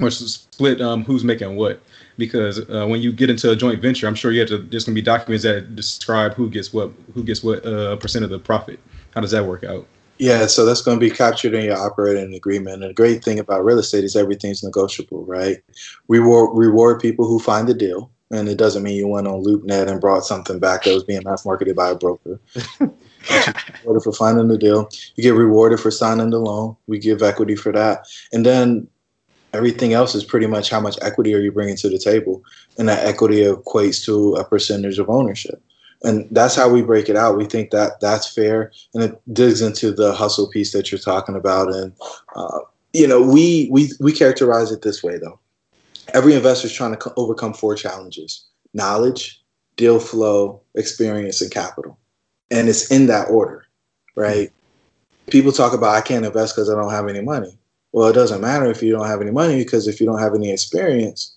or 0.00 0.10
split 0.10 0.80
um, 0.80 1.04
who's 1.04 1.24
making 1.24 1.56
what? 1.56 1.80
Because 2.18 2.60
uh, 2.70 2.86
when 2.86 3.00
you 3.00 3.12
get 3.12 3.30
into 3.30 3.50
a 3.50 3.56
joint 3.56 3.80
venture, 3.80 4.06
I'm 4.06 4.14
sure 4.14 4.32
you 4.32 4.40
have 4.40 4.48
to. 4.50 4.58
There's 4.58 4.84
gonna 4.84 4.94
be 4.94 5.02
documents 5.02 5.44
that 5.44 5.74
describe 5.74 6.34
who 6.34 6.48
gets 6.48 6.72
what, 6.72 6.92
who 7.14 7.24
gets 7.24 7.42
what 7.42 7.64
uh, 7.66 7.96
percent 7.96 8.24
of 8.24 8.30
the 8.30 8.38
profit. 8.38 8.78
How 9.14 9.20
does 9.20 9.30
that 9.32 9.44
work 9.44 9.64
out? 9.64 9.86
Yeah, 10.22 10.46
so 10.46 10.64
that's 10.64 10.82
going 10.82 11.00
to 11.00 11.00
be 11.00 11.10
captured 11.10 11.52
in 11.52 11.64
your 11.64 11.76
operating 11.76 12.32
agreement. 12.32 12.80
And 12.80 12.90
the 12.90 12.94
great 12.94 13.24
thing 13.24 13.40
about 13.40 13.64
real 13.64 13.80
estate 13.80 14.04
is 14.04 14.14
everything's 14.14 14.62
negotiable, 14.62 15.24
right? 15.24 15.56
We 16.06 16.20
reward 16.20 17.00
people 17.00 17.26
who 17.26 17.40
find 17.40 17.66
the 17.66 17.74
deal, 17.74 18.08
and 18.32 18.48
it 18.48 18.56
doesn't 18.58 18.82
mean 18.82 18.96
you 18.96 19.06
went 19.06 19.28
on 19.28 19.44
LoopNet 19.44 19.88
and 19.88 20.00
brought 20.00 20.24
something 20.24 20.58
back 20.58 20.82
that 20.82 20.94
was 20.94 21.04
being 21.04 21.22
mass 21.24 21.44
marketed 21.44 21.76
by 21.76 21.90
a 21.90 21.94
broker. 21.94 22.40
rewarded 23.84 24.02
for 24.02 24.12
finding 24.12 24.48
the 24.48 24.58
deal. 24.58 24.88
You 25.14 25.22
get 25.22 25.34
rewarded 25.34 25.78
for 25.78 25.92
signing 25.92 26.30
the 26.30 26.40
loan. 26.40 26.76
We 26.88 26.98
give 26.98 27.22
equity 27.22 27.54
for 27.54 27.70
that, 27.72 28.06
and 28.32 28.44
then 28.44 28.88
everything 29.52 29.92
else 29.92 30.14
is 30.14 30.24
pretty 30.24 30.46
much 30.46 30.70
how 30.70 30.80
much 30.80 30.98
equity 31.02 31.34
are 31.34 31.40
you 31.40 31.52
bringing 31.52 31.76
to 31.76 31.88
the 31.88 31.98
table, 31.98 32.42
and 32.78 32.88
that 32.88 33.04
equity 33.04 33.44
equates 33.44 34.04
to 34.06 34.34
a 34.34 34.44
percentage 34.44 34.98
of 34.98 35.08
ownership 35.08 35.62
and 36.04 36.28
that's 36.30 36.54
how 36.54 36.68
we 36.68 36.82
break 36.82 37.08
it 37.08 37.16
out. 37.16 37.36
We 37.36 37.44
think 37.44 37.70
that 37.70 38.00
that's 38.00 38.32
fair, 38.32 38.72
and 38.94 39.04
it 39.04 39.20
digs 39.32 39.62
into 39.62 39.92
the 39.92 40.12
hustle 40.14 40.48
piece 40.48 40.72
that 40.72 40.90
you're 40.90 40.98
talking 40.98 41.36
about. 41.36 41.72
And 41.72 41.92
uh, 42.34 42.58
you 42.92 43.06
know, 43.06 43.22
we 43.22 43.68
we 43.70 43.90
we 44.00 44.12
characterize 44.12 44.70
it 44.72 44.82
this 44.82 45.02
way 45.02 45.18
though. 45.18 45.38
Every 46.14 46.34
investor 46.34 46.66
is 46.66 46.72
trying 46.72 46.96
to 46.96 47.12
overcome 47.16 47.54
four 47.54 47.74
challenges: 47.74 48.44
knowledge, 48.74 49.42
deal 49.76 49.98
flow, 49.98 50.60
experience, 50.74 51.40
and 51.40 51.50
capital. 51.50 51.98
And 52.50 52.68
it's 52.68 52.90
in 52.90 53.06
that 53.06 53.28
order, 53.30 53.66
right? 54.14 54.52
People 55.30 55.52
talk 55.52 55.72
about 55.72 55.94
I 55.94 56.00
can't 56.00 56.24
invest 56.24 56.54
because 56.54 56.68
I 56.68 56.74
don't 56.74 56.90
have 56.90 57.08
any 57.08 57.22
money. 57.22 57.58
Well, 57.92 58.08
it 58.08 58.14
doesn't 58.14 58.40
matter 58.40 58.70
if 58.70 58.82
you 58.82 58.92
don't 58.92 59.06
have 59.06 59.20
any 59.20 59.30
money 59.30 59.56
because 59.56 59.86
if 59.86 60.00
you 60.00 60.06
don't 60.06 60.18
have 60.18 60.34
any 60.34 60.50
experience, 60.50 61.36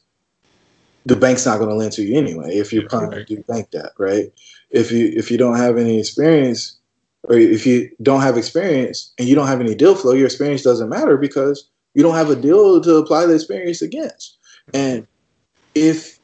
the 1.05 1.15
bank's 1.15 1.45
not 1.45 1.57
going 1.57 1.69
to 1.69 1.75
lend 1.75 1.91
to 1.93 2.03
you 2.03 2.17
anyway 2.17 2.55
if 2.55 2.73
you're 2.73 2.87
trying 2.87 3.11
to 3.11 3.23
do 3.23 3.43
bank 3.43 3.71
debt, 3.71 3.91
right? 3.97 4.31
If 4.71 4.91
you 4.91 5.11
if 5.15 5.29
you 5.29 5.37
don't 5.37 5.57
have 5.57 5.77
any 5.77 5.99
experience, 5.99 6.77
or 7.23 7.37
if 7.37 7.65
you 7.65 7.89
don't 8.01 8.21
have 8.21 8.37
experience 8.37 9.13
and 9.17 9.27
you 9.27 9.35
don't 9.35 9.47
have 9.47 9.61
any 9.61 9.75
deal 9.75 9.95
flow, 9.95 10.13
your 10.13 10.25
experience 10.25 10.63
doesn't 10.63 10.89
matter 10.89 11.17
because 11.17 11.69
you 11.93 12.03
don't 12.03 12.15
have 12.15 12.29
a 12.29 12.35
deal 12.35 12.81
to 12.81 12.95
apply 12.95 13.25
the 13.25 13.35
experience 13.35 13.81
against. 13.81 14.34
And 14.73 15.07
if 15.73 16.19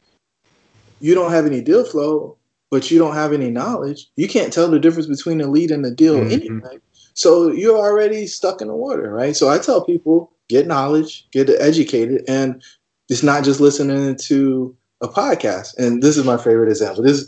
you 1.00 1.14
don't 1.14 1.32
have 1.32 1.46
any 1.46 1.60
deal 1.60 1.84
flow, 1.84 2.36
but 2.70 2.90
you 2.90 2.98
don't 2.98 3.14
have 3.14 3.32
any 3.32 3.50
knowledge, 3.50 4.08
you 4.16 4.28
can't 4.28 4.52
tell 4.52 4.68
the 4.68 4.80
difference 4.80 5.06
between 5.06 5.40
a 5.40 5.46
lead 5.46 5.70
and 5.70 5.84
a 5.84 5.90
deal 5.90 6.16
mm-hmm. 6.16 6.32
anyway. 6.32 6.78
So 7.14 7.52
you're 7.52 7.78
already 7.78 8.26
stuck 8.26 8.62
in 8.62 8.68
the 8.68 8.74
water, 8.74 9.12
right? 9.12 9.36
So 9.36 9.50
I 9.50 9.58
tell 9.58 9.84
people 9.84 10.32
get 10.48 10.66
knowledge, 10.66 11.26
get 11.30 11.50
educated, 11.50 12.24
and 12.28 12.62
it's 13.08 13.22
not 13.22 13.44
just 13.44 13.60
listening 13.60 14.16
to 14.16 14.74
a 15.02 15.08
podcast. 15.08 15.76
And 15.76 16.02
this 16.02 16.16
is 16.16 16.24
my 16.24 16.38
favorite 16.38 16.70
example. 16.70 17.02
This 17.02 17.26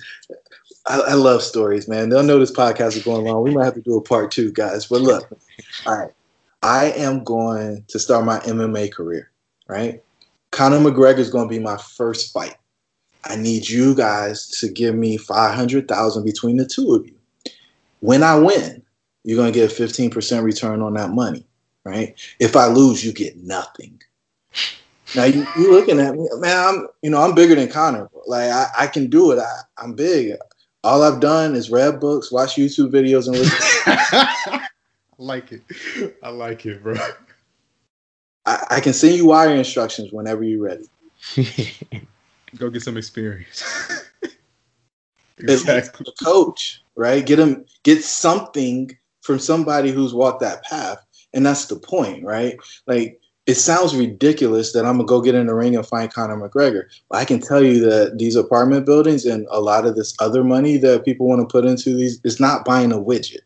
I, 0.87 1.01
I, 1.01 1.15
love 1.15 1.43
stories, 1.43 1.89
man. 1.89 2.09
They'll 2.09 2.23
know 2.23 2.39
this 2.39 2.53
podcast 2.53 2.97
is 2.97 3.05
going 3.05 3.25
long. 3.25 3.43
We 3.43 3.55
might 3.55 3.65
have 3.65 3.75
to 3.75 3.81
do 3.81 3.97
a 3.97 4.03
part 4.03 4.31
two, 4.31 4.53
guys. 4.53 4.87
But 4.87 5.01
look, 5.01 5.31
all 5.87 5.99
right. 5.99 6.11
I 6.63 6.93
am 6.93 7.25
going 7.25 7.85
to 7.89 7.99
start 7.99 8.25
my 8.25 8.39
MMA 8.41 8.93
career, 8.93 9.31
right? 9.69 10.03
Conor 10.55 10.79
McGregor 10.79 11.19
is 11.19 11.31
going 11.31 11.49
to 11.49 11.53
be 11.53 11.59
my 11.59 11.77
first 11.77 12.33
fight. 12.33 12.55
I 13.25 13.35
need 13.35 13.69
you 13.69 13.93
guys 13.93 14.47
to 14.61 14.69
give 14.69 14.95
me 14.95 15.17
500,000 15.17 16.25
between 16.25 16.59
the 16.59 16.65
two 16.65 16.95
of 16.95 17.05
you. 17.05 17.15
When 17.99 18.23
I 18.23 18.37
win, 18.39 18.81
you're 19.25 19.37
going 19.37 19.53
to 19.53 19.59
get 19.59 19.73
a 19.73 19.83
15% 19.83 20.43
return 20.45 20.81
on 20.81 20.95
that 20.95 21.11
money, 21.11 21.45
right? 21.83 22.15
If 22.39 22.55
I 22.55 22.67
lose, 22.67 23.05
you 23.05 23.13
get 23.13 23.37
nothing. 23.39 24.01
Now 25.17 25.25
you, 25.25 25.45
you 25.59 25.73
looking 25.73 25.99
at 25.99 26.15
me, 26.15 26.29
man. 26.39 26.57
I'm 26.57 26.89
you 27.03 27.11
know 27.11 27.21
I'm 27.21 27.35
bigger 27.35 27.55
than 27.55 27.69
Conor. 27.69 28.09
Like 28.27 28.51
I, 28.51 28.67
I 28.79 28.87
can 28.89 29.09
do 29.09 29.31
it. 29.31 29.39
I, 29.39 29.61
I'm 29.79 29.95
big. 29.95 30.35
All 30.83 31.03
I've 31.03 31.21
done 31.21 31.55
is 31.55 31.71
read 31.71 32.01
books, 32.01 32.33
watch 32.33 32.57
YouTube 32.57 32.91
videos, 32.91 33.27
and 33.27 33.37
listen. 33.37 33.59
I 33.87 34.67
like 35.19 35.53
it. 35.53 35.63
I 36.23 36.31
like 36.31 36.67
it, 36.67 36.83
bro. 36.83 36.97
I, 38.47 38.67
I 38.71 38.81
can 38.81 38.93
send 38.93 39.17
you 39.17 39.27
wire 39.27 39.55
instructions 39.55 40.13
whenever 40.13 40.43
you're 40.43 40.63
ready. 40.63 40.89
Go 42.59 42.71
get 42.71 42.83
some 42.83 42.97
experience. 42.97 43.65
exactly. 45.39 46.05
The 46.05 46.25
coach, 46.25 46.83
right? 46.95 47.25
Get 47.25 47.39
him 47.39 47.65
get 47.83 48.05
something 48.05 48.97
from 49.23 49.39
somebody 49.39 49.91
who's 49.91 50.15
walked 50.15 50.41
that 50.41 50.63
path, 50.65 50.99
and 51.33 51.45
that's 51.45 51.67
the 51.67 51.77
point, 51.77 52.25
right? 52.25 52.57
Like 52.87 53.21
it 53.47 53.55
sounds 53.55 53.95
ridiculous 53.95 54.73
that 54.73 54.87
I'm 54.87 54.97
gonna 54.97 55.07
go 55.07 55.21
get 55.21 55.35
in 55.35 55.47
the 55.47 55.55
ring 55.55 55.77
and 55.77 55.87
find 55.87 56.13
Conor 56.13 56.37
McGregor. 56.37 56.85
But 57.11 57.19
I 57.19 57.25
can 57.25 57.41
tell 57.41 57.63
you 57.63 57.81
that 57.81 58.19
these 58.19 58.37
apartment 58.37 58.87
buildings 58.87 59.25
and 59.25 59.47
a 59.51 59.61
lot 59.61 59.87
of 59.87 59.97
this 59.97 60.15
other 60.21 60.45
money 60.45 60.77
that 60.79 61.05
people 61.05 61.27
want 61.29 61.41
to 61.41 61.53
put 61.53 61.67
into 61.67 61.95
these 61.95 62.21
is 62.25 62.41
not 62.41 62.65
buying 62.65 62.93
a 62.93 62.99
widget, 62.99 63.41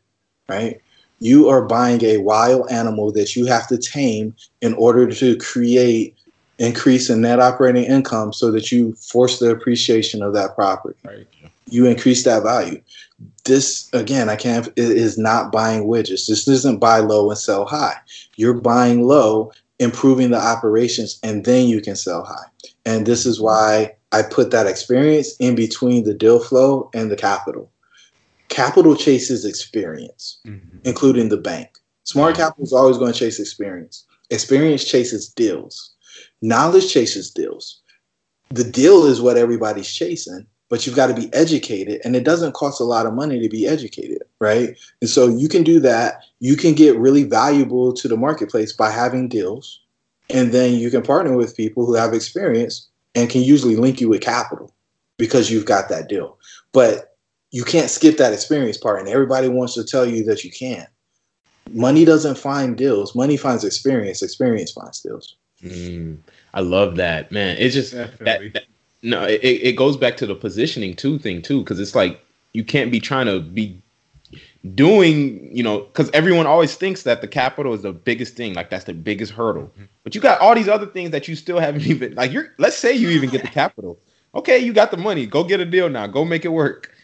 right? 0.49 0.81
You 1.21 1.49
are 1.49 1.63
buying 1.63 2.05
a 2.05 2.19
wild 2.19 2.71
animal 2.71 3.13
that 3.13 3.35
you 3.35 3.47
have 3.47 3.67
to 3.69 3.79
tame 3.79 4.35
in 4.61 4.75
order 4.75 5.11
to 5.11 5.37
create 5.37 6.17
increase 6.59 7.09
in 7.09 7.21
net 7.21 7.41
operating 7.41 7.85
income 7.85 8.33
so 8.33 8.51
that 8.51 8.71
you 8.73 8.93
force 8.95 9.39
the 9.39 9.51
appreciation 9.51 10.23
of 10.23 10.35
that 10.35 10.55
property. 10.55 10.99
Right. 11.05 11.27
You 11.71 11.87
increase 11.87 12.25
that 12.25 12.43
value. 12.43 12.81
This 13.45 13.93
again, 13.93 14.29
I 14.29 14.37
can't 14.37 14.69
is 14.77 15.19
not 15.19 15.53
buying 15.53 15.85
widgets. 15.85 16.27
This 16.27 16.47
isn't 16.47 16.79
buy 16.79 16.99
low 16.99 17.31
and 17.31 17.39
sell 17.39 17.65
high. 17.65 17.97
You're 18.37 18.55
buying 18.55 19.03
low 19.03 19.53
improving 19.79 20.31
the 20.31 20.41
operations, 20.41 21.19
and 21.23 21.45
then 21.45 21.69
you 21.69 21.81
can 21.81 21.97
sell 21.97 22.25
high. 22.25 22.47
And 22.85 23.07
this 23.07 23.27
is 23.27 23.41
why 23.41 23.95
I 24.13 24.23
put 24.23 24.51
that 24.51 24.67
experience 24.67 25.37
in 25.37 25.55
between 25.55 26.05
the 26.05 26.15
deal 26.15 26.41
flow 26.41 26.91
and 26.95 27.11
the 27.11 27.17
capital. 27.17 27.71
Capital 28.49 28.97
chases 28.97 29.45
experience, 29.45 30.41
mm-hmm. 30.47 30.79
including 30.85 31.29
the 31.29 31.37
bank. 31.37 31.79
Smart 32.05 32.37
capital 32.37 32.65
is 32.65 32.73
always 32.73 32.99
going 32.99 33.13
to 33.13 33.19
chase 33.19 33.39
experience. 33.39 34.07
Experience 34.31 34.85
chases 34.85 35.29
deals. 35.29 35.95
Knowledge 36.41 36.91
chases 36.93 37.31
deals. 37.31 37.81
The 38.51 38.65
deal 38.65 39.05
is 39.05 39.21
what 39.21 39.37
everybody's 39.37 39.93
chasing, 39.93 40.47
but 40.69 40.87
you've 40.87 40.97
got 40.97 41.07
to 41.09 41.15
be 41.15 41.33
educated 41.33 42.01
and 42.05 42.15
it 42.15 42.25
doesn't 42.25 42.55
cost 42.55 42.81
a 42.81 42.85
lot 42.85 43.07
of 43.07 43.15
money 43.15 43.41
to 43.41 43.49
be 43.49 43.67
educated 43.67 44.23
right 44.41 44.77
and 45.01 45.11
so 45.11 45.29
you 45.29 45.49
can 45.49 45.63
do 45.63 45.81
that 45.81 46.23
you 46.41 46.57
can 46.57 46.75
get 46.75 46.97
really 46.99 47.25
valuable 47.25 47.93
to 47.93 48.09
the 48.09 48.17
marketplace 48.17 48.73
by 48.73 48.91
having 48.91 49.29
deals 49.29 49.81
and 50.31 50.53
then 50.53 50.75
you 50.75 50.91
can 50.91 51.03
partner 51.03 51.37
with 51.37 51.57
people 51.57 51.87
who 51.87 51.95
have 51.95 52.13
experience 52.13 52.89
and 53.15 53.31
can 53.31 53.43
usually 53.43 53.77
link 53.77 54.01
you 54.01 54.09
with 54.09 54.21
capital 54.21 54.73
because 55.17 55.51
you've 55.51 55.67
got 55.67 55.89
that 55.89 56.09
deal 56.09 56.37
but 56.73 57.17
you 57.51 57.65
can't 57.65 57.91
skip 57.91 58.17
that 58.19 58.33
experience 58.33 58.77
part 58.77 59.01
and 59.01 59.09
everybody 59.09 59.49
wants 59.49 59.75
to 59.75 59.85
tell 59.85 60.07
you 60.07 60.25
that 60.25 60.45
you 60.45 60.51
can 60.51 60.87
money 61.71 62.05
doesn't 62.05 62.37
find 62.37 62.77
deals 62.77 63.15
money 63.15 63.37
finds 63.37 63.65
experience 63.65 64.23
experience 64.23 64.73
finds 64.73 65.01
deals 65.01 65.37
mm, 65.63 66.17
i 66.55 66.61
love 66.61 66.97
that 66.97 67.31
man 67.31 67.57
it's 67.59 67.75
just 67.75 67.93
that, 67.93 68.19
that 68.21 68.65
no, 69.03 69.25
it, 69.25 69.41
it 69.43 69.77
goes 69.77 69.97
back 69.97 70.17
to 70.19 70.27
the 70.27 70.35
positioning 70.35 70.95
too 70.95 71.19
thing 71.19 71.43
too, 71.43 71.61
because 71.61 71.79
it's 71.79 71.95
like 71.95 72.21
you 72.53 72.65
can't 72.65 72.91
be 72.91 73.01
trying 73.01 73.27
to 73.27 73.41
be 73.41 73.81
doing, 74.75 75.55
you 75.57 75.63
know, 75.63 75.81
because 75.81 76.11
everyone 76.11 76.47
always 76.47 76.75
thinks 76.75 77.05
that 77.05 77.21
the 77.21 77.29
capital 77.29 77.73
is 77.75 77.83
the 77.83 77.93
biggest 77.93 78.35
thing, 78.35 78.55
like 78.55 78.71
that's 78.71 78.85
the 78.85 78.95
biggest 78.95 79.33
hurdle. 79.33 79.65
Mm-hmm. 79.65 79.85
But 80.03 80.15
you 80.15 80.21
got 80.21 80.41
all 80.41 80.55
these 80.55 80.69
other 80.69 80.87
things 80.87 81.11
that 81.11 81.29
you 81.29 81.37
still 81.37 81.61
haven't 81.61 81.83
even 81.87 82.15
like. 82.15 82.33
You're 82.33 82.53
let's 82.59 82.77
say 82.77 82.93
you 82.93 83.11
even 83.11 83.31
get 83.31 83.43
the 83.43 83.49
capital. 83.49 83.99
Okay, 84.35 84.59
you 84.59 84.73
got 84.73 84.91
the 84.91 84.97
money. 84.97 85.27
Go 85.27 85.45
get 85.45 85.61
a 85.61 85.65
deal 85.65 85.89
now. 85.89 86.07
Go 86.07 86.25
make 86.25 86.45
it 86.45 86.49
work. 86.49 86.95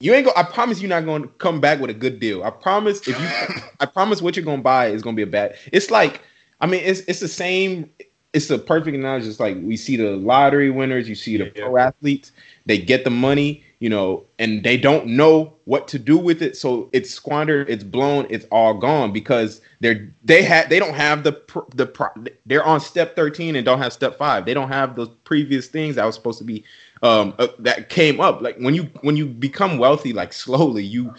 You 0.00 0.12
ain't 0.14 0.26
go. 0.26 0.32
I 0.36 0.42
promise 0.42 0.80
you're 0.80 0.90
not 0.90 1.04
going 1.04 1.22
to 1.22 1.28
come 1.28 1.60
back 1.60 1.80
with 1.80 1.90
a 1.90 1.94
good 1.94 2.20
deal. 2.20 2.44
I 2.44 2.50
promise. 2.50 3.06
If 3.08 3.18
you, 3.18 3.62
I 3.80 3.86
promise 3.86 4.20
what 4.20 4.36
you're 4.36 4.44
going 4.44 4.58
to 4.58 4.62
buy 4.62 4.88
is 4.88 5.02
going 5.02 5.16
to 5.16 5.18
be 5.18 5.28
a 5.28 5.30
bad. 5.30 5.56
It's 5.72 5.90
like, 5.90 6.20
I 6.60 6.66
mean, 6.66 6.82
it's 6.84 7.00
it's 7.00 7.20
the 7.20 7.28
same 7.28 7.90
it's 8.36 8.50
a 8.50 8.58
perfect 8.58 8.94
analogy. 8.94 9.28
It's 9.28 9.40
like 9.40 9.56
we 9.62 9.78
see 9.78 9.96
the 9.96 10.10
lottery 10.16 10.68
winners, 10.68 11.08
you 11.08 11.14
see 11.14 11.38
the 11.38 11.46
yeah, 11.46 11.64
pro 11.64 11.76
yeah. 11.76 11.86
athletes, 11.86 12.32
they 12.66 12.76
get 12.76 13.04
the 13.04 13.10
money, 13.10 13.64
you 13.78 13.88
know, 13.88 14.24
and 14.38 14.62
they 14.62 14.76
don't 14.76 15.06
know 15.06 15.54
what 15.64 15.88
to 15.88 15.98
do 15.98 16.18
with 16.18 16.42
it. 16.42 16.54
So 16.54 16.90
it's 16.92 17.10
squandered, 17.10 17.70
it's 17.70 17.82
blown, 17.82 18.26
it's 18.28 18.44
all 18.50 18.74
gone 18.74 19.10
because 19.10 19.62
they're 19.80 20.12
they 20.22 20.42
had 20.42 20.68
they 20.68 20.78
don't 20.78 20.94
have 20.94 21.24
the 21.24 21.40
the 21.74 21.86
pro- 21.86 22.12
they're 22.44 22.64
on 22.64 22.78
step 22.80 23.16
13 23.16 23.56
and 23.56 23.64
don't 23.64 23.78
have 23.78 23.94
step 23.94 24.18
5. 24.18 24.44
They 24.44 24.52
don't 24.52 24.68
have 24.68 24.96
those 24.96 25.08
previous 25.24 25.68
things 25.68 25.96
that 25.96 26.04
was 26.04 26.14
supposed 26.14 26.38
to 26.38 26.44
be 26.44 26.62
um 27.06 27.34
uh, 27.38 27.48
that 27.60 27.88
came 27.88 28.20
up. 28.20 28.42
Like 28.42 28.56
when 28.58 28.74
you 28.74 28.90
when 29.00 29.16
you 29.16 29.26
become 29.26 29.78
wealthy 29.78 30.12
like 30.12 30.32
slowly, 30.32 30.84
you 30.84 31.14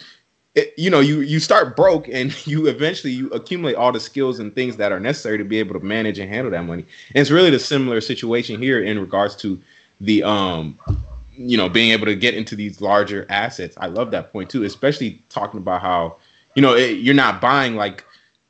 it, 0.56 0.74
you 0.78 0.90
know 0.90 1.00
you 1.00 1.22
you 1.22 1.40
start 1.40 1.76
broke 1.76 2.08
and 2.12 2.36
you 2.46 2.68
eventually 2.68 3.14
you 3.14 3.30
accumulate 3.30 3.76
all 3.76 3.92
the 3.92 4.00
skills 4.00 4.40
and 4.40 4.54
things 4.54 4.78
that 4.78 4.92
are 4.92 5.00
necessary 5.00 5.38
to 5.38 5.44
be 5.44 5.60
able 5.60 5.80
to 5.80 5.86
manage 5.86 6.20
and 6.20 6.30
handle 6.30 6.52
that 6.52 6.66
money 6.66 6.86
and 7.14 7.22
it's 7.22 7.30
really 7.30 7.52
the 7.52 7.60
similar 7.60 8.02
situation 8.02 8.60
here 8.60 8.84
in 8.84 9.00
regards 9.00 9.36
to 9.36 9.62
the 10.02 10.24
um 10.24 10.78
you 11.38 11.56
know, 11.56 11.70
being 11.70 11.92
able 11.92 12.06
to 12.06 12.16
get 12.16 12.34
into 12.34 12.56
these 12.56 12.82
larger 12.82 13.26
assets. 13.30 13.78
I 13.80 13.88
love 13.88 14.12
that 14.12 14.32
point 14.32 14.50
too, 14.50 14.64
especially 14.64 15.22
talking 15.30 15.60
about 15.60 15.82
how, 15.82 16.18
you 16.56 16.62
know, 16.62 16.76
it, 16.76 17.00
you're 17.00 17.16
not 17.16 17.40
buying 17.40 17.76
like, 17.76 18.04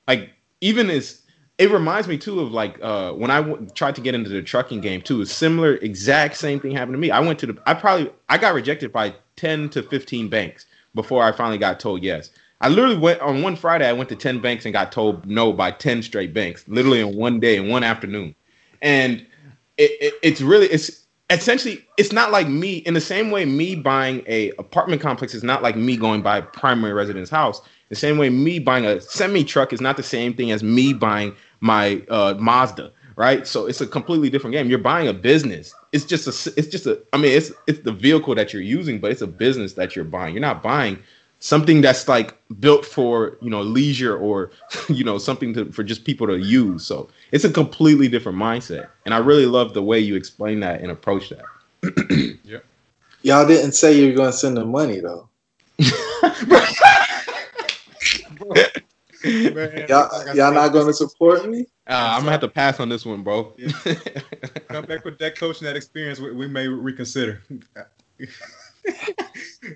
like 0.08 0.30
even 0.62 0.90
as 0.90 1.22
it 1.58 1.72
reminds 1.72 2.08
me 2.08 2.18
too 2.18 2.39
of 2.39 2.51
like 2.51 2.78
uh, 2.84 3.14
when 3.14 3.32
I 3.32 3.41
w- 3.41 3.68
tried 3.74 3.95
to 3.95 4.01
get 4.01 4.14
into 4.14 4.30
the 4.30 4.41
trucking 4.41 4.82
game 4.82 5.01
too. 5.01 5.22
A 5.22 5.26
similar, 5.26 5.76
exact 5.78 6.38
same 6.38 6.60
thing 6.60 6.72
happened 6.72 6.93
to 6.93 6.99
me. 6.99 7.10
I 7.10 7.20
went 7.20 7.39
to 7.39 7.47
the, 7.47 7.58
I 7.66 7.74
probably, 7.74 8.12
I 8.30 8.38
got 8.38 8.53
rejected 8.53 8.91
by 8.93 9.16
ten 9.36 9.70
to 9.70 9.82
fifteen 9.82 10.30
banks 10.30 10.66
before 10.93 11.24
I 11.24 11.32
finally 11.32 11.58
got 11.58 11.80
told 11.80 12.03
yes. 12.03 12.30
I 12.62 12.70
literally 12.70 12.97
went 12.97 13.22
on 13.22 13.41
one 13.41 13.55
Friday. 13.55 13.88
I 13.88 13.93
went 13.93 14.10
to 14.10 14.16
ten 14.16 14.39
banks 14.39 14.66
and 14.66 14.74
got 14.74 14.91
told 14.91 15.26
no 15.26 15.51
by 15.51 15.72
ten 15.72 16.03
straight 16.03 16.34
banks, 16.34 16.64
literally 16.68 16.99
in 16.99 17.16
one 17.16 17.39
day, 17.39 17.58
in 17.58 17.70
one 17.70 17.84
afternoon. 17.84 18.36
And 18.82 19.26
it, 19.78 19.91
it, 19.99 20.14
it's 20.22 20.41
really, 20.41 20.68
it's 20.68 21.08
essentially 21.30 21.86
it's 21.97 22.14
not 22.14 22.32
like 22.32 22.47
me 22.47 22.78
in 22.78 22.93
the 22.93 23.01
same 23.01 23.32
way 23.32 23.45
me 23.45 23.76
buying 23.76 24.24
a 24.28 24.51
apartment 24.51 25.01
complex 25.01 25.34
is 25.34 25.43
not 25.43 25.62
like 25.62 25.76
me 25.76 25.97
going 25.97 26.22
by 26.22 26.39
primary 26.39 26.93
residence 26.93 27.30
house 27.30 27.62
the 27.89 27.95
same 27.95 28.18
way 28.18 28.30
me 28.30 28.60
buying 28.60 28.86
a 28.86 29.01
semi 29.01 29.43
truck 29.43 29.74
is 29.74 29.82
not 29.82 29.97
the 29.97 30.03
same 30.03 30.34
thing 30.34 30.51
as 30.51 30.64
me 30.64 30.93
buying 30.93 31.36
my 31.62 32.01
uh, 32.10 32.34
mazda 32.39 32.91
right? 33.18 33.47
So 33.47 33.66
it's 33.66 33.82
a 33.82 33.88
completely 33.88 34.30
different 34.30 34.53
game. 34.53 34.70
You're 34.70 34.80
buying 34.80 35.10
a 35.10 35.14
business. 35.14 35.74
It's 35.91 36.05
just 36.05 36.28
a 36.28 36.53
it's 36.58 36.68
just 36.68 36.86
a 36.86 37.01
i 37.12 37.18
mean 37.18 37.36
it's 37.36 37.51
it's 37.66 37.80
the 37.80 37.91
vehicle 37.91 38.36
that 38.36 38.53
you're 38.53 38.62
using 38.62 38.99
but 38.99 39.12
it's 39.12 39.22
a 39.22 39.28
business 39.28 39.74
that 39.74 39.95
you're 39.95 40.05
buying. 40.05 40.34
You're 40.34 40.41
not 40.41 40.64
buying 40.64 40.99
something 41.39 41.82
that's 41.82 42.08
like 42.08 42.36
built 42.60 42.86
for 42.86 43.38
you 43.41 43.49
know 43.49 43.62
leisure 43.62 44.18
or 44.18 44.51
you 44.89 45.03
know 45.03 45.18
something 45.18 45.53
to, 45.55 45.72
for 45.72 45.84
just 45.84 46.05
people 46.05 46.28
to 46.28 46.38
use. 46.38 46.86
So 46.86 47.10
it's 47.32 47.43
a 47.43 47.51
completely 47.51 48.08
different 48.08 48.38
mindset. 48.38 48.88
And 49.05 49.14
i 49.14 49.18
really 49.18 49.47
love 49.47 49.74
the 49.74 49.84
way 49.84 49.99
you 49.99 50.16
explain 50.16 50.62
that 50.62 50.82
and 50.82 50.91
approach 50.91 51.30
that. 51.30 51.43
Yeah. 52.43 52.60
Y'all 53.24 53.45
didn't 53.45 53.74
say 53.74 53.99
you 53.99 54.08
were 54.08 54.16
going 54.16 54.32
to 54.32 54.38
send 54.38 54.55
them 54.55 54.72
money 54.72 55.01
though 55.01 55.28
y'all, 59.24 60.36
y'all 60.36 60.53
not 60.53 60.72
going 60.72 60.88
to 60.88 60.93
support 60.93 61.47
me? 61.49 61.65
Uh, 61.89 62.15
i'm 62.15 62.20
gonna 62.20 62.32
have 62.32 62.41
to 62.41 62.49
pass 62.49 62.82
on 62.82 62.89
this 62.89 63.05
one 63.05 63.24
bro. 63.24 63.53
Yeah. 63.57 63.72
come 64.68 64.86
back 64.86 65.05
with 65.05 65.18
that 65.20 65.38
coach 65.38 65.59
and 65.59 65.68
that 65.68 65.78
experience 65.78 66.20
we, 66.20 66.34
we 66.34 66.47
may 66.47 66.68
reconsider. 66.68 67.41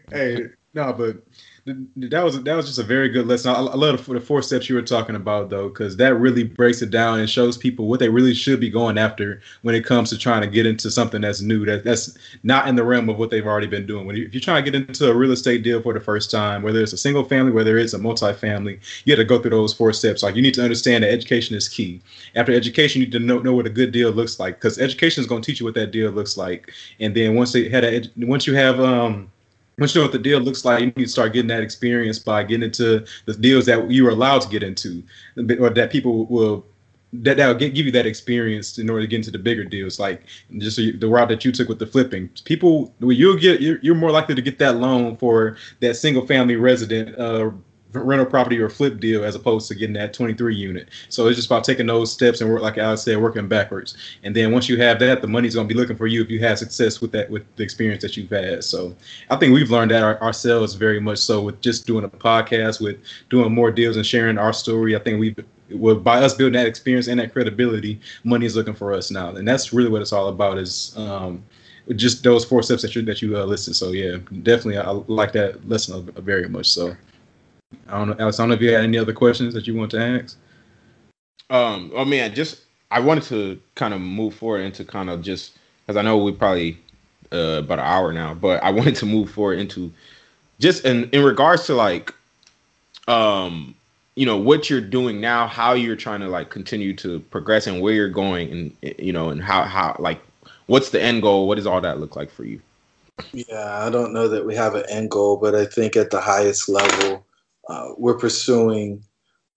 Hey 0.09 0.45
no, 0.73 0.93
but 0.93 1.17
that 1.65 2.23
was 2.23 2.41
that 2.43 2.55
was 2.55 2.65
just 2.65 2.79
a 2.79 2.83
very 2.83 3.07
good 3.07 3.27
lesson. 3.27 3.51
I, 3.51 3.59
I 3.59 3.75
love 3.75 4.03
the, 4.05 4.19
four 4.19 4.41
steps 4.41 4.67
you 4.67 4.75
were 4.75 4.81
talking 4.81 5.15
about 5.15 5.51
though, 5.51 5.69
because 5.69 5.95
that 5.97 6.15
really 6.15 6.43
breaks 6.43 6.81
it 6.81 6.89
down 6.89 7.19
and 7.19 7.29
shows 7.29 7.55
people 7.55 7.87
what 7.87 7.99
they 7.99 8.09
really 8.09 8.33
should 8.33 8.59
be 8.59 8.69
going 8.69 8.97
after 8.97 9.41
when 9.61 9.75
it 9.75 9.85
comes 9.85 10.09
to 10.09 10.17
trying 10.17 10.41
to 10.41 10.47
get 10.47 10.65
into 10.65 10.89
something 10.89 11.21
that's 11.21 11.41
new, 11.41 11.63
that 11.65 11.83
that's 11.83 12.17
not 12.41 12.67
in 12.67 12.75
the 12.75 12.83
realm 12.83 13.09
of 13.09 13.19
what 13.19 13.29
they've 13.29 13.45
already 13.45 13.67
been 13.67 13.85
doing. 13.85 14.07
When 14.07 14.15
you, 14.15 14.25
if 14.25 14.33
you're 14.33 14.41
trying 14.41 14.65
to 14.65 14.71
get 14.71 14.89
into 14.89 15.11
a 15.11 15.13
real 15.13 15.31
estate 15.31 15.61
deal 15.61 15.81
for 15.81 15.93
the 15.93 15.99
first 15.99 16.31
time, 16.31 16.63
whether 16.63 16.81
it's 16.81 16.93
a 16.93 16.97
single 16.97 17.23
family, 17.23 17.51
whether 17.51 17.77
it's 17.77 17.93
a 17.93 17.99
multi-family, 17.99 18.79
you 19.05 19.11
have 19.13 19.19
to 19.19 19.25
go 19.25 19.39
through 19.39 19.51
those 19.51 19.73
four 19.73 19.93
steps. 19.93 20.23
Like 20.23 20.35
you 20.35 20.41
need 20.41 20.55
to 20.55 20.63
understand 20.63 21.03
that 21.03 21.11
education 21.11 21.55
is 21.55 21.69
key. 21.69 22.01
After 22.35 22.53
education, 22.53 23.01
you 23.01 23.07
need 23.07 23.13
to 23.13 23.19
know, 23.19 23.37
know 23.39 23.53
what 23.53 23.67
a 23.67 23.69
good 23.69 23.91
deal 23.91 24.09
looks 24.11 24.39
like, 24.39 24.55
because 24.55 24.79
education 24.79 25.21
is 25.21 25.27
going 25.27 25.43
to 25.43 25.45
teach 25.45 25.59
you 25.59 25.65
what 25.67 25.75
that 25.75 25.91
deal 25.91 26.09
looks 26.09 26.37
like. 26.37 26.71
And 26.99 27.15
then 27.15 27.35
once 27.35 27.51
they 27.51 27.69
had 27.69 27.83
a, 27.83 28.03
once 28.17 28.47
you 28.47 28.55
have 28.55 28.79
um 28.79 29.31
once 29.81 29.95
you 29.95 29.99
know 29.99 30.05
what 30.05 30.11
the 30.11 30.19
deal 30.19 30.39
looks 30.39 30.63
like, 30.63 30.79
you 30.79 30.85
need 30.85 30.95
to 30.95 31.07
start 31.07 31.33
getting 31.33 31.47
that 31.47 31.63
experience 31.63 32.19
by 32.19 32.43
getting 32.43 32.63
into 32.63 33.03
the 33.25 33.33
deals 33.33 33.65
that 33.65 33.89
you 33.89 34.03
were 34.03 34.11
allowed 34.11 34.41
to 34.41 34.47
get 34.47 34.61
into, 34.61 35.03
or 35.59 35.71
that 35.71 35.91
people 35.91 36.27
will 36.27 36.65
that 37.13 37.35
that'll 37.35 37.55
give 37.55 37.75
you 37.75 37.91
that 37.91 38.05
experience 38.05 38.77
in 38.77 38.89
order 38.89 39.01
to 39.01 39.07
get 39.07 39.17
into 39.17 39.31
the 39.31 39.39
bigger 39.39 39.65
deals. 39.65 39.99
Like 39.99 40.23
just 40.59 40.77
the 40.77 41.07
route 41.07 41.29
that 41.29 41.43
you 41.43 41.51
took 41.51 41.67
with 41.67 41.79
the 41.79 41.87
flipping, 41.87 42.29
people 42.45 42.93
you'll 42.99 43.37
get 43.37 43.59
you're, 43.59 43.79
you're 43.81 43.95
more 43.95 44.11
likely 44.11 44.35
to 44.35 44.41
get 44.41 44.59
that 44.59 44.77
loan 44.77 45.17
for 45.17 45.57
that 45.79 45.95
single 45.95 46.27
family 46.27 46.57
resident 46.57 47.17
uh, 47.19 47.49
rental 47.93 48.25
property 48.25 48.59
or 48.59 48.69
flip 48.69 48.99
deal 48.99 49.23
as 49.23 49.35
opposed 49.35 49.67
to 49.67 49.75
getting 49.75 49.93
that 49.93 50.13
23 50.13 50.55
unit. 50.55 50.89
So 51.09 51.27
it's 51.27 51.35
just 51.35 51.47
about 51.47 51.63
taking 51.63 51.87
those 51.87 52.11
steps 52.11 52.41
and 52.41 52.49
work, 52.49 52.61
like 52.61 52.77
I 52.77 52.95
said, 52.95 53.17
working 53.17 53.47
backwards. 53.47 53.95
And 54.23 54.35
then 54.35 54.51
once 54.51 54.69
you 54.69 54.77
have 54.77 54.99
that, 54.99 55.21
the 55.21 55.27
money's 55.27 55.55
going 55.55 55.67
to 55.67 55.73
be 55.73 55.79
looking 55.79 55.97
for 55.97 56.07
you 56.07 56.21
if 56.21 56.29
you 56.29 56.39
have 56.39 56.59
success 56.59 57.01
with 57.01 57.11
that, 57.11 57.29
with 57.29 57.43
the 57.55 57.63
experience 57.63 58.01
that 58.03 58.17
you've 58.17 58.29
had. 58.29 58.63
So 58.63 58.95
I 59.29 59.35
think 59.35 59.53
we've 59.53 59.71
learned 59.71 59.91
that 59.91 60.03
our, 60.03 60.21
ourselves 60.21 60.75
very 60.75 60.99
much 60.99 61.19
so 61.19 61.41
with 61.41 61.61
just 61.61 61.85
doing 61.85 62.05
a 62.05 62.09
podcast, 62.09 62.81
with 62.81 62.97
doing 63.29 63.53
more 63.53 63.71
deals 63.71 63.95
and 63.95 64.05
sharing 64.05 64.37
our 64.37 64.53
story. 64.53 64.95
I 64.95 64.99
think 64.99 65.19
we've 65.19 65.35
well, 65.73 65.95
by 65.95 66.21
us 66.21 66.33
building 66.33 66.53
that 66.53 66.67
experience 66.67 67.07
and 67.07 67.19
that 67.19 67.33
credibility, 67.33 67.99
money 68.23 68.45
is 68.45 68.55
looking 68.55 68.73
for 68.73 68.93
us 68.93 69.11
now, 69.11 69.29
and 69.29 69.47
that's 69.47 69.73
really 69.73 69.89
what 69.89 70.01
it's 70.01 70.11
all 70.11 70.27
about. 70.27 70.57
Is 70.57 70.93
um, 70.97 71.43
just 71.95 72.23
those 72.23 72.45
four 72.45 72.63
steps 72.63 72.81
that 72.81 72.95
you 72.95 73.01
that 73.03 73.21
you 73.21 73.37
uh, 73.37 73.45
listed. 73.45 73.75
So 73.75 73.91
yeah, 73.91 74.17
definitely, 74.43 74.77
I 74.77 74.91
like 74.91 75.33
that 75.33 75.67
lesson 75.67 76.09
very 76.17 76.47
much. 76.47 76.69
So. 76.69 76.95
I 77.87 77.97
don't 77.97 78.09
know, 78.09 78.15
Alex. 78.19 78.39
I 78.39 78.43
don't 78.43 78.49
know 78.49 78.55
if 78.55 78.61
you 78.61 78.73
had 78.73 78.83
any 78.83 78.97
other 78.97 79.13
questions 79.13 79.53
that 79.53 79.67
you 79.67 79.75
want 79.75 79.91
to 79.91 79.99
ask. 79.99 80.37
Um, 81.49 81.91
oh 81.93 82.05
man, 82.05 82.33
just 82.33 82.61
I 82.91 82.99
wanted 82.99 83.23
to 83.25 83.61
kind 83.75 83.93
of 83.93 84.01
move 84.01 84.33
forward 84.35 84.61
into 84.61 84.85
kind 84.85 85.09
of 85.09 85.21
just 85.21 85.57
because 85.85 85.97
I 85.97 86.01
know 86.01 86.17
we 86.17 86.31
probably 86.31 86.77
uh, 87.33 87.59
about 87.59 87.79
an 87.79 87.85
hour 87.85 88.13
now, 88.13 88.33
but 88.33 88.63
I 88.63 88.69
wanted 88.71 88.95
to 88.97 89.05
move 89.05 89.31
forward 89.31 89.59
into 89.59 89.91
just 90.59 90.85
in 90.85 91.09
in 91.09 91.23
regards 91.23 91.65
to 91.65 91.73
like, 91.73 92.13
um, 93.07 93.75
you 94.15 94.25
know 94.25 94.37
what 94.37 94.69
you're 94.69 94.81
doing 94.81 95.19
now, 95.19 95.47
how 95.47 95.73
you're 95.73 95.95
trying 95.95 96.21
to 96.21 96.27
like 96.27 96.49
continue 96.49 96.95
to 96.97 97.19
progress, 97.31 97.67
and 97.67 97.81
where 97.81 97.93
you're 97.93 98.09
going, 98.09 98.51
and 98.51 98.95
you 98.99 99.13
know, 99.13 99.29
and 99.29 99.41
how 99.41 99.63
how 99.63 99.95
like 99.99 100.21
what's 100.67 100.89
the 100.89 101.01
end 101.01 101.21
goal? 101.21 101.47
What 101.47 101.55
does 101.55 101.67
all 101.67 101.81
that 101.81 101.99
look 101.99 102.15
like 102.15 102.31
for 102.31 102.45
you? 102.45 102.61
Yeah, 103.33 103.85
I 103.85 103.89
don't 103.89 104.13
know 104.13 104.27
that 104.27 104.45
we 104.45 104.55
have 104.55 104.75
an 104.75 104.83
end 104.89 105.11
goal, 105.11 105.37
but 105.37 105.53
I 105.53 105.65
think 105.65 105.95
at 105.95 106.11
the 106.11 106.21
highest 106.21 106.69
level, 106.69 107.25
uh, 107.67 107.89
we're 107.97 108.17
pursuing 108.17 109.03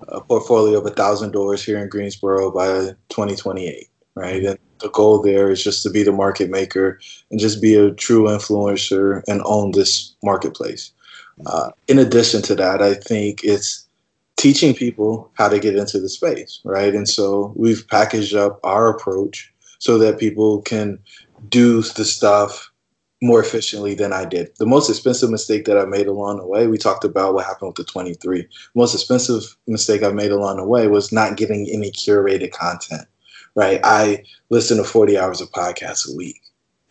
a 0.08 0.20
portfolio 0.20 0.78
of 0.78 0.86
a 0.86 0.90
thousand 0.90 1.32
doors 1.32 1.64
here 1.64 1.78
in 1.78 1.88
Greensboro 1.88 2.50
by 2.50 2.94
2028, 3.08 3.88
right? 4.14 4.44
And 4.44 4.58
the 4.80 4.90
goal 4.90 5.22
there 5.22 5.50
is 5.50 5.62
just 5.62 5.82
to 5.82 5.90
be 5.90 6.02
the 6.02 6.12
market 6.12 6.50
maker 6.50 7.00
and 7.30 7.40
just 7.40 7.62
be 7.62 7.74
a 7.74 7.92
true 7.92 8.24
influencer 8.24 9.22
and 9.28 9.40
own 9.44 9.72
this 9.72 10.14
marketplace. 10.22 10.92
Uh, 11.46 11.70
in 11.88 11.98
addition 11.98 12.42
to 12.42 12.54
that, 12.54 12.82
I 12.82 12.94
think 12.94 13.42
it's 13.44 13.86
teaching 14.36 14.74
people 14.74 15.30
how 15.34 15.48
to 15.48 15.58
get 15.58 15.76
into 15.76 16.00
the 16.00 16.08
space, 16.08 16.60
right? 16.64 16.94
And 16.94 17.08
so 17.08 17.52
we've 17.56 17.86
packaged 17.88 18.34
up 18.34 18.60
our 18.62 18.88
approach 18.88 19.52
so 19.78 19.98
that 19.98 20.18
people 20.18 20.62
can 20.62 20.98
do 21.48 21.82
the 21.82 22.04
stuff 22.04 22.70
more 23.24 23.40
efficiently 23.40 23.94
than 23.94 24.12
I 24.12 24.26
did. 24.26 24.54
The 24.58 24.66
most 24.66 24.90
expensive 24.90 25.30
mistake 25.30 25.64
that 25.64 25.78
I 25.78 25.86
made 25.86 26.06
along 26.06 26.36
the 26.36 26.46
way, 26.46 26.66
we 26.66 26.76
talked 26.76 27.04
about 27.04 27.32
what 27.32 27.46
happened 27.46 27.68
with 27.68 27.76
the 27.76 27.84
23. 27.84 28.46
Most 28.74 28.94
expensive 28.94 29.56
mistake 29.66 30.02
I 30.02 30.10
made 30.10 30.30
along 30.30 30.58
the 30.58 30.66
way 30.66 30.88
was 30.88 31.10
not 31.10 31.38
getting 31.38 31.66
any 31.72 31.90
curated 31.90 32.52
content, 32.52 33.06
right? 33.54 33.80
I 33.82 34.24
listened 34.50 34.84
to 34.84 34.84
40 34.84 35.18
hours 35.18 35.40
of 35.40 35.50
podcasts 35.52 36.06
a 36.06 36.14
week, 36.14 36.38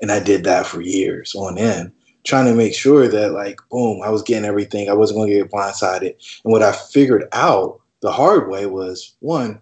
and 0.02 0.12
I 0.12 0.20
did 0.20 0.44
that 0.46 0.66
for 0.66 0.82
years 0.82 1.36
on 1.36 1.60
end, 1.60 1.92
trying 2.24 2.46
to 2.46 2.56
make 2.56 2.74
sure 2.74 3.08
that, 3.08 3.34
like, 3.34 3.60
boom, 3.70 4.02
I 4.04 4.10
was 4.10 4.24
getting 4.24 4.46
everything. 4.46 4.90
I 4.90 4.94
wasn't 4.94 5.20
going 5.20 5.30
to 5.30 5.36
get 5.36 5.52
blindsided. 5.52 6.16
And 6.44 6.52
what 6.52 6.64
I 6.64 6.72
figured 6.72 7.28
out 7.32 7.80
the 8.02 8.12
hard 8.12 8.50
way 8.50 8.66
was 8.66 9.16
one, 9.20 9.62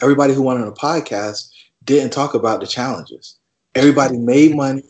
everybody 0.00 0.32
who 0.32 0.42
wanted 0.42 0.66
a 0.66 0.72
podcast 0.72 1.50
didn't 1.84 2.14
talk 2.14 2.32
about 2.32 2.60
the 2.60 2.66
challenges. 2.66 3.38
Everybody 3.74 4.16
made 4.16 4.56
money 4.56 4.84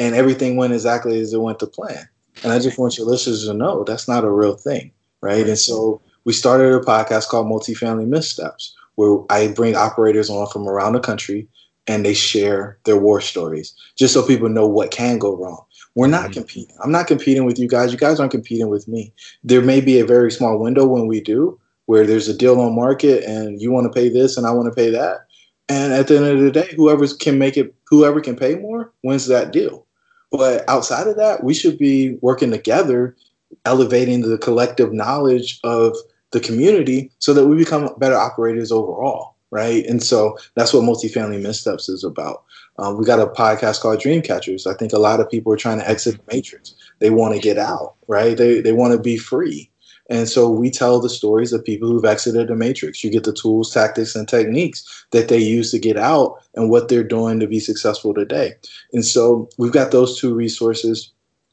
and 0.00 0.16
everything 0.16 0.56
went 0.56 0.72
exactly 0.72 1.20
as 1.20 1.32
it 1.32 1.38
went 1.38 1.60
to 1.60 1.66
plan. 1.66 2.08
And 2.42 2.52
I 2.52 2.58
just 2.58 2.78
want 2.78 2.96
your 2.96 3.06
listeners 3.06 3.46
to 3.46 3.54
know 3.54 3.84
that's 3.84 4.08
not 4.08 4.24
a 4.24 4.30
real 4.30 4.56
thing, 4.56 4.90
right? 5.20 5.46
And 5.46 5.58
so 5.58 6.00
we 6.24 6.32
started 6.32 6.72
a 6.72 6.80
podcast 6.80 7.28
called 7.28 7.46
Multifamily 7.46 8.08
Missteps, 8.08 8.74
where 8.94 9.18
I 9.28 9.48
bring 9.48 9.76
operators 9.76 10.30
on 10.30 10.48
from 10.48 10.66
around 10.66 10.94
the 10.94 11.00
country 11.00 11.46
and 11.86 12.04
they 12.04 12.14
share 12.14 12.78
their 12.84 12.96
war 12.96 13.20
stories, 13.20 13.74
just 13.96 14.14
so 14.14 14.26
people 14.26 14.48
know 14.48 14.66
what 14.66 14.90
can 14.90 15.18
go 15.18 15.36
wrong. 15.36 15.64
We're 15.94 16.06
not 16.06 16.24
mm-hmm. 16.24 16.32
competing. 16.32 16.76
I'm 16.82 16.92
not 16.92 17.06
competing 17.06 17.44
with 17.44 17.58
you 17.58 17.68
guys. 17.68 17.92
You 17.92 17.98
guys 17.98 18.20
aren't 18.20 18.32
competing 18.32 18.68
with 18.68 18.88
me. 18.88 19.12
There 19.44 19.62
may 19.62 19.80
be 19.80 19.98
a 19.98 20.06
very 20.06 20.30
small 20.30 20.58
window 20.58 20.86
when 20.86 21.08
we 21.08 21.20
do, 21.20 21.58
where 21.86 22.06
there's 22.06 22.28
a 22.28 22.36
deal 22.36 22.60
on 22.60 22.74
market 22.74 23.24
and 23.24 23.60
you 23.60 23.70
want 23.70 23.92
to 23.92 24.00
pay 24.00 24.08
this 24.08 24.36
and 24.36 24.46
I 24.46 24.52
want 24.52 24.72
to 24.72 24.74
pay 24.74 24.90
that. 24.90 25.26
And 25.68 25.92
at 25.92 26.08
the 26.08 26.16
end 26.16 26.26
of 26.26 26.40
the 26.40 26.50
day, 26.50 26.72
whoever 26.76 27.06
can 27.08 27.38
make 27.38 27.56
it, 27.56 27.74
whoever 27.86 28.20
can 28.20 28.36
pay 28.36 28.54
more 28.54 28.92
wins 29.02 29.26
that 29.26 29.52
deal. 29.52 29.86
But 30.30 30.68
outside 30.68 31.06
of 31.06 31.16
that, 31.16 31.44
we 31.44 31.54
should 31.54 31.78
be 31.78 32.16
working 32.20 32.50
together, 32.50 33.16
elevating 33.64 34.22
the 34.22 34.38
collective 34.38 34.92
knowledge 34.92 35.60
of 35.64 35.96
the 36.30 36.40
community 36.40 37.10
so 37.18 37.34
that 37.34 37.46
we 37.46 37.56
become 37.56 37.94
better 37.98 38.16
operators 38.16 38.70
overall. 38.70 39.34
Right. 39.52 39.84
And 39.86 40.00
so 40.00 40.38
that's 40.54 40.72
what 40.72 40.84
multifamily 40.84 41.42
missteps 41.42 41.88
is 41.88 42.04
about. 42.04 42.44
Um, 42.78 42.96
we 42.96 43.04
got 43.04 43.18
a 43.18 43.26
podcast 43.26 43.80
called 43.80 44.00
Dream 44.00 44.22
Catchers. 44.22 44.66
I 44.66 44.74
think 44.74 44.92
a 44.92 44.98
lot 44.98 45.18
of 45.18 45.28
people 45.28 45.52
are 45.52 45.56
trying 45.56 45.80
to 45.80 45.88
exit 45.88 46.14
the 46.14 46.34
matrix. 46.34 46.74
They 47.00 47.10
want 47.10 47.34
to 47.34 47.40
get 47.40 47.58
out, 47.58 47.94
right? 48.06 48.36
They, 48.36 48.60
they 48.60 48.72
want 48.72 48.92
to 48.92 48.98
be 49.00 49.16
free. 49.16 49.69
And 50.10 50.28
so 50.28 50.50
we 50.50 50.70
tell 50.70 51.00
the 51.00 51.08
stories 51.08 51.52
of 51.52 51.64
people 51.64 51.88
who've 51.88 52.04
exited 52.04 52.48
the 52.48 52.56
matrix. 52.56 53.02
You 53.02 53.10
get 53.10 53.22
the 53.22 53.32
tools, 53.32 53.72
tactics, 53.72 54.16
and 54.16 54.28
techniques 54.28 55.06
that 55.12 55.28
they 55.28 55.38
use 55.38 55.70
to 55.70 55.78
get 55.78 55.96
out 55.96 56.34
and 56.56 56.68
what 56.68 56.88
they're 56.88 57.04
doing 57.04 57.38
to 57.38 57.46
be 57.46 57.60
successful 57.60 58.12
today. 58.12 58.54
And 58.92 59.06
so 59.06 59.48
we've 59.56 59.72
got 59.72 59.92
those 59.92 60.18
two 60.18 60.34
resources. 60.34 61.12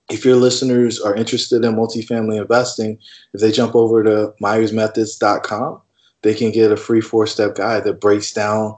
If 0.09 0.25
your 0.25 0.37
listeners 0.37 0.99
are 0.99 1.15
interested 1.15 1.63
in 1.63 1.75
multifamily 1.75 2.41
investing, 2.41 2.97
if 3.33 3.41
they 3.41 3.51
jump 3.51 3.75
over 3.75 4.03
to 4.03 4.33
myersmethods.com, 4.41 5.81
they 6.23 6.33
can 6.33 6.51
get 6.51 6.71
a 6.71 6.77
free 6.77 7.01
four 7.01 7.27
step 7.27 7.55
guide 7.55 7.83
that 7.83 8.01
breaks 8.01 8.33
down 8.33 8.75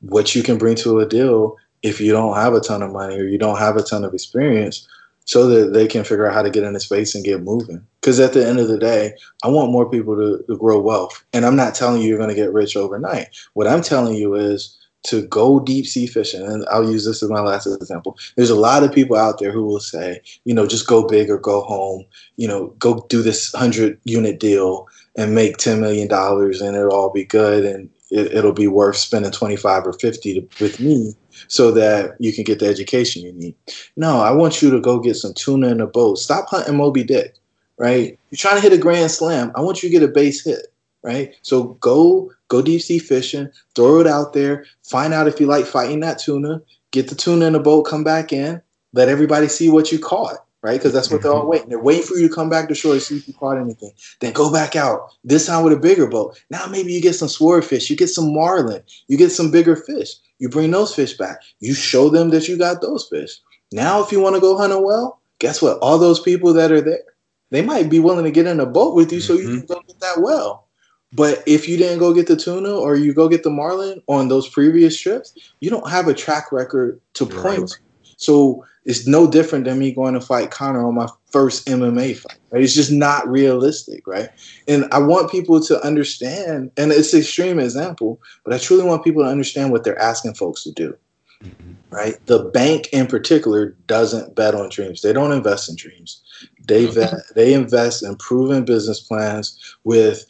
what 0.00 0.34
you 0.34 0.42
can 0.42 0.58
bring 0.58 0.74
to 0.76 0.98
a 0.98 1.06
deal 1.06 1.56
if 1.82 2.00
you 2.00 2.12
don't 2.12 2.34
have 2.34 2.54
a 2.54 2.60
ton 2.60 2.82
of 2.82 2.90
money 2.90 3.16
or 3.16 3.24
you 3.24 3.38
don't 3.38 3.58
have 3.58 3.76
a 3.76 3.82
ton 3.82 4.02
of 4.04 4.12
experience 4.12 4.88
so 5.24 5.46
that 5.46 5.72
they 5.72 5.86
can 5.86 6.04
figure 6.04 6.26
out 6.26 6.34
how 6.34 6.42
to 6.42 6.50
get 6.50 6.64
into 6.64 6.80
space 6.80 7.14
and 7.14 7.24
get 7.24 7.42
moving. 7.42 7.84
Because 8.00 8.18
at 8.18 8.32
the 8.32 8.46
end 8.46 8.58
of 8.58 8.68
the 8.68 8.78
day, 8.78 9.14
I 9.44 9.48
want 9.48 9.72
more 9.72 9.88
people 9.88 10.16
to, 10.16 10.42
to 10.46 10.56
grow 10.56 10.80
wealth. 10.80 11.24
And 11.32 11.44
I'm 11.44 11.56
not 11.56 11.74
telling 11.74 12.02
you 12.02 12.08
you're 12.08 12.18
going 12.18 12.30
to 12.30 12.34
get 12.34 12.52
rich 12.52 12.76
overnight. 12.76 13.28
What 13.54 13.68
I'm 13.68 13.82
telling 13.82 14.16
you 14.16 14.34
is 14.34 14.76
to 15.02 15.26
go 15.26 15.60
deep 15.60 15.86
sea 15.86 16.06
fishing. 16.06 16.42
And 16.42 16.64
I'll 16.70 16.90
use 16.90 17.04
this 17.04 17.22
as 17.22 17.30
my 17.30 17.40
last 17.40 17.66
example. 17.66 18.18
There's 18.36 18.50
a 18.50 18.56
lot 18.56 18.82
of 18.82 18.92
people 18.92 19.16
out 19.16 19.38
there 19.38 19.52
who 19.52 19.64
will 19.64 19.80
say, 19.80 20.20
you 20.44 20.54
know, 20.54 20.66
just 20.66 20.86
go 20.86 21.06
big 21.06 21.30
or 21.30 21.38
go 21.38 21.62
home, 21.62 22.04
you 22.36 22.46
know, 22.46 22.68
go 22.78 23.06
do 23.08 23.22
this 23.22 23.52
100 23.52 23.98
unit 24.04 24.40
deal 24.40 24.86
and 25.16 25.34
make 25.34 25.56
$10 25.56 25.80
million 25.80 26.08
and 26.12 26.76
it'll 26.76 26.92
all 26.92 27.10
be 27.10 27.24
good. 27.24 27.64
And 27.64 27.88
it, 28.10 28.44
will 28.44 28.52
be 28.52 28.66
worth 28.66 28.96
spending 28.96 29.30
25 29.30 29.86
or 29.86 29.92
50 29.94 30.34
to, 30.34 30.64
with 30.64 30.80
me 30.80 31.14
so 31.48 31.70
that 31.72 32.16
you 32.18 32.32
can 32.32 32.44
get 32.44 32.58
the 32.58 32.66
education 32.66 33.22
you 33.22 33.32
need. 33.32 33.54
No, 33.96 34.20
I 34.20 34.30
want 34.30 34.62
you 34.62 34.70
to 34.70 34.80
go 34.80 34.98
get 34.98 35.16
some 35.16 35.34
tuna 35.34 35.68
in 35.68 35.80
a 35.80 35.86
boat. 35.86 36.18
Stop 36.18 36.48
hunting 36.48 36.76
Moby 36.76 37.04
Dick, 37.04 37.34
right? 37.76 38.18
You're 38.30 38.36
trying 38.36 38.56
to 38.56 38.62
hit 38.62 38.72
a 38.72 38.78
grand 38.78 39.10
slam. 39.10 39.52
I 39.54 39.60
want 39.60 39.82
you 39.82 39.88
to 39.88 39.92
get 39.92 40.08
a 40.08 40.12
base 40.12 40.44
hit, 40.44 40.66
right? 41.02 41.34
So 41.42 41.64
go 41.80 42.30
go 42.48 42.62
deep 42.62 42.82
sea 42.82 42.98
fishing, 42.98 43.48
throw 43.74 44.00
it 44.00 44.06
out 44.06 44.32
there, 44.32 44.66
find 44.82 45.14
out 45.14 45.28
if 45.28 45.40
you 45.40 45.46
like 45.46 45.66
fighting 45.66 46.00
that 46.00 46.18
tuna, 46.18 46.60
get 46.90 47.08
the 47.08 47.14
tuna 47.14 47.46
in 47.46 47.54
a 47.54 47.60
boat, 47.60 47.84
come 47.84 48.04
back 48.04 48.32
in, 48.32 48.60
let 48.92 49.08
everybody 49.08 49.48
see 49.48 49.70
what 49.70 49.92
you 49.92 49.98
caught 49.98 50.38
right? 50.62 50.78
Because 50.78 50.92
that's 50.92 51.10
what 51.10 51.22
they're 51.22 51.32
all 51.32 51.40
mm-hmm. 51.40 51.50
waiting. 51.50 51.68
They're 51.68 51.78
waiting 51.78 52.06
for 52.06 52.16
you 52.16 52.28
to 52.28 52.34
come 52.34 52.48
back 52.48 52.68
to 52.68 52.74
shore 52.74 52.94
to 52.94 53.00
see 53.00 53.16
if 53.16 53.28
you 53.28 53.34
caught 53.34 53.58
anything. 53.58 53.92
Then 54.20 54.32
go 54.32 54.52
back 54.52 54.76
out. 54.76 55.10
This 55.24 55.46
time 55.46 55.64
with 55.64 55.72
a 55.72 55.78
bigger 55.78 56.06
boat. 56.06 56.42
Now 56.50 56.66
maybe 56.66 56.92
you 56.92 57.00
get 57.00 57.14
some 57.14 57.28
swordfish. 57.28 57.88
You 57.88 57.96
get 57.96 58.08
some 58.08 58.34
marlin. 58.34 58.82
You 59.08 59.16
get 59.16 59.30
some 59.30 59.50
bigger 59.50 59.76
fish. 59.76 60.14
You 60.38 60.48
bring 60.48 60.70
those 60.70 60.94
fish 60.94 61.16
back. 61.16 61.38
You 61.60 61.74
show 61.74 62.08
them 62.08 62.30
that 62.30 62.48
you 62.48 62.58
got 62.58 62.80
those 62.80 63.08
fish. 63.08 63.38
Now, 63.72 64.02
if 64.02 64.10
you 64.10 64.20
want 64.20 64.34
to 64.34 64.40
go 64.40 64.56
hunt 64.56 64.72
a 64.72 64.78
well, 64.78 65.20
guess 65.38 65.62
what? 65.62 65.78
All 65.78 65.98
those 65.98 66.20
people 66.20 66.52
that 66.54 66.72
are 66.72 66.80
there, 66.80 67.04
they 67.50 67.62
might 67.62 67.88
be 67.88 68.00
willing 68.00 68.24
to 68.24 68.30
get 68.30 68.46
in 68.46 68.58
a 68.58 68.66
boat 68.66 68.94
with 68.94 69.12
you 69.12 69.18
mm-hmm. 69.18 69.26
so 69.26 69.34
you 69.34 69.48
mm-hmm. 69.48 69.66
can 69.66 69.66
go 69.66 69.82
get 69.86 70.00
that 70.00 70.20
well. 70.20 70.66
But 71.12 71.42
if 71.46 71.68
you 71.68 71.76
didn't 71.76 71.98
go 71.98 72.14
get 72.14 72.28
the 72.28 72.36
tuna 72.36 72.72
or 72.72 72.94
you 72.94 73.12
go 73.12 73.28
get 73.28 73.42
the 73.42 73.50
marlin 73.50 74.00
on 74.06 74.28
those 74.28 74.48
previous 74.48 74.98
trips, 74.98 75.34
you 75.60 75.68
don't 75.68 75.90
have 75.90 76.06
a 76.06 76.14
track 76.14 76.52
record 76.52 77.00
to 77.14 77.26
point 77.26 77.60
right. 77.60 77.78
So 78.20 78.64
it's 78.84 79.06
no 79.06 79.30
different 79.30 79.64
than 79.64 79.78
me 79.78 79.92
going 79.92 80.14
to 80.14 80.20
fight 80.20 80.50
Conor 80.50 80.86
on 80.86 80.94
my 80.94 81.08
first 81.30 81.66
MMA 81.66 82.16
fight. 82.16 82.38
Right? 82.50 82.62
It's 82.62 82.74
just 82.74 82.92
not 82.92 83.26
realistic, 83.26 84.06
right? 84.06 84.28
And 84.68 84.86
I 84.92 84.98
want 84.98 85.30
people 85.30 85.60
to 85.62 85.82
understand, 85.84 86.70
and 86.76 86.92
it's 86.92 87.14
an 87.14 87.20
extreme 87.20 87.58
example, 87.58 88.20
but 88.44 88.52
I 88.52 88.58
truly 88.58 88.84
want 88.84 89.04
people 89.04 89.22
to 89.22 89.28
understand 89.28 89.72
what 89.72 89.84
they're 89.84 89.98
asking 89.98 90.34
folks 90.34 90.62
to 90.64 90.72
do. 90.72 90.96
Mm-hmm. 91.42 91.72
Right? 91.88 92.26
The 92.26 92.44
bank 92.44 92.88
in 92.92 93.06
particular 93.06 93.70
doesn't 93.86 94.34
bet 94.34 94.54
on 94.54 94.68
dreams. 94.68 95.00
They 95.00 95.14
don't 95.14 95.32
invest 95.32 95.70
in 95.70 95.76
dreams. 95.76 96.22
They 96.66 96.86
vet, 96.86 97.14
they 97.34 97.54
invest 97.54 98.02
in 98.02 98.16
proven 98.16 98.64
business 98.64 99.00
plans 99.00 99.58
with 99.84 100.26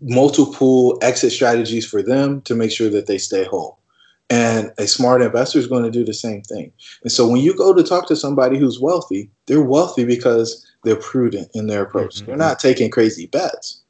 multiple 0.00 0.98
exit 1.02 1.32
strategies 1.32 1.86
for 1.86 2.02
them 2.02 2.40
to 2.42 2.54
make 2.54 2.70
sure 2.70 2.88
that 2.90 3.08
they 3.08 3.18
stay 3.18 3.44
whole. 3.44 3.78
And 4.30 4.72
a 4.78 4.86
smart 4.86 5.20
investor 5.20 5.58
is 5.58 5.66
going 5.66 5.84
to 5.84 5.90
do 5.90 6.04
the 6.04 6.14
same 6.14 6.40
thing. 6.42 6.72
And 7.02 7.12
so 7.12 7.28
when 7.28 7.42
you 7.42 7.54
go 7.54 7.74
to 7.74 7.82
talk 7.82 8.08
to 8.08 8.16
somebody 8.16 8.58
who's 8.58 8.80
wealthy, 8.80 9.30
they're 9.46 9.62
wealthy 9.62 10.04
because 10.04 10.66
they're 10.84 10.96
prudent 10.96 11.50
in 11.54 11.66
their 11.66 11.82
approach. 11.82 12.16
Mm-hmm. 12.16 12.26
They're 12.26 12.36
not 12.36 12.58
taking 12.58 12.90
crazy 12.90 13.26
bets. 13.26 13.82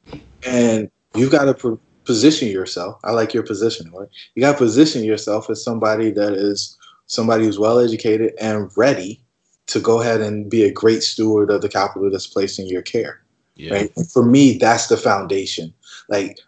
And 0.45 0.91
you've 1.15 1.31
got 1.31 1.45
to 1.45 1.79
position 2.03 2.49
yourself. 2.49 2.99
I 3.05 3.11
like 3.11 3.33
your 3.33 3.43
positioning, 3.43 3.93
right? 3.93 4.09
You 4.35 4.41
got 4.41 4.53
to 4.53 4.57
position 4.57 5.05
yourself 5.05 5.49
as 5.49 5.63
somebody 5.63 6.11
that 6.11 6.33
is 6.33 6.77
somebody 7.05 7.45
who's 7.45 7.59
well 7.59 7.79
educated 7.79 8.33
and 8.39 8.69
ready 8.75 9.21
to 9.67 9.79
go 9.79 10.01
ahead 10.01 10.19
and 10.19 10.49
be 10.49 10.63
a 10.63 10.71
great 10.71 11.03
steward 11.03 11.51
of 11.51 11.61
the 11.61 11.69
capital 11.69 12.11
that's 12.11 12.27
placed 12.27 12.59
in 12.59 12.67
your 12.67 12.81
care. 12.81 13.21
Yeah. 13.55 13.73
Right. 13.73 13.91
For 14.11 14.25
me, 14.25 14.57
that's 14.57 14.87
the 14.87 14.97
foundation. 14.97 15.73
Like, 16.09 16.39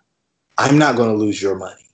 I'm 0.58 0.78
not 0.78 0.98
going 0.98 1.12
to 1.12 1.18
lose 1.18 1.42
your 1.42 1.56
money. 1.56 1.88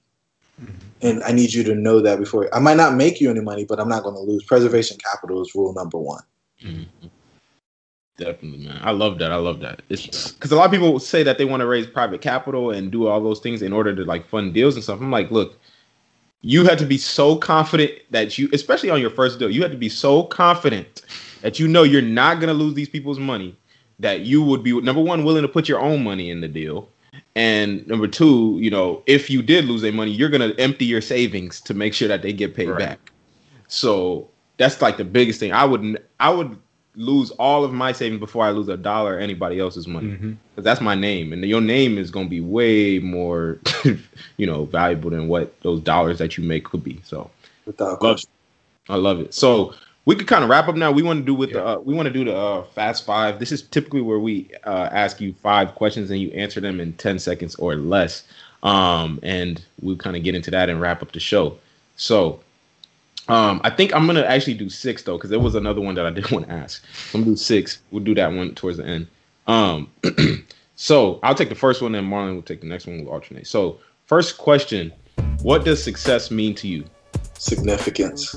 Mm-hmm 0.60 0.88
and 1.02 1.24
I 1.24 1.32
need 1.32 1.54
you 1.54 1.64
to 1.64 1.76
know 1.76 2.00
that 2.02 2.20
before 2.20 2.54
I 2.54 2.60
might 2.60 2.78
not 2.78 2.96
make 2.96 3.20
you 3.20 3.30
any 3.30 3.42
money, 3.42 3.66
but 3.66 3.80
I'm 3.80 3.90
not 3.90 4.04
going 4.04 4.16
to 4.16 4.22
lose. 4.22 4.44
Preservation 4.44 4.98
capital 4.98 5.42
is 5.42 5.54
rule 5.56 5.74
number 5.74 5.98
one. 5.98 6.24
Mm-hmm. 6.64 7.08
Definitely, 8.18 8.66
man. 8.66 8.80
I 8.84 8.92
love 8.92 9.18
that. 9.20 9.32
I 9.32 9.38
love 9.38 9.62
that. 9.62 9.82
It's 9.90 10.32
because 10.32 10.52
a 10.52 10.56
lot 10.56 10.66
of 10.66 10.72
people 10.72 11.00
say 11.00 11.24
that 11.24 11.38
they 11.38 11.46
want 11.46 11.62
to 11.62 11.66
raise 11.66 11.88
private 11.88 12.22
capital 12.22 12.70
and 12.70 12.92
do 12.92 13.08
all 13.08 13.22
those 13.22 13.40
things 13.40 13.62
in 13.62 13.74
order 13.74 13.96
to 13.96 14.04
like 14.04 14.28
fund 14.28 14.54
deals 14.54 14.76
and 14.76 14.84
stuff. 14.84 15.00
I'm 15.00 15.10
like, 15.10 15.32
look, 15.32 15.58
you 16.42 16.64
had 16.66 16.78
to 16.80 16.86
be 16.86 16.98
so 16.98 17.36
confident 17.36 17.92
that 18.12 18.38
you, 18.38 18.50
especially 18.54 18.90
on 18.90 19.02
your 19.02 19.10
first 19.10 19.40
deal, 19.40 19.50
you 19.50 19.62
had 19.62 19.72
to 19.72 19.78
be 19.78 19.90
so 19.90 20.24
confident 20.24 21.02
that 21.42 21.60
you 21.60 21.68
know 21.68 21.84
you're 21.84 22.02
not 22.02 22.36
going 22.36 22.48
to 22.48 22.54
lose 22.54 22.76
these 22.76 22.90
people's 22.90 23.20
money. 23.20 23.56
That 24.00 24.22
you 24.22 24.44
would 24.44 24.64
be 24.64 24.80
number 24.82 25.02
one 25.02 25.24
willing 25.24 25.44
to 25.44 25.48
put 25.48 25.70
your 25.70 25.80
own 25.80 26.04
money 26.04 26.32
in 26.32 26.42
the 26.42 26.48
deal, 26.48 26.90
and 27.36 27.86
number 27.88 28.08
two, 28.08 28.58
you 28.60 28.70
know, 28.70 29.04
if 29.06 29.30
you 29.30 29.42
did 29.42 29.66
lose 29.66 29.82
their 29.82 29.94
money, 29.94 30.12
you're 30.12 30.30
gonna 30.30 30.54
empty 30.58 30.86
your 30.86 31.02
savings 31.02 31.62
to 31.62 31.74
make 31.74 31.94
sure 31.94 32.08
that 32.08 32.22
they 32.22 32.34
get 32.34 32.56
paid 32.56 32.70
right. 32.70 32.80
back. 32.80 33.12
So 33.68 34.30
that's 34.58 34.82
like 34.82 34.98
the 34.98 35.06
biggest 35.06 35.40
thing. 35.40 35.54
I 35.54 35.64
would 35.64 36.04
I 36.20 36.30
would 36.30 36.58
lose 36.96 37.32
all 37.32 37.64
of 37.64 37.72
my 37.72 37.94
savings 37.94 38.20
before 38.20 38.44
I 38.46 38.52
lose 38.52 38.68
a 38.68 38.76
dollar 38.76 39.18
anybody 39.18 39.60
else's 39.60 39.88
money 39.88 40.10
because 40.10 40.26
mm-hmm. 40.26 40.62
that's 40.62 40.82
my 40.82 40.96
name, 40.96 41.32
and 41.32 41.44
your 41.46 41.62
name 41.62 41.98
is 41.98 42.12
gonna 42.12 42.28
be 42.28 42.42
way 42.42 43.00
more, 43.00 43.60
you 44.38 44.46
know, 44.46 44.66
valuable 44.66 45.10
than 45.10 45.30
what 45.30 45.60
those 45.62 45.80
dollars 45.80 46.18
that 46.18 46.38
you 46.38 46.44
make 46.44 46.66
could 46.66 46.84
be. 46.84 47.00
So, 47.06 47.32
without 47.66 48.00
question, 48.00 48.30
I 48.90 48.96
love 48.96 49.22
it. 49.22 49.34
So 49.34 49.74
we 50.06 50.16
could 50.16 50.28
kind 50.28 50.44
of 50.44 50.50
wrap 50.50 50.68
up 50.68 50.76
now. 50.76 50.92
We 50.92 51.04
want 51.04 51.20
to 51.20 51.26
do 51.26 51.36
with 51.36 51.50
yeah. 51.50 51.56
the 51.58 51.66
uh, 51.66 51.78
we 51.80 51.94
want 51.94 52.08
to 52.08 52.14
do 52.14 52.26
the 52.26 52.36
uh, 52.36 52.64
fast 52.64 53.06
five. 53.06 53.40
This 53.40 53.52
is 53.52 53.62
typically 53.62 54.02
where 54.02 54.20
we 54.20 54.50
uh, 54.64 54.90
ask 54.92 55.22
you 55.22 55.34
five 55.44 55.76
questions 55.76 56.10
and 56.10 56.20
you 56.20 56.32
answer 56.32 56.60
them 56.60 56.80
in 56.80 56.94
ten 56.94 57.20
seconds 57.20 57.56
or 57.56 57.76
less. 57.76 58.24
Um, 58.64 59.20
and 59.24 59.64
we 59.82 59.96
kind 59.96 60.16
of 60.16 60.24
get 60.24 60.36
into 60.36 60.52
that 60.52 60.70
and 60.70 60.80
wrap 60.80 61.02
up 61.02 61.12
the 61.14 61.20
show. 61.20 61.58
So, 61.96 62.40
um, 63.28 63.62
I 63.64 63.70
think 63.70 63.94
I'm 63.94 64.06
gonna 64.08 64.22
actually 64.22 64.56
do 64.56 64.70
six 64.70 65.04
though, 65.04 65.18
because 65.18 65.30
there 65.30 65.40
was 65.40 65.56
another 65.56 65.82
one 65.82 65.96
that 65.96 66.06
I 66.06 66.10
did 66.12 66.30
want 66.32 66.48
to 66.48 66.54
ask. 66.54 66.84
So 67.12 67.18
I'm 67.18 67.24
gonna 67.24 67.34
do 67.34 67.38
six. 67.38 67.80
We'll 67.92 68.04
do 68.04 68.16
that 68.16 68.32
one 68.32 68.56
towards 68.56 68.78
the 68.78 68.86
end. 68.86 69.08
Um, 69.48 69.90
so 70.76 71.20
I'll 71.22 71.36
take 71.36 71.50
the 71.50 71.56
first 71.56 71.82
one, 71.82 71.94
and 71.96 72.08
Marlon 72.12 72.36
will 72.36 72.42
take 72.42 72.62
the 72.62 72.68
next 72.68 72.88
one. 72.88 73.04
We'll 73.04 73.14
alternate. 73.14 73.46
So, 73.46 73.80
first 74.08 74.40
question: 74.40 74.92
What 75.42 75.64
does 75.64 75.84
success 75.84 76.32
mean 76.32 76.56
to 76.56 76.68
you? 76.68 76.86
Significance. 77.38 78.36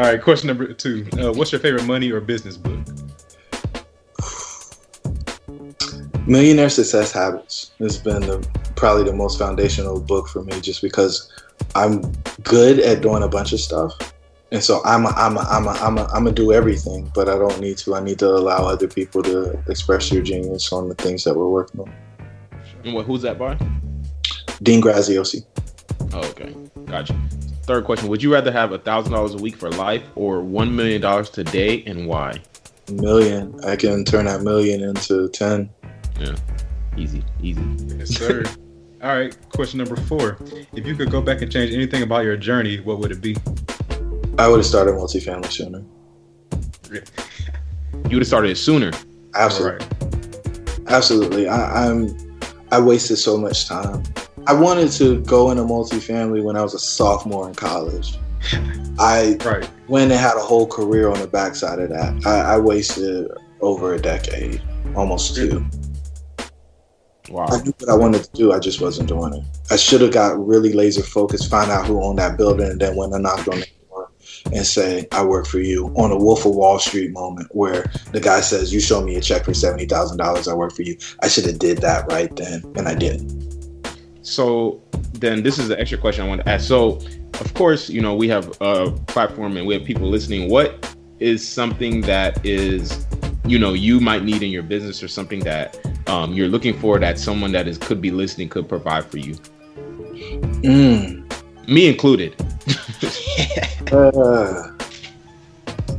All 0.00 0.06
right, 0.06 0.22
question 0.22 0.46
number 0.46 0.72
two. 0.72 1.06
Uh, 1.18 1.30
what's 1.30 1.52
your 1.52 1.60
favorite 1.60 1.84
money 1.84 2.10
or 2.10 2.22
business 2.22 2.56
book? 2.56 2.80
Millionaire 6.26 6.70
Success 6.70 7.12
Habits 7.12 7.72
has 7.80 7.98
been 7.98 8.22
the, 8.22 8.48
probably 8.76 9.04
the 9.04 9.12
most 9.12 9.38
foundational 9.38 10.00
book 10.00 10.26
for 10.28 10.42
me 10.42 10.58
just 10.62 10.80
because 10.80 11.30
I'm 11.74 12.00
good 12.44 12.78
at 12.78 13.02
doing 13.02 13.22
a 13.22 13.28
bunch 13.28 13.52
of 13.52 13.60
stuff. 13.60 13.92
And 14.50 14.64
so 14.64 14.80
I'm 14.86 15.04
a, 15.04 15.10
I'm 15.10 15.36
a, 15.36 15.40
I'm 15.40 15.66
a, 15.66 15.72
I'm 15.72 15.98
a, 15.98 16.04
I'm 16.14 16.26
a 16.26 16.32
do 16.32 16.50
everything, 16.50 17.12
but 17.14 17.28
I 17.28 17.36
don't 17.36 17.60
need 17.60 17.76
to. 17.78 17.94
I 17.94 18.00
need 18.00 18.20
to 18.20 18.28
allow 18.30 18.64
other 18.64 18.88
people 18.88 19.22
to 19.24 19.62
express 19.68 20.08
their 20.08 20.22
genius 20.22 20.72
on 20.72 20.88
the 20.88 20.94
things 20.94 21.24
that 21.24 21.34
we're 21.34 21.46
working 21.46 21.82
on. 21.82 21.92
And 22.84 22.94
what, 22.94 23.04
who's 23.04 23.20
that 23.20 23.38
by? 23.38 23.54
Dean 24.62 24.80
Graziosi. 24.80 25.44
Oh, 26.14 26.26
okay. 26.30 26.54
Gotcha. 26.86 27.20
Third 27.62 27.84
question: 27.84 28.08
Would 28.08 28.22
you 28.22 28.32
rather 28.32 28.50
have 28.50 28.72
a 28.72 28.78
thousand 28.78 29.12
dollars 29.12 29.34
a 29.34 29.38
week 29.38 29.56
for 29.56 29.70
life 29.70 30.02
or 30.14 30.40
one 30.42 30.74
million 30.74 31.00
dollars 31.00 31.30
today, 31.30 31.82
and 31.84 32.06
why? 32.06 32.40
Million. 32.90 33.58
I 33.64 33.76
can 33.76 34.04
turn 34.04 34.24
that 34.24 34.42
million 34.42 34.82
into 34.82 35.28
ten. 35.28 35.70
Yeah, 36.18 36.36
easy, 36.96 37.22
easy. 37.42 37.62
Yes, 37.96 38.10
sir. 38.10 38.44
All 39.02 39.16
right. 39.16 39.36
Question 39.50 39.78
number 39.78 39.96
four: 39.96 40.38
If 40.74 40.86
you 40.86 40.94
could 40.94 41.10
go 41.10 41.22
back 41.22 41.42
and 41.42 41.50
change 41.50 41.72
anything 41.72 42.02
about 42.02 42.24
your 42.24 42.36
journey, 42.36 42.80
what 42.80 42.98
would 42.98 43.12
it 43.12 43.20
be? 43.20 43.36
I 44.38 44.48
would 44.48 44.56
have 44.56 44.66
started 44.66 44.94
multifamily 44.94 45.50
sooner. 45.50 45.84
You 46.90 48.16
would 48.16 48.22
have 48.22 48.26
started 48.26 48.50
it 48.50 48.56
sooner. 48.56 48.90
Absolutely. 49.34 49.86
Right. 49.86 50.88
Absolutely. 50.88 51.48
I, 51.48 51.88
I'm. 51.88 52.16
I 52.72 52.80
wasted 52.80 53.18
so 53.18 53.36
much 53.36 53.66
time. 53.66 54.02
I 54.50 54.52
wanted 54.52 54.90
to 54.94 55.20
go 55.20 55.52
into 55.52 55.62
multifamily 55.62 56.42
when 56.42 56.56
I 56.56 56.62
was 56.62 56.74
a 56.74 56.78
sophomore 56.80 57.48
in 57.48 57.54
college. 57.54 58.18
I 58.98 59.38
right. 59.44 59.70
went 59.86 60.10
and 60.10 60.20
had 60.20 60.34
a 60.34 60.40
whole 60.40 60.66
career 60.66 61.08
on 61.08 61.20
the 61.20 61.28
backside 61.28 61.78
of 61.78 61.90
that. 61.90 62.26
I, 62.26 62.54
I 62.54 62.58
wasted 62.58 63.30
over 63.60 63.94
a 63.94 64.02
decade, 64.02 64.60
almost 64.96 65.36
two. 65.36 65.64
Wow. 67.28 67.46
I 67.48 67.62
knew 67.62 67.72
what 67.78 67.90
I 67.90 67.94
wanted 67.94 68.24
to 68.24 68.30
do. 68.32 68.50
I 68.50 68.58
just 68.58 68.80
wasn't 68.80 69.08
doing 69.08 69.34
it. 69.34 69.44
I 69.70 69.76
should 69.76 70.00
have 70.00 70.10
got 70.10 70.44
really 70.44 70.72
laser 70.72 71.04
focused, 71.04 71.48
find 71.48 71.70
out 71.70 71.86
who 71.86 72.02
owned 72.02 72.18
that 72.18 72.36
building, 72.36 72.72
and 72.72 72.80
then 72.80 72.96
went 72.96 73.14
and 73.14 73.22
knocked 73.22 73.46
on 73.46 73.60
the 73.60 73.68
door 73.88 74.10
and 74.46 74.66
say, 74.66 75.06
I 75.12 75.24
work 75.24 75.46
for 75.46 75.60
you 75.60 75.94
on 75.94 76.10
a 76.10 76.16
Wolf 76.16 76.44
of 76.44 76.56
Wall 76.56 76.80
Street 76.80 77.12
moment 77.12 77.46
where 77.52 77.84
the 78.10 78.20
guy 78.20 78.40
says, 78.40 78.74
You 78.74 78.80
show 78.80 79.00
me 79.00 79.14
a 79.14 79.20
check 79.20 79.44
for 79.44 79.52
$70,000, 79.52 80.48
I 80.48 80.54
work 80.54 80.74
for 80.74 80.82
you. 80.82 80.98
I 81.22 81.28
should 81.28 81.46
have 81.46 81.60
did 81.60 81.78
that 81.82 82.10
right 82.10 82.34
then, 82.34 82.64
and 82.74 82.88
I 82.88 82.96
did. 82.96 83.59
So 84.30 84.82
then 85.12 85.42
this 85.42 85.58
is 85.58 85.68
the 85.68 85.78
extra 85.78 85.98
question 85.98 86.24
I 86.24 86.28
want 86.28 86.42
to 86.42 86.48
ask. 86.48 86.66
So, 86.66 87.00
of 87.40 87.54
course, 87.54 87.90
you 87.90 88.00
know, 88.00 88.14
we 88.14 88.28
have 88.28 88.56
a 88.60 88.92
platform 89.08 89.56
and 89.56 89.66
we 89.66 89.74
have 89.74 89.84
people 89.84 90.08
listening. 90.08 90.50
What 90.50 90.96
is 91.18 91.46
something 91.46 92.00
that 92.02 92.44
is 92.44 93.06
you 93.44 93.58
know 93.58 93.72
you 93.72 94.00
might 94.00 94.24
need 94.24 94.42
in 94.42 94.50
your 94.50 94.62
business 94.62 95.02
or 95.02 95.08
something 95.08 95.40
that 95.40 95.78
um, 96.08 96.32
you're 96.32 96.48
looking 96.48 96.78
for 96.78 96.98
that 96.98 97.18
someone 97.18 97.52
that 97.52 97.66
is 97.66 97.78
could 97.78 98.00
be 98.00 98.10
listening 98.10 98.48
could 98.48 98.68
provide 98.68 99.04
for 99.04 99.18
you 99.18 99.34
mm. 100.62 101.68
me 101.68 101.88
included 101.88 102.34
uh, 103.92 104.70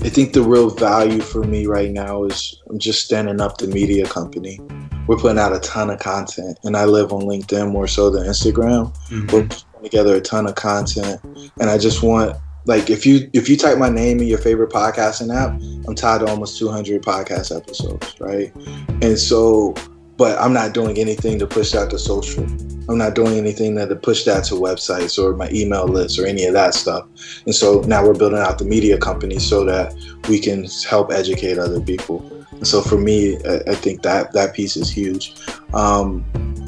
i 0.01 0.09
think 0.09 0.33
the 0.33 0.41
real 0.41 0.69
value 0.69 1.21
for 1.21 1.43
me 1.43 1.65
right 1.65 1.91
now 1.91 2.23
is 2.23 2.61
i'm 2.69 2.79
just 2.79 3.03
standing 3.03 3.41
up 3.41 3.57
the 3.57 3.67
media 3.67 4.05
company 4.05 4.59
we're 5.07 5.17
putting 5.17 5.39
out 5.39 5.53
a 5.53 5.59
ton 5.59 5.89
of 5.89 5.99
content 5.99 6.57
and 6.63 6.75
i 6.77 6.85
live 6.85 7.11
on 7.11 7.21
linkedin 7.21 7.71
more 7.71 7.87
so 7.87 8.09
than 8.09 8.25
instagram 8.25 8.93
mm-hmm. 9.07 9.27
we're 9.27 9.47
putting 9.47 9.83
together 9.83 10.15
a 10.15 10.21
ton 10.21 10.47
of 10.47 10.55
content 10.55 11.19
and 11.59 11.69
i 11.69 11.77
just 11.77 12.03
want 12.03 12.35
like 12.65 12.89
if 12.89 13.05
you 13.05 13.29
if 13.33 13.49
you 13.49 13.57
type 13.57 13.77
my 13.77 13.89
name 13.89 14.19
in 14.19 14.27
your 14.27 14.37
favorite 14.37 14.71
podcasting 14.71 15.33
app, 15.35 15.59
I'm 15.87 15.95
tied 15.95 16.19
to 16.19 16.27
almost 16.27 16.59
200 16.59 17.01
podcast 17.01 17.55
episodes, 17.55 18.19
right? 18.19 18.53
And 19.01 19.17
so, 19.17 19.73
but 20.17 20.39
I'm 20.39 20.53
not 20.53 20.73
doing 20.73 20.97
anything 20.97 21.39
to 21.39 21.47
push 21.47 21.71
that 21.71 21.89
to 21.89 21.99
social. 21.99 22.43
I'm 22.89 22.97
not 22.97 23.15
doing 23.15 23.37
anything 23.37 23.75
to 23.75 23.95
push 23.95 24.25
that 24.25 24.43
to 24.45 24.55
websites 24.55 25.21
or 25.21 25.35
my 25.35 25.49
email 25.51 25.87
list 25.87 26.19
or 26.19 26.25
any 26.25 26.45
of 26.45 26.53
that 26.53 26.73
stuff. 26.73 27.07
And 27.45 27.55
so 27.55 27.81
now 27.81 28.05
we're 28.05 28.13
building 28.13 28.39
out 28.39 28.59
the 28.59 28.65
media 28.65 28.97
company 28.97 29.39
so 29.39 29.63
that 29.65 29.93
we 30.27 30.39
can 30.39 30.65
help 30.87 31.11
educate 31.11 31.57
other 31.57 31.79
people. 31.79 32.40
So 32.63 32.81
for 32.81 32.97
me, 32.97 33.37
I, 33.45 33.61
I 33.67 33.75
think 33.75 34.01
that 34.03 34.33
that 34.33 34.53
piece 34.53 34.77
is 34.77 34.89
huge. 34.89 35.33
Um, 35.73 36.23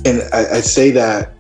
and 0.05 0.21
I, 0.33 0.57
I 0.57 0.61
say 0.61 0.91
that 0.91 1.33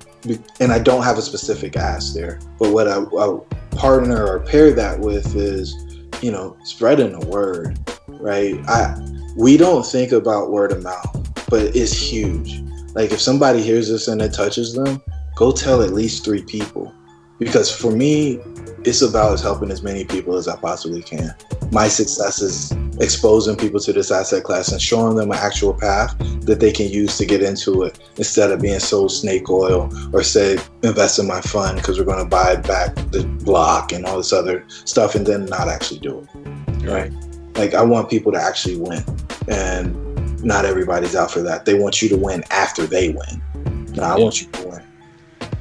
and 0.59 0.71
I 0.71 0.79
don't 0.79 1.03
have 1.03 1.17
a 1.17 1.21
specific 1.21 1.75
ask 1.75 2.13
there. 2.13 2.39
But 2.59 2.71
what 2.71 2.87
I, 2.87 3.01
I, 3.01 3.39
partner 3.75 4.25
or 4.25 4.39
pair 4.39 4.71
that 4.71 4.99
with 4.99 5.35
is, 5.35 5.75
you 6.21 6.31
know, 6.31 6.55
spreading 6.63 7.19
the 7.19 7.25
word, 7.27 7.77
right? 8.07 8.55
I 8.67 8.95
we 9.35 9.57
don't 9.57 9.85
think 9.85 10.11
about 10.11 10.51
word 10.51 10.71
of 10.71 10.83
mouth, 10.83 11.45
but 11.49 11.75
it's 11.75 11.91
huge. 11.91 12.61
Like 12.93 13.11
if 13.11 13.19
somebody 13.19 13.61
hears 13.61 13.89
this 13.89 14.07
and 14.07 14.21
it 14.21 14.33
touches 14.33 14.73
them, 14.73 15.01
go 15.35 15.51
tell 15.51 15.81
at 15.81 15.91
least 15.91 16.23
three 16.23 16.43
people. 16.43 16.93
Because 17.39 17.75
for 17.75 17.91
me, 17.91 18.39
it's 18.85 19.01
about 19.01 19.39
helping 19.39 19.71
as 19.71 19.81
many 19.81 20.03
people 20.05 20.35
as 20.35 20.47
I 20.47 20.55
possibly 20.55 21.01
can. 21.01 21.33
My 21.71 21.87
success 21.87 22.41
is 22.41 22.71
exposing 22.99 23.55
people 23.55 23.79
to 23.79 23.93
this 23.93 24.11
asset 24.11 24.43
class 24.43 24.71
and 24.71 24.81
showing 24.81 25.15
them 25.15 25.31
an 25.31 25.37
actual 25.37 25.73
path 25.73 26.15
that 26.41 26.59
they 26.59 26.71
can 26.71 26.89
use 26.89 27.17
to 27.17 27.25
get 27.25 27.41
into 27.41 27.83
it 27.83 27.99
instead 28.17 28.51
of 28.51 28.61
being 28.61 28.79
sold 28.79 29.11
snake 29.11 29.49
oil 29.49 29.91
or 30.13 30.23
say 30.23 30.57
invest 30.83 31.19
in 31.19 31.27
my 31.27 31.41
fund 31.41 31.77
because 31.77 31.97
we're 31.97 32.05
going 32.05 32.23
to 32.23 32.29
buy 32.29 32.55
back 32.55 32.95
the 33.11 33.23
block 33.43 33.91
and 33.91 34.05
all 34.05 34.17
this 34.17 34.33
other 34.33 34.65
stuff 34.67 35.15
and 35.15 35.25
then 35.25 35.45
not 35.45 35.67
actually 35.67 35.99
do 35.99 36.19
it. 36.19 36.85
Right. 36.85 37.11
Like 37.55 37.73
I 37.73 37.83
want 37.83 38.09
people 38.09 38.31
to 38.33 38.39
actually 38.39 38.77
win 38.77 39.03
and 39.47 40.43
not 40.43 40.65
everybody's 40.65 41.15
out 41.15 41.31
for 41.31 41.41
that. 41.41 41.65
They 41.65 41.79
want 41.79 42.01
you 42.01 42.09
to 42.09 42.17
win 42.17 42.43
after 42.51 42.85
they 42.85 43.09
win. 43.09 43.93
No, 43.95 44.03
I 44.03 44.17
want 44.17 44.41
you 44.41 44.47
to 44.47 44.67
win. 44.67 44.83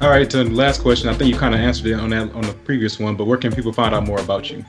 All 0.03 0.09
right, 0.09 0.29
to 0.31 0.43
the 0.43 0.49
last 0.49 0.81
question. 0.81 1.07
I 1.07 1.13
think 1.13 1.33
you 1.33 1.39
kind 1.39 1.55
of 1.55 1.61
answered 1.61 1.85
it 1.85 1.93
on 1.93 2.09
that 2.09 2.29
on 2.33 2.41
the 2.41 2.51
previous 2.51 2.99
one, 2.99 3.15
but 3.15 3.23
where 3.23 3.37
can 3.37 3.53
people 3.53 3.71
find 3.71 3.95
out 3.95 4.05
more 4.05 4.19
about 4.19 4.51
you? 4.51 4.65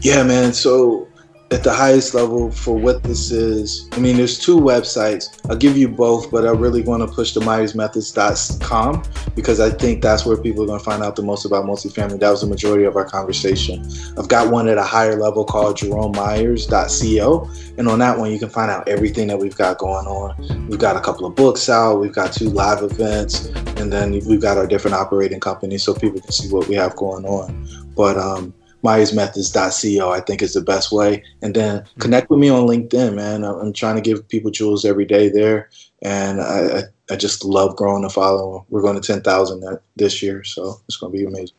Yeah, 0.00 0.22
man. 0.22 0.52
So 0.52 1.08
at 1.50 1.62
the 1.62 1.72
highest 1.72 2.14
level 2.14 2.50
for 2.50 2.76
what 2.76 3.02
this 3.02 3.30
is. 3.30 3.88
I 3.92 4.00
mean, 4.00 4.16
there's 4.16 4.38
two 4.38 4.56
websites. 4.56 5.38
I'll 5.48 5.56
give 5.56 5.76
you 5.76 5.88
both, 5.88 6.30
but 6.30 6.46
I 6.46 6.50
really 6.50 6.82
want 6.82 7.08
to 7.08 7.14
push 7.14 7.32
the 7.32 7.40
MyersMethods.com 7.40 9.02
because 9.36 9.60
I 9.60 9.70
think 9.70 10.02
that's 10.02 10.24
where 10.24 10.36
people 10.36 10.64
are 10.64 10.66
going 10.66 10.78
to 10.78 10.84
find 10.84 11.02
out 11.02 11.16
the 11.16 11.22
most 11.22 11.44
about 11.44 11.66
multifamily. 11.66 12.18
That 12.18 12.30
was 12.30 12.40
the 12.40 12.46
majority 12.46 12.84
of 12.84 12.96
our 12.96 13.04
conversation. 13.04 13.86
I've 14.18 14.28
got 14.28 14.50
one 14.50 14.68
at 14.68 14.78
a 14.78 14.82
higher 14.82 15.16
level 15.16 15.44
called 15.44 15.76
JeromeMyers.co. 15.76 17.50
And 17.76 17.88
on 17.88 17.98
that 17.98 18.18
one, 18.18 18.32
you 18.32 18.38
can 18.38 18.48
find 18.48 18.70
out 18.70 18.88
everything 18.88 19.28
that 19.28 19.38
we've 19.38 19.56
got 19.56 19.78
going 19.78 20.06
on. 20.06 20.66
We've 20.68 20.78
got 20.78 20.96
a 20.96 21.00
couple 21.00 21.26
of 21.26 21.34
books 21.34 21.68
out, 21.68 22.00
we've 22.00 22.12
got 22.12 22.32
two 22.32 22.48
live 22.48 22.82
events, 22.82 23.46
and 23.76 23.92
then 23.92 24.12
we've 24.26 24.40
got 24.40 24.56
our 24.56 24.66
different 24.66 24.96
operating 24.96 25.40
companies 25.40 25.82
so 25.82 25.94
people 25.94 26.20
can 26.20 26.32
see 26.32 26.48
what 26.48 26.68
we 26.68 26.74
have 26.76 26.96
going 26.96 27.26
on. 27.26 27.68
But, 27.94 28.16
um, 28.16 28.54
myersmethods.co 28.84 30.10
i 30.10 30.20
think 30.20 30.42
is 30.42 30.54
the 30.54 30.60
best 30.60 30.92
way. 30.92 31.22
And 31.42 31.54
then 31.54 31.80
mm-hmm. 31.80 32.00
connect 32.00 32.30
with 32.30 32.38
me 32.38 32.48
on 32.48 32.66
linkedin 32.66 33.14
man. 33.14 33.44
I'm 33.44 33.72
trying 33.72 33.96
to 33.96 34.02
give 34.02 34.28
people 34.28 34.50
jewels 34.50 34.84
every 34.84 35.04
day 35.04 35.28
there. 35.28 35.70
And 36.02 36.40
i, 36.40 36.82
I 37.10 37.16
just 37.16 37.44
love 37.44 37.76
growing 37.76 38.02
the 38.02 38.10
following. 38.10 38.64
We're 38.70 38.82
going 38.82 39.00
to 39.00 39.00
10000 39.00 39.78
this 39.96 40.22
year 40.22 40.44
so 40.44 40.80
it's 40.86 40.96
going 40.96 41.12
to 41.12 41.18
be 41.18 41.24
amazing 41.24 41.56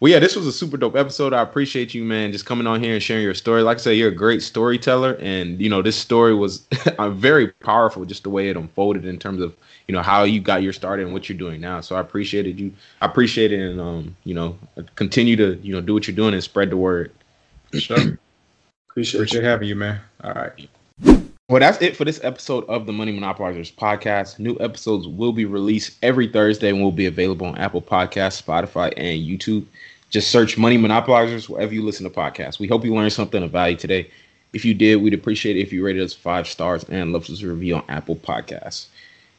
well, 0.00 0.10
yeah, 0.10 0.18
this 0.18 0.34
was 0.34 0.46
a 0.46 0.52
super 0.52 0.78
dope 0.78 0.96
episode. 0.96 1.34
I 1.34 1.42
appreciate 1.42 1.92
you, 1.92 2.04
man, 2.04 2.32
just 2.32 2.46
coming 2.46 2.66
on 2.66 2.82
here 2.82 2.94
and 2.94 3.02
sharing 3.02 3.22
your 3.22 3.34
story. 3.34 3.62
Like 3.62 3.76
I 3.76 3.80
said, 3.80 3.90
you're 3.92 4.08
a 4.08 4.14
great 4.14 4.42
storyteller, 4.42 5.18
and 5.20 5.60
you 5.60 5.68
know 5.68 5.82
this 5.82 5.96
story 5.96 6.34
was 6.34 6.66
a 6.98 7.10
very 7.10 7.48
powerful, 7.48 8.06
just 8.06 8.22
the 8.22 8.30
way 8.30 8.48
it 8.48 8.56
unfolded 8.56 9.04
in 9.04 9.18
terms 9.18 9.42
of 9.42 9.54
you 9.88 9.94
know 9.94 10.00
how 10.00 10.22
you 10.22 10.40
got 10.40 10.62
your 10.62 10.72
start 10.72 11.00
and 11.00 11.12
what 11.12 11.28
you're 11.28 11.36
doing 11.36 11.60
now. 11.60 11.82
So 11.82 11.96
I 11.96 12.00
appreciated 12.00 12.58
you. 12.58 12.72
I 13.02 13.06
appreciate 13.06 13.52
it, 13.52 13.60
and 13.60 13.78
um, 13.78 14.16
you 14.24 14.34
know, 14.34 14.58
continue 14.94 15.36
to 15.36 15.56
you 15.62 15.74
know 15.74 15.82
do 15.82 15.92
what 15.92 16.08
you're 16.08 16.16
doing 16.16 16.32
and 16.32 16.42
spread 16.42 16.70
the 16.70 16.78
word. 16.78 17.12
Sure. 17.74 17.98
appreciate, 18.88 19.20
appreciate 19.20 19.44
having 19.44 19.68
you, 19.68 19.76
man. 19.76 20.00
All 20.24 20.32
right. 20.32 20.68
Well, 21.50 21.58
that's 21.58 21.82
it 21.82 21.96
for 21.96 22.04
this 22.04 22.20
episode 22.22 22.64
of 22.68 22.86
the 22.86 22.92
Money 22.92 23.12
Monopolizers 23.12 23.74
podcast. 23.74 24.38
New 24.38 24.56
episodes 24.60 25.08
will 25.08 25.32
be 25.32 25.46
released 25.46 25.98
every 26.00 26.28
Thursday 26.28 26.68
and 26.68 26.80
will 26.80 26.92
be 26.92 27.06
available 27.06 27.44
on 27.44 27.58
Apple 27.58 27.82
Podcasts, 27.82 28.40
Spotify, 28.40 28.94
and 28.96 29.18
YouTube. 29.18 29.66
Just 30.10 30.30
search 30.30 30.56
Money 30.56 30.78
Monopolizers 30.78 31.48
wherever 31.48 31.74
you 31.74 31.82
listen 31.82 32.04
to 32.04 32.16
podcasts. 32.16 32.60
We 32.60 32.68
hope 32.68 32.84
you 32.84 32.94
learned 32.94 33.12
something 33.12 33.42
of 33.42 33.50
value 33.50 33.76
today. 33.76 34.08
If 34.52 34.64
you 34.64 34.74
did, 34.74 35.02
we'd 35.02 35.12
appreciate 35.12 35.56
it 35.56 35.62
if 35.62 35.72
you 35.72 35.84
rated 35.84 36.04
us 36.04 36.14
five 36.14 36.46
stars 36.46 36.84
and 36.84 37.12
left 37.12 37.28
us 37.30 37.42
a 37.42 37.48
review 37.48 37.74
on 37.74 37.84
Apple 37.88 38.14
Podcasts. 38.14 38.86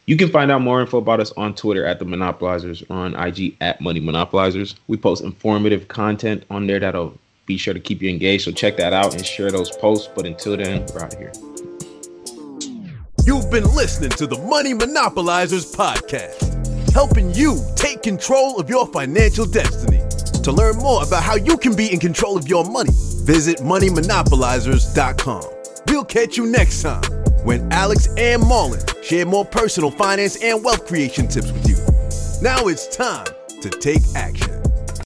You 0.05 0.17
can 0.17 0.27
find 0.27 0.51
out 0.51 0.59
more 0.59 0.81
info 0.81 0.97
about 0.97 1.21
us 1.21 1.31
on 1.37 1.55
Twitter 1.55 1.85
at 1.85 1.99
the 1.99 2.05
Monopolizers 2.05 2.83
or 2.89 3.05
on 3.05 3.15
IG 3.15 3.55
at 3.61 3.79
Money 3.79 4.01
Monopolizers. 4.01 4.75
We 4.89 4.97
post 4.97 5.23
informative 5.23 5.87
content 5.87 6.43
on 6.49 6.67
there 6.67 6.81
that'll 6.81 7.17
be 7.45 7.55
sure 7.55 7.73
to 7.73 7.79
keep 7.79 8.01
you 8.01 8.09
engaged. 8.09 8.43
So 8.43 8.51
check 8.51 8.75
that 8.75 8.91
out 8.91 9.15
and 9.15 9.25
share 9.25 9.49
those 9.49 9.71
posts. 9.77 10.09
But 10.13 10.25
until 10.25 10.57
then, 10.57 10.85
we're 10.93 11.03
out 11.03 11.13
of 11.13 11.17
here. 11.17 11.50
You've 13.23 13.51
been 13.51 13.65
listening 13.75 14.09
to 14.11 14.25
the 14.25 14.37
Money 14.37 14.73
Monopolizers 14.73 15.75
podcast, 15.75 16.91
helping 16.91 17.31
you 17.33 17.63
take 17.75 18.01
control 18.01 18.59
of 18.59 18.67
your 18.67 18.87
financial 18.87 19.45
destiny. 19.45 19.99
To 20.41 20.51
learn 20.51 20.77
more 20.77 21.03
about 21.03 21.21
how 21.21 21.35
you 21.35 21.55
can 21.57 21.75
be 21.75 21.93
in 21.93 21.99
control 21.99 22.35
of 22.35 22.47
your 22.47 22.65
money, 22.65 22.89
visit 23.23 23.57
moneymonopolizers.com. 23.57 25.43
We'll 25.87 26.05
catch 26.05 26.35
you 26.35 26.47
next 26.47 26.81
time 26.81 27.03
when 27.43 27.71
Alex 27.71 28.07
and 28.17 28.41
Marlon 28.41 29.03
share 29.03 29.27
more 29.27 29.45
personal 29.45 29.91
finance 29.91 30.41
and 30.43 30.63
wealth 30.63 30.87
creation 30.87 31.27
tips 31.27 31.51
with 31.51 31.69
you. 31.69 31.75
Now 32.41 32.67
it's 32.67 32.87
time 32.87 33.27
to 33.61 33.69
take 33.69 34.01
action. 34.15 34.60